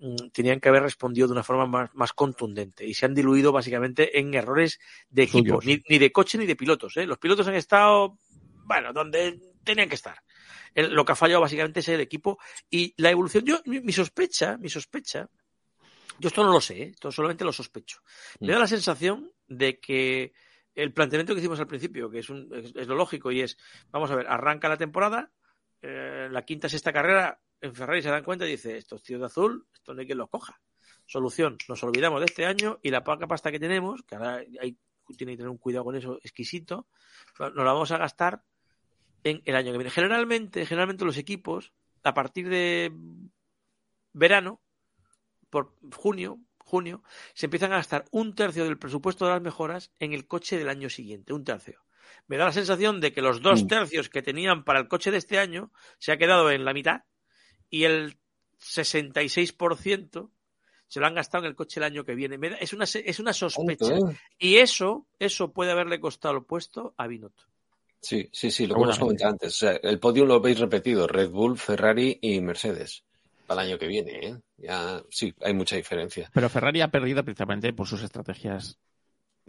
mmm, 0.01 0.17
tenían 0.33 0.59
que 0.59 0.69
haber 0.69 0.83
respondido 0.83 1.29
de 1.29 1.35
una 1.35 1.45
forma 1.45 1.67
más, 1.67 1.95
más, 1.95 2.13
contundente 2.13 2.85
y 2.85 2.93
se 2.93 3.07
han 3.07 3.15
diluido 3.15 3.53
básicamente 3.53 4.19
en 4.19 4.35
errores 4.35 4.81
de 5.11 5.23
equipo, 5.23 5.61
ni, 5.63 5.81
ni, 5.89 5.99
de 5.99 6.11
coche 6.11 6.39
ni 6.39 6.45
de 6.45 6.57
pilotos. 6.57 6.97
¿eh? 6.97 7.07
Los 7.07 7.19
pilotos 7.19 7.47
han 7.47 7.55
estado, 7.55 8.19
bueno, 8.65 8.93
donde 8.93 9.39
tenían 9.63 9.89
que 9.89 9.95
estar. 9.95 10.17
El, 10.75 10.93
lo 10.93 11.05
que 11.05 11.13
ha 11.13 11.15
fallado 11.15 11.43
básicamente 11.43 11.79
es 11.79 11.89
el 11.89 12.01
equipo 12.01 12.41
y 12.69 12.95
la 12.97 13.13
evolución. 13.13 13.45
Yo, 13.45 13.61
mi, 13.67 13.79
mi 13.79 13.93
sospecha, 13.93 14.59
mi 14.59 14.69
sospecha 14.69 15.31
yo 16.21 16.29
esto 16.29 16.45
no 16.45 16.53
lo 16.53 16.61
sé, 16.61 16.83
¿eh? 16.83 16.91
esto 16.93 17.11
solamente 17.11 17.45
lo 17.45 17.53
sospecho. 17.53 18.03
Me 18.41 18.53
da 18.53 18.59
la 18.59 18.67
sensación 18.67 19.33
de 19.51 19.79
que 19.81 20.33
el 20.75 20.95
planteamiento 20.95 21.35
que 21.35 21.41
hicimos 21.41 21.61
al 21.61 21.67
principio, 21.67 22.09
que 22.09 22.21
es, 22.21 22.31
un, 22.31 22.49
es, 22.55 22.87
lo 22.87 22.95
lógico 22.95 23.31
y 23.31 23.43
es, 23.43 23.59
vamos 23.91 24.11
a 24.11 24.15
ver, 24.15 24.27
arranca 24.29 24.69
la 24.69 24.79
temporada, 24.79 25.31
eh, 25.83 26.29
la 26.31 26.45
quinta, 26.45 26.69
sexta 26.69 26.93
carrera, 26.93 27.41
en 27.61 27.75
Ferrari 27.75 28.01
se 28.01 28.09
dan 28.09 28.25
cuenta 28.25 28.47
y 28.47 28.53
dice, 28.53 28.79
estos 28.79 29.03
tíos 29.03 29.21
de 29.21 29.27
azul, 29.27 29.67
esto 29.75 29.93
no 29.93 30.01
hay 30.01 30.07
quien 30.07 30.19
los 30.19 30.31
coja. 30.31 30.61
Solución, 31.05 31.59
nos 31.69 31.83
olvidamos 31.83 32.21
de 32.21 32.27
este 32.27 32.47
año 32.47 32.79
y 32.83 32.91
la 32.91 33.03
poca 33.03 33.27
pasta 33.27 33.51
que 33.51 33.59
tenemos, 33.59 34.03
que 34.05 34.15
ahora 34.15 34.37
hay, 34.61 34.79
tiene 35.17 35.33
que 35.33 35.39
tener 35.39 35.51
un 35.51 35.59
cuidado 35.59 35.85
con 35.85 35.97
eso 35.97 36.19
exquisito, 36.23 36.87
nos 37.39 37.55
la 37.57 37.65
vamos 37.65 37.91
a 37.91 37.99
gastar 37.99 38.45
en 39.25 39.43
el 39.45 39.57
año 39.57 39.73
que 39.73 39.79
viene. 39.79 39.91
Generalmente, 39.91 40.65
generalmente 40.65 41.05
los 41.05 41.19
equipos, 41.19 41.73
a 42.05 42.15
partir 42.15 42.49
de 42.49 42.93
verano, 44.13 44.63
por 45.51 45.75
junio, 45.97 46.39
junio, 46.71 47.03
se 47.35 47.47
empiezan 47.47 47.73
a 47.73 47.77
gastar 47.77 48.05
un 48.13 48.35
tercio 48.35 48.65
del 48.65 48.79
presupuesto 48.79 49.25
de 49.27 49.33
las 49.33 49.43
mejoras 49.43 49.91
en 49.99 50.13
el 50.13 50.27
coche 50.27 50.57
del 50.59 50.69
año 50.69 50.89
siguiente, 50.89 51.33
un 51.33 51.45
tercio. 51.45 51.81
me 52.27 52.37
da 52.37 52.45
la 52.47 52.53
sensación 52.53 53.01
de 53.01 53.13
que 53.13 53.23
los 53.23 53.41
dos 53.43 53.65
Mm. 53.65 53.67
tercios 53.67 54.09
que 54.09 54.23
tenían 54.23 54.63
para 54.65 54.79
el 54.81 54.87
coche 54.89 55.11
de 55.11 55.19
este 55.19 55.39
año 55.39 55.73
se 55.99 56.13
ha 56.13 56.17
quedado 56.17 56.51
en 56.51 56.65
la 56.65 56.73
mitad 56.73 57.03
y 57.69 57.85
el 57.85 58.17
66% 58.59 60.31
se 60.89 61.01
lo 61.01 61.07
han 61.07 61.15
gastado 61.15 61.45
en 61.45 61.51
el 61.51 61.57
coche 61.57 61.79
el 61.81 61.85
año 61.85 62.05
que 62.05 62.15
viene. 62.15 62.37
Me 62.39 62.51
da- 62.51 62.57
es, 62.57 62.73
una, 62.73 62.85
es 62.85 63.19
una 63.21 63.33
sospecha. 63.33 63.95
¿eh? 63.95 64.01
Y 64.39 64.57
eso, 64.57 65.07
eso 65.19 65.53
puede 65.53 65.71
haberle 65.73 66.01
costado 66.01 66.37
el 66.37 66.45
puesto 66.45 66.95
a 66.97 67.07
Binotto. 67.07 67.45
Sí, 68.01 68.29
sí, 68.33 68.51
sí, 68.51 68.67
lo 68.67 68.75
que 68.77 68.83
hemos 68.83 68.99
comentado 68.99 69.33
antes. 69.33 69.55
O 69.55 69.57
sea, 69.59 69.73
el 69.83 69.99
podio 70.01 70.25
lo 70.25 70.41
veis 70.41 70.59
repetido, 70.59 71.07
Red 71.07 71.31
Bull, 71.31 71.59
Ferrari 71.59 72.19
y 72.23 72.41
Mercedes. 72.41 73.05
Para 73.51 73.63
el 73.63 73.71
año 73.71 73.79
que 73.81 73.89
viene, 73.89 74.13
¿eh? 74.13 74.37
Ya, 74.59 75.03
sí, 75.11 75.35
hay 75.41 75.53
mucha 75.55 75.75
diferencia. 75.75 76.31
Pero 76.33 76.49
Ferrari 76.49 76.83
ha 76.83 76.93
perdido 76.93 77.25
precisamente 77.25 77.73
por 77.73 77.89
sus 77.89 78.01
estrategias 78.05 78.79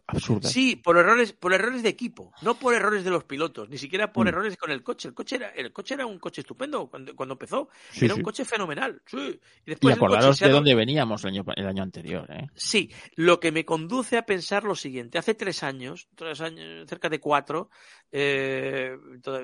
absurdas. 0.08 0.52
Sí, 0.52 0.76
por 0.76 0.98
errores, 0.98 1.32
por 1.32 1.54
errores 1.54 1.84
de 1.84 1.90
equipo, 1.90 2.34
no 2.42 2.56
por 2.60 2.74
errores 2.74 3.04
de 3.06 3.10
los 3.12 3.24
pilotos, 3.24 3.70
ni 3.70 3.78
siquiera 3.78 4.12
por 4.12 4.26
Mm. 4.26 4.30
errores 4.30 4.58
con 4.58 4.70
el 4.72 4.84
coche. 4.84 5.08
El 5.08 5.14
coche 5.14 5.38
era, 5.38 5.50
el 5.50 5.72
coche 5.72 5.94
era 5.94 6.06
un 6.06 6.20
coche 6.20 6.42
estupendo 6.42 6.90
cuando, 6.90 7.16
cuando 7.16 7.34
empezó. 7.36 7.70
Sí, 7.92 8.06
era 8.06 8.16
sí. 8.16 8.20
un 8.20 8.24
coche 8.24 8.44
fenomenal. 8.44 9.02
Sí. 9.06 9.40
Y 9.66 9.70
después 9.72 9.96
acordaros 9.96 10.40
de 10.40 10.50
dónde 10.50 10.76
veníamos 10.76 11.24
el 11.24 11.30
año, 11.30 11.44
el 11.56 11.66
año 11.68 11.84
anterior. 11.84 12.30
¿eh? 12.30 12.48
Sí, 12.56 12.92
lo 13.16 13.40
que 13.40 13.52
me 13.54 13.64
conduce 13.64 14.18
a 14.18 14.26
pensar 14.26 14.64
lo 14.66 14.76
siguiente. 14.76 15.18
Hace 15.18 15.34
tres 15.36 15.64
años, 15.64 16.10
tres 16.16 16.42
años 16.42 16.88
cerca 16.90 17.08
de 17.08 17.20
cuatro, 17.22 17.70
eh, 18.12 18.98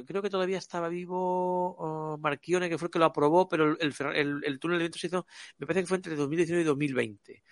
creo 0.06 0.22
que 0.22 0.30
todavía 0.30 0.57
estaba 0.57 0.90
vivo 0.90 1.76
oh, 1.78 2.18
Marchione, 2.18 2.69
que 2.69 2.78
fue 2.78 2.88
el 2.88 2.91
que 2.91 2.99
lo 2.99 3.06
aprobó, 3.06 3.48
pero 3.48 3.78
el, 3.80 3.94
el- 4.14 4.41
el 4.44 4.60
túnel 4.60 4.80
de 4.80 4.84
viento 4.84 4.99
se 4.99 5.07
hizo, 5.07 5.26
me 5.57 5.65
parece 5.65 5.82
que 5.84 5.88
fue 5.88 5.98
entre 5.98 6.15
2019 6.15 6.61
y 6.64 6.65
2020. 6.65 7.44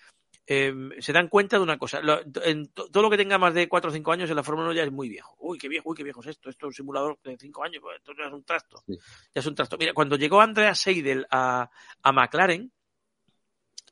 Eh, 0.47 0.73
se 0.99 1.11
dan 1.11 1.27
cuenta 1.27 1.57
de 1.57 1.63
una 1.63 1.77
cosa. 1.77 2.01
lo- 2.01 2.19
en 2.43 2.67
to- 2.71 2.89
todo 2.91 3.01
lo 3.03 3.09
que 3.09 3.17
tenga 3.17 3.37
más 3.39 3.53
de 3.55 3.67
cuatro 3.67 3.89
o 3.89 3.93
cinco 3.93 4.11
años 4.11 4.29
en 4.29 4.35
la 4.35 4.43
Fórmula 4.43 4.67
1 4.67 4.75
ya 4.75 4.83
es 4.83 4.91
muy 4.91 5.09
viejo. 5.09 5.35
Uy, 5.39 5.57
qué 5.57 5.67
viejo, 5.67 5.89
uy, 5.89 5.95
qué 5.97 6.03
viejo 6.03 6.21
es 6.21 6.27
esto. 6.27 6.49
Esto 6.49 6.65
es 6.65 6.69
un 6.69 6.73
simulador 6.73 7.19
de 7.23 7.35
cinco 7.37 7.63
años. 7.63 7.81
pues, 7.81 7.97
Esto 7.97 8.11
ya 8.17 8.27
es 8.27 8.33
un 8.33 8.43
trasto. 8.43 8.83
Sí. 8.85 8.93
Ya 9.33 9.39
es 9.41 9.45
un 9.47 9.55
trasto. 9.55 9.77
Mira, 9.77 9.93
cuando 9.93 10.15
llegó 10.17 10.39
Andreas 10.41 10.79
Seidel 10.79 11.25
a, 11.31 11.69
a 12.03 12.11
McLaren, 12.11 12.71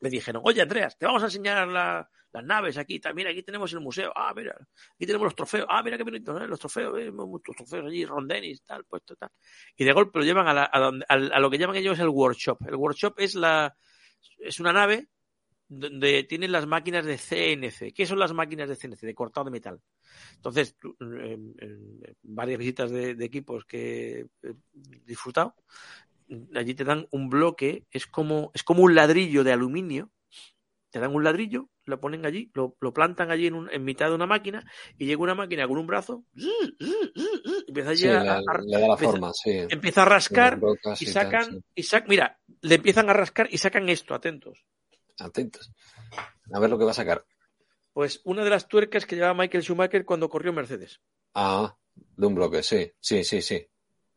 me 0.01 0.09
dijeron, 0.09 0.41
oye 0.45 0.61
Andreas, 0.61 0.97
te 0.97 1.05
vamos 1.05 1.23
a 1.23 1.25
enseñar 1.25 1.67
la- 1.67 2.07
las 2.33 2.43
naves 2.43 2.77
aquí, 2.79 2.99
mira, 3.13 3.29
aquí 3.29 3.43
tenemos 3.43 3.71
el 3.73 3.79
museo, 3.79 4.11
ah, 4.15 4.33
mira, 4.35 4.55
aquí 4.95 5.05
tenemos 5.05 5.25
los 5.25 5.35
trofeos, 5.35 5.67
ah, 5.69 5.83
mira 5.83 5.97
qué 5.97 6.03
bonito, 6.03 6.35
¿eh? 6.39 6.47
los 6.47 6.59
trofeos, 6.59 6.99
eh, 6.99 7.11
muchos 7.11 7.55
trofeos 7.55 7.85
allí, 7.85 8.03
rondenis, 8.05 8.63
tal, 8.63 8.85
puesto, 8.85 9.15
tal. 9.15 9.29
Y 9.77 9.85
de 9.85 9.93
golpe 9.93 10.17
lo 10.19 10.25
llevan 10.25 10.47
a, 10.47 10.53
la- 10.53 10.69
a, 10.73 10.79
donde- 10.79 11.05
a 11.07 11.39
lo 11.39 11.49
que 11.49 11.57
llaman 11.59 11.75
ellos 11.77 11.99
el 11.99 12.09
workshop. 12.09 12.57
El 12.67 12.75
workshop 12.75 13.13
es 13.19 13.35
la 13.35 13.75
es 14.39 14.59
una 14.59 14.73
nave 14.73 15.09
donde 15.79 16.23
tienen 16.23 16.51
las 16.51 16.65
máquinas 16.67 17.05
de 17.05 17.17
CNC. 17.17 17.93
¿Qué 17.93 18.05
son 18.05 18.19
las 18.19 18.33
máquinas 18.33 18.69
de 18.69 18.75
CNC? 18.75 19.01
De 19.01 19.15
cortado 19.15 19.45
de 19.45 19.51
metal. 19.51 19.79
Entonces, 20.35 20.75
tú, 20.79 20.95
en, 20.99 21.55
en 21.59 21.99
varias 22.21 22.59
visitas 22.59 22.91
de, 22.91 23.15
de 23.15 23.25
equipos 23.25 23.65
que 23.65 24.25
he 24.43 24.53
disfrutado, 25.05 25.55
allí 26.55 26.73
te 26.73 26.83
dan 26.83 27.07
un 27.11 27.29
bloque, 27.29 27.85
es 27.91 28.07
como, 28.07 28.51
es 28.53 28.63
como 28.63 28.83
un 28.83 28.95
ladrillo 28.95 29.43
de 29.43 29.51
aluminio, 29.53 30.09
te 30.89 30.99
dan 30.99 31.13
un 31.15 31.23
ladrillo, 31.23 31.69
lo 31.85 31.99
ponen 31.99 32.25
allí, 32.25 32.51
lo, 32.53 32.77
lo 32.79 32.93
plantan 32.93 33.31
allí 33.31 33.47
en, 33.47 33.55
un- 33.55 33.69
en 33.71 33.83
mitad 33.83 34.09
de 34.09 34.15
una 34.15 34.27
máquina 34.27 34.63
y 34.97 35.05
llega 35.07 35.21
una 35.23 35.33
máquina 35.35 35.67
con 35.67 35.77
un 35.79 35.87
brazo, 35.87 36.23
empieza 37.67 37.95
Sí, 37.95 38.07
a, 38.07 38.23
le, 38.23 38.29
a- 38.29 38.41
le 38.63 38.79
da 38.79 38.87
la 38.87 38.93
empieza- 38.93 39.11
forma, 39.11 39.31
sí. 39.33 39.51
empieza 39.69 40.01
a 40.03 40.05
rascar 40.05 40.59
y 40.59 40.81
tal, 40.81 40.97
sacan, 41.13 41.45
sí. 41.51 41.59
y 41.75 41.83
sac, 41.83 42.07
mira, 42.07 42.39
le 42.61 42.75
empiezan 42.75 43.09
a 43.09 43.13
rascar 43.13 43.47
y 43.51 43.57
sacan 43.57 43.89
esto, 43.89 44.13
atentos. 44.13 44.65
Atentos. 45.19 45.71
A 46.53 46.59
ver 46.59 46.69
lo 46.69 46.77
que 46.77 46.85
va 46.85 46.91
a 46.91 46.95
sacar. 46.95 47.25
Pues 47.93 48.21
una 48.23 48.43
de 48.43 48.49
las 48.49 48.67
tuercas 48.67 49.05
que 49.05 49.15
llevaba 49.15 49.33
Michael 49.35 49.63
Schumacher 49.63 50.05
cuando 50.05 50.29
corrió 50.29 50.51
Mercedes. 50.53 50.99
Ah, 51.35 51.77
de 51.95 52.25
un 52.25 52.35
bloque, 52.35 52.63
sí, 52.63 52.91
sí, 52.99 53.23
sí, 53.23 53.41
sí. 53.41 53.67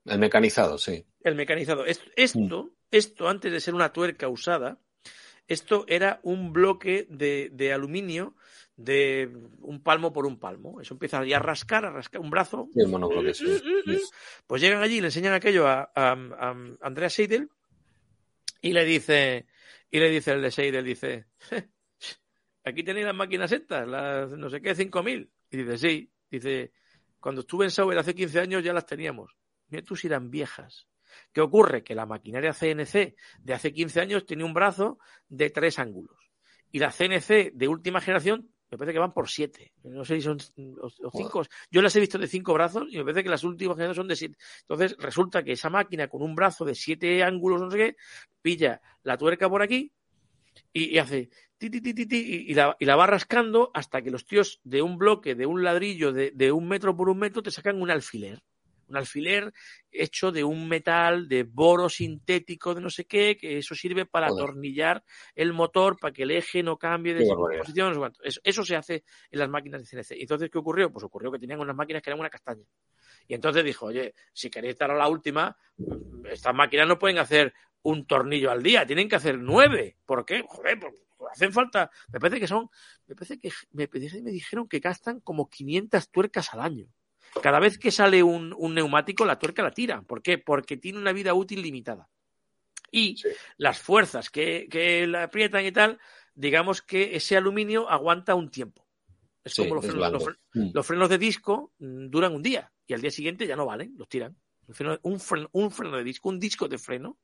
El 0.07 0.19
mecanizado, 0.19 0.79
sí. 0.79 1.05
El 1.23 1.35
mecanizado. 1.35 1.85
Es- 1.85 2.03
Esto, 2.17 2.71
esto, 2.91 3.29
antes 3.29 3.53
de 3.53 3.61
ser 3.61 3.75
una 3.75 3.93
tuerca 3.93 4.29
usada, 4.29 4.79
esto 5.47 5.85
era 5.89 6.21
un 6.23 6.53
bloque 6.53 7.07
de, 7.11 7.51
de 7.53 7.73
aluminio 7.73 8.35
de 8.77 9.31
un 9.61 9.83
palmo 9.83 10.13
por 10.13 10.27
un 10.27 10.39
palmo. 10.39 10.81
Eso 10.81 10.95
empieza 10.95 11.25
ya 11.25 11.37
a 11.37 11.41
rascar, 11.41 11.85
a 11.85 11.91
rascar 11.91 12.21
un 12.21 12.31
brazo. 12.31 12.69
Sí, 12.73 12.81
el 12.81 12.89
monobloque, 12.89 13.35
sí. 13.35 13.47
Sí. 13.59 13.99
Pues 14.47 14.63
llegan 14.63 14.83
allí 14.83 14.97
y 14.99 15.01
le 15.01 15.09
enseñan 15.09 15.35
aquello 15.35 15.67
a, 15.67 15.91
a, 15.95 16.13
a 16.13 16.57
Andrea 16.81 17.11
Seidel 17.11 17.49
y 18.61 18.73
le 18.73 18.85
dice, 18.85 19.47
y 19.97 20.01
le 20.01 20.11
dice 20.11 20.33
el 20.33 20.43
de 20.43 20.51
Seidel, 20.51 20.85
dice, 20.85 21.27
aquí 22.65 22.83
tenéis 22.83 23.07
las 23.07 23.15
máquinas 23.15 23.51
estas, 23.51 23.89
las 23.89 24.31
no 24.31 24.51
sé 24.51 24.61
qué, 24.61 24.75
5000. 24.75 25.31
Y 25.51 25.57
dice, 25.57 25.79
sí, 25.79 26.13
dice, 26.31 26.73
cuando 27.19 27.41
estuve 27.41 27.65
en 27.65 27.71
Sauber 27.71 27.99
hace 27.99 28.15
15 28.15 28.41
años 28.41 28.63
ya 28.63 28.75
las 28.75 28.85
teníamos. 28.85 29.35
Mira 29.69 29.83
tú 29.83 29.97
eran 30.05 30.31
viejas. 30.31 30.87
¿Qué 31.33 31.41
ocurre? 31.41 31.83
Que 31.83 31.95
la 31.95 32.05
maquinaria 32.05 32.53
CNC 32.53 33.17
de 33.41 33.55
hace 33.55 33.73
15 33.73 34.03
años 34.03 34.27
tenía 34.27 34.45
un 34.45 34.53
brazo 34.53 34.99
de 35.29 35.49
tres 35.49 35.79
ángulos. 35.79 36.31
Y 36.71 36.79
la 36.79 36.91
CNC 36.91 37.53
de 37.55 37.69
última 37.69 38.03
generación, 38.03 38.51
me 38.71 38.79
parece 38.79 38.93
que 38.95 38.99
van 38.99 39.13
por 39.13 39.29
siete. 39.29 39.73
No 39.85 40.05
sé 40.05 40.17
si 40.17 40.23
son 40.23 40.39
o, 40.81 40.87
o 40.87 41.11
cinco. 41.11 41.43
Yo 41.71 41.83
las 41.83 41.95
he 41.97 42.01
visto 42.01 42.19
de 42.19 42.27
cinco 42.27 42.55
brazos 42.55 42.87
y 42.91 42.97
me 42.97 43.05
parece 43.05 43.23
que 43.23 43.31
las 43.31 43.45
últimas 43.45 43.77
generaciones 43.77 43.97
son 43.97 44.09
de 44.09 44.17
siete. 44.17 44.37
Entonces 44.63 44.97
resulta 44.99 45.43
que 45.43 45.53
esa 45.53 45.71
máquina 45.71 46.09
con 46.09 46.23
un 46.23 46.35
brazo 46.35 46.65
de 46.65 46.75
siete 46.75 47.23
ángulos, 47.23 47.61
no 47.61 47.71
sé 47.71 47.79
qué, 47.79 47.97
pilla 48.43 48.81
la 49.03 49.17
tuerca 49.17 49.49
por 49.49 49.63
aquí 49.63 49.93
y, 50.73 50.95
y 50.95 50.99
hace 50.99 51.31
ti, 51.59 51.71
ti, 51.71 51.81
ti, 51.81 51.95
ti, 51.95 52.07
ti, 52.07 52.17
y, 52.17 52.51
y 52.51 52.55
la, 52.55 52.77
y 52.79 52.85
la 52.85 52.97
va 52.97 53.07
rascando 53.07 53.71
hasta 53.73 54.03
que 54.03 54.11
los 54.11 54.27
tíos 54.27 54.61
de 54.65 54.83
un 54.83 54.99
bloque, 54.99 55.35
de 55.35 55.47
un 55.47 55.63
ladrillo 55.63 56.13
de, 56.13 56.33
de 56.33 56.53
un 56.53 56.69
metro 56.69 56.97
por 56.97 57.09
un 57.09 57.19
metro, 57.19 57.43
te 57.43 57.51
sacan 57.51 57.81
un 57.81 57.91
alfiler. 57.91 58.43
Un 58.89 58.97
alfiler 58.97 59.53
hecho 59.91 60.31
de 60.31 60.45
un 60.45 60.69
metal, 60.69 61.29
de 61.29 61.43
boro 61.43 61.89
sintético, 61.89 62.75
de 62.75 62.81
no 62.81 62.91
sé 62.91 63.05
qué, 63.07 63.37
que 63.37 63.59
eso 63.59 63.75
sirve 63.75 64.07
para 64.07 64.29
Joder. 64.29 64.45
atornillar 64.45 65.05
el 65.35 65.53
motor 65.53 65.99
para 65.99 66.13
que 66.13 66.23
el 66.23 66.31
eje 66.31 66.63
no 66.63 66.77
cambie 66.77 67.15
de 67.15 67.27
posición. 67.59 67.89
no 67.89 67.95
sé 67.95 67.99
cuánto. 67.99 68.23
Eso, 68.23 68.41
eso 68.45 68.65
se 68.65 68.77
hace 68.77 69.05
en 69.31 69.39
las 69.39 69.49
máquinas 69.49 69.81
de 69.81 69.87
CNC. 69.87 70.21
Entonces, 70.21 70.51
¿qué 70.51 70.59
ocurrió? 70.59 70.93
Pues 70.93 71.05
ocurrió 71.05 71.33
que 71.33 71.39
tenían 71.39 71.61
unas 71.61 71.75
máquinas 71.75 72.03
que 72.03 72.11
eran 72.11 72.21
una 72.21 72.31
castaña. 72.31 72.65
Y 73.29 73.35
entonces 73.35 73.65
dijo, 73.65 73.87
oye, 73.87 74.15
si 74.33 74.51
queréis 74.51 74.73
estar 74.73 74.91
a 74.91 74.97
la 74.97 75.09
última, 75.09 75.57
mm, 75.77 76.27
estas 76.27 76.55
máquinas 76.55 76.87
no 76.87 76.99
pueden 76.99 77.19
hacer 77.19 77.55
un 77.83 78.07
tornillo 78.07 78.51
al 78.51 78.63
día, 78.63 78.87
tienen 78.87 79.09
que 79.09 79.17
hacer 79.17 79.39
nueve. 79.39 79.97
¿Por 80.05 80.25
qué? 80.25 80.45
Joder, 80.47 80.79
porque 80.79 80.99
hacen 81.31 81.53
falta. 81.53 81.91
Me 82.13 82.21
parece 82.21 82.41
que 82.41 82.47
son, 82.47 82.69
me 83.07 83.15
parece 83.15 83.39
que 83.39 83.51
me, 83.73 83.89
me 84.23 84.31
dijeron 84.31 84.69
que 84.69 84.81
gastan 84.81 85.21
como 85.21 85.49
500 85.49 86.11
tuercas 86.11 86.53
al 86.53 86.61
año. 86.61 86.87
Cada 87.43 87.61
vez 87.61 87.79
que 87.79 87.91
sale 87.91 88.23
un, 88.23 88.55
un 88.57 88.75
neumático, 88.75 89.25
la 89.25 89.39
tuerca 89.39 89.63
la 89.63 89.71
tiran. 89.71 90.05
¿Por 90.05 90.23
qué? 90.23 90.39
Porque 90.39 90.77
tiene 90.77 90.99
una 90.99 91.13
vida 91.13 91.35
útil 91.35 91.63
limitada. 91.63 92.09
Y 92.91 93.17
Sí. 93.17 93.29
las 93.59 93.79
fuerzas 93.81 94.31
que, 94.31 94.69
que 94.71 95.07
la 95.07 95.25
aprietan 95.25 95.65
y 95.65 95.73
tal, 95.73 95.99
digamos 96.35 96.83
que 96.83 97.17
ese 97.17 97.37
aluminio 97.37 97.89
aguanta 97.91 98.35
un 98.35 98.51
tiempo. 98.51 98.87
Es 99.45 99.55
Sí, 99.55 99.63
como 99.63 99.75
los 99.77 99.85
frenos, 99.85 99.99
blando. 100.01 100.19
los 100.19 100.29
fre- 100.29 100.39
Mm. 100.55 100.71
los 100.73 100.87
frenos 100.87 101.09
de 101.09 101.19
disco 101.19 101.73
mm, 101.79 102.09
duran 102.09 102.35
un 102.35 102.43
día 102.43 102.73
y 102.87 102.95
al 102.95 103.01
día 103.01 103.11
siguiente 103.11 103.47
ya 103.47 103.55
no 103.57 103.67
valen, 103.67 103.95
los 103.97 104.09
tiran. 104.09 104.37
Un 104.67 104.75
freno, 104.75 104.99
un 105.03 105.21
freno, 105.21 105.49
un 105.53 105.71
freno 105.71 105.97
de 105.99 106.05
disco, 106.05 106.29
un 106.29 106.41
disco 106.41 106.67
de 106.69 106.79
freno, 106.79 107.19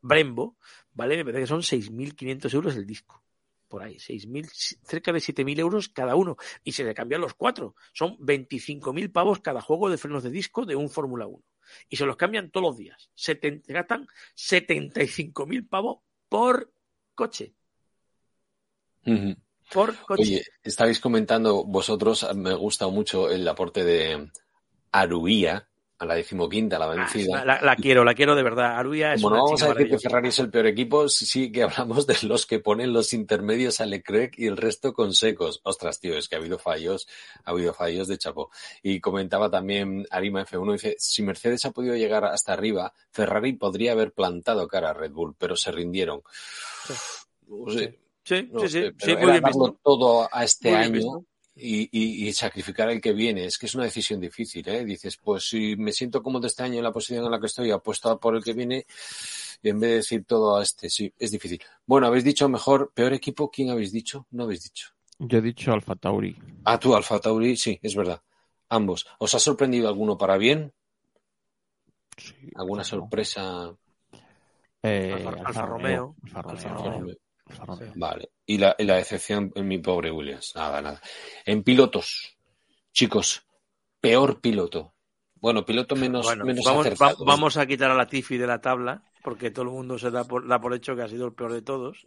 Brembo, 0.00 0.56
¿vale? 0.92 1.16
Me 1.16 1.24
parece 1.24 1.40
que 1.40 1.46
son 1.48 1.62
6.500 1.62 2.52
euros 2.54 2.76
el 2.76 2.86
disco. 2.86 3.24
Por 3.68 3.82
ahí, 3.82 3.96
6.000, 3.96 4.48
cerca 4.84 5.12
de 5.12 5.18
7.000 5.20 5.58
euros 5.58 5.88
cada 5.88 6.14
uno. 6.14 6.36
Y 6.62 6.72
se 6.72 6.84
le 6.84 6.94
cambian 6.94 7.20
los 7.20 7.34
cuatro. 7.34 7.74
Son 7.92 8.16
25.000 8.18 9.10
pavos 9.10 9.40
cada 9.40 9.60
juego 9.60 9.90
de 9.90 9.98
frenos 9.98 10.22
de 10.22 10.30
disco 10.30 10.64
de 10.64 10.76
un 10.76 10.88
Fórmula 10.88 11.26
1. 11.26 11.42
Y 11.88 11.96
se 11.96 12.06
los 12.06 12.16
cambian 12.16 12.50
todos 12.50 12.66
los 12.68 12.76
días. 12.76 13.10
Seten- 13.16 13.62
gastan 13.66 14.06
75.000 14.36 15.68
pavos 15.68 15.98
por 16.28 16.72
coche. 17.14 17.54
Por 19.72 19.96
coche. 20.04 20.22
Oye, 20.22 20.44
estabais 20.62 21.00
comentando 21.00 21.64
vosotros, 21.64 22.26
me 22.34 22.54
gusta 22.54 22.86
mucho 22.88 23.30
el 23.30 23.46
aporte 23.48 23.82
de 23.84 24.30
Aruía 24.92 25.68
a 25.98 26.04
la 26.04 26.14
decimoquinta, 26.14 26.78
la 26.78 26.86
Ah, 26.86 26.88
vencida. 26.94 27.44
la, 27.44 27.60
la 27.62 27.74
quiero, 27.76 28.04
la 28.04 28.14
quiero 28.14 28.34
de 28.34 28.42
verdad. 28.42 28.76
Aruya 28.76 29.14
es 29.14 29.22
Como 29.22 29.34
no 29.36 29.44
vamos 29.44 29.62
a 29.62 29.68
decir 29.72 29.88
que. 29.90 29.98
Ferrari 29.98 30.28
es 30.28 30.38
el 30.38 30.50
peor 30.50 30.66
equipo, 30.66 31.08
sí 31.08 31.50
que 31.50 31.62
hablamos 31.62 32.06
de 32.06 32.16
los 32.22 32.44
que 32.46 32.58
ponen 32.58 32.92
los 32.92 33.12
intermedios 33.14 33.80
a 33.80 33.86
Leclerc 33.86 34.38
y 34.38 34.46
el 34.46 34.56
resto 34.56 34.92
con 34.92 35.14
secos. 35.14 35.60
Ostras, 35.64 35.98
tío, 35.98 36.16
es 36.18 36.28
que 36.28 36.36
ha 36.36 36.38
habido 36.38 36.58
fallos, 36.58 37.08
ha 37.44 37.50
habido 37.52 37.72
fallos 37.72 38.08
de 38.08 38.18
chapo. 38.18 38.50
Y 38.82 39.00
comentaba 39.00 39.50
también 39.50 40.06
Arima 40.10 40.44
F1, 40.44 40.72
dice, 40.72 40.96
si 40.98 41.22
Mercedes 41.22 41.64
ha 41.64 41.70
podido 41.70 41.96
llegar 41.96 42.24
hasta 42.26 42.52
arriba, 42.52 42.92
Ferrari 43.10 43.54
podría 43.54 43.92
haber 43.92 44.12
plantado 44.12 44.68
cara 44.68 44.90
a 44.90 44.92
Red 44.94 45.12
Bull, 45.12 45.34
pero 45.38 45.56
se 45.56 45.72
rindieron. 45.72 46.22
No 47.48 47.70
sé, 47.72 47.98
Sí, 48.24 48.48
no 48.52 48.60
sí, 48.60 48.68
sé, 48.68 48.88
sí, 48.90 48.96
sí, 48.98 49.16
muy 49.16 49.30
bien 49.30 49.44
visto. 49.44 49.78
todo 49.84 50.28
a 50.32 50.42
este 50.44 50.70
Muy 50.72 50.78
año. 50.80 51.24
Y, 51.58 51.88
y- 51.90 52.28
y 52.28 52.32
sacrificar 52.34 52.90
el 52.90 53.00
que 53.00 53.12
viene. 53.14 53.46
Es 53.46 53.56
que 53.58 53.66
es 53.66 53.74
una 53.74 53.84
decisión 53.84 54.20
difícil, 54.20 54.68
¿eh? 54.68 54.84
Dices, 54.84 55.16
pues 55.16 55.48
si 55.48 55.74
me 55.76 55.90
siento 55.92 56.22
cómodo 56.22 56.46
este 56.46 56.62
año 56.62 56.76
en 56.78 56.84
la 56.84 56.92
posición 56.92 57.24
en 57.24 57.30
la 57.30 57.40
que 57.40 57.46
estoy, 57.46 57.70
apuesto 57.70 58.18
por 58.20 58.36
el 58.36 58.44
que 58.44 58.52
viene, 58.52 58.86
en 59.62 59.80
vez 59.80 59.90
de 59.90 59.96
decir 59.96 60.24
todo 60.26 60.56
a 60.58 60.62
este, 60.62 60.90
sí, 60.90 61.12
es 61.18 61.30
difícil. 61.30 61.60
Bueno, 61.86 62.06
habéis 62.06 62.24
dicho 62.24 62.48
mejor, 62.48 62.92
peor 62.94 63.14
equipo, 63.14 63.50
¿quién 63.50 63.70
habéis 63.70 63.90
dicho? 63.90 64.26
No 64.30 64.44
habéis 64.44 64.64
dicho. 64.64 64.90
Yo 65.18 65.38
he 65.38 65.42
dicho 65.42 65.72
Alfa 65.72 65.94
Tauri. 65.96 66.36
Ah, 66.64 66.78
tú, 66.78 66.94
Alfa 66.94 67.18
Tauri, 67.20 67.56
sí, 67.56 67.78
es 67.82 67.96
verdad. 67.96 68.20
Ambos. 68.68 69.06
¿Os 69.18 69.34
ha 69.34 69.38
sorprendido 69.38 69.88
alguno 69.88 70.18
para 70.18 70.36
bien? 70.36 70.72
Sí, 72.18 72.34
¿Alguna 72.54 72.82
claro. 72.82 73.00
sorpresa? 73.02 73.74
Eh, 74.82 75.12
Alfa- 75.26 75.42
Alfa 75.46 75.66
Romeo. 75.66 76.16
Alfa 76.24 76.40
Alfa 76.40 76.68
Romeo. 76.68 76.74
Romeo. 76.74 76.90
Alfa 76.90 76.98
Romeo. 77.00 77.16
Vale. 77.94 78.30
Y 78.44 78.58
la, 78.58 78.74
y 78.78 78.84
la 78.84 78.96
decepción 78.96 79.52
en 79.54 79.68
mi 79.68 79.78
pobre 79.78 80.10
Williams. 80.10 80.52
Nada, 80.54 80.82
nada. 80.82 81.00
En 81.44 81.62
pilotos, 81.62 82.36
chicos, 82.92 83.46
peor 84.00 84.40
piloto. 84.40 84.94
Bueno, 85.36 85.64
piloto 85.64 85.94
menos, 85.96 86.26
Bueno, 86.26 86.44
menos 86.44 86.64
vamos, 86.64 86.86
acertado. 86.86 87.24
va- 87.24 87.32
vamos 87.34 87.56
a 87.56 87.66
quitar 87.66 87.90
a 87.90 87.94
la 87.94 88.06
Tifi 88.06 88.36
de 88.36 88.46
la 88.46 88.60
tabla, 88.60 89.04
porque 89.22 89.50
todo 89.50 89.64
el 89.66 89.70
mundo 89.70 89.98
se 89.98 90.10
da 90.10 90.24
por, 90.24 90.46
da 90.48 90.60
por 90.60 90.74
hecho 90.74 90.96
que 90.96 91.02
ha 91.02 91.08
sido 91.08 91.26
el 91.26 91.34
peor 91.34 91.52
de 91.52 91.62
todos. 91.62 92.06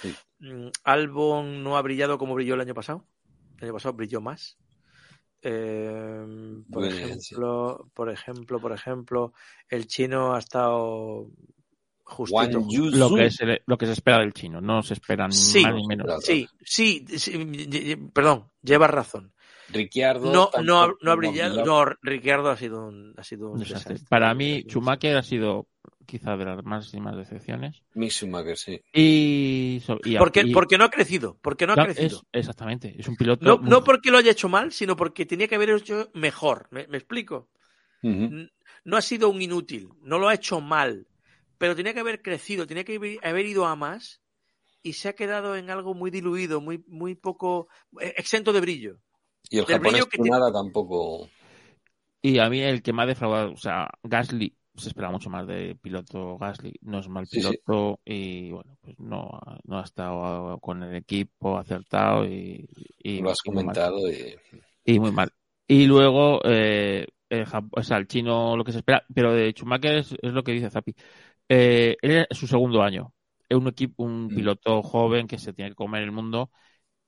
Sí. 0.00 0.14
Mm, 0.38 0.68
Albon 0.84 1.62
no 1.62 1.76
ha 1.76 1.82
brillado 1.82 2.18
como 2.18 2.34
brilló 2.34 2.54
el 2.54 2.60
año 2.60 2.74
pasado. 2.74 3.06
El 3.58 3.64
año 3.64 3.72
pasado 3.74 3.94
brilló 3.94 4.20
más. 4.20 4.56
Eh, 5.42 6.24
por 6.70 6.90
sí. 6.90 6.98
ejemplo, 6.98 7.90
por 7.94 8.10
ejemplo, 8.10 8.60
por 8.60 8.72
ejemplo, 8.72 9.32
el 9.68 9.86
chino 9.86 10.34
ha 10.34 10.38
estado 10.38 11.26
justito. 12.08 12.60
Lo 12.92 13.14
que, 13.14 13.30
se, 13.30 13.62
lo 13.66 13.78
que 13.78 13.86
se 13.86 13.92
espera 13.92 14.18
del 14.18 14.32
chino, 14.32 14.60
no 14.60 14.82
se 14.82 14.94
espera 14.94 15.26
ni 15.28 15.34
Sí. 15.34 15.62
más 15.62 15.74
ni 15.74 15.86
menos. 15.86 16.24
Sí, 16.24 16.48
sí, 16.64 17.04
sí, 17.16 17.96
perdón, 18.12 18.50
llevas 18.62 18.90
razón. 18.90 19.32
Ricciardo. 19.70 20.32
No, 20.32 20.50
no, 20.62 20.94
no 21.02 21.10
ha 21.12 21.14
brillado. 21.14 21.64
No, 21.64 21.84
Ricciardo 22.02 22.48
ha 22.50 22.56
sido 22.56 22.86
un, 22.86 23.12
ha 23.18 23.22
sido 23.22 23.50
un 23.50 23.58
desastre. 23.58 23.94
desastre. 23.94 24.08
Para 24.08 24.32
mí, 24.34 24.62
Schumacher 24.66 25.16
ha 25.18 25.22
sido 25.22 25.68
quizá 26.06 26.38
de 26.38 26.46
las 26.46 26.64
máximas 26.64 27.14
decepciones. 27.18 27.82
Mick 27.92 28.10
Schumacher, 28.10 28.56
sí. 28.56 28.80
Y, 28.94 29.82
so- 29.84 29.98
y- 30.04 30.16
Porque, 30.16 30.40
y- 30.40 30.54
porque 30.54 30.78
no 30.78 30.84
ha 30.84 30.90
crecido, 30.90 31.36
porque 31.42 31.66
no 31.66 31.74
ha 31.74 31.76
claro, 31.76 31.92
crecido. 31.94 32.22
es- 32.32 32.40
exactamente, 32.40 32.94
es 32.98 33.06
un 33.08 33.16
piloto. 33.16 33.44
No, 33.44 33.58
muy- 33.58 33.68
no 33.68 33.84
porque 33.84 34.10
lo 34.10 34.16
haya 34.16 34.30
hecho 34.32 34.48
mal, 34.48 34.72
sino 34.72 34.96
porque 34.96 35.26
tenía 35.26 35.46
que 35.48 35.56
haber 35.56 35.68
hecho 35.68 36.08
mejor. 36.14 36.66
¿Me, 36.70 36.86
me 36.86 36.96
explico? 36.96 37.50
No 38.02 38.96
ha 38.96 39.02
sido 39.02 39.28
un 39.28 39.42
inútil, 39.42 39.90
no 40.02 40.18
lo 40.18 40.28
ha 40.28 40.34
hecho 40.34 40.62
mal, 40.62 41.06
pero 41.58 41.76
tenía 41.76 41.94
que 41.94 42.00
haber 42.00 42.22
crecido, 42.22 42.66
tenía 42.66 42.84
que 42.84 42.96
haber- 43.22 43.46
ido 43.46 43.66
a 43.66 43.76
más 43.76 44.20
y 44.82 44.94
se 44.94 45.08
ha 45.08 45.12
quedado 45.14 45.56
en 45.56 45.70
algo 45.70 45.94
muy 45.94 46.10
diluido, 46.10 46.60
muy, 46.60 46.84
muy 46.86 47.14
poco 47.14 47.68
eh, 48.00 48.14
exento 48.16 48.52
de 48.52 48.60
brillo. 48.60 48.98
Y 49.50 49.58
el 49.58 49.64
del 49.66 49.76
japonés 49.76 49.92
brillo 49.92 50.08
que 50.08 50.18
tiene- 50.18 50.30
nada 50.30 50.52
tampoco. 50.52 51.28
Y 52.22 52.38
a 52.38 52.48
mí 52.48 52.60
el 52.60 52.82
que 52.82 52.92
me 52.92 53.02
ha 53.02 53.06
defraudado, 53.06 53.52
o 53.52 53.56
sea, 53.56 53.88
Gasly, 54.02 54.54
se 54.76 54.88
espera 54.88 55.10
mucho 55.10 55.30
más 55.30 55.46
de 55.46 55.76
piloto 55.80 56.36
Gasly, 56.38 56.74
no 56.82 57.00
es 57.00 57.08
mal 57.08 57.26
Sí, 57.26 57.40
sí. 57.40 57.48
piloto 57.48 58.00
y 58.04 58.50
bueno, 58.52 58.76
pues 58.80 58.98
no, 58.98 59.28
ha- 59.32 59.58
no 59.64 59.78
ha 59.80 59.82
estado 59.84 60.58
con 60.60 60.82
el 60.82 60.94
equipo 60.96 61.58
acertado 61.58 62.24
y, 62.26 62.68
y- 62.98 63.20
lo 63.20 63.30
has 63.30 63.38
y 63.44 63.50
muy 63.50 63.64
mal. 63.64 63.74
comentado. 63.74 64.10
Y... 64.10 64.36
Y 64.84 65.00
muy 65.00 65.12
mal. 65.12 65.30
Y 65.66 65.86
luego, 65.86 66.40
eh, 66.44 67.06
el, 67.28 67.46
o 67.72 67.82
sea, 67.82 67.98
el 67.98 68.06
chino 68.08 68.56
lo 68.56 68.64
que 68.64 68.72
se 68.72 68.78
espera, 68.78 69.04
pero 69.14 69.32
de 69.34 69.50
Schumacher 69.52 69.96
es, 69.96 70.14
es 70.22 70.32
lo 70.32 70.42
que 70.42 70.52
dice 70.52 70.70
Zapi. 70.70 70.94
Eh, 71.48 71.96
él 72.02 72.26
es 72.30 72.38
su 72.38 72.46
segundo 72.46 72.82
año. 72.82 73.12
Es 73.48 73.56
un 73.56 73.68
equipo, 73.68 74.02
un 74.04 74.26
Mm. 74.26 74.34
piloto 74.34 74.82
joven 74.82 75.26
que 75.26 75.38
se 75.38 75.52
tiene 75.52 75.70
que 75.70 75.74
comer 75.76 76.02
el 76.02 76.12
mundo 76.12 76.50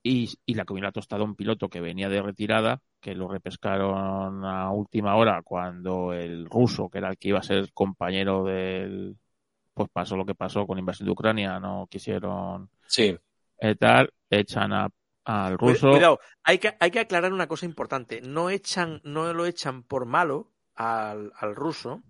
y, 0.03 0.31
y 0.47 0.55
la 0.55 0.65
comió 0.65 0.85
la 0.85 0.93
tostada 0.93 1.23
a 1.23 1.27
un 1.27 1.37
piloto 1.37 1.69
que 1.69 1.81
venía 1.81 2.09
de 2.09 2.23
retirada, 2.23 2.81
que 3.01 3.15
lo 3.15 3.29
repescaron 3.29 4.45
a 4.45 4.71
última 4.73 5.17
hora 5.17 5.43
cuando 5.43 6.13
el 6.15 6.47
ruso, 6.47 6.89
que 6.91 6.99
era 6.99 7.11
el 7.11 7.19
que 7.19 7.29
iba 7.31 7.41
a 7.41 7.43
ser 7.43 7.73
compañero 7.75 8.45
del, 8.45 9.17
pues 9.75 9.91
pasó 9.93 10.17
lo 10.17 10.27
que 10.27 10.35
pasó 10.37 10.67
con 10.67 10.77
la 10.77 10.81
invasión 10.81 11.07
de 11.07 11.13
Ucrania, 11.13 11.61
no 11.61 11.87
quisieron 11.91 12.71
Sí, 12.87 13.19
eh, 13.61 13.77
tal, 13.77 14.13
echan 14.31 14.73
a- 14.73 14.91
al 15.25 15.59
ruso. 15.59 15.91
Cuidado, 15.91 16.19
hay 16.43 16.59
que, 16.59 16.77
hay 16.81 16.91
que 16.91 17.01
aclarar 17.01 17.33
una 17.33 17.47
cosa 17.47 17.67
importante. 17.67 18.21
No 18.23 18.51
echan, 18.51 19.01
no 19.05 19.33
lo 19.35 19.47
echan 19.47 19.83
por 19.83 20.07
malo 20.07 20.53
al, 20.81 21.31
al 21.37 21.55
ruso, 21.55 22.03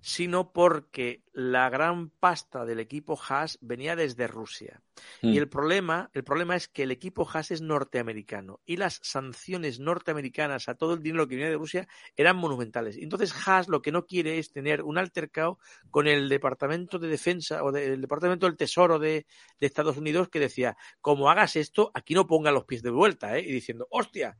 sino 0.00 0.52
porque 0.52 1.22
la 1.32 1.70
gran 1.70 2.10
pasta 2.10 2.64
del 2.64 2.80
equipo 2.80 3.16
Haas 3.16 3.56
venía 3.60 3.94
desde 3.94 4.26
Rusia. 4.26 4.82
Mm. 5.22 5.28
Y 5.28 5.38
el 5.38 5.48
problema, 5.48 6.10
el 6.12 6.24
problema 6.24 6.56
es 6.56 6.66
que 6.66 6.82
el 6.82 6.90
equipo 6.90 7.28
Haas 7.32 7.52
es 7.52 7.62
norteamericano 7.62 8.60
y 8.66 8.78
las 8.78 8.98
sanciones 9.04 9.78
norteamericanas 9.78 10.68
a 10.68 10.74
todo 10.74 10.94
el 10.94 11.04
dinero 11.04 11.28
que 11.28 11.36
viene 11.36 11.52
de 11.52 11.56
Rusia 11.56 11.86
eran 12.16 12.36
monumentales. 12.36 12.96
Entonces 12.96 13.32
Haas 13.46 13.68
lo 13.68 13.80
que 13.80 13.92
no 13.92 14.06
quiere 14.06 14.40
es 14.40 14.50
tener 14.50 14.82
un 14.82 14.98
altercado 14.98 15.60
con 15.92 16.08
el 16.08 16.28
Departamento 16.28 16.98
de 16.98 17.06
Defensa 17.06 17.62
o 17.62 17.70
del 17.70 18.00
Departamento 18.00 18.46
del 18.46 18.56
Tesoro 18.56 18.98
de, 18.98 19.26
de 19.60 19.66
Estados 19.66 19.98
Unidos 19.98 20.30
que 20.30 20.40
decía, 20.40 20.76
como 21.00 21.30
hagas 21.30 21.54
esto, 21.54 21.92
aquí 21.94 22.14
no 22.14 22.26
ponga 22.26 22.50
los 22.50 22.64
pies 22.64 22.82
de 22.82 22.90
vuelta, 22.90 23.38
¿eh? 23.38 23.42
Y 23.42 23.52
diciendo, 23.52 23.86
hostia, 23.90 24.36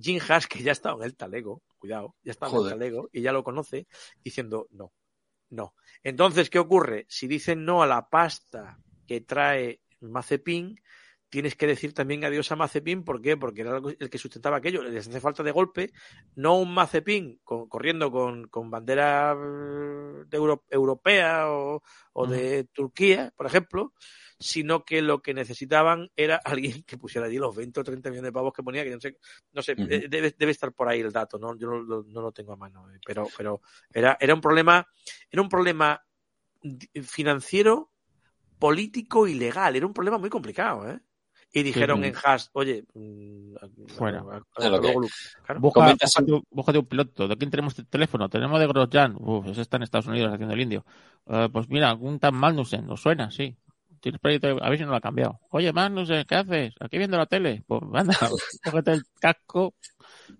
Jim 0.00 0.20
Haas, 0.28 0.46
que 0.46 0.62
ya 0.62 0.70
ha 0.70 0.72
estado 0.72 0.98
en 0.98 1.04
el 1.04 1.16
talego, 1.16 1.62
cuidado, 1.78 2.14
ya 2.22 2.32
está 2.32 2.46
en 2.46 2.52
Joder. 2.52 2.72
el 2.72 2.78
talego 2.78 3.08
y 3.12 3.22
ya 3.22 3.32
lo 3.32 3.42
conoce, 3.44 3.86
diciendo, 4.22 4.66
no, 4.70 4.92
no. 5.50 5.74
Entonces, 6.02 6.50
¿qué 6.50 6.58
ocurre? 6.58 7.06
Si 7.08 7.26
dicen 7.26 7.64
no 7.64 7.82
a 7.82 7.86
la 7.86 8.08
pasta 8.08 8.78
que 9.06 9.20
trae 9.20 9.80
Mazepin, 10.00 10.80
tienes 11.30 11.56
que 11.56 11.66
decir 11.66 11.92
también 11.92 12.24
adiós 12.24 12.50
a 12.52 12.56
Mazepin. 12.56 13.04
¿Por 13.04 13.20
qué? 13.20 13.36
Porque 13.36 13.60
era 13.62 13.78
el 13.98 14.08
que 14.10 14.16
sustentaba 14.18 14.56
aquello. 14.58 14.82
Les 14.82 15.06
hace 15.08 15.20
falta 15.20 15.42
de 15.42 15.50
golpe, 15.50 15.92
no 16.36 16.56
un 16.58 16.72
Mazepin 16.72 17.40
con- 17.44 17.68
corriendo 17.68 18.10
con, 18.10 18.48
con 18.48 18.70
bandera 18.70 19.32
eh, 19.32 20.24
de 20.26 20.36
Euro- 20.36 20.64
europea 20.70 21.50
o, 21.50 21.82
o 22.12 22.26
de 22.26 22.64
Turquía, 22.64 23.32
por 23.36 23.46
ejemplo, 23.46 23.92
sino 24.40 24.84
que 24.84 25.02
lo 25.02 25.20
que 25.20 25.34
necesitaban 25.34 26.10
era 26.16 26.36
alguien 26.44 26.82
que 26.84 26.96
pusiera 26.98 27.26
allí 27.26 27.38
los 27.38 27.54
20 27.56 27.80
o 27.80 27.84
30 27.84 28.10
millones 28.10 28.28
de 28.28 28.32
pavos 28.32 28.52
que 28.52 28.62
ponía, 28.62 28.84
que 28.84 28.90
no 28.90 29.00
sé, 29.00 29.18
no 29.52 29.62
sé, 29.62 29.74
debe, 29.74 30.34
debe 30.36 30.52
estar 30.52 30.72
por 30.72 30.88
ahí 30.88 31.00
el 31.00 31.12
dato, 31.12 31.38
¿no? 31.38 31.56
Yo 31.56 31.68
no, 31.68 31.78
lo- 31.80 32.02
no 32.04 32.20
lo 32.20 32.32
tengo 32.32 32.52
a 32.52 32.56
mano, 32.56 32.88
eh, 32.90 32.98
pero, 33.04 33.26
pero 33.36 33.60
era, 33.92 34.16
era 34.20 34.34
un 34.34 34.40
problema, 34.40 34.86
era 35.30 35.42
un 35.42 35.48
problema 35.48 36.00
financiero, 37.02 37.90
político 38.58 39.26
y 39.26 39.34
legal, 39.34 39.76
era 39.76 39.86
un 39.86 39.92
problema 39.94 40.18
muy 40.18 40.30
complicado, 40.30 40.88
¿eh? 40.90 41.00
Y 41.50 41.62
dijeron 41.62 42.04
en 42.04 42.14
Haas, 42.22 42.50
oye, 42.52 42.84
mm, 42.92 43.54
Fuera. 43.86 44.22
búscate, 46.50 46.78
un 46.78 46.86
piloto. 46.86 47.26
¿De 47.26 47.36
quién 47.38 47.50
tenemos 47.50 47.78
el 47.78 47.86
teléfono? 47.86 48.28
Tenemos 48.28 48.60
de 48.60 48.66
Grosjean. 48.66 49.16
Uf, 49.18 49.46
ese 49.46 49.62
está 49.62 49.78
en 49.78 49.84
Estados 49.84 50.06
Unidos 50.08 50.32
haciendo 50.32 50.54
el 50.54 50.60
indio. 50.60 50.84
Eh, 51.26 51.48
pues 51.50 51.68
mira, 51.70 51.94
un 51.94 52.18
tan 52.18 52.34
Magnussen. 52.34 52.86
¿Nos 52.86 53.00
suena? 53.00 53.30
Sí. 53.30 53.56
Tienes 54.00 54.20
proyecto, 54.20 54.48
a 54.62 54.68
ver 54.68 54.78
si 54.78 54.84
no 54.84 54.90
lo 54.90 54.96
ha 54.96 55.00
cambiado. 55.00 55.40
Oye, 55.50 55.72
Magnussen, 55.72 56.24
¿qué 56.28 56.34
haces? 56.34 56.74
Aquí 56.80 56.98
viendo 56.98 57.16
la 57.16 57.26
tele. 57.26 57.64
Pues 57.66 57.82
anda, 57.94 58.16
cógete 58.64 58.92
el 58.92 59.02
casco 59.20 59.74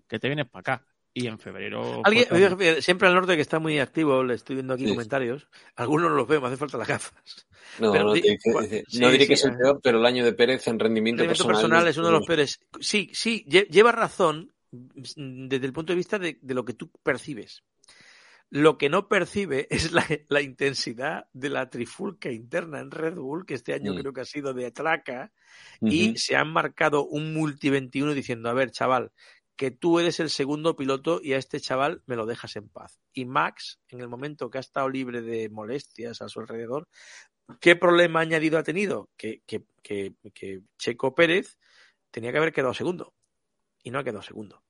que 0.07 0.19
te 0.19 0.27
vienes 0.27 0.49
para 0.49 0.61
acá. 0.61 0.85
Y 1.13 1.25
en 1.27 1.39
febrero. 1.39 2.01
Alguien, 2.05 2.25
pues, 2.29 2.53
eh, 2.59 2.81
siempre 2.81 3.07
al 3.07 3.15
norte 3.15 3.35
que 3.35 3.41
está 3.41 3.59
muy 3.59 3.79
activo, 3.79 4.23
le 4.23 4.35
estoy 4.35 4.55
viendo 4.55 4.75
aquí 4.75 4.83
Sí. 4.85 4.91
comentarios. 4.91 5.47
Algunos 5.75 6.11
no 6.11 6.15
los 6.15 6.27
veo, 6.27 6.39
me 6.39 6.47
hace 6.47 6.57
falta 6.57 6.77
las 6.77 6.87
gafas. 6.87 7.47
No, 7.79 7.91
Pero 7.91 8.05
no, 8.05 8.13
di- 8.13 8.21
te 8.21 8.29
dice- 8.31 8.51
cu- 8.53 8.61
dice- 8.61 8.83
sí, 8.87 8.99
no 8.99 9.09
diré 9.09 9.27
que 9.27 9.35
sí, 9.35 9.41
es 9.41 9.45
el 9.45 9.53
eh. 9.53 9.57
peor, 9.61 9.79
pero 9.83 9.97
el 9.99 10.05
año 10.05 10.23
de 10.23 10.33
Pérez 10.33 10.67
en 10.67 10.79
rendimiento, 10.79 11.21
rendimiento 11.23 11.45
personal, 11.47 11.61
personal 11.69 11.87
es 11.87 11.97
uno 11.97 12.07
de 12.07 12.13
los 12.13 12.25
peores. 12.27 12.59
Sí, 12.79 13.09
sí, 13.13 13.43
lle- 13.49 13.67
lleva 13.69 13.91
razón 13.91 14.53
mm, 14.71 15.47
desde 15.47 15.65
el 15.65 15.73
punto 15.73 15.91
de 15.93 15.97
vista 15.97 16.19
de, 16.19 16.37
de 16.41 16.53
lo 16.53 16.63
que 16.63 16.73
tú 16.73 16.91
percibes. 17.03 17.63
Lo 18.51 18.77
que 18.77 18.89
no 18.89 19.07
percibe 19.07 19.67
es 19.69 19.91
la, 19.91 20.05
la 20.27 20.41
intensidad 20.41 21.27
de 21.33 21.49
la 21.49 21.69
trifulca 21.69 22.31
interna 22.31 22.79
en 22.79 22.91
Red 22.91 23.15
Bull, 23.15 23.45
que 23.45 23.53
este 23.53 23.73
año 23.73 23.93
Mm. 23.93 23.97
creo 23.97 24.13
que 24.13 24.21
ha 24.21 24.25
sido 24.25 24.53
de 24.53 24.65
atraca, 24.67 25.31
y 25.81 26.17
se 26.17 26.35
han 26.35 26.51
marcado 26.51 27.05
un 27.05 27.33
multi 27.33 27.69
21 27.69 28.13
diciendo, 28.13 28.49
a 28.49 28.53
ver, 28.53 28.71
chaval, 28.71 29.11
que 29.55 29.71
tú 29.71 29.99
eres 29.99 30.19
el 30.21 30.29
segundo 30.29 30.75
piloto 30.77 31.19
y 31.21 31.33
a 31.33 31.37
este 31.37 31.59
chaval 31.59 32.01
me 32.05 32.15
lo 32.15 32.25
dejas 32.25 32.55
en 32.55 32.69
paz. 32.69 32.99
Y 33.13 33.25
Max, 33.25 33.81
en 33.89 33.99
el 33.99 34.07
momento 34.07 34.49
que 34.49 34.57
ha 34.57 34.61
estado 34.61 34.87
libre 34.89 35.21
de 35.21 35.49
molestias 35.49 36.21
a 36.21 36.29
su 36.29 36.39
alrededor, 36.39 36.87
¿qué 37.59 37.75
problema 37.75 38.21
añadido 38.21 38.57
ha 38.57 38.63
tenido? 38.63 39.09
Que, 39.17 39.41
que, 39.45 39.65
que, 39.83 40.13
que 40.33 40.61
Checo 40.77 41.13
Pérez 41.13 41.57
tenía 42.09 42.31
que 42.31 42.37
haber 42.37 42.53
quedado 42.53 42.73
segundo 42.73 43.13
y 43.83 43.91
no 43.91 43.99
ha 43.99 44.03
quedado 44.03 44.21
segundo. 44.21 44.63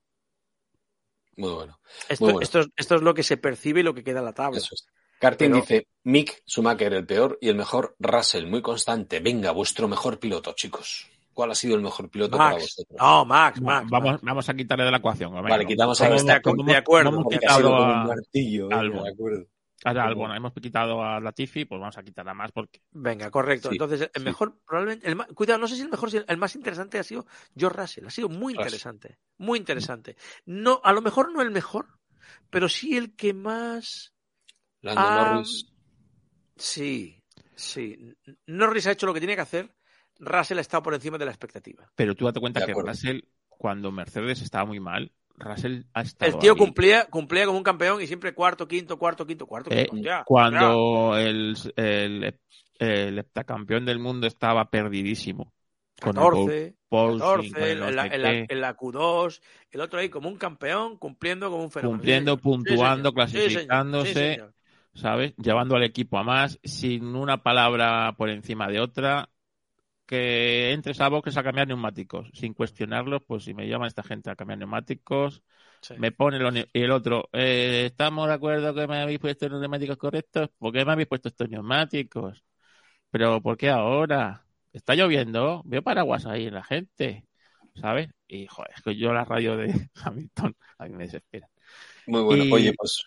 Muy 1.39 1.51
bueno. 1.53 1.79
Esto, 2.09 2.25
Muy 2.25 2.33
bueno. 2.33 2.43
esto, 2.43 2.59
es, 2.59 2.67
esto 2.75 2.95
es 2.95 3.01
lo 3.01 3.13
que 3.13 3.23
se 3.23 3.37
percibe 3.37 3.79
y 3.79 3.83
lo 3.83 3.93
que 3.93 4.03
queda 4.03 4.19
en 4.19 4.25
la 4.25 4.33
tabla. 4.33 4.57
Eso 4.57 4.75
es. 4.75 4.85
Karting 5.19 5.51
Pero- 5.51 5.61
dice, 5.61 5.87
Mick 6.03 6.41
Schumacher 6.47 6.93
el 6.93 7.05
peor 7.05 7.37
y 7.41 7.49
el 7.49 7.55
mejor 7.55 7.95
Russell, 7.99 8.45
muy 8.47 8.61
constante. 8.61 9.19
Venga, 9.19 9.51
vuestro 9.51 9.87
mejor 9.87 10.19
piloto, 10.19 10.53
chicos. 10.53 11.07
¿Cuál 11.33 11.51
ha 11.51 11.55
sido 11.55 11.75
el 11.75 11.81
mejor 11.81 12.09
piloto 12.09 12.37
para 12.37 12.51
Max. 12.51 12.63
vosotros? 12.63 12.97
No, 12.99 13.25
Max, 13.25 13.61
Max. 13.61 13.87
vamos, 13.89 14.11
Max. 14.11 14.23
vamos 14.23 14.49
a 14.49 14.53
quitarle 14.53 14.83
de 14.85 14.91
la 14.91 14.97
ecuación. 14.97 15.33
venga. 15.33 15.49
Vale, 15.49 15.65
quitamos 15.65 16.01
a 16.01 16.41
como 16.41 16.63
De 16.63 16.75
acuerdo, 16.75 17.09
hemos 17.09 17.25
quitado 17.29 17.73
a- 17.75 18.01
un 18.01 18.07
martillo, 18.07 18.67
venga, 18.67 18.79
Albon. 18.81 19.03
de 19.03 19.09
acuerdo. 19.11 19.45
A 19.85 19.89
Albon, 19.91 20.31
hemos 20.35 20.53
quitado 20.53 21.03
a 21.03 21.19
Latifi, 21.19 21.65
pues 21.65 21.79
vamos 21.79 21.97
a 21.97 22.03
quitar 22.03 22.27
a 22.27 22.33
más 22.33 22.51
porque 22.51 22.81
Venga, 22.91 23.29
correcto. 23.31 23.69
Sí, 23.69 23.75
Entonces, 23.75 24.01
el 24.13 24.21
sí. 24.21 24.25
mejor, 24.25 24.59
probablemente, 24.65 25.07
el 25.07 25.15
más, 25.15 25.27
cuidado, 25.27 25.59
no 25.59 25.67
sé 25.67 25.75
si 25.75 25.81
el 25.81 25.89
mejor, 25.89 26.09
el 26.27 26.37
más 26.37 26.55
interesante 26.55 26.99
ha 26.99 27.03
sido 27.03 27.25
George 27.55 27.79
Russell. 27.81 28.05
Ha 28.07 28.09
sido 28.11 28.29
muy 28.29 28.53
Russell. 28.53 28.65
interesante, 28.67 29.19
muy 29.37 29.59
interesante. 29.59 30.15
No, 30.45 30.81
a 30.83 30.91
lo 30.93 31.01
mejor 31.01 31.31
no 31.31 31.41
el 31.41 31.51
mejor, 31.51 31.87
pero 32.49 32.67
sí 32.69 32.97
el 32.97 33.15
que 33.15 33.33
más. 33.33 34.13
Lando 34.81 35.01
Ah, 35.01 35.31
Norris. 35.33 35.67
Sí, 36.57 37.23
sí. 37.55 38.15
Norris 38.47 38.87
ha 38.87 38.91
hecho 38.91 39.05
lo 39.05 39.13
que 39.13 39.19
tiene 39.19 39.35
que 39.35 39.41
hacer. 39.41 39.73
Russell 40.19 40.57
ha 40.57 40.61
estado 40.61 40.83
por 40.83 40.93
encima 40.93 41.17
de 41.17 41.25
la 41.25 41.31
expectativa. 41.31 41.89
Pero 41.95 42.15
tú 42.15 42.25
date 42.25 42.39
cuenta 42.41 42.59
De 42.59 42.65
que 42.65 42.71
acuerdo. 42.73 42.89
Russell, 42.91 43.21
cuando 43.47 43.91
Mercedes 43.91 44.41
estaba 44.41 44.65
muy 44.65 44.79
mal, 44.79 45.13
Russell 45.39 45.83
ha 45.93 46.01
estado. 46.01 46.31
El 46.31 46.39
tío 46.39 46.51
ahí. 46.53 46.57
cumplía, 46.57 47.05
cumplía 47.05 47.45
como 47.45 47.57
un 47.57 47.63
campeón 47.63 48.01
y 48.01 48.07
siempre 48.07 48.33
cuarto, 48.33 48.67
quinto, 48.67 48.97
cuarto, 48.99 49.25
quinto, 49.25 49.45
cuarto, 49.47 49.69
Eh, 49.71 49.87
quinto. 49.89 50.05
ya, 50.05 50.23
cuando 50.25 51.17
el, 51.17 51.55
el, 51.75 52.35
el 52.79 53.17
heptacampeón 53.19 53.85
del 53.85 53.99
mundo 53.99 54.27
estaba 54.27 54.69
perdidísimo. 54.69 55.53
ya. 55.97 56.03
Con 56.05 56.17
el 56.17 56.23
14, 56.23 56.75
Paul- 56.89 57.19
14, 57.19 57.51
con 57.51 57.63
el 57.63 57.79
no 57.79 57.91
la, 57.91 58.03
sé 58.09 58.15
en 58.15 58.21
la- 58.21 58.29
qué, 58.31 58.45
en 58.49 58.61
la 58.61 58.77
Q2, 58.77 59.41
el 59.71 59.81
otro 59.81 59.99
ahí 59.99 60.09
como 60.09 60.29
un 60.29 60.37
campeón, 60.37 60.97
cumpliendo 60.97 61.49
como 61.49 61.63
un 61.63 61.71
fenómeno. 61.71 61.97
Cumpliendo, 61.97 62.35
Sí, 62.35 62.41
señor. 62.41 62.57
Sí, 62.59 62.67
puntuando, 62.67 63.09
señor. 63.09 63.13
Clasificándose. 63.29 64.13
Sí, 64.13 64.13
señor. 64.13 64.53
¿sabes? 64.95 65.33
Llevando 65.37 65.75
al 65.75 65.83
equipo 65.83 66.17
a 66.17 66.23
más, 66.23 66.59
sin 66.63 67.15
una 67.15 67.43
palabra 67.43 68.13
por 68.17 68.29
encima 68.29 68.67
de 68.67 68.79
otra, 68.81 69.29
que 70.09 70.71
entres 70.73 70.99
a 71.01 71.09
boxes 71.09 71.37
a 71.37 71.43
cambiar 71.43 71.67
neumáticos, 71.67 72.29
sin 72.33 72.53
cuestionarlos, 72.53 73.21
pues 73.27 73.43
si 73.45 73.53
me 73.53 73.67
llaman 73.69 73.87
esta 73.89 74.03
gente 74.03 74.29
a 74.31 74.35
cambiar 74.35 74.59
neumáticos, 74.59 75.43
Sí. 75.81 75.95
me 75.95 76.11
pone 76.11 76.39
los 76.39 76.53
ne- 76.53 76.67
y 76.73 76.81
el 76.83 76.91
otro, 76.91 77.29
eh, 77.33 77.85
¿estamos 77.87 78.27
de 78.27 78.33
acuerdo 78.35 78.73
que 78.75 78.87
me 78.87 79.01
habéis 79.01 79.19
puesto 79.19 79.49
los 79.49 79.61
neumáticos 79.61 79.97
correctos? 79.97 80.49
¿Por 80.57 80.73
qué 80.73 80.85
me 80.85 80.93
habéis 80.93 81.07
puesto 81.09 81.29
estos 81.29 81.49
neumáticos? 81.49 82.43
Pero 83.11 83.41
¿por 83.41 83.57
qué 83.57 83.69
ahora? 83.69 84.45
Está 84.73 84.95
lloviendo, 84.95 85.61
veo 85.65 85.81
paraguas 85.83 86.25
ahí 86.27 86.47
en 86.47 86.53
la 86.55 86.63
gente, 86.63 87.27
¿sabes? 87.75 88.09
Y 88.27 88.47
joder, 88.47 88.71
es 88.75 88.83
que 88.83 88.95
yo 88.97 89.13
la 89.13 89.25
radio 89.25 89.57
de 89.57 89.89
Hamilton 90.03 90.55
a 90.77 90.85
mí 90.85 90.91
me 90.95 91.05
desespera. 91.05 91.49
Muy 92.05 92.21
bueno. 92.23 92.45
Y- 92.45 92.49
Oye, 92.49 92.73
pues. 92.73 93.05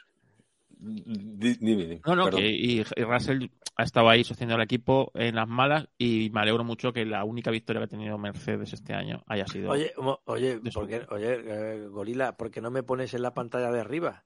Di- 0.82 1.54
Dime, 1.60 1.82
dime. 1.84 2.00
No, 2.06 2.16
no, 2.16 2.30
que 2.30 2.46
y, 2.48 2.80
y 2.80 3.02
Russell 3.04 3.46
ha 3.76 3.82
estado 3.84 4.08
ahí 4.08 4.24
sosteniendo 4.24 4.56
al 4.56 4.62
equipo 4.62 5.10
en 5.14 5.34
las 5.36 5.48
malas 5.48 5.88
y 5.96 6.30
me 6.30 6.40
alegro 6.40 6.64
mucho 6.64 6.92
que 6.92 7.04
la 7.06 7.24
única 7.24 7.50
victoria 7.50 7.80
que 7.80 7.84
ha 7.84 7.88
tenido 7.88 8.18
Mercedes 8.18 8.72
este 8.72 8.92
año 8.94 9.22
haya 9.26 9.46
sido. 9.46 9.70
Oye, 9.70 9.92
oye, 10.24 10.58
de 10.58 10.70
su- 10.70 10.80
¿por 10.80 10.88
qué- 10.88 11.06
oye, 11.10 11.40
eh, 11.44 11.86
Gorila, 11.88 12.36
¿por 12.36 12.50
qué 12.50 12.60
no 12.60 12.70
me 12.70 12.82
pones 12.82 13.14
en 13.14 13.22
la 13.22 13.32
pantalla 13.34 13.70
de 13.70 13.80
arriba? 13.80 14.24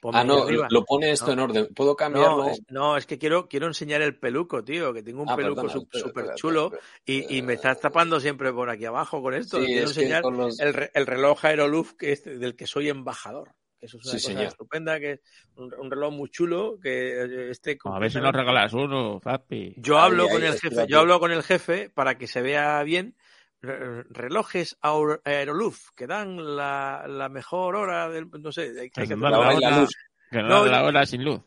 Ponme 0.00 0.18
Ah, 0.18 0.24
no, 0.24 0.42
arriba. 0.42 0.66
lo 0.68 0.84
pone 0.84 1.12
esto 1.12 1.26
No. 1.28 1.32
en 1.34 1.38
orden. 1.38 1.68
¿Puedo 1.76 1.94
cambiarlo? 1.94 2.38
No, 2.38 2.50
es, 2.50 2.60
no, 2.70 2.96
es 2.96 3.06
que 3.06 3.18
quiero, 3.18 3.46
quiero 3.48 3.68
enseñar 3.68 4.02
el 4.02 4.18
peluco, 4.18 4.64
tío, 4.64 4.92
que 4.92 5.04
tengo 5.04 5.22
un 5.22 5.30
Ah, 5.30 5.36
peluco 5.36 5.68
súper 5.68 6.34
chulo 6.34 6.72
y, 7.06 7.36
y 7.36 7.42
me 7.42 7.52
estás 7.52 7.78
tapando 7.78 8.18
siempre 8.18 8.52
por 8.52 8.68
aquí 8.68 8.84
abajo 8.84 9.22
con 9.22 9.32
esto. 9.34 9.60
Sí, 9.60 9.66
quiero 9.66 9.84
es 9.88 9.96
enseñar 9.96 10.24
los- 10.24 10.58
el, 10.58 10.74
re- 10.74 10.90
el 10.94 11.06
reloj 11.06 11.44
Aeroluf 11.44 11.92
que 11.92 12.10
es 12.10 12.24
del 12.24 12.56
que 12.56 12.66
soy 12.66 12.88
embajador. 12.88 13.52
Que 13.82 13.86
Eso 13.86 13.98
es 13.98 14.04
una 14.04 14.12
Sí, 14.12 14.18
cosa 14.18 14.28
señor. 14.28 14.46
estupenda, 14.46 15.00
que 15.00 15.10
es 15.12 15.20
un, 15.56 15.74
un 15.74 15.90
reloj 15.90 16.12
muy 16.14 16.30
chulo, 16.30 16.78
que 16.80 17.50
este 17.50 17.76
a 17.84 17.98
ver 17.98 18.10
si 18.12 18.20
nos 18.20 18.32
regalas 18.32 18.72
uno, 18.72 19.18
papi. 19.20 19.74
Yo 19.76 19.98
hablo 19.98 20.24
ahí, 20.24 20.30
con 20.30 20.44
el 20.44 20.52
jefe, 20.54 20.86
yo 20.88 21.00
hablo 21.00 21.18
con 21.18 21.32
el 21.32 21.42
jefe 21.42 21.90
para 21.90 22.16
que 22.16 22.28
se 22.28 22.42
vea 22.42 22.80
bien 22.84 23.16
re- 23.60 24.04
relojes 24.04 24.78
Aeroluf 25.24 25.90
que 25.96 26.06
dan 26.06 26.56
la, 26.56 27.06
la 27.08 27.28
mejor 27.28 27.74
hora 27.76 28.08
del 28.08 28.28
no 28.30 28.52
sé, 28.52 28.72
hay, 28.80 28.90
Que 28.90 29.06
que 29.08 29.16
la 29.16 29.30
la 29.30 29.80
luz. 29.80 29.90
No, 30.30 30.64
la 30.66 30.84
hora 30.84 31.04
sin 31.04 31.24
luz. 31.24 31.40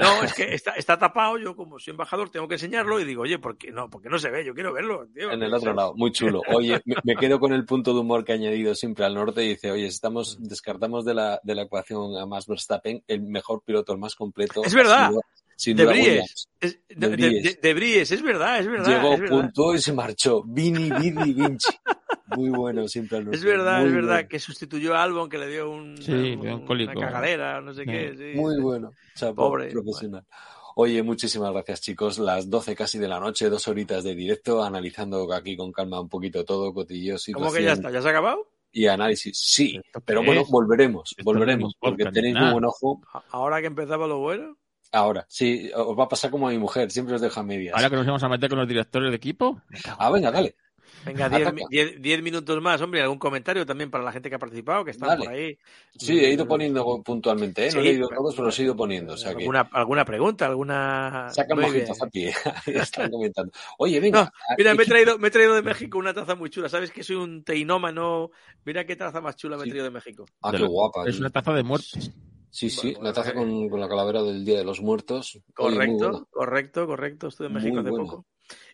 No, 0.00 0.22
es 0.24 0.34
que 0.34 0.54
está, 0.54 0.72
está 0.72 0.98
tapado, 0.98 1.38
yo 1.38 1.54
como 1.54 1.78
soy 1.78 1.92
embajador 1.92 2.30
tengo 2.30 2.48
que 2.48 2.54
enseñarlo 2.54 3.00
y 3.00 3.04
digo, 3.04 3.22
oye, 3.22 3.38
¿por 3.38 3.56
qué 3.56 3.70
no? 3.70 3.88
Porque 3.88 4.08
no 4.08 4.18
se 4.18 4.30
ve, 4.30 4.44
yo 4.44 4.54
quiero 4.54 4.72
verlo, 4.72 5.06
tío. 5.14 5.30
En 5.30 5.42
el 5.42 5.52
otro 5.52 5.72
lado, 5.74 5.94
muy 5.94 6.12
chulo. 6.12 6.42
Oye, 6.54 6.80
me, 6.84 6.96
me 7.04 7.16
quedo 7.16 7.38
con 7.38 7.52
el 7.52 7.64
punto 7.64 7.92
de 7.94 8.00
humor 8.00 8.24
que 8.24 8.32
ha 8.32 8.34
añadido 8.34 8.74
siempre 8.74 9.04
al 9.04 9.14
norte. 9.14 9.40
Dice, 9.42 9.70
oye, 9.70 9.86
estamos, 9.86 10.38
descartamos 10.40 11.04
de 11.04 11.14
la, 11.14 11.40
de 11.42 11.54
la 11.54 11.62
ecuación 11.62 12.16
a 12.16 12.26
Max 12.26 12.46
Verstappen, 12.46 13.02
el 13.06 13.22
mejor 13.22 13.62
piloto, 13.64 13.92
el 13.92 13.98
más 13.98 14.14
completo. 14.14 14.62
Es 14.64 14.74
verdad. 14.74 15.10
Sin 15.60 15.76
De 15.76 15.82
duda, 15.84 15.92
Bries, 15.92 16.06
Williams. 16.08 16.48
es, 16.60 16.80
de, 16.88 16.94
De 16.96 17.08
de- 17.08 17.16
Bries. 17.16 17.42
de- 17.44 17.58
de 17.68 17.74
Bries, 17.74 18.10
es 18.12 18.22
verdad, 18.22 18.58
es 18.60 18.66
verdad. 18.66 18.86
Llegó, 18.88 19.14
es 19.14 19.20
verdad. 19.20 19.50
y 19.74 19.78
se 19.78 19.92
marchó. 19.92 20.42
Vini, 20.46 20.90
Vidi, 20.90 21.32
Vinci. 21.34 21.68
Muy 22.36 22.48
bueno 22.50 22.86
siempre 22.88 23.18
al. 23.18 23.34
Es 23.34 23.44
verdad, 23.44 23.80
muy 23.80 23.88
es 23.88 23.94
verdad 23.94 24.14
bueno. 24.14 24.28
que 24.28 24.38
sustituyó 24.38 24.94
a 24.94 25.02
Albon 25.02 25.28
que 25.28 25.36
le 25.38 25.48
dio 25.48 25.70
un, 25.70 25.96
Sí, 26.00 26.12
un 26.12 26.46
una 26.68 26.94
cagadera, 26.94 27.60
no 27.60 27.74
sé 27.74 27.84
Sí. 27.84 27.90
qué. 27.90 28.14
sí. 28.16 28.38
Muy 28.38 28.60
bueno. 28.60 28.90
Chapo, 29.16 29.34
Pobre. 29.34 29.70
profesional. 29.70 30.24
Oye, 30.76 31.02
muchísimas 31.02 31.52
gracias, 31.52 31.80
chicos. 31.82 32.18
Las 32.20 32.48
12 32.48 32.74
casi 32.76 32.98
de 32.98 33.08
la 33.08 33.18
noche, 33.20 33.50
dos 33.50 33.66
horitas 33.68 34.04
de 34.04 34.14
directo, 34.14 34.62
analizando 34.62 35.30
aquí 35.34 35.56
con 35.56 35.72
calma 35.72 36.00
un 36.00 36.08
poquito 36.08 36.44
todo, 36.44 36.72
cotillos, 36.72 37.26
¿Cómo 37.34 37.52
que 37.52 37.64
ya 37.64 37.72
está? 37.72 37.90
¿Ya 37.90 38.00
se 38.00 38.08
ha 38.08 38.10
acabado? 38.12 38.48
y 38.72 38.86
análisis. 38.86 39.36
Sí, 39.36 39.80
¿Esto 39.84 40.00
pero 40.06 40.22
bueno, 40.22 40.44
volveremos, 40.48 41.12
volveremos, 41.24 41.74
porque 41.80 42.04
tenéis 42.12 42.36
muy 42.36 42.52
buen 42.52 42.64
ojo. 42.66 43.02
Ahora 43.30 43.60
que 43.60 43.66
empezaba 43.66 44.06
lo 44.06 44.18
bueno. 44.20 44.56
Ahora, 44.92 45.24
sí, 45.28 45.70
os 45.74 45.96
va 45.98 46.04
a 46.04 46.08
pasar 46.08 46.30
como 46.30 46.48
a 46.48 46.50
mi 46.50 46.58
mujer, 46.58 46.90
siempre 46.90 47.14
os 47.14 47.20
deja 47.20 47.42
medias. 47.42 47.74
Ahora 47.76 47.90
que 47.90 47.96
nos 47.96 48.06
vamos 48.06 48.22
a 48.24 48.28
meter 48.28 48.48
con 48.48 48.58
los 48.58 48.68
directores 48.68 49.10
de 49.10 49.16
equipo. 49.16 49.62
Ah, 49.98 50.10
venga, 50.10 50.30
dale. 50.30 50.56
Venga, 51.06 51.28
10 51.30 51.42
Ataca. 51.42 51.52
mi- 51.54 51.62
10 51.70 52.02
10 52.02 52.20
minutos 52.22 52.60
más, 52.60 52.80
hombre. 52.82 53.00
¿Algún 53.00 53.18
comentario 53.18 53.64
también 53.64 53.90
para 53.90 54.04
la 54.04 54.12
gente 54.12 54.28
que 54.28 54.34
ha 54.34 54.38
participado, 54.40 54.84
que 54.84 54.92
Dale. 54.92 55.24
por 55.24 55.32
ahí? 55.32 55.56
Sí, 55.96 56.18
he 56.18 56.32
ido 56.32 56.46
poniendo 56.46 57.02
puntualmente, 57.02 57.62
¿eh? 57.62 57.66
No 57.66 57.72
Sí, 57.72 57.78
he 57.78 57.82
leído 57.92 58.08
pero- 58.08 58.20
todos, 58.20 58.34
pero 58.34 58.46
los 58.46 58.58
he 58.58 58.62
ido 58.64 58.76
poniendo. 58.76 59.14
O 59.14 59.16
sea 59.16 59.32
que 59.32 59.38
¿Alguna, 59.38 59.60
¿Alguna 59.72 60.04
pregunta? 60.04 60.44
¿Alguna...? 60.46 61.28
saca 61.30 61.54
Muy 61.54 61.64
mojito, 61.64 61.84
bien. 61.84 61.94
Zapi. 61.94 62.24
Están 62.66 63.10
comentando. 63.10 63.52
Oye, 63.78 63.98
venga. 64.00 64.24
No, 64.24 64.30
Mira, 64.58 64.74
me 64.74 64.82
he, 64.82 64.86
traído, 64.86 65.18
me 65.18 65.28
he 65.28 65.30
traído 65.30 65.54
de 65.54 65.62
México 65.62 65.96
una 65.96 66.12
taza 66.12 66.34
muy 66.34 66.50
chula. 66.50 66.68
¿Sabes 66.68 66.90
que 66.90 67.02
soy 67.04 67.16
un 67.16 67.44
teinómano? 67.44 68.30
Mira 68.66 68.84
qué 68.84 68.96
taza 68.96 69.20
más 69.22 69.36
chula 69.36 69.56
me 69.56 69.62
he 69.62 69.68
traído 69.68 69.84
de 69.84 69.90
México. 69.92 70.26
Ah, 70.42 70.50
qué 70.54 70.64
guapa. 70.66 71.08
Es 71.08 71.18
una 71.18 71.30
taza 71.30 71.52
de 71.54 71.62
muertes. 71.62 72.10
Sí, 72.50 72.68
sí, 72.70 72.92
Bueno, 72.92 73.04
la 73.08 73.12
taza 73.12 73.32
bueno, 73.32 73.52
con, 73.52 73.68
con 73.70 73.80
la 73.80 73.88
calavera 73.88 74.22
del 74.22 74.44
Día 74.44 74.58
de 74.58 74.64
los 74.64 74.80
Muertos. 74.80 75.38
Correcto, 75.54 76.26
correcto, 76.30 76.86
correcto. 76.86 77.28
Estuve 77.28 77.46
en 77.48 77.52
México 77.54 77.74
Muy 77.74 77.80
hace 77.82 77.90
buena. 77.90 78.04
poco. 78.10 78.26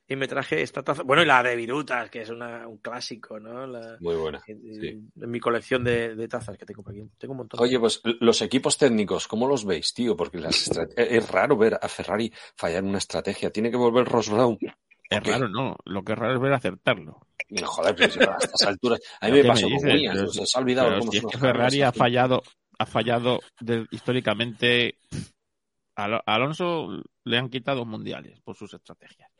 Y 0.08 0.14
me 0.16 0.28
traje 0.28 0.62
esta 0.62 0.82
taza. 0.84 1.02
Bueno, 1.02 1.22
y 1.22 1.26
la 1.26 1.42
de 1.42 1.56
Virutas, 1.56 2.08
que 2.08 2.22
es 2.22 2.30
una, 2.30 2.66
un 2.68 2.78
clásico, 2.78 3.40
¿no? 3.40 3.66
La- 3.66 3.96
Muy 4.00 4.14
buena. 4.14 4.40
en, 4.46 4.62
sí. 4.74 4.88
en 5.20 5.30
mi 5.30 5.40
colección 5.40 5.82
de, 5.82 6.14
de 6.14 6.28
tazas 6.28 6.56
que 6.56 6.64
tengo 6.64 6.82
por 6.82 6.92
aquí. 6.92 7.02
Tengo 7.18 7.32
un 7.32 7.38
montón. 7.38 7.60
Oye, 7.60 7.78
pues 7.80 8.00
los 8.20 8.40
equipos 8.40 8.78
técnicos, 8.78 9.26
¿cómo 9.26 9.48
los 9.48 9.64
veis, 9.64 9.92
tío? 9.92 10.16
Porque 10.16 10.38
las 10.38 10.54
estra- 10.68 10.86
es 10.96 11.28
raro 11.30 11.56
ver 11.56 11.76
a 11.82 11.88
Ferrari 11.88 12.32
fallar 12.54 12.84
una 12.84 12.98
estrategia. 12.98 13.50
Tiene 13.50 13.70
que 13.70 13.76
volver 13.76 14.06
Ross 14.06 14.30
Brown. 14.30 14.56
Es 15.10 15.22
raro, 15.22 15.48
¿no? 15.48 15.76
Lo 15.84 16.02
que 16.02 16.12
es 16.12 16.18
raro 16.18 16.34
es 16.34 16.40
ver 16.40 16.52
acertarlo. 16.52 17.20
Joder, 17.64 17.94
pero 17.96 18.12
si 18.12 18.20
a 18.20 18.36
estas 18.40 18.62
alturas. 18.66 19.00
A 19.20 19.26
mí 19.26 19.32
¿Qué 19.34 19.42
me 19.42 19.48
pasó 19.48 19.68
me 19.68 19.76
con? 19.80 19.90
Williams. 19.90 20.18
Pero 20.18 20.46
se 20.46 20.56
ha 20.58 20.60
olvidado 20.60 20.88
Pero 20.88 20.98
cómo 21.00 21.12
si 21.12 21.18
es 21.18 21.26
que 21.26 21.38
Ferrari 21.38 21.82
ha 21.82 21.88
aquí. 21.88 21.98
fallado, 21.98 22.42
ha 22.78 22.86
fallado 22.86 23.40
de- 23.60 23.86
históricamente. 23.90 24.98
A 25.94 26.08
Lo- 26.08 26.22
a 26.26 26.34
Alonso 26.34 26.88
le 27.24 27.38
han 27.38 27.48
quitado 27.48 27.84
mundiales 27.86 28.40
por 28.42 28.54
sus 28.56 28.74
estrategias. 28.74 29.30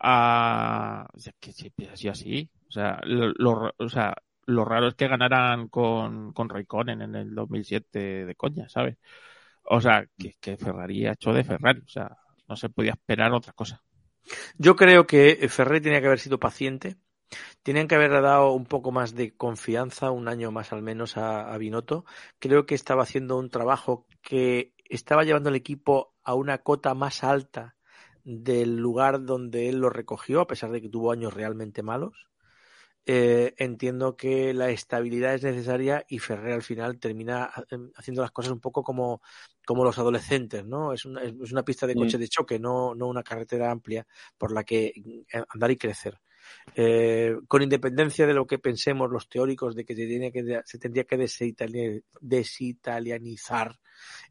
A, 0.00 1.06
es 1.16 1.34
que 1.40 1.52
así. 2.08 2.50
O 2.68 2.72
sea, 2.72 3.00
lo, 3.04 3.32
raro 4.64 4.88
es 4.88 4.94
que 4.94 5.08
ganaran 5.08 5.68
con, 5.68 6.32
con 6.32 6.48
en 7.02 7.14
el 7.14 7.34
2007 7.34 8.26
de 8.26 8.34
coña, 8.34 8.68
¿sabes? 8.68 8.96
O 9.64 9.80
sea, 9.80 10.06
que, 10.18 10.34
que 10.40 10.56
Ferrari 10.56 11.06
ha 11.06 11.12
hecho 11.12 11.32
de 11.32 11.44
Ferrari. 11.44 11.80
O 11.86 11.88
sea, 11.88 12.16
no 12.48 12.56
se 12.56 12.70
podía 12.70 12.92
esperar 12.92 13.32
otra 13.32 13.52
cosa. 13.52 13.82
Yo 14.58 14.76
creo 14.76 15.06
que 15.06 15.48
Ferrari 15.50 15.80
tenía 15.82 16.00
que 16.00 16.06
haber 16.08 16.20
sido 16.20 16.38
paciente. 16.38 16.96
Tenían 17.62 17.88
que 17.88 17.94
haberle 17.94 18.20
dado 18.20 18.52
un 18.52 18.66
poco 18.66 18.92
más 18.92 19.14
de 19.14 19.36
confianza, 19.36 20.10
un 20.10 20.28
año 20.28 20.50
más 20.50 20.72
al 20.72 20.82
menos, 20.82 21.16
a, 21.16 21.52
a 21.52 21.58
Binotto. 21.58 22.04
Creo 22.38 22.66
que 22.66 22.74
estaba 22.74 23.02
haciendo 23.02 23.38
un 23.38 23.50
trabajo 23.50 24.06
que 24.22 24.74
estaba 24.84 25.24
llevando 25.24 25.48
el 25.50 25.56
equipo 25.56 26.14
a 26.24 26.34
una 26.34 26.58
cota 26.58 26.94
más 26.94 27.22
alta 27.24 27.76
del 28.24 28.76
lugar 28.76 29.24
donde 29.24 29.68
él 29.68 29.78
lo 29.78 29.90
recogió, 29.90 30.40
a 30.40 30.46
pesar 30.46 30.70
de 30.70 30.80
que 30.82 30.88
tuvo 30.88 31.12
años 31.12 31.32
realmente 31.34 31.82
malos. 31.82 32.26
Eh, 33.06 33.54
entiendo 33.56 34.14
que 34.16 34.52
la 34.52 34.70
estabilidad 34.70 35.34
es 35.34 35.42
necesaria 35.42 36.04
y 36.08 36.18
Ferrer 36.18 36.52
al 36.52 36.62
final 36.62 36.98
termina 37.00 37.50
eh, 37.70 37.78
haciendo 37.96 38.22
las 38.22 38.30
cosas 38.30 38.52
un 38.52 38.60
poco 38.60 38.84
como, 38.84 39.22
como 39.66 39.84
los 39.84 39.98
adolescentes, 39.98 40.66
¿no? 40.66 40.92
Es 40.92 41.06
una, 41.06 41.22
es 41.22 41.50
una 41.50 41.64
pista 41.64 41.86
de 41.86 41.94
coche 41.96 42.18
Mm. 42.18 42.20
de 42.20 42.28
choque, 42.28 42.58
no, 42.58 42.94
no 42.94 43.08
una 43.08 43.22
carretera 43.22 43.70
amplia 43.70 44.06
por 44.36 44.52
la 44.52 44.64
que 44.64 44.92
eh, 45.32 45.42
andar 45.48 45.70
y 45.70 45.76
crecer. 45.76 46.20
Eh, 46.76 47.36
con 47.48 47.62
independencia 47.62 48.26
de 48.26 48.34
lo 48.34 48.46
que 48.46 48.58
pensemos 48.58 49.10
los 49.10 49.28
teóricos 49.28 49.74
de 49.74 49.84
que 49.84 49.94
se, 49.96 50.06
tiene 50.06 50.30
que, 50.30 50.60
se 50.64 50.78
tendría 50.78 51.04
que 51.04 51.18
desitali- 51.18 52.02
desitalianizar 52.20 53.78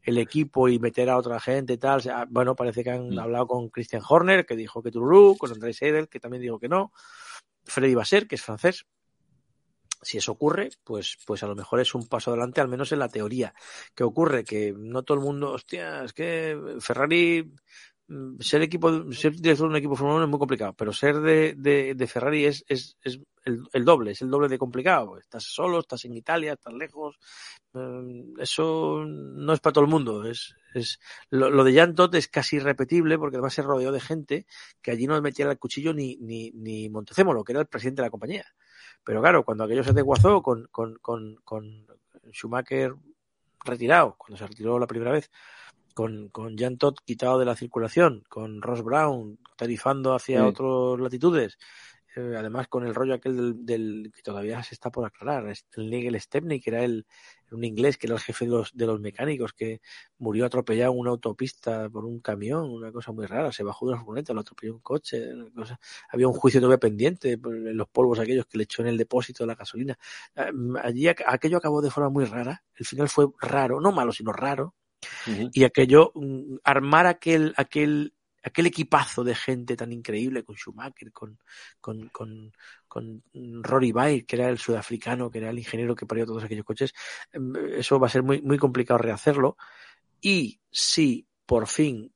el 0.02 0.18
equipo 0.18 0.68
y 0.68 0.78
meter 0.78 1.10
a 1.10 1.18
otra 1.18 1.38
gente 1.38 1.74
y 1.74 1.78
tal, 1.78 1.98
o 1.98 2.02
sea, 2.02 2.26
bueno, 2.28 2.56
parece 2.56 2.82
que 2.82 2.90
han 2.90 3.10
Mm. 3.10 3.18
hablado 3.18 3.46
con 3.46 3.68
Christian 3.68 4.02
Horner, 4.08 4.46
que 4.46 4.56
dijo 4.56 4.82
que 4.82 4.90
Tururu, 4.90 5.36
con 5.36 5.52
Andrés 5.52 5.76
Seidel, 5.76 6.08
que 6.08 6.18
también 6.18 6.42
dijo 6.42 6.58
que 6.58 6.68
no, 6.68 6.92
Freddy 7.64 7.94
Basser, 7.94 8.26
que 8.26 8.34
es 8.36 8.42
francés. 8.42 8.86
Si 10.02 10.16
eso 10.16 10.32
ocurre, 10.32 10.70
pues, 10.82 11.18
pues 11.26 11.42
a 11.42 11.46
lo 11.46 11.54
mejor 11.54 11.78
es 11.80 11.94
un 11.94 12.08
paso 12.08 12.30
adelante, 12.30 12.62
al 12.62 12.68
menos 12.68 12.90
en 12.92 13.00
la 13.00 13.10
teoría. 13.10 13.52
¿Qué 13.94 14.02
ocurre? 14.02 14.44
Que 14.44 14.72
no 14.76 15.02
todo 15.02 15.18
el 15.18 15.22
mundo, 15.24 15.52
hostia, 15.52 16.04
es 16.04 16.14
que 16.14 16.58
Ferrari, 16.80 17.52
ser 18.40 18.62
equipo, 18.62 19.12
ser 19.12 19.32
director 19.32 19.68
de 19.68 19.70
un 19.70 19.76
equipo 19.76 19.94
Fórmula 19.94 20.16
1 20.16 20.24
es 20.24 20.30
muy 20.30 20.38
complicado, 20.38 20.74
pero 20.74 20.92
ser 20.92 21.20
de, 21.20 21.54
de, 21.56 21.94
de 21.94 22.06
Ferrari 22.06 22.44
es, 22.44 22.64
es, 22.68 22.96
es 23.02 23.20
el, 23.44 23.84
doble, 23.84 24.12
es 24.12 24.22
el 24.22 24.30
doble 24.30 24.48
de 24.48 24.58
complicado. 24.58 25.18
Estás 25.18 25.44
solo, 25.44 25.80
estás 25.80 26.04
en 26.04 26.16
Italia, 26.16 26.54
estás 26.54 26.74
lejos. 26.74 27.18
mm, 27.72 28.40
Eso 28.40 29.04
no 29.06 29.52
es 29.52 29.60
para 29.60 29.72
todo 29.72 29.84
el 29.84 29.90
mundo. 29.90 30.24
Es, 30.24 30.56
es, 30.74 30.98
lo, 31.30 31.62
de 31.64 31.74
Jan 31.74 31.94
es 32.12 32.28
casi 32.28 32.56
irrepetible 32.56 33.18
porque 33.18 33.36
además 33.36 33.54
se 33.54 33.62
rodeó 33.62 33.92
de 33.92 34.00
gente 34.00 34.46
que 34.82 34.90
allí 34.90 35.06
no 35.06 35.20
metía 35.22 35.48
el 35.50 35.58
cuchillo 35.58 35.94
ni, 35.94 36.16
ni, 36.16 36.50
ni 36.52 36.88
Montezemolo, 36.88 37.44
que 37.44 37.52
era 37.52 37.60
el 37.60 37.68
presidente 37.68 38.02
de 38.02 38.06
la 38.06 38.10
compañía. 38.10 38.44
Pero 39.04 39.20
claro, 39.20 39.44
cuando 39.44 39.64
aquello 39.64 39.84
se 39.84 39.92
desguazó 39.92 40.42
con, 40.42 40.66
con, 40.70 40.96
con, 40.96 41.36
con 41.44 41.86
Schumacher 42.32 42.94
retirado, 43.64 44.16
cuando 44.18 44.36
se 44.36 44.46
retiró 44.46 44.78
la 44.78 44.86
primera 44.86 45.12
vez, 45.12 45.30
con, 45.94 46.28
con 46.28 46.56
Jan 46.56 46.78
Todd 46.78 46.94
quitado 47.04 47.38
de 47.38 47.44
la 47.46 47.56
circulación, 47.56 48.24
con 48.28 48.62
Ross 48.62 48.82
Brown 48.82 49.38
tarifando 49.56 50.14
hacia 50.14 50.40
Sí. 50.40 50.46
otras 50.48 51.00
latitudes, 51.00 51.58
eh, 52.16 52.34
además 52.36 52.66
con 52.68 52.84
el 52.86 52.94
rollo 52.94 53.14
aquel 53.14 53.36
del, 53.36 53.66
del- 53.66 54.12
que 54.14 54.22
todavía 54.22 54.62
se 54.62 54.74
está 54.74 54.90
por 54.90 55.06
aclarar, 55.06 55.46
el 55.76 55.90
Nigel 55.90 56.20
Stepney, 56.20 56.60
que 56.60 56.70
era 56.70 56.84
el 56.84 57.06
un 57.52 57.64
inglés 57.64 57.98
que 57.98 58.06
era 58.06 58.14
el 58.14 58.20
jefe 58.20 58.44
de 58.44 58.50
los, 58.52 58.70
de 58.76 58.86
los 58.86 59.00
mecánicos, 59.00 59.52
que 59.52 59.80
murió 60.18 60.46
atropellado 60.46 60.92
en 60.92 60.98
una 61.00 61.10
autopista 61.10 61.88
por 61.90 62.04
un 62.04 62.20
camión, 62.20 62.70
una 62.70 62.92
cosa 62.92 63.10
muy 63.10 63.26
rara, 63.26 63.50
se 63.50 63.64
bajó 63.64 63.86
de 63.86 63.92
la 63.92 63.98
furgoneta, 63.98 64.32
lo 64.32 64.40
atropelló 64.42 64.74
un 64.74 64.80
coche, 64.80 65.34
una 65.34 65.50
cosa. 65.50 65.80
había 66.10 66.28
un 66.28 66.34
juicio 66.34 66.60
todavía 66.60 66.78
pendiente 66.78 67.38
por 67.38 67.52
los 67.52 67.88
polvos 67.88 68.20
aquellos 68.20 68.46
que 68.46 68.56
le 68.58 68.64
echó 68.64 68.82
en 68.82 68.88
el 68.88 68.96
depósito 68.96 69.42
de 69.42 69.48
la 69.48 69.56
gasolina. 69.56 69.98
Eh, 70.36 70.50
Allí 70.82 71.08
aquello 71.08 71.56
acabó 71.58 71.82
de 71.82 71.90
forma 71.90 72.08
muy 72.10 72.24
rara, 72.24 72.62
el 72.76 72.86
final 72.86 73.08
fue 73.08 73.26
raro, 73.40 73.80
no 73.80 73.90
malo, 73.90 74.12
sino 74.12 74.32
raro, 74.32 74.74
Y 75.52 75.64
aquello, 75.64 76.12
mm, 76.14 76.56
armar 76.64 77.06
aquel, 77.06 77.54
aquel, 77.56 78.14
aquel 78.42 78.66
equipazo 78.66 79.24
de 79.24 79.34
gente 79.34 79.76
tan 79.76 79.92
increíble 79.92 80.44
con 80.44 80.56
Schumacher, 80.56 81.12
con, 81.12 81.38
con, 81.80 82.08
con, 82.08 82.52
con 82.88 83.22
Rory 83.62 83.92
Baird, 83.92 84.26
que 84.26 84.36
era 84.36 84.48
el 84.48 84.58
sudafricano, 84.58 85.30
que 85.30 85.38
era 85.38 85.50
el 85.50 85.58
ingeniero 85.58 85.94
que 85.94 86.06
parió 86.06 86.26
todos 86.26 86.44
aquellos 86.44 86.64
coches, 86.64 86.92
em, 87.32 87.54
eso 87.76 87.98
va 87.98 88.06
a 88.06 88.10
ser 88.10 88.22
muy, 88.22 88.40
muy 88.42 88.58
complicado 88.58 88.98
rehacerlo. 88.98 89.56
Y 90.20 90.60
si 90.70 91.26
por 91.46 91.66
fin 91.66 92.12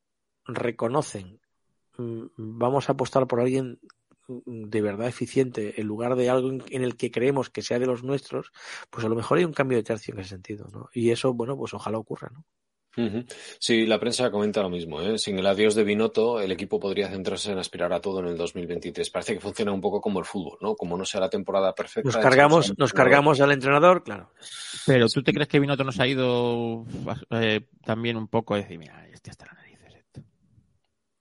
reconocen, 0.47 1.41
mm, 1.99 2.25
vamos 2.37 2.89
a 2.89 2.93
apostar 2.93 3.27
por 3.27 3.41
alguien 3.41 3.81
mm, 4.29 4.65
de 4.69 4.83
verdad 4.83 5.09
eficiente 5.09 5.81
en 5.81 5.87
lugar 5.87 6.17
de 6.17 6.31
algo 6.31 6.51
en 6.51 6.83
el 6.85 6.97
que 6.97 7.11
creemos 7.11 7.51
que 7.51 7.63
sea 7.63 7.79
de 7.79 7.87
los 7.87 8.03
nuestros, 8.03 8.53
pues 8.91 9.05
a 9.05 9.09
lo 9.09 9.17
mejor 9.17 9.39
hay 9.39 9.45
un 9.45 9.53
cambio 9.53 9.79
de 9.79 9.85
tercio 9.85 10.15
en 10.15 10.21
ese 10.21 10.31
sentido, 10.31 10.69
¿no? 10.73 10.89
Y 10.93 11.11
eso, 11.11 11.35
bueno, 11.35 11.57
pues 11.57 11.75
ojalá 11.75 11.99
ocurra, 11.99 12.31
¿no? 12.33 12.45
Sí, 13.59 13.87
la 13.87 13.99
prensa 13.99 14.31
comenta 14.31 14.63
lo 14.63 14.71
mismo. 14.71 15.01
¿eh? 15.01 15.19
Sin 15.19 15.39
el 15.39 15.47
adiós 15.47 15.75
de 15.75 15.85
Binotto, 15.85 16.41
el 16.41 16.53
equipo 16.53 16.79
podría 16.79 17.09
centrarse 17.09 17.53
en 17.53 17.59
aspirar 17.59 17.93
a 17.93 18.01
todo 18.01 18.21
en 18.21 18.27
el 18.27 18.37
2023. 18.37 19.11
Parece 19.11 19.35
que 19.35 19.41
funciona 19.41 19.73
un 19.73 19.81
poco 19.81 20.01
como 20.01 20.19
el 20.19 20.25
fútbol, 20.25 20.59
¿no? 20.61 20.75
Como 20.77 20.97
no 20.97 21.05
sea 21.05 21.21
la 21.21 21.31
temporada 21.31 21.75
perfecta. 21.75 22.09
Nos 22.09 22.17
cargamos, 22.17 22.71
al 22.71 22.77
nos 22.79 22.91
entrenador. 22.91 22.95
cargamos 22.95 23.41
al 23.41 23.53
entrenador, 23.53 24.05
claro. 24.05 24.31
Pero 24.87 25.09
¿tú 25.09 25.23
te 25.23 25.33
crees 25.33 25.49
que 25.49 25.61
Binotto 25.61 25.85
nos 25.85 25.99
ha 26.01 26.07
ido 26.07 26.85
eh, 27.31 27.67
también 27.85 28.17
un 28.17 28.29
poco 28.29 28.55
a 28.55 28.59
decir, 28.59 28.79
mira, 28.79 29.07
este 29.13 29.31
esto? 29.31 29.45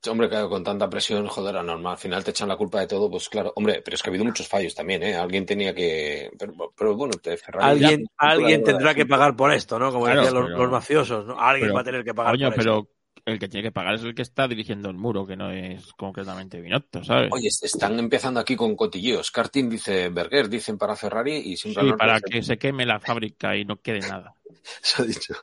Hombre, 0.10 0.28
claro, 0.30 0.50
con 0.50 0.64
tanta 0.64 0.90
presión, 0.90 1.28
joder, 1.28 1.58
anormal. 1.58 1.94
Al 1.94 1.98
final 1.98 2.24
te 2.24 2.32
echan 2.32 2.50
la 2.50 2.58
culpa 2.58 2.80
de 2.82 2.88
todo, 2.88 3.10
pues 3.10 3.30
claro. 3.30 3.54
Hombre, 3.56 3.82
pero 3.84 3.96
es 3.96 4.02
que 4.04 4.10
ha 4.10 4.12
habido 4.12 4.26
muchos 4.26 4.48
fallos 4.48 4.76
también, 4.76 5.02
¿eh? 5.04 5.16
Alguien 5.16 5.46
tenía 5.46 5.74
que. 5.74 6.30
Pero, 6.38 6.54
pero 6.76 6.96
bueno, 6.96 7.14
te 7.22 7.38
Ferrari 7.38 7.66
Alguien, 7.72 8.02
ya- 8.02 8.08
alguien 8.18 8.64
tendrá 8.64 8.94
que 8.94 9.06
pagar 9.06 9.36
por 9.36 9.54
esto, 9.54 9.80
¿no? 9.80 9.92
Como 9.92 10.06
Claro, 10.06 10.22
decían 10.22 10.36
los, 10.36 10.46
pero- 10.48 10.58
los 10.58 10.72
mafiosos, 10.72 11.26
¿no? 11.26 11.40
Alguien 11.40 11.68
pero- 11.68 11.74
va 11.76 11.82
a 11.82 11.84
tener 11.86 12.04
que 12.04 12.14
pagar 12.14 12.34
Coño, 12.34 12.50
por 12.50 12.60
esto. 12.60 12.84
pero 12.84 12.90
el 13.26 13.40
que 13.40 13.48
tiene 13.48 13.64
que 13.68 13.72
pagar 13.72 13.96
es 13.96 14.04
el 14.04 14.14
que 14.14 14.22
está 14.24 14.48
dirigiendo 14.50 14.90
el 14.90 14.98
muro, 14.98 15.26
que 15.26 15.38
no 15.38 15.50
es 15.50 15.94
concretamente 15.94 16.60
Binotto, 16.60 17.02
¿sabes? 17.06 17.30
Oye, 17.32 17.48
están 17.48 17.98
empezando 17.98 18.42
aquí 18.42 18.58
con 18.58 18.76
cotilleos. 18.76 19.32
Karting 19.32 19.70
dice 19.70 20.10
Berger, 20.10 20.50
dicen 20.50 20.78
para 20.78 20.98
Ferrari 20.98 21.38
y 21.38 21.56
siempre 21.56 21.84
Sí, 21.86 21.94
para 21.98 22.20
que 22.20 22.44
se 22.44 22.58
queme 22.58 22.86
la 22.86 23.00
fábrica 23.00 23.56
y 23.56 23.64
no 23.64 23.78
quede 23.78 24.00
nada. 24.02 24.36
Se 24.82 25.02
ha 25.02 25.06
dicho 25.06 25.34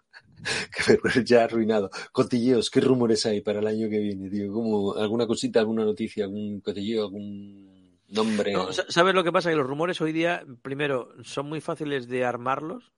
que 1.13 1.25
ya 1.25 1.43
ha 1.43 1.45
arruinado. 1.45 1.91
Cotilleos, 2.13 2.71
¿qué 2.71 2.81
rumores 2.81 3.27
hay 3.27 3.41
para 3.41 3.61
el 3.61 3.67
año 3.67 3.89
que 3.89 3.99
viene, 3.99 4.31
tío? 4.31 4.53
¿Cómo, 4.53 4.95
¿Alguna 4.95 5.27
cosita, 5.27 5.61
alguna 5.61 5.85
noticia, 5.85 6.25
algún 6.25 6.61
cotilleo, 6.61 7.05
algún 7.05 7.99
nombre? 8.09 8.53
No, 8.53 8.73
sa- 8.73 8.87
¿Sabes 8.89 9.15
lo 9.15 9.25
que 9.25 9.33
pasa? 9.33 9.51
Que 9.51 9.57
los 9.57 9.67
rumores 9.67 10.01
hoy 10.01 10.13
día, 10.13 10.45
primero, 10.63 11.13
son 11.23 11.49
muy 11.49 11.61
fáciles 11.61 12.09
de 12.09 12.25
armarlos 12.25 12.93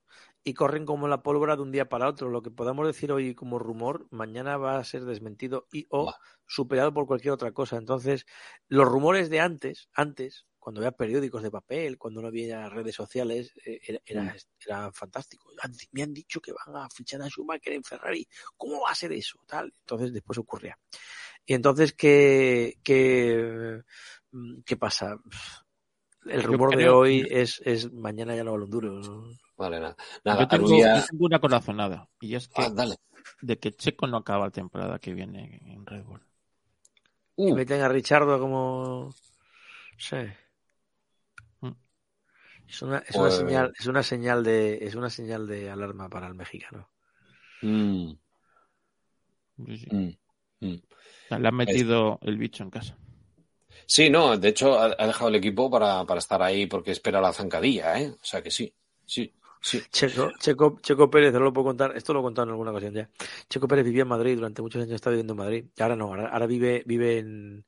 y 0.45 0.55
corren 0.55 0.85
como 0.87 1.07
la 1.09 1.23
pólvora 1.23 1.57
de 1.57 1.63
un 1.63 1.73
día 1.73 1.89
para 1.89 2.09
otro. 2.09 2.29
Lo 2.29 2.43
que 2.43 2.51
podamos 2.51 2.87
decir 2.87 3.13
hoy 3.13 3.35
como 3.35 3.59
rumor, 3.59 4.07
mañana 4.11 4.57
va 4.57 4.79
a 4.79 4.85
ser 4.85 5.05
desmentido 5.05 5.67
y 5.73 5.87
o 5.91 6.13
superado 6.47 6.93
por 6.93 7.07
cualquier 7.07 7.33
otra 7.35 7.53
cosa. 7.53 7.77
Entonces, 7.77 8.27
los 8.69 8.87
rumores 8.89 9.31
de 9.31 9.41
antes, 9.41 9.89
antes, 9.95 10.47
cuando 10.63 10.81
había 10.81 10.93
periódicos 10.93 11.43
de 11.43 11.51
papel, 11.51 11.99
cuando 11.99 12.23
no 12.23 12.29
había 12.29 12.69
redes 12.69 12.95
sociales, 12.95 13.53
eh, 13.67 13.81
era, 13.85 13.99
era, 14.07 14.23
Mm. 14.23 14.37
era 14.65 14.93
fantástico. 14.93 15.49
Me 15.91 16.03
han 16.05 16.15
dicho 16.15 16.41
que 16.41 16.53
van 16.53 16.77
a 16.77 16.89
fichar 16.89 17.21
a 17.21 17.29
Schumacher 17.29 17.73
en 17.73 17.83
Ferrari. 17.83 18.25
¿Cómo 18.57 18.83
va 18.83 18.91
a 18.93 18.95
ser 18.95 19.11
eso? 19.13 19.41
Tal. 19.45 19.75
Entonces, 19.81 20.13
después 20.13 20.39
ocurría. 20.39 20.79
Y 21.45 21.55
entonces, 21.55 21.95
¿qué, 21.95 22.79
qué, 22.85 23.83
mm, 24.31 24.61
qué 24.65 24.77
pasa? 24.77 25.19
El 26.27 26.45
rumor 26.45 26.77
de 26.77 26.89
hoy 26.89 27.27
es, 27.29 27.61
es 27.65 27.93
mañana 27.93 28.37
ya 28.37 28.45
no 28.45 28.53
vale 28.53 28.65
un 28.65 28.71
duro. 28.71 28.93
¿no? 29.01 29.25
Vale, 29.57 29.81
nada. 29.81 29.97
Nada, 30.25 30.43
yo, 30.43 30.49
tengo, 30.49 30.67
Arulla- 30.69 30.95
yo 31.01 31.07
tengo 31.11 31.27
una 31.27 31.41
corazonada, 31.41 32.09
y 32.21 32.37
es 32.37 32.47
que 32.47 32.63
Ah, 32.63 32.71
dale. 32.71 32.95
de 33.41 33.59
que 33.59 33.73
Checo 33.73 34.07
no 34.07 34.19
acaba 34.19 34.45
la 34.45 34.53
temporada 34.53 35.01
que 35.01 35.13
viene 35.13 35.61
en 35.67 35.85
Red 35.85 36.05
Bull. 36.05 36.25
Y 37.35 37.51
Uh, 37.51 37.57
meten 37.57 37.81
a 37.81 37.89
Richardo 37.89 38.39
como... 38.39 39.13
Sí. 39.99 40.17
Es 42.73 42.81
una, 42.81 42.99
es, 42.99 43.15
Pues- 43.15 43.19
una 43.19 43.31
señal, 43.31 43.73
es 43.79 43.87
una 43.87 44.03
señal 44.03 44.43
de 44.43 44.79
es 44.81 44.95
una 44.95 45.11
señal 45.11 45.47
de 45.47 45.71
alarma 45.71 46.09
para 46.09 46.27
el 46.27 46.35
mexicano. 46.35 46.89
mm, 47.61 48.13
Sí, 49.67 49.77
sí. 49.77 49.87
mm, 49.95 50.67
mm. 50.67 50.83
Le 51.39 51.49
han 51.49 51.55
metido 51.55 52.19
el 52.23 52.39
bicho 52.39 52.63
en 52.63 52.71
casa. 52.71 52.97
Sí, 53.87 54.09
no, 54.09 54.39
de 54.39 54.49
hecho 54.49 54.79
ha, 54.79 54.95
ha 54.99 55.07
dejado 55.07 55.29
el 55.29 55.35
equipo 55.37 55.71
para, 55.71 56.05
para 56.07 56.19
estar 56.19 56.43
ahí 56.43 56.67
porque 56.67 56.93
espera 56.93 57.21
la 57.21 57.33
zancadilla, 57.33 58.01
¿eh? 58.01 58.09
O 58.11 58.25
sea 58.25 58.43
que 58.43 58.51
sí, 58.51 58.73
sí, 59.05 59.31
sí. 59.61 59.83
Checo, 59.91 60.33
Checo, 60.39 60.79
Checo 60.81 61.11
Pérez, 61.11 61.33
no 61.35 61.41
lo 61.41 61.53
puedo 61.53 61.67
contar, 61.67 61.95
esto 61.95 62.15
lo 62.15 62.21
he 62.21 62.23
contado 62.23 62.45
en 62.45 62.51
alguna 62.53 62.71
ocasión 62.71 62.95
ya. 62.95 63.11
Checo 63.51 63.69
Pérez 63.69 63.85
vivía 63.85 64.03
en 64.03 64.09
Madrid, 64.09 64.37
durante 64.37 64.63
muchos 64.63 64.81
años 64.83 64.95
está 64.95 65.11
viviendo 65.11 65.35
en 65.35 65.39
Madrid. 65.39 65.65
Y 65.77 65.83
ahora 65.83 65.97
no, 65.97 66.07
ahora, 66.07 66.29
ahora 66.29 66.47
vive, 66.47 66.83
vive 66.87 67.19
en 67.19 67.65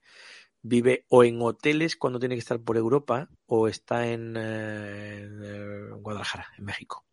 vive 0.64 1.04
o 1.10 1.22
en 1.24 1.40
hoteles 1.42 1.94
cuando 1.94 2.18
tiene 2.18 2.34
que 2.34 2.40
estar 2.40 2.58
por 2.58 2.76
Europa 2.76 3.28
o 3.46 3.68
está 3.68 4.08
en, 4.08 4.34
eh, 4.36 5.20
en, 5.20 6.02
Guadalajara, 6.02 6.48
en 6.58 6.64
México. 6.64 7.04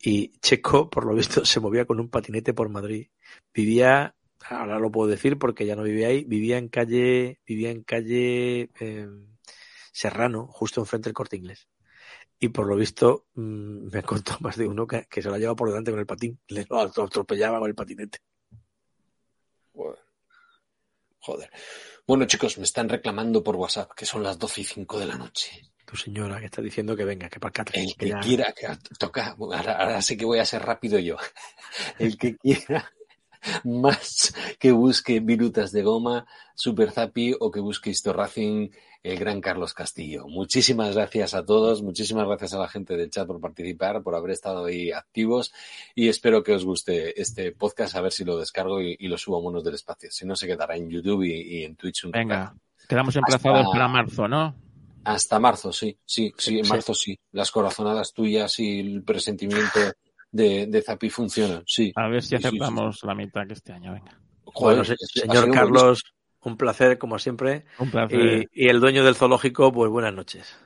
Y 0.00 0.38
Checo, 0.40 0.90
por 0.90 1.06
lo 1.06 1.14
visto, 1.14 1.44
se 1.46 1.60
movía 1.60 1.86
con 1.86 1.98
un 1.98 2.10
patinete 2.10 2.52
por 2.52 2.68
Madrid. 2.68 3.08
Vivía, 3.54 4.14
ahora 4.48 4.78
lo 4.78 4.92
puedo 4.92 5.08
decir 5.08 5.38
porque 5.38 5.64
ya 5.64 5.76
no 5.76 5.82
vivía 5.82 6.08
ahí, 6.08 6.24
vivía 6.24 6.58
en 6.58 6.68
calle, 6.68 7.40
vivía 7.46 7.70
en 7.70 7.82
calle 7.82 8.70
eh, 8.78 9.08
Serrano, 9.90 10.46
justo 10.46 10.82
enfrente 10.82 11.08
del 11.08 11.14
Corte 11.14 11.36
Inglés. 11.36 11.66
Y 12.38 12.50
por 12.50 12.66
lo 12.66 12.76
visto, 12.76 13.28
mm, 13.34 13.88
me 13.90 14.02
contado 14.02 14.38
más 14.40 14.58
de 14.58 14.68
uno 14.68 14.86
que, 14.86 15.06
se 15.10 15.22
lo 15.22 15.34
ha 15.34 15.38
llevado 15.38 15.56
por 15.56 15.68
delante 15.68 15.90
con 15.90 16.00
el 16.00 16.06
patín. 16.06 16.38
Le 16.48 16.66
lo 16.68 16.80
atropellaba 16.80 17.60
con 17.60 17.68
el 17.70 17.74
patinete. 17.74 18.18
Joder. 21.24 21.50
Bueno, 22.06 22.26
chicos, 22.26 22.58
me 22.58 22.64
están 22.64 22.88
reclamando 22.88 23.42
por 23.42 23.56
WhatsApp 23.56 23.92
que 23.96 24.04
son 24.04 24.22
las 24.22 24.38
12 24.38 24.60
y 24.60 24.64
5 24.64 24.98
de 24.98 25.06
la 25.06 25.16
noche. 25.16 25.62
Tu 25.86 25.96
señora 25.96 26.38
que 26.38 26.46
está 26.46 26.60
diciendo 26.60 26.94
que 26.96 27.04
venga, 27.04 27.28
que 27.30 27.40
para 27.40 27.48
acá. 27.62 27.64
El 27.72 27.86
que 27.94 27.96
que 27.96 28.08
ya- 28.10 28.20
quiera, 28.20 28.52
que 28.52 28.66
toca, 28.98 29.34
ahora, 29.38 29.72
ahora 29.78 30.02
sí 30.02 30.16
que 30.16 30.24
voy 30.26 30.38
a 30.38 30.44
ser 30.44 30.62
rápido 30.62 30.98
yo. 30.98 31.16
El 31.98 32.18
que 32.18 32.36
quiera 32.36 32.92
más 33.64 34.34
que 34.58 34.72
busque 34.72 35.20
virutas 35.20 35.72
de 35.72 35.82
goma, 35.82 36.26
Super 36.54 36.90
Zapi 36.92 37.34
o 37.38 37.50
que 37.50 37.60
busque 37.60 37.90
Histo 37.90 38.12
Racing, 38.12 38.70
el 39.02 39.18
gran 39.18 39.40
Carlos 39.40 39.74
Castillo. 39.74 40.26
Muchísimas 40.26 40.94
gracias 40.94 41.34
a 41.34 41.44
todos, 41.44 41.82
muchísimas 41.82 42.26
gracias 42.26 42.54
a 42.54 42.58
la 42.58 42.68
gente 42.68 42.96
del 42.96 43.10
chat 43.10 43.26
por 43.26 43.40
participar, 43.40 44.02
por 44.02 44.14
haber 44.14 44.30
estado 44.30 44.64
ahí 44.64 44.92
activos 44.92 45.52
y 45.94 46.08
espero 46.08 46.42
que 46.42 46.52
os 46.54 46.64
guste 46.64 47.20
este 47.20 47.52
podcast, 47.52 47.94
a 47.96 48.00
ver 48.00 48.12
si 48.12 48.24
lo 48.24 48.38
descargo 48.38 48.80
y, 48.80 48.96
y 48.98 49.08
lo 49.08 49.18
subo 49.18 49.38
a 49.38 49.42
monos 49.42 49.62
del 49.64 49.74
espacio. 49.74 50.10
Si 50.10 50.24
no, 50.26 50.34
se 50.36 50.46
quedará 50.46 50.76
en 50.76 50.88
YouTube 50.88 51.22
y, 51.24 51.58
y 51.58 51.64
en 51.64 51.76
Twitch 51.76 52.04
un 52.04 52.12
Venga, 52.12 52.44
rato. 52.46 52.58
quedamos 52.88 53.14
emplazados 53.16 53.58
Hasta- 53.60 53.70
para 53.72 53.88
marzo, 53.88 54.26
¿no? 54.28 54.54
Hasta 55.06 55.38
marzo, 55.38 55.70
sí, 55.70 55.98
sí, 56.06 56.32
sí, 56.38 56.60
en 56.60 56.64
Sí. 56.64 56.70
marzo 56.70 56.94
sí. 56.94 57.18
Las 57.32 57.50
corazonadas 57.50 58.14
tuyas 58.14 58.58
y 58.58 58.80
el 58.80 59.02
presentimiento 59.02 59.80
de, 60.34 60.66
de 60.66 60.82
Zapi 60.82 61.10
funcionan, 61.10 61.62
sí. 61.66 61.92
A 61.94 62.08
ver 62.08 62.22
si 62.22 62.30
Sí, 62.30 62.36
sí, 62.36 62.42
sí, 62.42 62.48
aceptamos 62.48 63.02
la 63.04 63.14
mitad 63.14 63.46
que 63.46 63.52
este 63.52 63.72
año, 63.72 63.92
venga. 63.92 64.18
Joder, 64.44 64.78
Bueno, 64.78 64.96
señor 65.06 65.50
Carlos, 65.52 66.02
un 66.40 66.56
placer 66.56 66.98
como 66.98 67.18
siempre. 67.18 67.64
Un 67.78 67.90
placer. 67.90 68.48
Y, 68.52 68.64
y 68.64 68.68
el 68.68 68.80
dueño 68.80 69.04
del 69.04 69.14
zoológico, 69.14 69.72
pues 69.72 69.90
buenas 69.90 70.12
noches. 70.12 70.56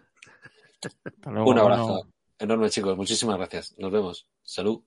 Hasta 1.05 1.31
luego, 1.31 1.51
Un 1.51 1.59
abrazo 1.59 1.87
bueno. 1.87 2.13
enorme, 2.39 2.71
chicos. 2.71 2.97
Muchísimas 2.97 3.37
gracias. 3.37 3.75
Nos 3.79 3.93
vemos. 3.93 4.27
Salud. 4.43 4.83